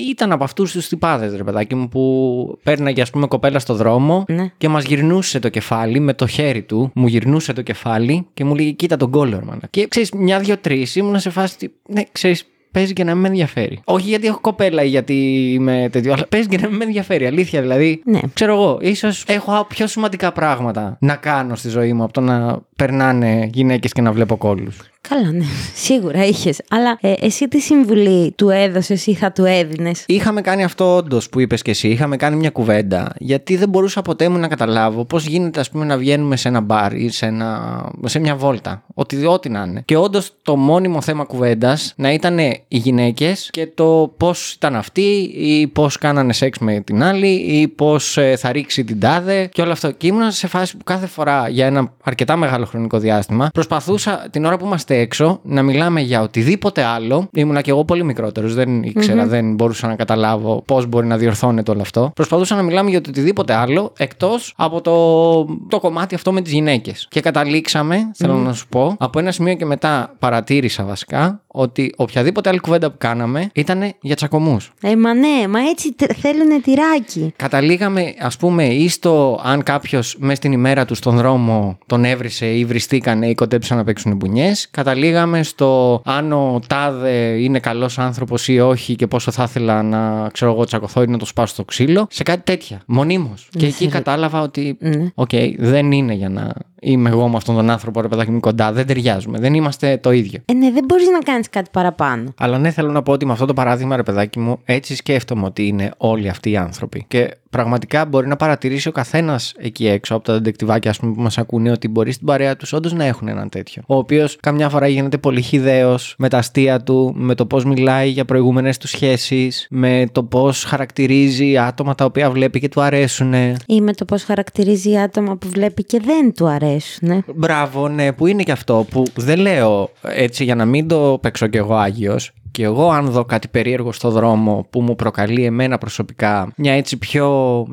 ήταν 0.09 0.31
από 0.31 0.43
αυτούς 0.43 0.71
τους 0.71 0.87
τυπάδες, 0.87 1.35
ρε 1.35 1.43
παιδάκι 1.43 1.75
μου, 1.75 1.87
που 1.87 2.57
παίρναγε, 2.63 3.01
ας 3.01 3.09
πούμε, 3.09 3.27
κοπέλα 3.27 3.59
στο 3.59 3.73
δρόμο 3.73 4.25
Ναι. 4.27 4.51
και 4.57 4.69
μας 4.69 4.83
γυρνούσε 4.83 5.39
το 5.39 5.49
κεφάλι 5.49 5.99
με 5.99 6.13
το 6.13 6.27
χέρι 6.27 6.61
του, 6.61 6.91
μου 6.95 7.07
γυρνούσε 7.07 7.53
το 7.53 7.61
κεφάλι 7.61 8.27
και 8.33 8.43
μου 8.43 8.55
λέγε: 8.55 8.71
Κοίτα 8.71 8.97
τον 8.97 9.11
κόλλορ, 9.11 9.43
μάνα. 9.43 9.67
Και 9.69 9.87
ξέρεις, 9.87 10.11
μια-δυο-τρει 10.11 10.87
ήμουν 10.95 11.19
σε 11.19 11.29
φάση. 11.29 11.53
ότι, 11.55 11.73
Ναι, 11.87 12.01
ξέρεις, 12.11 12.45
παίζει 12.77 12.93
και 12.93 13.03
να 13.03 13.11
μην 13.11 13.21
με 13.21 13.27
ενδιαφέρει. 13.27 13.79
Όχι 13.83 14.07
γιατί 14.07 14.27
έχω 14.27 14.39
κοπέλα 14.39 14.83
ή 14.83 14.87
γιατί 14.87 15.13
είμαι 15.53 15.89
τέτοιο, 15.91 16.13
αλλά 16.13 16.25
παίζει 16.29 16.47
και 16.47 16.57
να 16.57 16.67
μην 16.67 16.77
με 16.77 16.83
ενδιαφέρει. 16.83 17.25
Αλήθεια 17.25 17.61
δηλαδή. 17.61 18.01
Ναι. 18.05 18.19
Ξέρω 18.33 18.53
εγώ, 18.53 18.77
ίσως 18.81 19.23
έχω 19.27 19.65
πιο 19.69 19.87
σημαντικά 19.87 20.31
πράγματα 20.31 20.97
να 20.99 21.15
κάνω 21.15 21.55
στη 21.55 21.69
ζωή 21.69 21.93
μου 21.93 22.03
από 22.03 22.13
το 22.13 22.21
να 22.21 22.59
περνάνε 22.75 23.49
γυναίκες 23.53 23.91
και 23.91 24.01
να 24.01 24.11
βλέπω 24.11 24.37
κόλλους. 24.37 24.79
Καλά, 25.09 25.31
ναι. 25.31 25.45
Σίγουρα 25.85 26.25
είχες. 26.25 26.61
Αλλά 26.69 26.97
ε, 27.01 27.13
εσύ 27.19 27.47
τι 27.47 27.59
συμβουλή 27.59 28.31
του 28.31 28.49
έδωσες 28.49 29.07
ή 29.07 29.13
θα 29.13 29.31
του 29.31 29.45
έδινες; 29.45 30.03
Είχαμε 30.07 30.41
κάνει 30.41 30.63
αυτό 30.63 30.95
όντως 30.95 31.29
που 31.29 31.39
είπες 31.39 31.61
και 31.61 31.71
εσύ. 31.71 31.87
Είχαμε 31.87 32.17
κάνει 32.17 32.35
μια 32.35 32.49
κουβέντα. 32.49 33.13
Γιατί 33.17 33.55
δεν 33.55 33.69
μπορούσα 33.69 34.01
ποτέ 34.01 34.29
μου 34.29 34.37
να 34.37 34.47
καταλάβω 34.47 35.05
πώς 35.05 35.25
γίνεται, 35.25 35.59
ας 35.59 35.69
πούμε, 35.69 35.85
να 35.85 35.97
βγαίνουμε 35.97 36.35
σε 36.35 36.47
ένα 36.47 36.61
μπαρ 36.61 36.93
ή 36.93 37.09
σε, 37.09 37.25
ένα, 37.25 37.91
σε 38.05 38.19
μια 38.19 38.35
βόλτα. 38.35 38.83
Ότι, 38.93 39.25
ό,τι 39.25 39.49
να 39.49 39.63
είναι. 39.67 39.81
Και 39.85 39.97
όντως 39.97 40.33
το 40.41 40.55
μόνιμο 40.55 41.01
θέμα 41.01 41.23
κουβέντας 41.23 41.93
να 41.95 42.11
ήταν 42.11 42.39
οι 42.39 42.65
γυναίκες 42.67 43.49
και 43.51 43.67
το 43.67 44.13
πώς 44.17 44.53
ήταν 44.53 44.75
αυτή 44.75 45.31
ή 45.35 45.67
πώς 45.67 45.97
κάνανε 45.97 46.33
σεξ 46.33 46.57
με 46.57 46.79
την 46.79 47.03
άλλη 47.03 47.27
ή 47.27 47.67
πώς 47.67 48.17
θα 48.37 48.51
ρίξει 48.51 48.83
την 48.83 48.99
τάδε 48.99 49.45
και 49.45 49.61
όλο 49.61 49.71
αυτό. 49.71 49.91
Και 49.91 50.07
ήμουν 50.07 50.31
σε 50.31 50.47
φάση 50.47 50.77
που 50.77 50.83
κάθε 50.83 51.07
φορά 51.07 51.49
για 51.49 51.65
ένα 51.65 51.93
αρκετά 52.03 52.35
μεγάλο 52.35 52.65
χρονικό 52.65 52.99
διάστημα 52.99 53.49
προσπαθούσα 53.53 54.27
την 54.31 54.45
ώρα 54.45 54.57
που 54.57 54.65
είμαστε 54.65 54.96
έξω 54.99 55.39
να 55.43 55.63
μιλάμε 55.63 56.01
για 56.01 56.21
οτιδήποτε 56.21 56.83
άλλο. 56.83 57.27
Ήμουνα 57.33 57.61
και 57.61 57.69
εγώ 57.69 57.85
πολύ 57.85 58.03
μικρότερος, 58.03 58.53
δεν 58.53 58.83
ήξερα, 58.83 59.25
δεν 59.25 59.53
μπορούσα 59.53 59.87
να 59.87 59.95
καταλάβω 59.95 60.63
πώς 60.65 60.85
μπορεί 60.85 61.07
να 61.07 61.17
διορθώνεται 61.17 61.71
όλο 61.71 61.81
αυτό. 61.81 62.11
Προσπαθούσα 62.15 62.55
να 62.55 62.61
μιλάμε 62.61 62.89
για 62.89 63.01
το 63.01 63.09
οτιδήποτε 63.09 63.53
άλλο 63.53 63.93
εκτός 63.97 64.53
από 64.57 64.81
το, 64.81 65.45
το 65.69 65.79
κομμάτι 65.79 66.15
αυτό 66.15 66.31
με 66.31 66.41
τις 66.41 66.51
γυναίκες. 66.51 67.07
Και 67.09 67.21
καταλήξαμε, 67.21 68.11
θέλω 68.15 68.33
να 68.33 68.53
σου 68.53 68.67
πω, 68.67 68.95
από 68.99 69.19
ένα 69.19 69.31
σημείο 69.31 69.53
και 69.53 69.65
μετά 69.65 70.15
παρατήρησα 70.19 70.83
βασικά 70.83 71.41
ότι 71.57 71.93
οποιαδήποτε 71.95 72.49
άλλη 72.49 72.59
κουβέντα 72.59 72.91
που 72.91 72.95
κάναμε 72.97 73.49
ήταν 73.53 73.93
για 74.01 74.15
τσακωμούς. 74.15 74.71
Ε, 74.81 74.95
μα 74.95 75.13
ναι, 75.13 75.47
μα 75.49 75.59
έτσι 75.69 75.95
θέλουν 76.21 76.61
τυράκι. 76.61 77.33
Καταλήγαμε, 77.35 78.13
ας 78.19 78.37
πούμε, 78.37 78.65
ή 78.65 78.87
στο 78.89 79.39
αν 79.43 79.63
κάποιος 79.63 80.15
μέσα 80.19 80.35
στην 80.35 80.51
ημέρα 80.51 80.85
του 80.85 80.95
στον 80.95 81.15
δρόμο 81.17 81.77
τον 81.85 82.05
έβρισε 82.05 82.45
ή 82.45 82.65
βριστήκανε 82.65 83.27
ή 83.27 83.33
κοντέψαν 83.33 83.77
να 83.77 83.83
παίξουν 83.83 84.15
μπουνιές. 84.15 84.67
Καταλήγαμε 84.71 85.43
στο 85.43 86.01
αν 86.05 86.31
ο 86.31 86.59
τάδε 86.67 87.37
είναι 87.39 87.59
καλός 87.59 87.99
άνθρωπος 87.99 88.47
ή 88.47 88.59
όχι 88.59 88.95
και 88.95 89.07
πόσο 89.07 89.31
θα 89.31 89.43
ήθελα 89.43 89.83
να 89.83 90.29
ξέρω 90.29 90.51
εγώ 90.51 90.63
τσακωθώ 90.63 91.01
ή 91.01 91.07
να 91.07 91.17
το 91.17 91.25
σπάσω 91.25 91.53
στο 91.53 91.63
ξύλο. 91.63 92.07
Σε 92.09 92.23
κάτι 92.23 92.41
τέτοια. 92.43 92.81
Μονίμως. 92.85 93.49
Και 93.57 93.65
εκεί 93.65 93.87
κατάλαβα 93.87 94.41
ότι. 94.41 94.77
Ναι. 94.79 95.05
Οκ, 95.13 95.29
δεν 95.57 95.91
είναι 95.91 96.13
για 96.13 96.29
να 96.29 96.53
είμαι 96.81 97.09
εγώ 97.09 97.27
με 97.27 97.37
αυτόν 97.37 97.55
τον 97.55 97.69
άνθρωπο, 97.69 98.01
ρε 98.01 98.07
παιδάκι 98.07 98.31
μου 98.31 98.39
κοντά. 98.39 98.71
Δεν 98.71 98.85
ταιριάζουμε. 98.87 99.39
Δεν 99.39 99.53
είμαστε 99.53 99.97
το 99.97 100.11
ίδιο. 100.11 100.39
Ε, 100.45 100.53
ναι, 100.53 100.71
δεν 100.71 100.83
μπορείς 100.87 101.07
να 101.09 101.19
κάνεις 101.19 101.46
κάτι 101.49 101.69
παραπάνω. 101.71 102.33
Αλλά 102.37 102.57
ναι, 102.57 102.71
θέλω 102.71 102.91
να 102.91 103.01
πω 103.01 103.11
ότι 103.11 103.25
με 103.25 103.31
αυτό 103.31 103.45
το 103.45 103.53
παράδειγμα, 103.53 103.95
ρε 103.95 104.03
παιδάκι 104.03 104.39
μου, 104.39 104.59
έτσι 104.65 104.95
σκέφτομαι 104.95 105.45
ότι 105.45 105.67
είναι 105.67 105.91
όλοι 105.97 106.29
αυτοί 106.29 106.51
οι 106.51 106.57
άνθρωποι. 106.57 107.05
Και 107.07 107.37
πραγματικά 107.49 108.05
μπορεί 108.05 108.27
να 108.27 108.35
παρατηρήσει 108.35 108.87
ο 108.87 108.91
καθένας 108.91 109.53
εκεί 109.57 109.87
έξω 109.87 110.15
από 110.15 110.23
τα 110.23 110.33
δεντεκτιβάκια, 110.33 110.91
ας 110.91 110.99
πούμε, 110.99 111.13
που 111.13 111.21
μας 111.21 111.37
ακούνε, 111.37 111.71
ότι 111.71 111.87
μπορεί 111.87 112.11
στην 112.11 112.25
παρέα 112.25 112.55
τους 112.55 112.73
όντως 112.73 112.93
να 112.93 113.03
έχουν 113.03 113.27
έναν 113.27 113.49
τέτοιο. 113.49 113.83
Ο 113.87 113.95
οποίος 113.95 114.37
καμιά 114.39 114.69
φορά 114.69 114.87
γίνεται 114.87 115.17
πολύ 115.17 115.41
χυδαίος 115.41 115.97
με 116.17 116.29
τα 116.29 116.37
αστεία 116.37 116.81
του, 116.83 117.13
με 117.15 117.35
το 117.35 117.45
πώς 117.45 117.65
μιλάει 117.65 118.09
για 118.09 118.25
προηγούμενες 118.25 118.77
του 118.77 118.87
σχέσεις, 118.87 119.67
με 119.69 120.05
το 120.11 120.23
πώς 120.23 120.63
χαρακτηρίζει 120.63 121.57
άτομα 121.57 121.95
τα 121.95 122.05
οποία 122.05 122.31
βλέπει 122.31 122.59
και 122.59 122.69
του 122.69 122.81
αρέσουν. 122.81 123.33
Ή 123.65 123.81
με 123.81 123.93
το 123.93 124.05
πώς 124.05 124.23
χαρακτηρίζει 124.23 124.97
άτομα 124.97 125.35
που 125.35 125.47
βλέπει 125.49 125.83
και 125.83 125.99
δεν 126.05 126.33
του 126.33 126.47
αρέσουν. 126.47 127.09
ε. 127.11 127.23
Μπράβο, 127.35 127.87
ναι, 127.87 128.13
που 128.13 128.27
είναι 128.27 128.43
και 128.43 128.51
αυτό 128.51 128.85
που 128.91 129.03
δεν 129.15 129.39
λέω 129.39 129.89
έτσι 130.01 130.43
για 130.43 130.55
να 130.55 130.65
μην 130.65 130.87
το 130.87 131.17
παίξω 131.37 131.47
κι 131.47 131.57
εγώ 131.57 131.75
Άγιος. 131.75 132.31
Και 132.51 132.63
εγώ 132.63 132.89
αν 132.89 133.05
δω 133.05 133.25
κάτι 133.25 133.47
περίεργο 133.47 133.91
στο 133.91 134.09
δρόμο 134.09 134.67
που 134.69 134.81
μου 134.81 134.95
προκαλεί 134.95 135.45
εμένα 135.45 135.77
προσωπικά 135.77 136.51
μια 136.55 136.73
έτσι 136.73 136.97
πιο, 136.97 137.27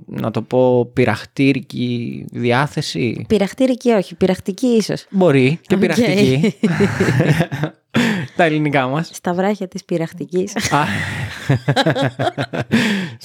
να 0.07 0.31
το 0.31 0.43
πω, 0.43 0.91
πειραχτήρικη 0.93 2.25
διάθεση. 2.33 3.25
Πειραχτήρικη 3.29 3.91
όχι, 3.91 4.15
πειραχτική 4.15 4.67
ίσως. 4.67 5.07
Μπορεί 5.11 5.59
και 5.67 5.75
Οκ. 5.75 5.81
πειραχτική. 5.81 6.55
Τα 8.37 8.45
ελληνικά 8.45 8.87
μας. 8.87 9.11
Στα 9.13 9.35
βράχια 9.35 9.69
της 9.69 9.85
πειραχτικής. 9.85 10.57
Α, 10.57 10.85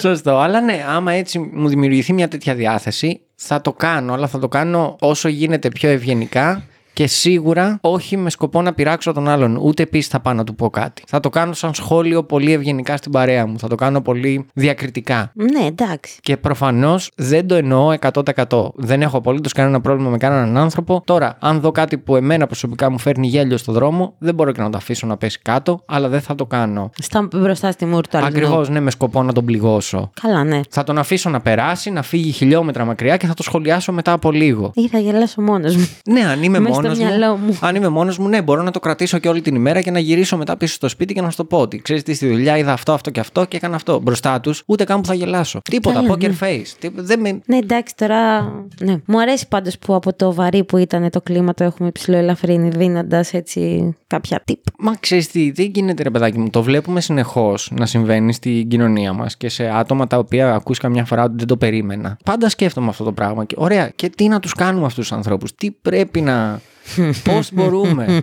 Σωστό. 0.02 0.38
Αλλά 0.38 0.60
ναι, 0.60 0.84
άμα 0.88 1.12
έτσι 1.12 1.38
μου 1.38 1.68
δημιουργηθεί 1.68 2.12
μια 2.12 2.28
τέτοια 2.28 2.54
διάθεση, 2.54 3.20
θα 3.34 3.60
το 3.60 3.72
κάνω, 3.72 4.12
αλλά 4.12 4.26
θα 4.26 4.38
το 4.38 4.48
κάνω 4.48 4.96
όσο 5.00 5.28
γίνεται 5.28 5.68
πιο 5.68 5.88
ευγενικά 5.88 6.64
και 6.92 7.06
σίγουρα 7.06 7.78
όχι 7.80 8.16
με 8.16 8.30
σκοπό 8.30 8.62
να 8.62 8.72
πειράξω 8.72 9.12
τον 9.12 9.28
άλλον. 9.28 9.56
Ούτε 9.56 9.82
επίσης 9.82 10.08
θα 10.08 10.20
πάω 10.20 10.34
να 10.34 10.44
του 10.44 10.54
πω 10.54 10.70
κάτι. 10.70 11.02
Θα 11.06 11.20
το 11.20 11.28
κάνω 11.28 11.52
σαν 11.52 11.74
σχόλιο 11.74 12.24
πολύ 12.24 12.52
ευγενικά 12.52 12.96
στην 12.96 13.12
παρέα 13.12 13.46
μου. 13.46 13.58
Θα 13.58 13.68
το 13.68 13.74
κάνω 13.74 14.00
πολύ 14.00 14.46
διακριτικά. 14.54 15.32
ναι, 15.34 15.66
εντάξει. 15.66 16.18
Και 16.20 16.36
προφανώς 16.36 17.10
δεν 17.16 17.46
το 17.46 17.54
εννοώ 17.54 17.94
100%. 18.48 18.68
Δεν 18.74 19.02
έχω 19.02 19.16
απολύτως 19.16 19.52
κανένα 19.52 19.80
πρόβλημα 19.80 20.10
με 20.10 20.18
κανέναν 20.18 20.56
άνθρωπο. 20.56 21.02
Τώρα, 21.04 21.36
αν 21.40 21.60
δω 21.60 21.70
κάτι 21.70 21.98
που 21.98 22.16
εμένα 22.16 22.46
προσωπικά 22.46 22.90
μου 22.90 22.98
φέρνει 22.98 23.26
γέλιο 23.26 23.56
στο 23.56 23.72
δρόμο, 23.72 24.14
δεν 24.18 24.34
μπορώ 24.34 24.52
και 24.52 24.60
να 24.60 24.70
το 24.70 24.76
αφήσω 24.76 25.06
να 25.06 25.16
πέσει 25.16 25.38
κάτω, 25.42 25.82
αλλά 25.86 26.08
δεν 26.08 26.20
θα 26.20 26.34
το 26.34 26.46
κάνω. 26.46 26.90
Στα, 26.98 27.28
μπροστά 27.32 27.70
στη 27.72 27.86
μούρη 27.86 28.08
του 28.08 28.16
αλλού. 28.16 28.26
Ακριβώς, 28.26 28.68
ναι, 28.68 28.80
με 28.80 28.90
σκοπό 28.90 29.22
να 29.22 29.32
τον 29.32 29.44
πληγώσω. 29.44 30.10
Καλά, 30.22 30.44
ναι. 30.44 30.60
Θα 30.70 30.84
τον 30.84 30.98
αφήσω 30.98 31.30
να 31.30 31.40
περάσει, 31.40 31.90
να 31.90 32.02
φύγει 32.02 32.30
χιλιόμετρα 32.30 32.84
μακριά 32.84 33.16
και 33.16 33.26
θα 33.26 33.34
το 33.34 33.42
σχολιάσω 33.42 33.92
μετά 33.92 34.12
από 34.12 34.30
λίγο. 34.30 34.70
Ή 34.74 34.88
θα 34.88 34.98
γελάσω 34.98 35.40
μόνος 35.40 35.76
μου. 35.76 35.88
Ναι, 36.10 36.20
αν 36.20 36.42
είμαι 36.42 36.58
Μες 36.70 36.74
στο 36.74 36.79
μόνος 36.82 36.98
μυαλό 36.98 37.36
μου. 37.36 37.58
Αν 37.60 37.74
είμαι 37.74 37.88
μόνος 37.88 38.18
μου, 38.18 38.28
ναι, 38.28 38.42
μπορώ 38.42 38.62
να 38.62 38.70
το 38.70 38.80
κρατήσω 38.80 39.18
και 39.18 39.28
όλη 39.28 39.40
την 39.40 39.54
ημέρα 39.54 39.80
και 39.80 39.90
να 39.90 39.98
γυρίσω 39.98 40.36
μετά 40.36 40.56
πίσω 40.56 40.74
στο 40.74 40.88
σπίτι 40.88 41.14
και 41.14 41.20
να 41.20 41.30
σου 41.30 41.36
το 41.36 41.44
πω 41.44 41.58
ότι 41.58 41.78
ξέρεις 41.82 42.02
τι 42.02 42.14
στη 42.14 42.28
δουλειά 42.28 42.56
είδα 42.58 42.72
αυτό, 42.72 42.92
αυτό 42.92 43.10
και 43.10 43.20
αυτό 43.20 43.44
και 43.44 43.56
έκανα 43.56 43.74
αυτό. 43.76 44.00
Μπροστά 44.00 44.40
τους, 44.40 44.62
ούτε 44.66 44.84
καν 44.84 45.00
που 45.00 45.06
θα 45.06 45.14
γελάσω. 45.14 45.60
Τίποτα, 45.70 46.00
Καλά, 46.00 46.14
poker 46.14 46.28
ναι. 46.28 46.36
face. 46.40 46.66
Τι- 46.78 46.90
Δεν 46.94 47.20
με... 47.20 47.40
Ναι, 47.46 47.56
εντάξει, 47.56 47.94
τώρα. 47.96 48.40
Ναι. 48.80 48.96
Μου 49.06 49.20
αρέσει 49.20 49.48
πάντως 49.48 49.78
που 49.78 49.94
από 49.94 50.14
το 50.14 50.34
βαρύ 50.34 50.64
που 50.64 50.76
ήταν 50.76 51.10
το 51.10 51.20
κλίμα 51.20 51.54
το 51.54 51.64
έχουμε 51.64 51.88
υψηλό 51.88 52.16
ελαφρύνει, 52.16 52.68
δίνοντας 52.68 53.32
έτσι 53.32 53.94
κάποια 54.06 54.42
tip. 54.50 54.54
Μα 54.78 54.94
ξέρεις 55.00 55.28
τι, 55.30 55.52
τι 55.52 55.64
γίνεται, 55.74 56.02
ρε 56.02 56.10
παιδάκι 56.10 56.38
μου. 56.38 56.50
Το 56.50 56.62
βλέπουμε 56.62 57.00
συνεχώς 57.00 57.72
να 57.74 57.86
συμβαίνει 57.86 58.32
στην 58.32 58.68
κοινωνία 58.68 59.12
μας 59.12 59.36
και 59.36 59.48
σε 59.48 59.68
άτομα 59.74 60.06
τα 60.06 60.18
οποία 60.18 60.54
ακούς 60.54 60.78
καμιά 60.78 61.04
φορά 61.04 61.22
ότι 61.24 61.34
δεν 61.36 61.46
το 61.46 61.56
περίμενα. 61.56 62.16
Πάντα 62.24 62.48
σκέφτομαι 62.48 62.88
αυτό 62.88 63.04
το 63.04 63.12
πράγμα. 63.12 63.44
Και, 63.44 63.54
ωραία, 63.58 63.88
και 63.96 64.08
τι 64.08 64.28
να 64.28 64.40
τους 64.40 64.52
κάνουμε 64.54 64.86
αυτούς 64.86 65.08
τους 65.08 65.16
ανθρώπους, 65.16 65.54
τι 65.54 65.70
πρέπει 65.70 66.20
να. 66.20 66.60
Πώς 67.24 67.52
μπορούμε; 67.52 68.22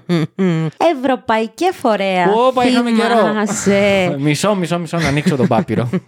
Ευρωπαϊκέ 0.77 1.71
φορέα. 1.71 2.31
Όπα, 2.33 2.65
είχαμε 2.65 2.91
καιρό. 2.91 3.27
Θυμάσαι. 3.27 4.15
μισό, 4.19 4.55
μισό, 4.55 4.79
μισό 4.79 4.97
να 4.97 5.07
ανοίξω 5.07 5.35
τον 5.35 5.47
πάπυρο. 5.47 5.89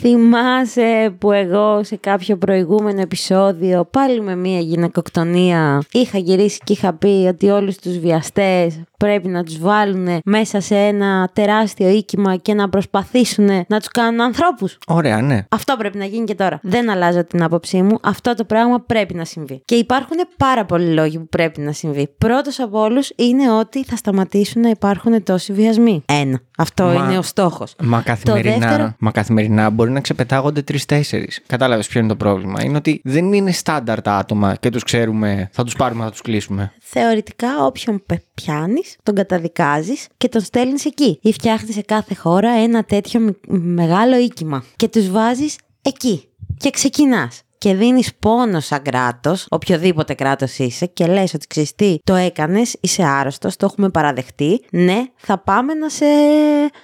Θυμάσαι 0.00 1.14
που 1.18 1.32
εγώ 1.32 1.84
σε 1.84 1.96
κάποιο 1.96 2.36
προηγούμενο 2.36 3.00
επεισόδιο 3.00 3.84
πάλι 3.84 4.20
με 4.20 4.36
μία 4.36 4.60
γυναικοκτονία 4.60 5.82
είχα 5.92 6.18
γυρίσει 6.18 6.58
και 6.64 6.72
είχα 6.72 6.92
πει 6.94 7.26
ότι 7.28 7.48
όλους 7.48 7.76
τους 7.76 7.98
βιαστές 7.98 8.82
πρέπει 8.98 9.28
να 9.28 9.42
τους 9.44 9.58
βάλουν 9.58 10.20
μέσα 10.24 10.60
σε 10.60 10.74
ένα 10.76 11.30
τεράστιο 11.32 11.88
οίκημα 11.88 12.36
και 12.36 12.54
να 12.54 12.68
προσπαθήσουν 12.68 13.46
να 13.68 13.78
τους 13.78 13.88
κάνουν 13.88 14.20
ανθρώπους. 14.20 14.78
Ωραία, 14.86 15.22
ναι. 15.22 15.46
Αυτό 15.50 15.74
πρέπει 15.78 15.98
να 15.98 16.04
γίνει 16.04 16.24
και 16.24 16.34
τώρα. 16.34 16.58
Δεν 16.62 16.90
αλλάζω 16.90 17.24
την 17.24 17.42
άποψή 17.42 17.82
μου. 17.82 17.98
Αυτό 18.02 18.34
το 18.34 18.44
πράγμα 18.44 18.80
πρέπει 18.80 19.14
να 19.14 19.24
συμβεί. 19.24 19.62
Και 19.64 19.74
υπάρχουν 19.74 20.16
πάρα 20.36 20.64
πολλοί 20.64 20.92
λόγοι 20.92 21.18
που 21.18 21.28
πρέπει 21.28 21.60
να 21.60 21.72
συμβεί. 21.72 22.08
Πρώτος 22.18 22.60
από 22.60 22.80
όλους 22.80 23.10
είναι 23.16 23.52
ότι 23.52 23.84
θα 23.84 23.96
σταματήσουν 23.96 24.62
να 24.62 24.68
υπάρχουν 24.68 25.22
τόσοι 25.22 25.52
βιασμοί. 25.52 26.02
Ένα. 26.06 26.40
Αυτό 26.56 26.84
Μα- 26.84 26.94
είναι 26.94 27.18
ο 27.18 27.22
στόχος. 27.22 27.74
Μα 27.82 28.02
καθημερινά, 28.02 28.58
δεύτερο- 28.58 28.94
μα 28.98 29.10
καθημερινά 29.10 29.70
μπορεί 29.70 29.90
να 29.90 30.00
ξεπετάγονται 30.00 30.62
τρει-τέσσερι. 30.62 31.28
Κατάλαβες 31.46 31.86
ποιο 31.88 32.00
είναι 32.00 32.08
το 32.08 32.16
πρόβλημα; 32.16 32.64
Είναι 32.64 32.76
ότι 32.76 33.00
δεν 33.04 33.32
είναι 33.32 33.52
στάνταρ 33.52 34.02
τα 34.02 34.16
άτομα 34.16 34.54
και 34.54 34.70
τους 34.70 34.82
ξέρουμε, 34.82 35.48
θα 35.52 35.64
τους 35.64 35.74
πάρουμε, 35.76 36.04
θα 36.04 36.10
τους 36.10 36.20
κλείσουμε. 36.20 36.72
Θεωρητικά, 36.80 37.64
όποιον 37.64 38.02
πιάνεις, 38.34 38.96
τον 39.02 39.14
καταδικάζεις 39.14 40.06
και 40.16 40.28
τον 40.28 40.40
στέλνεις 40.40 40.84
εκεί. 40.84 41.18
Ή 41.22 41.32
φτιάχνεις 41.32 41.74
σε 41.74 41.80
κάθε 41.80 42.14
χώρα 42.14 42.50
ένα 42.50 42.84
τέτοιο 42.84 43.20
μι- 43.20 43.36
μεγάλο 43.48 44.16
οίκημα. 44.18 44.64
Και 44.76 44.88
τους 44.88 45.10
βάζεις 45.10 45.56
εκεί. 45.82 46.28
Και 46.56 46.70
ξεκινάς. 46.70 47.42
Και 47.64 47.74
δίνεις 47.74 48.14
πόνο 48.14 48.60
σαν 48.60 48.82
κράτος, 48.82 49.46
οποιοδήποτε 49.50 50.14
κράτος 50.14 50.58
είσαι, 50.58 50.86
και 50.86 51.06
λες 51.06 51.34
ότι 51.34 51.46
ξέρεις 51.46 51.74
τι, 51.74 51.96
το 52.04 52.14
έκανες, 52.14 52.76
είσαι 52.80 53.02
άρρωστος, 53.02 53.56
το 53.56 53.66
έχουμε 53.70 53.88
παραδεχτεί. 53.88 54.64
Ναι, 54.70 55.04
θα 55.16 55.38
πάμε 55.38 55.74
να 55.74 55.88
σε. 55.88 56.04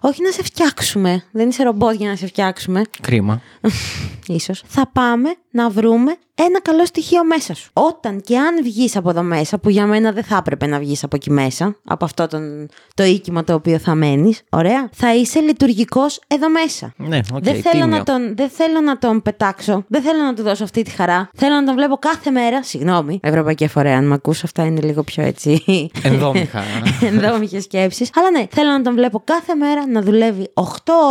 Όχι 0.01 0.23
να 0.23 0.31
σε 0.31 0.43
φτιάξουμε. 0.43 1.25
Δεν 1.33 1.49
είσαι 1.49 1.63
ρομπότ 1.63 1.95
για 1.95 2.09
να 2.09 2.17
σε 2.17 2.27
φτιάξουμε. 2.27 2.83
Κρίμα. 3.01 3.41
ίσως, 4.27 4.63
θα 4.67 4.91
πάμε 4.93 5.35
να 5.51 5.71
βρούμε 5.71 6.17
ένα 6.35 6.61
καλό 6.61 6.87
στοιχείο 6.87 7.25
μέσα 7.25 7.55
σου. 7.55 7.71
Όταν 7.73 8.21
και 8.21 8.39
αν 8.39 8.63
βγεις 8.63 8.97
από 8.97 9.11
εδώ 9.11 9.23
μέσα, 9.23 9.59
που 9.59 9.71
για 9.71 9.87
μένα 9.87 10.13
δεν 10.13 10.25
θα 10.25 10.37
έπρεπε 10.37 10.67
να 10.67 10.79
βγεις 10.79 11.05
από 11.05 11.17
εκεί 11.17 11.31
μέσα, 11.31 11.77
από 11.85 12.05
αυτό 12.05 12.27
τον, 12.27 12.69
το 12.95 13.05
οίκημα 13.05 13.45
το 13.45 13.55
οποίο 13.55 13.79
θα 13.79 13.95
μένεις, 13.95 14.43
ωραία, 14.51 14.89
θα 14.93 15.15
είσαι 15.15 15.41
λειτουργικός 15.41 16.21
εδώ 16.27 16.51
μέσα. 16.51 16.93
Ναι, 16.97 17.21
οκ, 17.35 17.43
δεν, 17.43 17.63
θέλω 17.63 17.83
τίμιο. 17.83 17.97
να 17.97 18.03
τον, 18.03 18.37
δεν 18.37 18.49
θέλω 18.49 18.81
να 18.81 18.99
τον 18.99 19.23
πετάξω. 19.23 19.85
Δεν 19.89 20.03
θέλω 20.03 20.23
να 20.23 20.35
του 20.35 20.43
δώσω 20.43 20.65
αυτή 20.71 20.83
τη 20.83 20.91
χαρά. 20.91 21.31
Θέλω 21.37 21.55
να 21.55 21.65
τον 21.65 21.75
βλέπω 21.75 21.97
κάθε 21.97 22.31
μέρα. 22.31 22.63
Συγγνώμη, 22.63 23.21
Ευρωπαϊκή 23.23 23.67
Φορέα, 23.69 23.97
αν 23.97 24.07
με 24.07 24.15
ακούς, 24.15 24.45
αυτά 24.45 24.65
είναι 24.65 24.81
λίγο 24.81 25.03
πιο 25.03 25.23
έτσι. 25.23 25.63
Ενδόμυχα. 26.03 26.63
Ενδόμυχες 27.13 27.63
σκέψεις. 27.63 28.11
Αλλά 28.15 28.31
ναι, 28.31 28.47
θέλω 28.51 28.71
να 28.71 28.83
τον 28.83 28.95
βλέπω 28.95 29.23
κάθε 29.25 29.55
μέρα 29.55 29.87
να 29.87 30.03
δουλεύει 30.03 30.51
8 30.55 30.63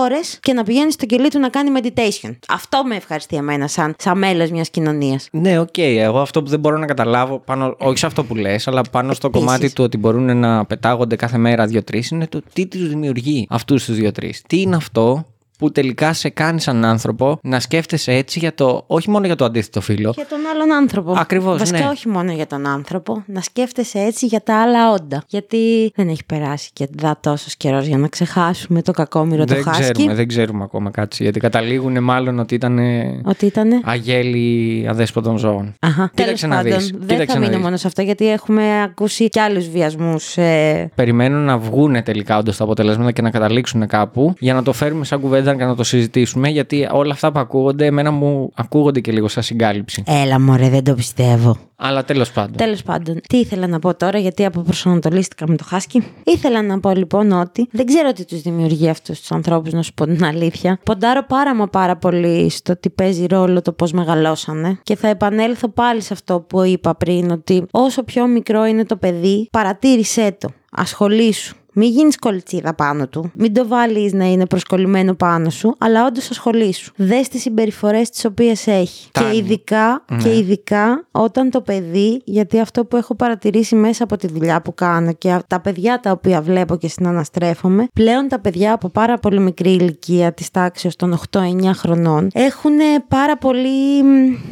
ώρες 0.03 0.39
και 0.41 0.53
να 0.53 0.63
πηγαίνει 0.63 0.91
στο 0.91 1.05
κελί 1.05 1.29
του 1.29 1.39
να 1.39 1.49
κάνει 1.49 1.69
meditation. 1.81 2.35
Αυτό 2.47 2.83
με 2.85 2.95
ευχαριστεί 2.95 3.35
εμένα 3.35 3.67
σαν, 3.67 3.95
σαν 3.97 4.17
μέλος 4.17 4.49
μιας 4.49 4.69
κοινωνίας. 4.69 5.27
Ναι, 5.31 5.59
οκ. 5.59 5.77
Εγώ 5.77 6.19
αυτό 6.19 6.43
που 6.43 6.49
δεν 6.49 6.59
μπορώ 6.59 6.77
να 6.77 6.85
καταλάβω, 6.85 7.39
πάνω, 7.39 7.75
όχι 7.79 7.97
σε 7.97 8.05
αυτό 8.05 8.23
που 8.23 8.35
λες, 8.35 8.67
αλλά 8.67 8.81
πάνω 8.91 9.13
στο 9.13 9.27
Επίσης. 9.27 9.45
κομμάτι 9.45 9.73
του 9.73 9.83
ότι 9.83 9.97
μπορούν 9.97 10.37
να 10.37 10.65
πετάγονται 10.65 11.15
κάθε 11.15 11.37
μέρα 11.37 11.65
δύο-τρεις, 11.65 12.09
είναι 12.09 12.27
το 12.27 12.41
τι 12.53 12.65
τους 12.67 12.89
δημιουργεί 12.89 13.47
αυτούς 13.49 13.85
τους 13.85 13.95
δύο-τρεις. 13.95 14.41
Τι 14.47 14.61
είναι 14.61 14.75
αυτό 14.75 15.25
που 15.59 15.71
τελικά 15.71 16.13
σε 16.13 16.29
κάνει 16.29 16.61
σαν 16.61 16.85
άνθρωπο 16.85 17.39
να 17.43 17.59
σκέφτεσαι 17.59 18.11
έτσι 18.11 18.39
για 18.39 18.53
το, 18.53 18.83
όχι 18.87 19.09
μόνο 19.09 19.25
για 19.25 19.35
το 19.35 19.45
αντίθετο 19.45 19.81
φύλλο. 19.81 20.11
Για 20.15 20.25
τον 20.27 20.39
άλλον 20.53 20.71
άνθρωπο. 20.73 21.13
Ακριβώς, 21.17 21.57
Βασικά, 21.57 21.79
ναι. 21.79 21.85
όχι 21.85 22.07
μόνο 22.09 22.31
για 22.31 22.47
τον 22.47 22.65
άνθρωπο. 22.67 23.23
Να 23.25 23.41
σκέφτεσαι 23.41 23.99
έτσι 23.99 24.25
για 24.25 24.41
τα 24.43 24.61
άλλα 24.61 24.91
όντα. 24.91 25.23
Γιατί 25.27 25.91
δεν 25.95 26.07
έχει 26.09 26.25
περάσει 26.25 26.69
και 26.73 26.87
δα 26.97 27.17
τόσος 27.21 27.55
καιρός 27.55 27.85
για 27.85 27.97
να 27.97 28.07
ξεχάσουμε 28.07 28.81
το 28.81 28.91
κακόμοιρο 28.91 29.45
το 29.45 29.53
Δεν 29.53 29.63
χάσκι. 29.63 29.81
ξέρουμε, 29.91 30.13
δεν 30.15 30.27
ξέρουμε 30.27 30.63
ακόμα 30.63 30.89
κάτι. 30.91 31.23
Γιατί 31.23 31.39
καταλήγουν 31.39 32.03
μάλλον 32.03 32.39
ότι 32.39 32.55
ήταν 32.55 32.79
Ότι 33.25 33.45
ήτανε. 33.45 33.79
αγέλη 33.83 34.85
αδέσποτων 34.89 35.37
ζώων. 35.37 35.73
Αχα. 35.79 36.11
Κοίταξε 36.15 36.23
Τέλος 36.23 36.41
να 36.41 36.55
πάντων, 36.63 36.79
δεις. 36.79 36.89
δεν 36.91 36.99
Κοίταξε 37.07 37.25
θα 37.25 37.33
να 37.33 37.39
μείνω 37.39 37.51
δεις. 37.53 37.61
μόνο 37.63 37.77
σε 37.77 37.87
αυτό, 37.87 38.01
γιατί 38.01 38.29
έχουμε 38.31 38.81
ακούσει 38.81 39.29
κι 39.29 39.39
άλλους 39.39 39.67
βιασμούς. 39.69 40.37
Ε, 40.37 40.91
Περιμένω 40.95 41.37
να 41.37 41.57
βγουν 41.57 42.03
τελικά 42.03 42.37
όντως 42.37 42.57
τα 42.57 42.63
αποτελέσματα 42.63 43.11
και 43.11 43.21
να 43.21 43.29
καταλήξουν 43.29 43.87
κάπου 43.87 44.33
για 44.39 44.53
να 44.53 44.63
το 44.63 44.73
φέρουμε 44.73 45.05
σαν 45.05 45.19
κουβέντα 45.19 45.48
και 45.55 45.65
να 45.65 45.75
το 45.75 45.83
συζητήσουμε. 45.83 46.49
Γιατί 46.49 46.87
όλα 46.91 47.13
αυτά 47.13 47.31
που 47.31 47.39
ακούγονται, 47.39 47.85
εμένα 47.85 48.11
μου 48.11 48.51
ακούγονται 48.55 48.99
και 48.99 49.11
λίγο 49.11 49.27
σαν 49.27 49.43
συγκάλυψη. 49.43 50.03
Έλα, 50.07 50.39
μωρέ, 50.39 50.69
δεν 50.69 50.83
το 50.83 50.93
πιστεύω. 50.93 51.57
Αλλά 51.75 52.03
τέλος 52.03 52.31
πάντων. 52.31 52.55
Τέλος 52.55 52.83
πάντων, 52.83 53.21
τι 53.29 53.37
ήθελα 53.37 53.67
να 53.67 53.79
πω 53.79 53.95
τώρα, 53.95 54.19
γιατί 54.19 54.45
αποπροσανατολίστηκα 54.45 55.47
με 55.47 55.55
το 55.55 55.63
χάσκι. 55.63 56.03
Ήθελα 56.23 56.61
να 56.61 56.79
πω 56.79 56.89
λοιπόν 56.89 57.31
ότι 57.31 57.67
δεν 57.71 57.85
ξέρω 57.85 58.11
τι 58.11 58.25
τους 58.25 58.41
δημιουργεί 58.41 58.89
αυτούς 58.89 59.19
τους 59.19 59.31
ανθρώπους, 59.31 59.73
να 59.73 59.81
σου 59.81 59.93
πω 59.93 60.05
την 60.05 60.25
αλήθεια. 60.25 60.79
Ποντάρω 60.83 61.25
πάρα 61.25 61.55
μα 61.55 61.67
πάρα 61.67 61.97
πολύ 61.97 62.49
στο 62.49 62.77
τι 62.79 62.89
παίζει 62.89 63.25
ρόλο 63.25 63.61
το 63.61 63.71
πώς 63.71 63.91
μεγαλώσανε. 63.91 64.79
Και 64.83 64.95
θα 64.95 65.07
επανέλθω 65.07 65.69
πάλι 65.69 66.01
σε 66.01 66.13
αυτό 66.13 66.39
που 66.39 66.63
είπα 66.63 66.95
πριν, 66.95 67.31
ότι 67.31 67.65
όσο 67.71 68.03
πιο 68.03 68.27
μικρό 68.27 68.65
είναι 68.65 68.85
το 68.85 68.97
παιδί, 68.97 69.47
παρατήρησέ 69.51 70.35
το. 70.39 70.49
Ασχολήσου. 70.71 71.55
Μην 71.79 71.89
γίνεις 71.91 72.17
κολτσίδα 72.17 72.73
πάνω 72.73 73.07
του. 73.07 73.31
Μην 73.35 73.53
το 73.53 73.67
βάλεις 73.67 74.13
να 74.13 74.25
είναι 74.25 74.45
προσκολλημένο 74.45 75.13
πάνω 75.13 75.49
σου, 75.49 75.75
αλλά 75.77 76.05
όντως 76.05 76.29
ασχολήσου. 76.29 76.91
Δες 76.95 77.27
τις 77.27 77.41
συμπεριφορές 77.41 78.09
τις 78.09 78.25
οποίες 78.25 78.67
έχει. 78.67 79.09
Τάνι. 79.11 79.29
Και 79.31 79.37
ειδικά, 79.37 80.05
και 80.23 80.37
ειδικά 80.37 81.05
όταν 81.11 81.49
το 81.49 81.61
παιδί, 81.61 82.21
γιατί 82.25 82.59
αυτό 82.59 82.85
που 82.85 82.95
έχω 82.97 83.15
παρατηρήσει 83.15 83.75
μέσα 83.75 84.03
από 84.03 84.17
τη 84.17 84.27
δουλειά 84.27 84.61
που 84.61 84.73
κάνω 84.73 85.13
και 85.13 85.31
α- 85.31 85.43
τα 85.47 85.59
παιδιά 85.59 85.99
τα 85.99 86.11
οποία 86.11 86.41
βλέπω 86.41 86.75
και 86.77 86.87
συναναστρέφομαι, 86.87 87.87
πλέον 87.93 88.27
τα 88.27 88.39
παιδιά 88.39 88.73
από 88.73 88.89
πάρα 88.89 89.17
πολύ 89.17 89.39
μικρή 89.39 89.71
ηλικία, 89.71 90.33
της 90.33 90.51
τάξης 90.51 90.95
των 90.95 91.19
8-9 91.31 91.39
χρονών, 91.73 92.27
έχουν 92.33 92.71
πάρα 93.07 93.37
πολύ. 93.37 93.97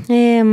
Ε, 0.08 0.44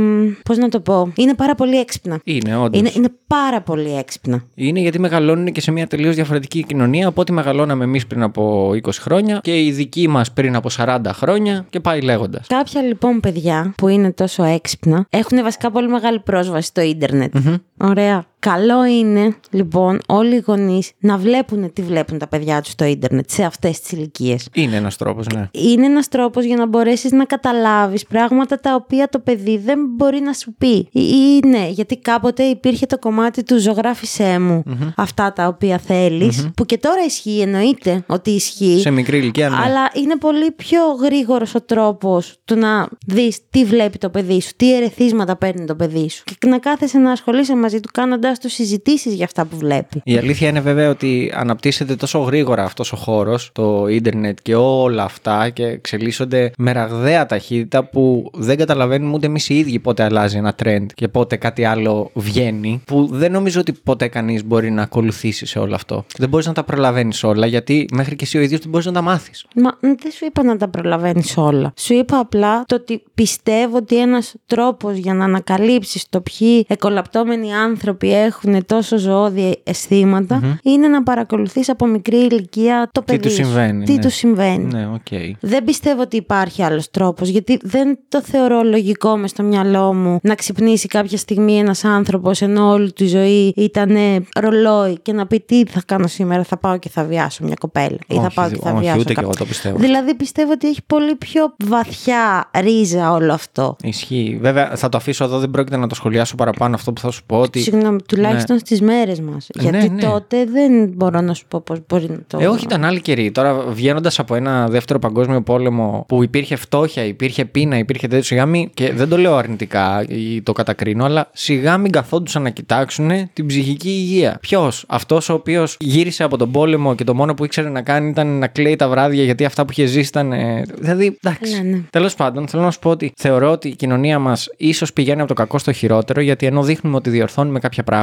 Πώς 0.43 0.57
να 0.57 0.69
το 0.69 0.79
πω, 0.79 1.11
είναι 1.15 1.33
πάρα 1.33 1.55
πολύ 1.55 1.79
έξυπνα. 1.79 2.19
Είναι, 2.23 2.57
όντως. 2.57 2.79
Είναι, 2.79 2.91
είναι 2.95 3.09
πάρα 3.27 3.61
πολύ 3.61 3.97
έξυπνα. 3.97 4.43
Είναι 4.55 4.79
γιατί 4.79 4.99
μεγαλώνουν 4.99 5.51
και 5.51 5.61
σε 5.61 5.71
μια 5.71 5.87
τελείως 5.87 6.15
διαφορετική 6.15 6.63
κοινωνία 6.65 7.07
από 7.07 7.21
ό,τι 7.21 7.31
μεγαλώναμε 7.31 7.83
εμείς 7.83 8.07
πριν 8.07 8.21
από 8.23 8.69
20 8.69 8.89
χρόνια 8.91 9.39
και 9.43 9.63
οι 9.63 9.71
δικοί 9.71 10.07
μας 10.07 10.31
πριν 10.31 10.55
από 10.55 10.69
40 10.77 10.99
χρόνια 11.13 11.65
και 11.69 11.79
πάει 11.79 12.01
λέγοντας. 12.01 12.47
Κάποια 12.47 12.81
λοιπόν 12.81 13.19
παιδιά 13.19 13.73
που 13.77 13.87
είναι 13.87 14.11
τόσο 14.11 14.43
έξυπνα 14.43 15.05
έχουν 15.09 15.43
βασικά 15.43 15.71
πολύ 15.71 15.87
μεγάλη 15.87 16.19
πρόσβαση 16.19 16.67
στο 16.67 16.81
ιντερνετ 16.81 17.35
Ωραία. 17.77 18.25
Καλό 18.45 18.85
είναι 18.85 19.35
λοιπόν 19.49 19.99
όλοι 20.07 20.35
οι 20.35 20.43
γονείς 20.45 20.91
να 20.99 21.17
βλέπουν 21.17 21.73
τι 21.73 21.81
βλέπουν 21.81 22.17
τα 22.17 22.27
παιδιά 22.27 22.61
τους 22.61 22.71
στο 22.71 22.85
ίντερνετ 22.85 23.29
σε 23.29 23.43
αυτές 23.43 23.79
τις 23.79 23.91
ηλικίες. 23.91 24.49
Είναι 24.53 24.75
ένας 24.75 24.97
τρόπος, 24.97 25.27
ναι. 25.33 25.49
Είναι 25.51 25.85
ένας 25.85 26.07
τρόπος 26.07 26.45
για 26.45 26.55
να 26.55 26.67
μπορέσεις 26.67 27.11
να 27.11 27.25
καταλάβεις 27.25 28.05
πράγματα 28.05 28.59
τα 28.59 28.75
οποία 28.75 29.09
το 29.09 29.19
παιδί 29.19 29.57
δεν 29.57 29.79
μπορεί 29.95 30.19
να 30.19 30.33
σου 30.33 30.55
πει. 30.57 30.89
Ή, 30.91 31.01
ή 31.01 31.47
ναι, 31.47 31.67
γιατί 31.69 31.97
κάποτε 31.97 32.43
υπήρχε 32.43 32.85
το 32.85 32.99
κομμάτι 32.99 33.43
του 33.43 33.59
ζωγράφησέ 33.59 34.39
μου 34.39 34.63
αυτά 34.95 35.33
τα 35.33 35.47
οποία 35.47 35.77
θέλεις, 35.77 36.49
που 36.55 36.65
και 36.65 36.77
τώρα 36.77 37.03
ισχύει, 37.05 37.39
εννοείται 37.41 38.03
ότι 38.07 38.31
ισχύει. 38.31 38.79
Σε 38.79 38.91
μικρή 38.91 39.17
ηλικία, 39.17 39.49
ναι. 39.49 39.55
Αλλά 39.55 39.89
είναι 39.93 40.17
πολύ 40.17 40.51
πιο 40.51 40.79
γρήγορος 41.01 41.55
ο 41.55 41.61
τρόπος 41.61 42.35
του 42.45 42.55
να 42.55 42.87
δεις 43.07 43.39
τι 43.49 43.65
βλέπει 43.65 43.97
το 43.97 44.09
παιδί 44.09 44.41
σου, 44.41 44.51
τι 44.55 44.75
ερεθίσματα 44.75 45.35
παίρνει 45.35 45.65
το 45.65 45.75
παιδί 45.75 46.09
σου. 46.09 46.23
Και 46.39 46.47
να 46.47 46.57
κάθεσαι 46.57 46.97
να 46.97 47.11
ασχολείσαι 47.11 47.55
μαζί 47.55 47.79
του 47.79 47.89
κάνοντά 48.35 48.41
του 48.41 48.49
συζητήσεις 48.49 49.13
για 49.13 49.25
αυτά 49.25 49.45
που 49.45 49.57
βλέπει. 49.57 50.01
Η 50.03 50.17
αλήθεια 50.17 50.49
είναι 50.49 50.59
βέβαια 50.59 50.89
ότι 50.89 51.31
αναπτύσσεται 51.35 51.95
τόσο 51.95 52.19
γρήγορα 52.19 52.63
αυτός 52.63 52.91
ο 52.91 52.95
χώρος, 52.95 53.49
το 53.53 53.87
ίντερνετ 53.87 54.37
και 54.41 54.55
όλα 54.55 55.03
αυτά 55.03 55.49
και 55.49 55.65
εξελίσσονται 55.65 56.51
με 56.57 56.71
ραγδαία 56.71 57.25
ταχύτητα 57.25 57.83
που 57.83 58.31
δεν 58.33 58.57
καταλαβαίνουμε 58.57 59.13
ούτε 59.13 59.25
εμείς 59.25 59.49
οι 59.49 59.57
ίδιοι 59.57 59.79
πότε 59.79 60.03
αλλάζει 60.03 60.37
ένα 60.37 60.55
trend 60.63 60.85
και 60.95 61.07
πότε 61.07 61.35
κάτι 61.35 61.65
άλλο 61.65 62.11
βγαίνει. 62.13 62.81
Που 62.85 63.09
δεν 63.11 63.31
νομίζω 63.31 63.59
ότι 63.59 63.71
ποτέ 63.71 64.07
κανείς 64.07 64.45
μπορεί 64.45 64.71
να 64.71 64.81
ακολουθήσει 64.81 65.45
σε 65.45 65.59
όλο 65.59 65.75
αυτό. 65.75 66.05
Δεν 66.17 66.29
μπορείς 66.29 66.45
να 66.45 66.53
τα 66.53 66.63
προλαβαίνεις 66.63 67.23
όλα 67.23 67.45
γιατί 67.45 67.87
μέχρι 67.91 68.15
και 68.15 68.23
εσύ 68.23 68.37
ο 68.37 68.41
ίδιος 68.41 68.59
δεν 68.59 68.69
μπορείς 68.69 68.85
να 68.85 68.91
τα 68.91 69.01
μάθεις. 69.01 69.45
Μα 69.55 69.69
μ, 69.69 69.93
δεν 70.01 70.11
σου 70.11 70.25
είπα 70.25 70.43
να 70.43 70.57
τα 70.57 70.67
προλαβαίνεις 70.67 71.37
όλα. 71.37 71.73
Σου 71.77 71.93
είπα 71.93 72.19
απλά 72.19 72.63
το 72.65 72.75
ότι 72.75 73.03
πιστεύω 73.13 73.77
ότι 73.77 73.97
ένας 73.97 74.33
τρόπος 74.45 74.97
για 74.97 75.13
να 75.13 75.23
ανακαλύψεις 75.23 76.05
το 76.09 76.21
ποιοι 76.21 76.65
εκκολαπτόμενοι 76.67 77.53
άνθρωποι 77.53 78.11
έχουν 78.15 78.65
τόσο 78.65 78.97
ζωώδη 78.97 79.59
αισθήματα 79.63 80.59
είναι 80.63 80.87
να 80.87 81.03
παρακολουθείς 81.03 81.69
από 81.69 81.85
μικρή 81.85 82.17
ηλικία 82.17 82.89
το 82.91 82.99
Τι 83.03 83.05
παιδί. 83.05 83.21
τους 83.21 83.31
σου. 83.33 83.43
συμβαίνει. 83.43 83.85
Τι 83.85 83.93
ναι. 83.93 84.01
τους 84.01 84.13
συμβαίνει. 84.13 84.63
Ναι, 84.73 84.87
οκ. 84.93 85.35
Δεν 85.39 85.63
πιστεύω 85.63 86.01
ότι 86.01 86.15
υπάρχει 86.15 86.63
άλλος 86.63 86.89
τρόπος, 86.91 87.27
γιατί 87.29 87.59
δεν 87.63 87.99
το 88.09 88.21
θεωρώ 88.21 88.61
λογικό 88.63 89.17
μες 89.17 89.29
στο 89.29 89.43
μυαλό 89.43 89.93
μου 89.93 90.19
να 90.23 90.35
ξυπνήσει 90.35 90.87
κάποια 90.87 91.17
στιγμή 91.17 91.57
ένας 91.57 91.83
άνθρωπος 91.83 92.41
ενώ 92.41 92.69
όλη 92.71 92.93
του 92.93 93.03
η 93.03 93.07
ζωή 93.07 93.53
ήταν 93.55 93.95
ρολόι 94.39 94.97
και 95.01 95.13
να 95.13 95.27
πει 95.27 95.39
τι 95.39 95.63
θα 95.65 95.81
κάνω 95.85 96.07
σήμερα, 96.07 96.43
θα 96.43 96.57
πάω 96.57 96.77
και 96.77 96.89
θα 96.89 97.03
βιάσω 97.03 97.43
μια 97.43 97.55
κοπέλα 97.59 97.97
ή 98.07 98.15
θα 98.15 98.21
Όχι, 98.25 98.33
πάω 98.35 98.49
και 98.49 98.59
θα 98.63 98.71
όχι, 98.71 98.79
βιάσω. 98.79 98.99
ούτε 98.99 99.07
κι 99.07 99.13
κάποιον. 99.13 99.25
εγώ 99.35 99.39
το 99.39 99.45
πιστεύω. 99.45 99.77
Δηλαδή 99.77 100.15
πιστεύω 100.15 100.51
ότι 100.51 100.67
έχει 100.67 100.79
πολύ 100.87 101.15
πιο 101.15 101.53
βαθιά 101.65 102.49
ρίζα 102.59 103.11
όλο 103.11 103.33
αυτό. 103.33 103.75
Ισχύει. 103.83 104.37
Βέβαια, 104.41 104.71
θα 104.75 104.89
το 104.89 104.97
αφήσω 104.97 105.23
εδώ, 105.23 105.39
δεν 105.39 105.49
πρόκειται 105.51 105.77
να 105.77 105.87
το 105.87 105.95
σχολιάσω 105.95 106.35
παραπάνω 106.35 106.75
αυτό 106.75 106.93
που 106.93 107.01
θα 107.01 107.11
σου 107.11 107.23
πω. 107.25 107.39
Ότι 107.39 107.59
Συγγνώμη, 107.59 107.97
τουλάχιστον 108.07 108.59
στις 108.59 108.81
μέρες 108.81 109.19
μας. 109.19 109.47
Ναι, 109.55 109.69
Γιατί 109.69 109.89
ναι. 109.89 110.01
τότε 110.01 110.45
δεν 110.45 110.89
μπορώ 110.95 111.21
να 111.21 111.33
σου 111.33 111.45
πω 111.47 111.61
πώς 111.61 111.79
μπορεί 111.87 112.09
να 112.09 112.19
το... 112.27 112.37
Ε, 112.41 112.47
όχι, 112.47 112.63
ήταν 112.63 112.85
άλλη 112.85 113.01
καιρή. 113.01 113.31
Τώρα 113.31 113.53
βγαίνοντας 113.53 114.19
από 114.19 114.35
ένα 114.35 114.67
δεύτερο 114.67 114.99
παγκόσμιο 114.99 115.41
πόλεμο 115.41 116.05
που 116.07 116.23
υπήρχε 116.23 116.55
φτώχεια, 116.55 117.03
υπήρχε 117.03 117.45
πείνα, 117.45 117.77
υπήρχε 117.77 118.07
τέτοιο 118.07 118.23
σιγά 118.23 118.45
μην, 118.45 118.69
και 118.73 118.93
δεν 118.93 119.09
το 119.09 119.17
λέω 119.17 119.35
αρνητικά 119.35 120.05
ή 120.07 120.41
το 120.41 120.51
κατακρίνω, 120.51 121.05
αλλά 121.05 121.29
σιγά 121.33 121.77
μην 121.77 121.91
καθόντουσαν 121.91 122.41
να 122.41 122.49
κοιτάξουν 122.49 123.11
την 123.33 123.45
ψυχική 123.45 123.89
υγεία. 123.89 124.37
Ποιος, 124.41 124.85
αυτός 124.87 125.29
ο 125.29 125.33
οποίος 125.33 125.77
γύρισε 125.79 126.23
από 126.23 126.37
τον 126.37 126.51
πόλεμο 126.51 126.95
και 126.95 127.03
το 127.03 127.15
μόνο 127.15 127.33
που 127.33 127.45
ήξερε 127.45 127.69
να 127.69 127.81
κάνει 127.81 128.09
ήταν 128.09 128.27
να 128.27 128.47
κλαίει 128.47 128.75
τα 128.75 128.89
βράδια 128.89 129.23
γιατί 129.23 129.45
αυτά 129.45 129.65
που 129.65 129.71
είχε 129.71 129.85
ζήσει 129.85 130.07
ήταν. 130.07 130.31
ε, 130.31 130.63
Δηλαδή, 130.79 131.17
εντάξει. 131.21 131.51
Καλά, 131.51 131.63
ναι. 131.63 131.81
Τέλος 131.89 132.15
πάντων, 132.15 132.47
θέλω 132.47 132.63
να 132.63 132.71
σου 132.71 132.79
πω 132.79 132.89
ότι 132.89 133.13
θεωρώ 133.15 133.51
ότι 133.51 133.67
η 133.67 133.75
κοινωνία 133.75 134.19
μας 134.19 134.49
ίσως 134.57 134.93
πηγαίνει 134.93 135.19
από 135.19 135.27
το 135.27 135.33
κακό 135.33 135.57
στο 135.57 135.71
χειρότερο, 135.71 136.21
γιατί 136.21 136.45
ενώ 136.45 136.63
δείχνουμε 136.63 136.95
ότι 136.95 137.09
διορθώνουμε 137.09 137.59
κάποια 137.59 137.83
πράγματα, 137.83 137.94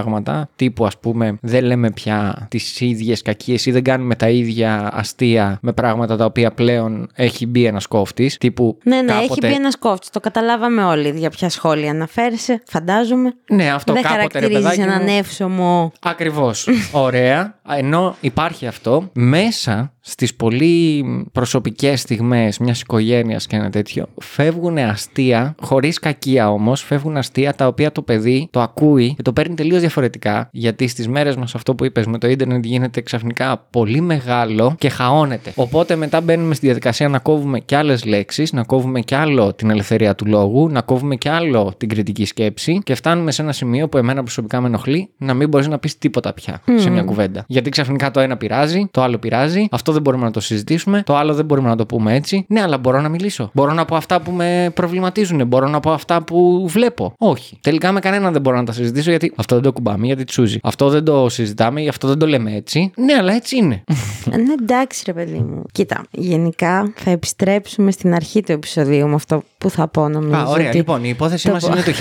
τύπου 0.56 0.86
ας 0.86 0.98
πούμε 0.98 1.36
δεν 1.40 1.64
λέμε 1.64 1.90
πια 1.90 2.46
τις 2.50 2.80
ίδιες 2.80 3.22
κακίες 3.22 3.66
ή 3.66 3.70
δεν 3.70 3.82
κάνουμε 3.82 4.14
τα 4.14 4.28
ίδια 4.28 4.90
αστεία 4.92 5.58
με 5.62 5.72
πράγματα 5.72 6.16
τα 6.16 6.24
οποία 6.24 6.52
πλέον 6.52 7.10
έχει 7.14 7.46
μπει 7.46 7.64
ένας 7.64 7.86
κόφτης. 7.86 8.36
Τύπου 8.38 8.78
Ναι, 8.84 8.96
ναι, 8.96 9.12
κάποτε... 9.12 9.24
έχει 9.24 9.38
μπει 9.40 9.52
ένας 9.52 9.78
κόφτης. 9.78 10.10
Το 10.10 10.20
καταλάβαμε 10.20 10.84
όλοι 10.84 11.12
για 11.16 11.30
ποια 11.30 11.48
σχόλια 11.48 11.90
αναφέρεσαι, 11.90 12.62
φαντάζομαι. 12.66 13.34
Ναι, 13.50 13.72
αυτό 13.72 13.92
Δεν 13.92 14.02
κάποτε 14.02 14.22
ρε 14.22 14.28
χαρακτηρίζει 14.28 14.62
παιδάκι 14.62 14.80
έναν 14.80 15.02
μου... 15.02 15.16
εύσωμο. 15.18 15.92
Ακριβώς. 16.00 16.68
Ωραία. 16.92 17.58
Ενώ 17.76 18.16
υπάρχει 18.20 18.66
αυτό, 18.66 19.10
μέσα 19.12 19.92
στις 20.04 20.34
πολύ 20.34 21.04
προσωπικές 21.32 22.00
στιγμές 22.00 22.58
μιας 22.58 22.80
οικογένειας 22.80 23.46
και 23.46 23.56
ένα 23.56 23.70
τέτοιο, 23.70 24.06
φεύγουν 24.20 24.78
αστεία, 24.78 25.54
χωρίς 25.60 25.98
κακία 25.98 26.50
όμως, 26.50 26.82
φεύγουν 26.82 27.16
αστεία 27.16 27.54
τα 27.54 27.66
οποία 27.66 27.92
το 27.92 28.02
παιδί 28.02 28.48
το 28.50 28.60
ακούει 28.60 29.14
και 29.14 29.22
το 29.22 29.32
παίρνει 29.32 29.54
τελείως 29.54 29.80
διαφορετικά. 29.80 30.48
Γιατί 30.52 30.86
στις 30.86 31.08
μέρες 31.08 31.36
μας 31.36 31.54
αυτό 31.54 31.74
που 31.74 31.84
είπες 31.84 32.06
με 32.06 32.18
το 32.18 32.28
ίντερνετ 32.28 32.64
γίνεται 32.64 33.00
ξαφνικά 33.00 33.66
πολύ 33.70 34.00
μεγάλο 34.00 34.74
και 34.78 34.88
χαώνεται. 34.88 35.52
Οπότε 35.54 35.96
μετά 35.96 36.20
μπαίνουμε 36.20 36.54
στη 36.54 36.66
διαδικασία 36.66 37.08
να 37.08 37.18
κόβουμε 37.18 37.60
και 37.60 37.76
άλλες 37.76 38.04
λέξεις, 38.04 38.52
να 38.52 38.64
κόβουμε 38.64 39.00
και 39.00 39.16
άλλο 39.16 39.52
την 39.52 39.70
ελευθερία 39.70 40.14
του 40.14 40.26
λόγου, 40.26 40.68
να 40.68 40.80
κόβουμε 40.80 41.16
και 41.16 41.30
άλλο 41.30 41.72
την 41.76 41.88
κριτική 41.88 42.24
σκέψη 42.24 42.80
και 42.84 42.94
φτάνουμε 42.94 43.30
σε 43.30 43.42
ένα 43.42 43.52
σημείο 43.52 43.88
που 43.88 43.96
εμένα 43.96 44.22
προσωπικά 44.22 44.60
με 44.60 44.66
ενοχλεί 44.66 45.10
να 45.16 45.34
μην 45.34 45.48
μπορείς 45.48 45.68
να 45.68 45.78
πεις 45.78 45.98
τίποτα 45.98 46.32
πια 46.32 46.60
σε 46.74 46.90
μια 46.90 47.02
κουβέντα. 47.02 47.44
Γιατί 47.46 47.70
ξαφνικά 47.70 48.10
το 48.10 48.20
ένα 48.20 48.36
πειράζει, 48.36 48.86
το 48.90 49.02
άλλο 49.02 49.18
πειράζει, 49.18 49.66
αυτό 49.70 49.91
δεν 49.92 50.02
μπορούμε 50.02 50.24
να 50.24 50.30
το 50.30 50.40
συζητήσουμε, 50.40 51.02
το 51.06 51.16
άλλο 51.16 51.34
δεν 51.34 51.44
μπορούμε 51.44 51.68
να 51.68 51.76
το 51.76 51.86
πούμε 51.86 52.14
έτσι. 52.14 52.44
Ναι, 52.48 52.62
αλλά 52.62 52.78
μπορώ 52.78 53.00
να 53.00 53.08
μιλήσω. 53.08 53.50
Μπορώ 53.54 53.72
να 53.72 53.84
πω 53.84 53.96
αυτά 53.96 54.20
που 54.20 54.30
με 54.30 54.70
προβληματίζουν, 54.74 55.46
μπορώ 55.46 55.68
να 55.68 55.80
πω 55.80 55.90
αυτά 55.92 56.22
που 56.22 56.66
βλέπω. 56.68 57.14
Όχι. 57.18 57.58
Τελικά 57.60 57.92
με 57.92 58.00
κανέναν 58.00 58.32
δεν 58.32 58.42
μπορώ 58.42 58.56
να 58.56 58.64
τα 58.64 58.72
συζητήσω 58.72 59.10
γιατί 59.10 59.32
αυτό 59.36 59.54
δεν 59.54 59.64
το 59.64 59.72
κουμπάμε, 59.72 60.06
γιατί 60.06 60.24
τσούζει. 60.24 60.58
Αυτό 60.62 60.88
δεν 60.88 61.04
το 61.04 61.28
συζητάμε, 61.28 61.88
αυτό 61.88 62.08
δεν 62.08 62.18
το 62.18 62.26
λέμε 62.26 62.54
έτσι. 62.54 62.90
Ναι, 62.96 63.12
αλλά 63.14 63.32
έτσι 63.34 63.56
είναι. 63.56 63.82
Ε, 64.30 64.36
Ναι, 64.36 64.52
εντάξει, 64.62 65.02
ρε 65.06 65.12
παιδί 65.12 65.38
μου. 65.38 65.62
Κοίτα, 65.72 66.02
γενικά 66.10 66.92
θα 66.96 67.10
επιστρέψουμε 67.10 67.90
στην 67.90 68.14
αρχή 68.14 68.42
του 68.42 68.52
επεισοδίου 68.52 69.08
με 69.08 69.14
αυτό 69.14 69.42
που 69.58 69.70
θα 69.70 69.88
πω, 69.88 70.08
νομίζω. 70.08 70.40
Α, 70.40 70.44
ωραία. 70.44 70.68
ότι- 70.68 70.76
Λοιπόν, 70.76 71.04
η 71.04 71.08
υπόθεσή 71.08 71.46
το 71.46 71.52
μας 71.52 71.66
πω. 71.66 71.72
είναι 71.72 71.82
το 71.82 71.92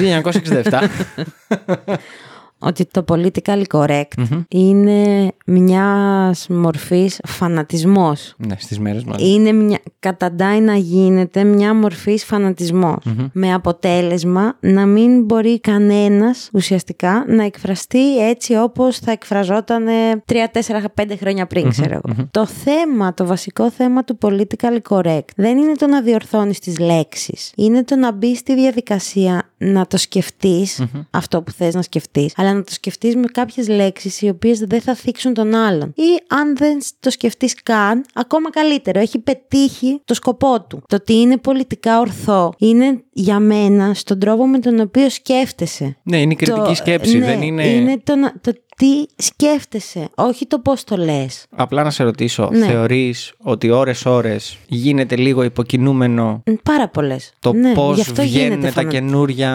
1967. 0.71 0.79
ότι 2.61 2.85
το 2.85 3.05
political 3.07 3.63
correct 3.71 4.23
είναι 4.47 5.31
μιας 5.45 6.47
μορφής 6.49 7.19
φανατισμός. 7.27 8.35
ναι, 8.37 8.55
στις 8.59 8.79
μέρες 8.79 9.03
μα. 9.03 9.15
Είναι 9.19 9.51
μια, 9.51 9.79
καταντάει 9.99 10.59
να 10.59 10.75
γίνεται 10.75 11.43
μια 11.43 11.75
μορφής 11.75 12.25
φανατισμός. 12.25 13.03
Με 13.33 13.53
αποτέλεσμα 13.53 14.57
να 14.59 14.85
μην 14.85 15.23
μπορεί 15.23 15.59
κανένας 15.59 16.49
ουσιαστικά 16.53 17.25
να 17.27 17.43
εκφραστεί 17.43 18.27
έτσι 18.27 18.55
όπως 18.55 18.97
θα 18.97 19.11
εκφραζόταν 19.11 19.85
3, 20.25 20.47
4, 20.51 20.89
5 20.95 21.15
χρόνια 21.19 21.47
πριν, 21.47 21.69
ξέρω 21.69 21.93
εγώ. 22.03 22.27
Το 22.31 22.45
θέμα, 22.45 23.13
το 23.13 23.25
βασικό 23.25 23.71
θέμα 23.71 24.03
του 24.03 24.17
political 24.21 24.77
correct 24.89 25.29
δεν 25.35 25.57
είναι 25.57 25.73
το 25.73 25.87
να 25.87 26.01
διορθώνεις 26.01 26.59
τις 26.59 26.79
λέξεις. 26.79 27.51
Είναι 27.55 27.83
το 27.83 27.95
να 27.95 28.11
μπει 28.11 28.35
στη 28.35 28.55
διαδικασία 28.55 29.49
να 29.57 29.87
το 29.87 29.97
σκεφτεις 29.97 30.83
αυτό 31.09 31.41
που 31.41 31.51
θες 31.51 31.73
να 31.73 31.81
σκεφτείς, 31.81 32.33
αλλά 32.37 32.50
να 32.53 32.63
το 32.63 32.73
σκεφτείς 32.73 33.15
με 33.15 33.25
κάποιες 33.31 33.67
λέξεις 33.67 34.21
οι 34.21 34.29
οποίες 34.29 34.59
δεν 34.59 34.81
θα 34.81 34.95
θίξουν 34.95 35.33
τον 35.33 35.55
άλλον. 35.55 35.93
Ή 35.95 36.23
αν 36.27 36.55
δεν 36.57 36.77
το 36.99 37.09
σκεφτείς 37.09 37.63
καν, 37.63 38.05
ακόμα 38.13 38.49
καλύτερο, 38.49 38.99
έχει 38.99 39.19
πετύχει 39.19 40.01
το 40.05 40.13
σκοπό 40.13 40.61
του. 40.69 40.83
Το 40.87 40.95
ότι 40.95 41.13
είναι 41.13 41.37
πολιτικά 41.37 41.99
ορθό 41.99 42.53
είναι 42.57 43.03
για 43.13 43.39
μένα 43.39 43.93
στον 43.93 44.19
τρόπο 44.19 44.47
με 44.47 44.59
τον 44.59 44.79
οποίο 44.79 45.09
σκέφτεσαι. 45.09 45.97
Ναι, 46.03 46.21
είναι 46.21 46.33
η 46.33 46.35
κριτική 46.35 46.59
Το- 46.67 46.75
σκέψη. 46.75 47.17
ναι, 47.17 47.25
δεν 47.25 47.41
είναι... 47.41 47.67
Είναι 47.67 47.99
το, 48.03 48.15
να- 48.15 48.33
το 48.41 48.53
τι 48.81 49.23
σκέφτεσαι, 49.23 50.09
όχι 50.15 50.45
το 50.47 50.59
πώς 50.59 50.83
το 50.83 50.97
λες. 50.97 51.45
Απλά 51.55 51.83
να 51.83 51.89
σε 51.89 52.03
ρωτήσω, 52.03 52.49
Ναι. 52.51 52.65
θεωρείς 52.65 53.33
ότι 53.37 53.69
ώρες-ώρες 53.69 54.57
γίνεται 54.67 55.15
λίγο 55.15 55.43
υποκινούμενο 55.43 56.43
Μ, 56.45 56.51
Πάρα 56.63 56.89
πολλές. 56.89 57.33
το 57.39 57.53
ναι, 57.53 57.73
πώς 57.73 57.95
γι' 57.95 58.01
αυτό 58.01 58.21
βγαίνουν 58.21 58.47
γίνεται 58.49 58.67
τα 58.67 58.71
φανα- 58.73 58.89
καινούρια... 58.89 59.51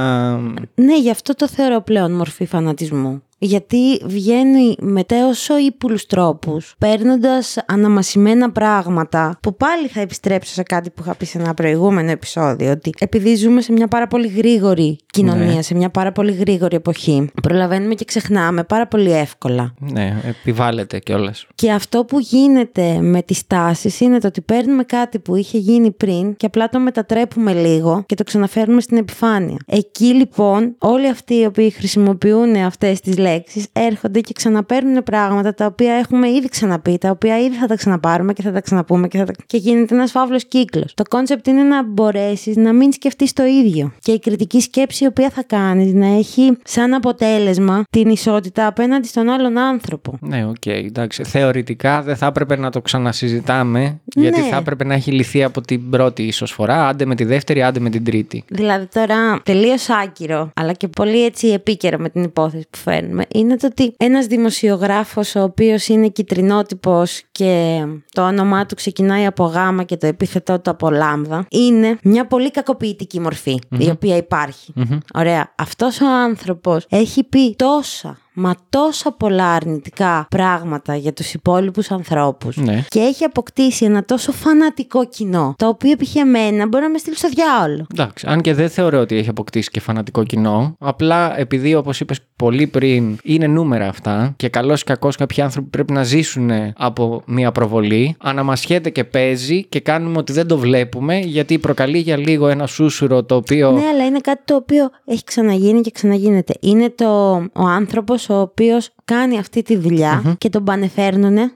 Ναι, 0.74 0.98
γι' 0.98 1.10
αυτό 1.10 1.34
το 1.34 1.48
θεωρώ 1.48 1.80
πλέον 1.80 2.12
μορφή 2.12 2.46
φανατισμού. 2.46 3.22
Γιατί 3.38 4.00
βγαίνει 4.04 4.74
με 4.78 5.04
τόσο 5.04 5.58
ύπουλους 5.58 6.06
τρόπους, 6.06 6.74
παίρνοντας 6.78 7.56
αναμασιμένα 7.66 8.50
πράγματα, 8.50 9.38
που 9.42 9.56
πάλι 9.56 9.88
θα 9.88 10.00
επιστρέψω 10.00 10.52
σε 10.52 10.62
κάτι 10.62 10.90
που 10.90 11.02
είχα 11.02 11.14
πει 11.14 11.24
σε 11.24 11.38
ένα 11.38 11.54
προηγούμενο 11.54 12.10
επεισόδιο, 12.10 12.70
ότι 12.70 12.90
επειδή 12.98 13.34
ζούμε 13.34 13.60
σε 13.60 13.72
μια 13.72 13.88
πάρα 13.88 14.06
πολύ 14.06 14.26
γρήγορη 14.28 14.98
κοινωνία, 15.12 15.54
Ναι. 15.54 15.62
σε 15.62 15.74
μια 15.74 15.90
πάρα 15.90 16.12
πολύ 16.12 16.32
γρήγορη 16.32 16.76
εποχή, 16.76 17.30
προλαβαίνουμε 17.42 17.94
και 17.94 18.04
ξεχνάμε 18.04 18.64
πάρα 18.64 18.86
πολύ 18.86 19.12
εύκολα. 19.12 19.74
Ναι, 19.78 20.16
επιβάλλεται 20.24 20.98
κιόλας. 20.98 21.46
Και 21.54 21.70
αυτό 21.72 22.04
που 22.04 22.18
γίνεται 22.20 22.98
με 23.00 23.22
τις 23.22 23.46
τάσεις 23.46 24.00
είναι 24.00 24.18
το 24.18 24.26
ότι 24.26 24.40
παίρνουμε 24.40 24.82
κάτι 24.84 25.18
που 25.18 25.34
είχε 25.36 25.58
γίνει 25.58 25.90
πριν 25.90 26.36
και 26.36 26.46
απλά 26.46 26.68
το 26.68 26.78
μετατρέπουμε 26.80 27.52
λίγο 27.52 28.02
και 28.06 28.14
το 28.14 28.24
ξαναφέρνουμε 28.24 28.80
στην 28.80 28.96
επιφάνεια. 28.96 29.56
Εκεί 29.66 30.04
λοιπόν 30.14 30.74
όλοι 30.78 31.08
αυτοί 31.08 31.34
οι 31.34 31.44
οποίοι 31.44 31.70
χρησιμοποιούν 31.70 32.56
αυτές 32.56 33.00
τις 33.00 33.18
λέξεις 33.26 33.66
έρχονται 33.72 34.20
και 34.20 34.32
ξαναπαίρνουν 34.32 35.02
πράγματα 35.02 35.54
τα 35.54 35.66
οποία 35.66 35.92
έχουμε 35.92 36.28
ήδη 36.28 36.48
ξαναπεί, 36.48 36.98
τα 36.98 37.10
οποία 37.10 37.38
ήδη 37.40 37.56
θα 37.56 37.66
τα 37.66 37.74
ξαναπάρουμε 37.74 38.32
και 38.32 38.42
θα 38.42 38.52
τα 38.52 38.60
ξαναπούμε 38.60 39.08
και, 39.08 39.18
θα 39.18 39.24
τα... 39.24 39.32
και 39.46 39.56
γίνεται 39.56 39.94
ένας 39.94 40.10
φαύλος 40.10 40.44
κύκλος. 40.48 40.94
Το 40.94 41.02
κόνσεπτ 41.08 41.46
είναι 41.46 41.62
να 41.62 41.84
μπορέσεις 41.84 42.56
να 42.56 42.72
μην 42.72 42.92
σκεφτείς 42.92 43.32
το 43.32 43.44
ίδιο. 43.44 43.92
Και 43.98 44.12
η 44.12 44.18
κριτική 44.18 44.60
σκέψη 44.60 45.04
η 45.04 45.06
οποία 45.06 45.30
θα 45.30 45.42
κάνεις 45.42 45.92
να 45.92 46.06
έχει 46.06 46.56
σαν 46.64 46.94
αποτέλεσμα 46.94 47.84
την 47.90 48.08
ισότητα 48.08 48.66
απέναντι 48.66 49.06
στον 49.06 49.28
άλλον 49.28 49.58
άνθρωπο. 49.58 50.18
Ναι, 50.20 50.46
οκ, 50.46 50.66
εντάξει. 50.66 51.24
Θεωρητικά 51.24 52.02
δεν 52.02 52.16
θα 52.16 52.26
έπρεπε 52.26 52.56
να 52.56 52.70
το 52.70 52.80
ξανασυζητάμε, 52.80 54.00
γιατί 54.04 54.40
Ναι. 54.40 54.46
θα 54.46 54.56
έπρεπε 54.56 54.84
να 54.84 54.94
έχει 54.94 55.12
λυθεί 55.12 55.44
από 55.44 55.60
την 55.60 55.90
πρώτη 55.90 56.22
ίσως 56.22 56.52
φορά, 56.52 56.88
άντε 56.88 57.04
με 57.04 57.14
τη 57.14 57.24
δεύτερη, 57.24 57.62
άντε 57.62 57.80
με 57.80 57.90
την 57.90 58.04
τρίτη. 58.04 58.44
Δηλαδή 58.48 58.86
τώρα 58.86 59.40
τελείως 59.42 59.88
άκυρο, 59.90 60.50
αλλά 60.54 60.72
και 60.72 60.88
πολύ 60.88 61.24
έτσι 61.24 61.48
επίκαιρο 61.48 61.98
με 61.98 62.08
την 62.08 62.22
υπόθεση 62.22 62.66
που 62.70 62.78
φέρνουμε, 62.78 63.15
είναι 63.28 63.56
το 63.56 63.66
ότι 63.66 63.94
ένας 63.96 64.26
δημοσιογράφος 64.26 65.34
ο 65.34 65.42
οποίος 65.42 65.88
είναι 65.88 66.08
κίτρινος 66.08 66.78
τύπος 66.78 67.22
και 67.32 67.82
το 68.12 68.26
όνομά 68.26 68.66
του 68.66 68.74
ξεκινάει 68.74 69.26
από 69.26 69.44
γάμα 69.44 69.82
και 69.82 69.96
το 69.96 70.06
επίθετό 70.06 70.60
του 70.60 70.70
από 70.70 70.90
λάμδα, 70.90 71.46
είναι 71.50 71.98
μια 72.02 72.26
πολύ 72.26 72.50
κακοποιητική 72.50 73.20
μορφή 73.20 73.58
η 73.78 73.90
οποία 73.90 74.16
υπάρχει. 74.16 74.72
Ωραία. 75.14 75.52
Αυτός 75.56 76.00
ο 76.00 76.06
άνθρωπος 76.06 76.86
έχει 76.88 77.24
πει 77.24 77.54
τόσα 77.56 78.18
Μα 78.38 78.54
τόσα 78.70 79.12
πολλά 79.12 79.52
αρνητικά 79.52 80.26
πράγματα 80.30 80.96
για 80.96 81.12
τους 81.12 81.34
υπόλοιπους 81.34 81.90
ανθρώπους 81.90 82.56
Ναι. 82.56 82.84
και 82.88 83.00
έχει 83.00 83.24
αποκτήσει 83.24 83.84
ένα 83.84 84.04
τόσο 84.04 84.32
φανατικό 84.32 85.04
κοινό 85.08 85.54
το 85.58 85.68
οποίο 85.68 85.90
επί 85.90 86.06
εμένα 86.18 86.66
μπορεί 86.66 86.82
να 86.84 86.90
με 86.90 86.98
στείλει 86.98 87.16
στο 87.16 87.28
διάολο. 87.28 87.86
Εντάξει, 87.94 88.26
αν 88.28 88.40
και 88.40 88.54
δεν 88.54 88.68
θεωρώ 88.68 89.00
ότι 89.00 89.16
έχει 89.16 89.28
αποκτήσει 89.28 89.70
και 89.70 89.80
φανατικό 89.80 90.24
κοινό, 90.24 90.74
απλά 90.78 91.38
επειδή 91.38 91.74
όπως 91.74 92.00
είπες 92.00 92.20
πολύ 92.36 92.66
πριν, 92.66 93.18
είναι 93.22 93.46
νούμερα 93.46 93.88
αυτά 93.88 94.32
και 94.36 94.48
καλός 94.48 94.80
ή 94.80 94.84
κακός 94.84 95.16
κάποιοι 95.16 95.42
άνθρωποι 95.42 95.68
πρέπει 95.68 95.92
να 95.92 96.02
ζήσουν 96.02 96.50
από 96.76 97.22
μια 97.26 97.52
προβολή, 97.52 98.16
αναμασχέται 98.18 98.90
και 98.90 99.04
παίζει 99.04 99.64
και 99.64 99.80
κάνουμε 99.80 100.18
ότι 100.18 100.32
δεν 100.32 100.46
το 100.46 100.58
βλέπουμε 100.58 101.18
γιατί 101.18 101.58
προκαλεί 101.58 101.98
για 101.98 102.16
λίγο 102.16 102.48
ένα 102.48 102.66
σούσουρο 102.66 103.24
το 103.24 103.34
οποίο. 103.34 103.70
Ναι, 103.70 103.86
αλλά 103.86 104.04
είναι 104.04 104.18
κάτι 104.18 104.42
το 104.44 104.54
οποίο 104.54 104.90
έχει 105.04 105.24
ξαναγίνει 105.24 105.80
και 105.80 105.90
ξαναγίνεται. 105.90 106.54
Είναι 106.60 106.90
το, 106.90 107.34
ο 107.52 107.62
άνθρωπος 107.66 108.25
ο 108.28 108.40
οποίος 108.40 108.90
κάνει 109.04 109.38
αυτή 109.38 109.62
τη 109.62 109.76
δουλειά 109.76 110.34
και 110.38 110.48
τον 110.48 110.64
πανεφέρνουνε 110.64 111.52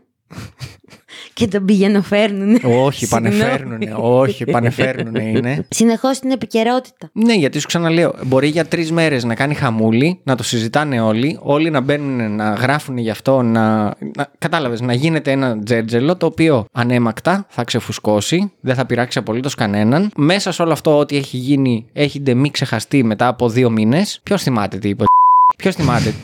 και 1.33 1.47
τον 1.47 1.65
πηγαινοφέρνουνε. 1.65 2.59
Όχι, 2.63 3.09
πανεφέρνουνε. 3.09 3.95
Όχι, 3.97 4.45
πανεφέρνουνε 4.45 5.23
είναι. 5.23 5.67
Συνεχώς 5.69 6.17
στην 6.17 6.31
επικαιρότητα. 6.31 7.11
Ναι, 7.13 7.35
γιατί 7.35 7.59
σου 7.59 7.67
ξαναλέω, 7.67 8.15
μπορεί 8.25 8.49
για 8.49 8.65
τρεις 8.65 8.93
μέρες 8.93 9.25
να 9.25 9.35
κάνει 9.35 9.55
χαμούλη, 9.55 10.21
να 10.23 10.37
το 10.37 10.43
συζητάνε 10.43 11.01
όλοι, 11.01 11.39
όλοι 11.43 11.71
να 11.71 11.81
μπαίνουν 11.81 12.35
να 12.35 12.51
γράφουν 12.51 12.99
γι' 12.99 13.11
αυτό, 13.11 13.43
να. 13.43 13.85
να 13.85 14.31
Κατάλαβες, 14.39 14.81
να 14.81 14.93
γίνεται 14.93 15.31
ένα 15.31 15.63
τζέρτζελο 15.63 16.17
το 16.17 16.27
οποίο 16.27 16.65
ανέμακτα 16.73 17.47
θα 17.49 17.65
ξεφουσκώσει, 17.65 18.53
δεν 18.61 18.75
θα 18.75 18.87
πειράξει 18.87 19.19
απολύτως 19.19 19.55
κανέναν. 19.55 20.11
Μέσα 20.17 20.53
σε 20.53 20.63
όλο 20.63 20.73
αυτό, 20.73 20.99
ό,τι 20.99 21.17
έχει 21.17 21.37
γίνει, 21.37 21.87
έχει 21.93 22.21
ντε 22.21 22.35
μη 22.35 22.51
ξεχαστεί 22.51 23.05
μετά 23.05 23.29
από 23.29 23.49
δύο 23.49 23.71
μήνες. 23.71 24.21
Ποιος 24.23 24.43
θυμάται 24.43 24.79
τι 24.79 24.89
είπε. 24.89 25.05
Ποιος 25.57 25.75
θυμάται; 25.75 26.15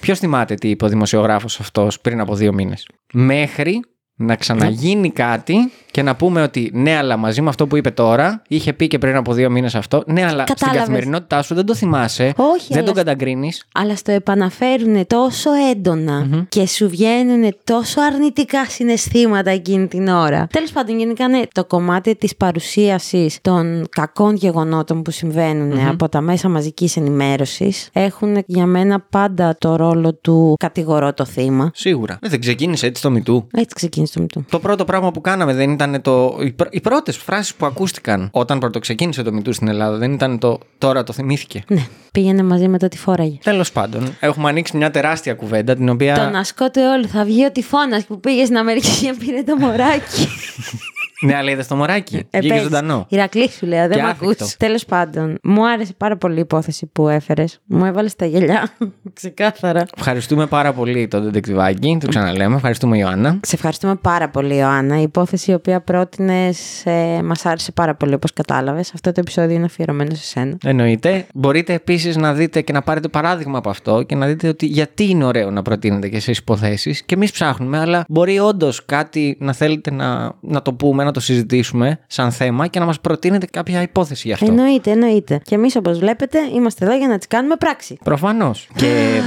Ποιος 0.00 0.18
θυμάται 0.18 0.54
τι 0.54 0.70
είπε 0.70 0.84
ο 0.84 0.88
δημοσιογράφος 0.88 1.60
αυτός 1.60 2.00
πριν 2.00 2.20
από 2.20 2.34
δύο 2.34 2.52
μήνες; 2.52 2.88
Μέχρι 3.12 3.80
να 4.14 4.36
ξαναγίνει 4.36 5.10
κάτι 5.10 5.72
και 5.92 6.02
να 6.02 6.16
πούμε 6.16 6.42
ότι 6.42 6.70
ναι, 6.74 6.96
αλλά 6.96 7.16
μαζί 7.16 7.42
με 7.42 7.48
αυτό 7.48 7.66
που 7.66 7.76
είπε 7.76 7.90
τώρα, 7.90 8.42
είχε 8.48 8.72
πει 8.72 8.86
και 8.86 8.98
πριν 8.98 9.16
από 9.16 9.32
δύο 9.32 9.50
μήνες 9.50 9.74
αυτό. 9.74 10.02
Ναι, 10.06 10.24
αλλά 10.24 10.42
στην 10.42 10.44
Κατάλαβες. 10.54 10.80
καθημερινότητά 10.80 11.42
σου 11.42 11.54
δεν 11.54 11.66
το 11.66 11.74
θυμάσαι. 11.74 12.32
Όχι, 12.36 12.66
δεν 12.68 12.76
αλλά 12.76 12.86
τον 12.86 12.94
καταγκρίνεις. 12.94 13.64
αλλά 13.72 13.96
στο 13.96 14.12
επαναφέρουν 14.12 15.06
τόσο 15.06 15.50
έντονα 15.70 16.46
και 16.48 16.66
σου 16.66 16.88
βγαίνουν 16.88 17.56
τόσο 17.64 18.00
αρνητικά 18.00 18.64
συναισθήματα 18.64 19.50
εκείνη 19.50 19.86
την 19.86 20.08
ώρα. 20.08 20.46
Τέλος 20.52 20.70
πάντων, 20.70 20.98
γενικά 20.98 21.28
ναι, 21.28 21.42
το 21.52 21.64
κομμάτι 21.64 22.16
της 22.16 22.36
παρουσίασης 22.36 23.38
των 23.40 23.86
κακών 23.90 24.34
γεγονότων 24.34 25.02
που 25.02 25.10
συμβαινουν 25.10 25.86
από 25.88 26.08
τα 26.08 26.20
μέσα 26.20 26.48
μαζικής 26.48 26.96
ενημέρωσης 26.96 27.88
έχουν 27.92 28.42
για 28.46 28.66
μένα 28.66 29.00
πάντα 29.10 29.56
το 29.58 29.76
ρόλο 29.76 30.14
του 30.14 30.54
κατηγορώ 30.58 31.14
το 31.14 31.24
θύμα. 31.24 31.70
Σίγουρα. 31.74 32.18
Ε, 32.22 32.28
δεν 32.28 32.40
ξεκίνησε 32.40 32.86
έτσι 32.86 33.02
το 33.02 33.10
μητού. 33.10 33.46
Έτσι 33.52 33.74
ξεκίνησε 33.74 34.12
το 34.14 34.20
μητού. 34.20 34.44
Το 34.50 34.58
πρώτο 34.58 34.84
πράγμα 34.84 35.10
που 35.10 35.20
κάναμε 35.20 35.54
δεν 35.54 35.70
ήταν 35.70 35.81
το. 36.00 36.38
Οι, 36.40 36.52
πρω... 36.52 36.68
οι 36.70 36.80
πρώτες 36.80 37.16
φράσεις 37.16 37.54
που 37.54 37.66
ακούστηκαν 37.66 38.28
όταν 38.32 38.58
πρώτο 38.58 38.78
ξεκίνησε 38.78 39.22
το 39.22 39.32
μητού 39.32 39.52
στην 39.52 39.68
Ελλάδα 39.68 39.96
δεν 39.96 40.12
ήταν 40.12 40.38
το 40.38 40.58
τώρα 40.78 41.02
το 41.02 41.12
θυμήθηκε. 41.12 41.64
Ναι, 41.68 41.86
πήγαινε 42.12 42.42
μαζί 42.42 42.68
με 42.68 42.78
το 42.78 42.88
τι 42.88 42.98
φόραγε. 42.98 43.38
Τέλος 43.42 43.72
πάντων, 43.72 44.16
έχουμε 44.20 44.48
ανοίξει 44.48 44.76
μια 44.76 44.90
τεράστια 44.90 45.34
κουβέντα 45.34 45.74
την 45.74 45.88
οποία. 45.88 46.14
Τον 46.14 46.34
ασκό 46.34 46.70
του 46.70 46.80
όλου 46.96 47.08
θα 47.08 47.24
βγει 47.24 47.44
ότι 47.44 47.62
φώνας 47.62 48.04
που 48.04 48.20
πήγε 48.20 48.44
στην 48.44 48.56
Αμερική 48.56 48.90
και 49.00 49.14
πήρε 49.18 49.42
το 49.42 49.56
μωράκι. 49.56 50.28
Ναι, 51.22 51.34
αλλά 51.36 51.50
είδες 51.50 51.66
το 51.66 51.76
μωράκι. 51.76 52.26
Βγήκε 52.30 52.48
παίζει. 52.48 52.62
ζωντανό. 52.64 53.06
Ηρακλή 53.08 53.50
σου 53.50 53.66
λέω, 53.66 53.88
δεν 53.88 53.96
Και 53.96 54.02
με 54.02 54.08
άθικτο. 54.08 54.30
ακούς. 54.30 54.56
Τέλος 54.56 54.84
πάντων, 54.84 55.38
μου 55.42 55.68
άρεσε 55.68 55.92
πάρα 55.96 56.16
πολύ 56.16 56.36
η 56.36 56.40
υπόθεση 56.40 56.86
που 56.92 57.08
έφερες. 57.08 57.60
Μου 57.64 57.84
έβαλες 57.84 58.16
τα 58.16 58.26
γελιά. 58.26 58.70
Ξεκάθαρα. 59.12 59.84
Ευχαριστούμε 59.96 60.46
πάρα 60.46 60.72
πολύ 60.72 61.08
το 61.08 61.20
ντετεκτιβάκι. 61.20 61.96
Το 62.00 62.06
ξαναλέμε. 62.08 62.54
Ευχαριστούμε, 62.54 62.98
Ιωάννα. 62.98 63.38
Σε 63.42 63.54
ευχαριστούμε 63.54 63.94
πάρα 63.94 64.28
πολύ, 64.28 64.56
Ιωάννα. 64.56 64.98
Η 64.98 65.02
υπόθεση 65.02 65.50
η 65.50 65.54
οποία 65.54 65.80
πρότεινε 65.80 66.48
ε, 66.84 67.22
μας 67.22 67.46
άρεσε 67.46 67.72
πάρα 67.72 67.94
πολύ, 67.94 68.14
όπως 68.14 68.32
κατάλαβες. 68.32 68.92
Αυτό 68.94 69.12
το 69.12 69.20
επεισόδιο 69.20 69.56
είναι 69.56 69.64
αφιερωμένο 69.64 70.14
σε 70.14 70.24
σένα. 70.24 70.56
Εννοείται. 70.64 71.26
Μπορείτε 71.34 71.72
επίσης 71.72 72.16
να 72.16 72.32
δείτε 72.32 72.60
και 72.60 72.72
να 72.72 72.82
πάρετε 72.82 73.08
παράδειγμα 73.08 73.58
από 73.58 73.70
αυτό 73.70 74.02
και 74.02 74.14
να 74.14 74.26
δείτε 74.26 74.48
ότι 74.48 74.66
γιατί 74.66 75.08
είναι 75.08 75.24
ωραίο 75.24 75.50
να 75.50 75.62
προτείνετε 75.62 76.08
και 76.08 76.16
εσείς 76.16 76.38
υποθέσεις. 76.38 77.02
Και 77.02 77.14
εμείς 77.14 77.30
ψάχνουμε, 77.30 77.78
αλλά 77.78 78.04
μπορεί 78.08 78.38
όντως 78.38 78.84
κάτι 78.84 79.36
να 79.40 79.52
θέλετε 79.52 79.90
να, 79.90 80.32
να 80.40 80.62
το 80.62 80.72
πούμε, 80.72 81.04
να 81.04 81.11
το 81.12 81.20
συζητήσουμε 81.20 81.98
σαν 82.06 82.32
θέμα 82.32 82.66
και 82.66 82.78
να 82.78 82.84
μας 82.84 83.00
προτείνετε 83.00 83.46
κάποια 83.46 83.82
υπόθεση 83.82 84.26
γι' 84.26 84.32
αυτό. 84.32 84.46
Εννοείται, 84.46 84.90
εννοείται. 84.90 85.40
Και 85.44 85.54
εμείς, 85.54 85.76
όπως 85.76 85.98
βλέπετε, 85.98 86.38
είμαστε 86.54 86.84
εδώ 86.84 86.96
για 86.96 87.08
να 87.08 87.18
τις 87.18 87.26
κάνουμε 87.26 87.56
πράξη. 87.56 87.98
Προφανώς. 88.04 88.68
και, 88.74 89.20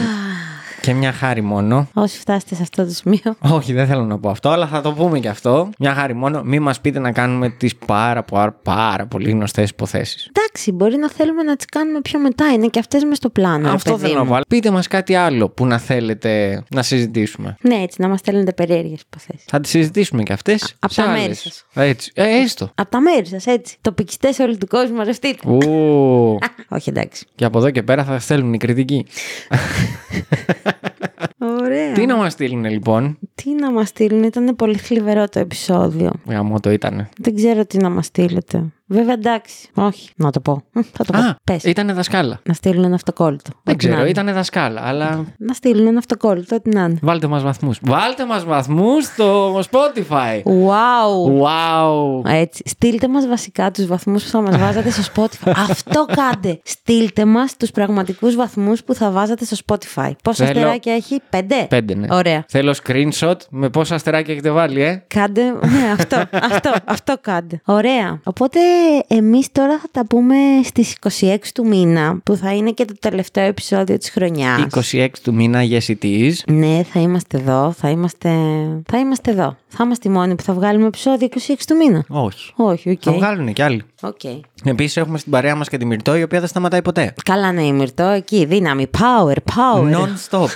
και 0.82 0.94
μια 0.94 1.12
χάρη 1.12 1.42
μόνο. 1.42 1.88
Όσοι 1.94 2.20
φτάσετε 2.20 2.56
σε 2.56 2.62
αυτό 2.62 2.86
το 2.86 2.92
σημείο. 2.92 3.36
Όχι, 3.40 3.74
δεν 3.74 3.88
θέλω 3.88 4.04
να 4.04 4.20
πω 4.20 4.30
αυτό, 4.30 4.50
αλλά 4.50 4.68
θα 4.68 4.82
το 4.82 4.92
πούμε 4.94 5.20
και 5.20 5.28
αυτό. 5.30 5.70
Μια 5.80 5.94
χάρη 5.94 6.14
μόνο. 6.14 6.42
Μην 6.44 6.62
μας 6.62 6.82
πείτε 6.82 7.00
να 7.00 7.12
κάνουμε 7.12 7.50
τις 7.50 7.76
πάρα, 7.76 8.24
πάρα, 8.24 8.52
πάρα 8.64 9.06
πολύ 9.06 9.30
γνωστές 9.30 9.70
υποθέσεις. 9.70 10.30
Εντάξει, 10.38 10.72
μπορεί 10.72 10.96
να 10.98 11.10
θέλουμε 11.10 11.44
να 11.44 11.56
τις 11.56 11.66
κάνουμε 11.66 12.02
πιο 12.02 12.20
μετά. 12.20 12.52
Είναι 12.54 12.68
και 12.68 12.80
αυτές 12.80 13.04
μες 13.04 13.18
στο 13.18 13.30
πλάνο. 13.30 13.68
ρε 13.68 13.74
Αυτό 13.74 13.92
παιδί 13.92 14.04
θέλω 14.04 14.18
να 14.18 14.24
μου. 14.24 14.30
βάλω. 14.30 14.44
Πείτε 14.48 14.72
μας 14.72 14.88
κάτι 14.88 15.16
άλλο 15.16 15.50
που 15.50 15.66
να 15.66 15.78
θέλετε 15.78 16.64
να 16.70 16.82
συζητήσουμε. 16.84 17.56
Ναι, 17.62 17.76
έτσι, 17.76 18.02
να 18.02 18.08
μας 18.08 18.20
στέλνετε 18.20 18.54
περίεργε 18.54 18.96
υποθέσεις. 19.08 19.46
Θα 19.48 19.60
τις 19.60 19.70
συζητήσουμε 19.72 20.24
και 20.24 20.34
αυτές. 20.34 20.76
απ' 20.80 20.94
τα 20.94 21.08
μέρη 21.08 21.34
σας. 21.34 21.66
Έτσι. 21.74 22.12
Ε, 22.16 22.24
έστω. 22.42 22.70
Από 22.76 22.90
τα 22.90 23.00
μέρη 23.02 23.26
σας, 23.28 23.46
έτσι. 23.46 23.78
Τοπικιστές 23.82 24.40
όλου 24.40 24.58
του 24.58 24.68
κόσμου, 24.68 24.96
μαζευτείτε. 24.96 25.50
Ου. 25.50 25.58
Όχι, 26.76 26.90
εντάξει. 26.90 27.26
και 27.36 27.46
από 27.46 27.58
εδώ 27.58 27.70
και 27.70 27.84
πέρα 27.84 28.04
θα 28.04 28.20
στέλνουν 28.20 28.54
οι 28.54 28.58
κριτικοί. 28.58 29.06
Ωραία. 31.38 31.92
Τι 31.94 32.06
να 32.06 32.16
μας 32.16 32.34
στείλουν 32.34 32.66
λοιπόν; 32.66 33.18
Τι 33.36 33.54
να 33.54 33.72
μας 33.72 33.88
στείλουν, 33.88 34.24
ήταν 34.24 34.56
πολύ 34.56 34.78
θλιβερό 34.78 35.30
το 35.30 35.40
επεισόδιο. 35.40 36.12
Γαμό 36.28 36.60
το 36.60 36.72
ήτανε. 36.72 37.10
Δεν 37.18 37.36
ξέρω 37.36 37.66
τι 37.66 37.78
να 37.78 37.90
μας 37.90 38.06
στείλετε. 38.06 38.64
Βέβαια, 38.88 39.14
εντάξει. 39.14 39.68
Όχι, 39.74 40.10
να 40.16 40.32
το 40.32 40.40
πω. 40.40 40.64
Μ, 40.74 40.80
Θα 40.92 41.04
το 41.06 41.14
πω. 41.14 41.20
Α, 41.20 41.36
Πες. 41.44 41.64
ήτανε 41.64 41.94
δασκάλα. 41.94 42.40
Να 42.44 42.54
στείλουν 42.54 42.84
ένα 42.84 42.96
αυτοκόλλητο. 42.96 43.50
Δεν 43.64 43.74
Ό,τι 43.76 43.86
να 43.86 43.92
ξέρω, 43.92 44.00
είναι. 44.02 44.10
ήτανε 44.10 44.32
δασκάλα, 44.32 44.82
αλλά 44.84 45.26
Να 45.38 45.54
στείλουν 45.54 45.88
ένα 45.88 45.98
αυτοκόλλητο, 45.98 46.56
ό,τι 46.56 46.70
να 46.70 46.82
είναι. 46.84 46.98
βάλτε 47.02 47.28
μας 47.28 47.44
βαθμούς. 47.44 47.80
Βάλτε 47.82 48.26
μας 48.26 48.44
βαθμούς 48.46 49.04
στο 49.06 49.60
Spotify. 49.60 50.42
Wow. 50.44 51.42
Wow. 51.44 52.32
Έτσι. 52.32 52.64
Στείλτε 52.66 53.08
μας 53.08 53.28
βασικά 53.28 53.72
τους 53.72 53.86
βαθμούς 53.86 54.24
που 54.24 54.30
θα 54.30 54.42
μας 54.42 54.58
βάζατε 54.58 54.90
στο 54.92 55.04
Spotify. 55.16 55.52
Αυτό 55.70 56.06
κάντε. 56.16 56.60
Στείλτε 56.64 57.26
μας 57.26 57.58
τους 57.58 57.72
πραγματικούς 57.72 58.36
βαθμούς 58.36 58.84
που 58.84 58.94
θα 58.94 59.12
βάζατε 59.12 59.46
στο 59.46 59.56
Spotify. 59.68 60.12
Πόσα 60.24 60.46
Θέλω- 60.46 60.60
αστεράκια 60.60 60.94
έχει, 60.94 61.22
πέντε. 61.30 61.66
Πέντε, 61.70 61.96
ναι. 61.96 62.08
Ωραία. 62.12 62.46
Θέλω 62.48 62.76
screenshot 62.84 63.36
με 63.50 63.70
πόσα 63.70 63.96
αστεράκια 63.96 64.34
έχετε 64.34 64.50
βάλει, 64.52 64.82
ε. 64.82 65.04
Κάντε, 65.08 65.44
ναι, 65.44 65.92
αυτό, 66.00 66.24
αυτό, 66.32 66.72
αυτό 66.86 67.18
κάντε. 67.22 67.62
Ωραία. 67.66 68.20
Οπότε 68.24 68.60
εμείς 69.08 69.52
τώρα 69.52 69.80
θα 69.80 69.88
τα 69.92 70.06
πούμε 70.06 70.36
στις 70.64 70.96
26 71.22 71.36
του 71.54 71.68
μήνα, 71.68 72.20
που 72.24 72.36
θα 72.36 72.54
είναι 72.54 72.72
και 72.72 72.86
το 72.86 72.94
τελευταίο 73.00 73.46
επεισόδιο 73.46 73.98
της 73.98 74.10
χρονιάς. 74.10 74.66
26 74.92 75.08
του 75.24 75.34
μήνα, 75.34 75.62
yes 75.70 75.88
it 75.88 76.06
is. 76.06 76.34
Ναι, 76.48 76.84
θα 76.84 77.00
είμαστε 77.00 77.38
εδώ, 77.38 77.72
θα 77.78 77.90
είμαστε, 77.90 78.30
θα 78.86 78.98
είμαστε 78.98 79.32
εδώ. 79.32 79.58
Θα 79.68 79.84
είμαστε 79.84 80.10
οι 80.10 80.12
μόνοι 80.12 80.36
που 80.36 80.44
θα 80.44 80.54
βγάλουμε 80.54 80.88
επεισόδιο 80.88 81.28
26 81.48 81.54
του 81.68 81.76
μήνα. 81.76 82.06
Όχι. 82.08 82.54
Όχι, 82.56 82.90
οκ. 82.90 83.00
Θα 83.02 83.12
βγάλουν 83.12 83.54
κι 83.54 83.62
άλλοι. 83.62 83.84
Οκ. 84.02 84.24
Επίσης 84.64 84.98
έχουμε 84.98 85.18
στην 85.18 85.32
παρέα 85.32 85.56
μας 85.56 85.70
και 85.70 85.78
τη 85.78 85.86
Μυρτώ, 85.86 86.16
η 86.16 86.24
οποία 86.24 86.40
δεν 86.40 86.48
σταματάει 86.50 86.82
ποτέ. 86.82 87.14
Καλά 87.24 87.52
ναι, 87.52 87.64
η 87.64 87.72
Μυρτώ, 87.72 88.04
εκεί, 88.04 88.46
δύναμη, 88.46 88.88
power, 88.98 89.36
power. 89.36 89.96
Non-stop. 89.96 90.48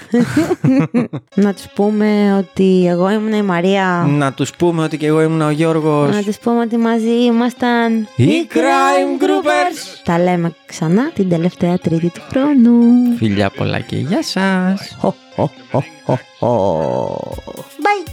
Να 1.43 1.53
τους 1.53 1.65
πούμε 1.75 2.35
ότι 2.37 2.87
εγώ 2.87 3.09
ήμουν 3.09 3.33
η 3.33 3.41
Μαρία. 3.41 4.05
Να 4.09 4.33
τους 4.33 4.55
πούμε 4.55 4.83
ότι 4.83 4.97
και 4.97 5.05
εγώ 5.05 5.21
ήμουν 5.21 5.41
ο 5.41 5.49
Γιώργος. 5.49 6.15
Να 6.15 6.23
τους 6.23 6.37
πούμε 6.37 6.59
ότι 6.59 6.77
μαζί 6.77 7.23
ήμασταν 7.25 8.07
οι 8.15 8.47
Crime 8.53 9.23
Groupers. 9.23 10.01
Τα 10.03 10.19
λέμε 10.19 10.53
ξανά 10.65 11.11
την 11.11 11.29
τελευταία 11.29 11.77
Τρίτη 11.77 12.09
του 12.09 12.21
χρόνου. 12.29 12.81
Φιλιά 13.17 13.49
πολλά 13.49 13.79
και 13.79 13.95
γεια 13.95 14.23
σας. 14.23 14.95
Χω, 14.99 15.15
χω, 15.35 15.51
χω, 15.71 15.83
χω, 16.05 16.19
χω. 16.39 17.35
Bye. 17.59 18.11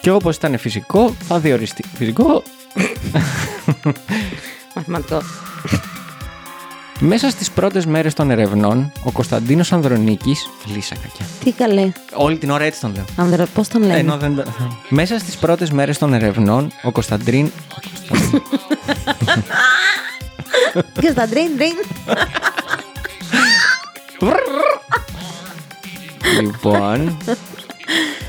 Και 0.00 0.10
όπως 0.10 0.36
ήταν 0.36 0.58
φυσικό, 0.58 1.14
θα 1.20 1.38
διοριστεί. 1.38 1.84
Φυσικό. 1.94 2.42
Μαθηματικό. 4.74 5.22
Μέσα 7.00 7.30
στις 7.30 7.50
πρώτες 7.50 7.86
μέρες 7.86 8.14
των 8.14 8.30
ερευνών, 8.30 8.92
ο 9.04 9.10
Κωνσταντίνος 9.10 9.72
Ανδρονίκης. 9.72 10.48
Λύσα 10.74 10.94
κακιά. 10.94 11.26
Τι 11.44 11.52
καλέ. 11.52 11.92
Όλη 12.14 12.36
την 12.38 12.50
ώρα 12.50 12.64
έτσι 12.64 12.80
τον 12.80 12.92
λέω. 12.94 13.04
Ανδρο, 13.16 13.46
πώς 13.54 13.68
τον 13.68 13.80
λέμε. 13.80 13.98
Ενώ 13.98 14.16
δεν... 14.16 14.42
Μέσα 14.88 15.18
στις 15.18 15.36
πρώτες 15.36 15.70
μέρες 15.70 15.98
των 15.98 16.12
ερευνών, 16.14 16.72
ο 16.82 16.92
Κωνσταντίν... 16.92 17.50
Και 21.00 21.10
στα 21.10 21.28
ντριν 21.28 21.50
ντριν. 21.56 21.76
λοιπόν... 26.40 27.16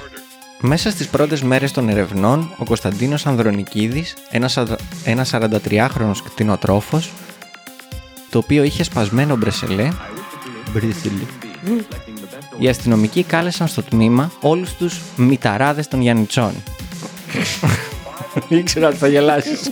Μέσα 0.61 0.90
στις 0.91 1.07
πρώτες 1.07 1.41
μέρες 1.41 1.72
των 1.72 1.90
ερευνών, 1.90 2.53
ο 2.57 2.64
Κωνσταντίνος 2.65 3.26
Ανδρονικίδης, 3.26 4.14
ένας, 4.30 4.57
αρα- 4.57 4.76
ένας 5.03 5.30
43χρονος 5.34 6.22
κτηνοτρόφος, 6.26 7.11
το 8.30 8.38
οποίο 8.38 8.64
είχε 8.64 8.84
σπασμένο 8.84 9.36
μπρεσελέ, 9.36 9.90
μπρεσελέ. 10.73 11.23
οι 12.57 12.68
αστυνομικοί 12.69 13.23
κάλεσαν 13.23 13.68
στο 13.68 13.84
τμήμα 13.84 14.31
όλους 14.41 14.73
τους 14.73 14.99
μηταράδες 15.15 15.88
των 15.88 16.02
Γιαννιτσών. 16.02 16.52
Ήξερα 18.48 18.88
ότι 18.88 18.98
θα 18.98 19.07
γελάσεις. 19.07 19.72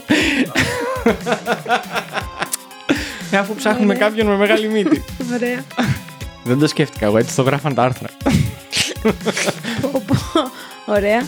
Ε, 3.30 3.36
Αφού 3.36 3.54
ψάχνουμε 3.54 3.94
κάποιον 3.94 4.26
με 4.26 4.36
μεγάλη 4.36 4.68
μύτη. 4.68 5.04
Ωραία. 5.34 5.64
Δεν 6.44 6.58
το 6.58 6.66
σκέφτηκα 6.66 7.06
εγώ, 7.06 7.18
έτσι 7.18 7.34
το 7.36 7.42
γράφαν 7.42 7.74
τα 7.74 7.82
άρθρα. 7.82 8.08
Ωραία. 10.88 11.26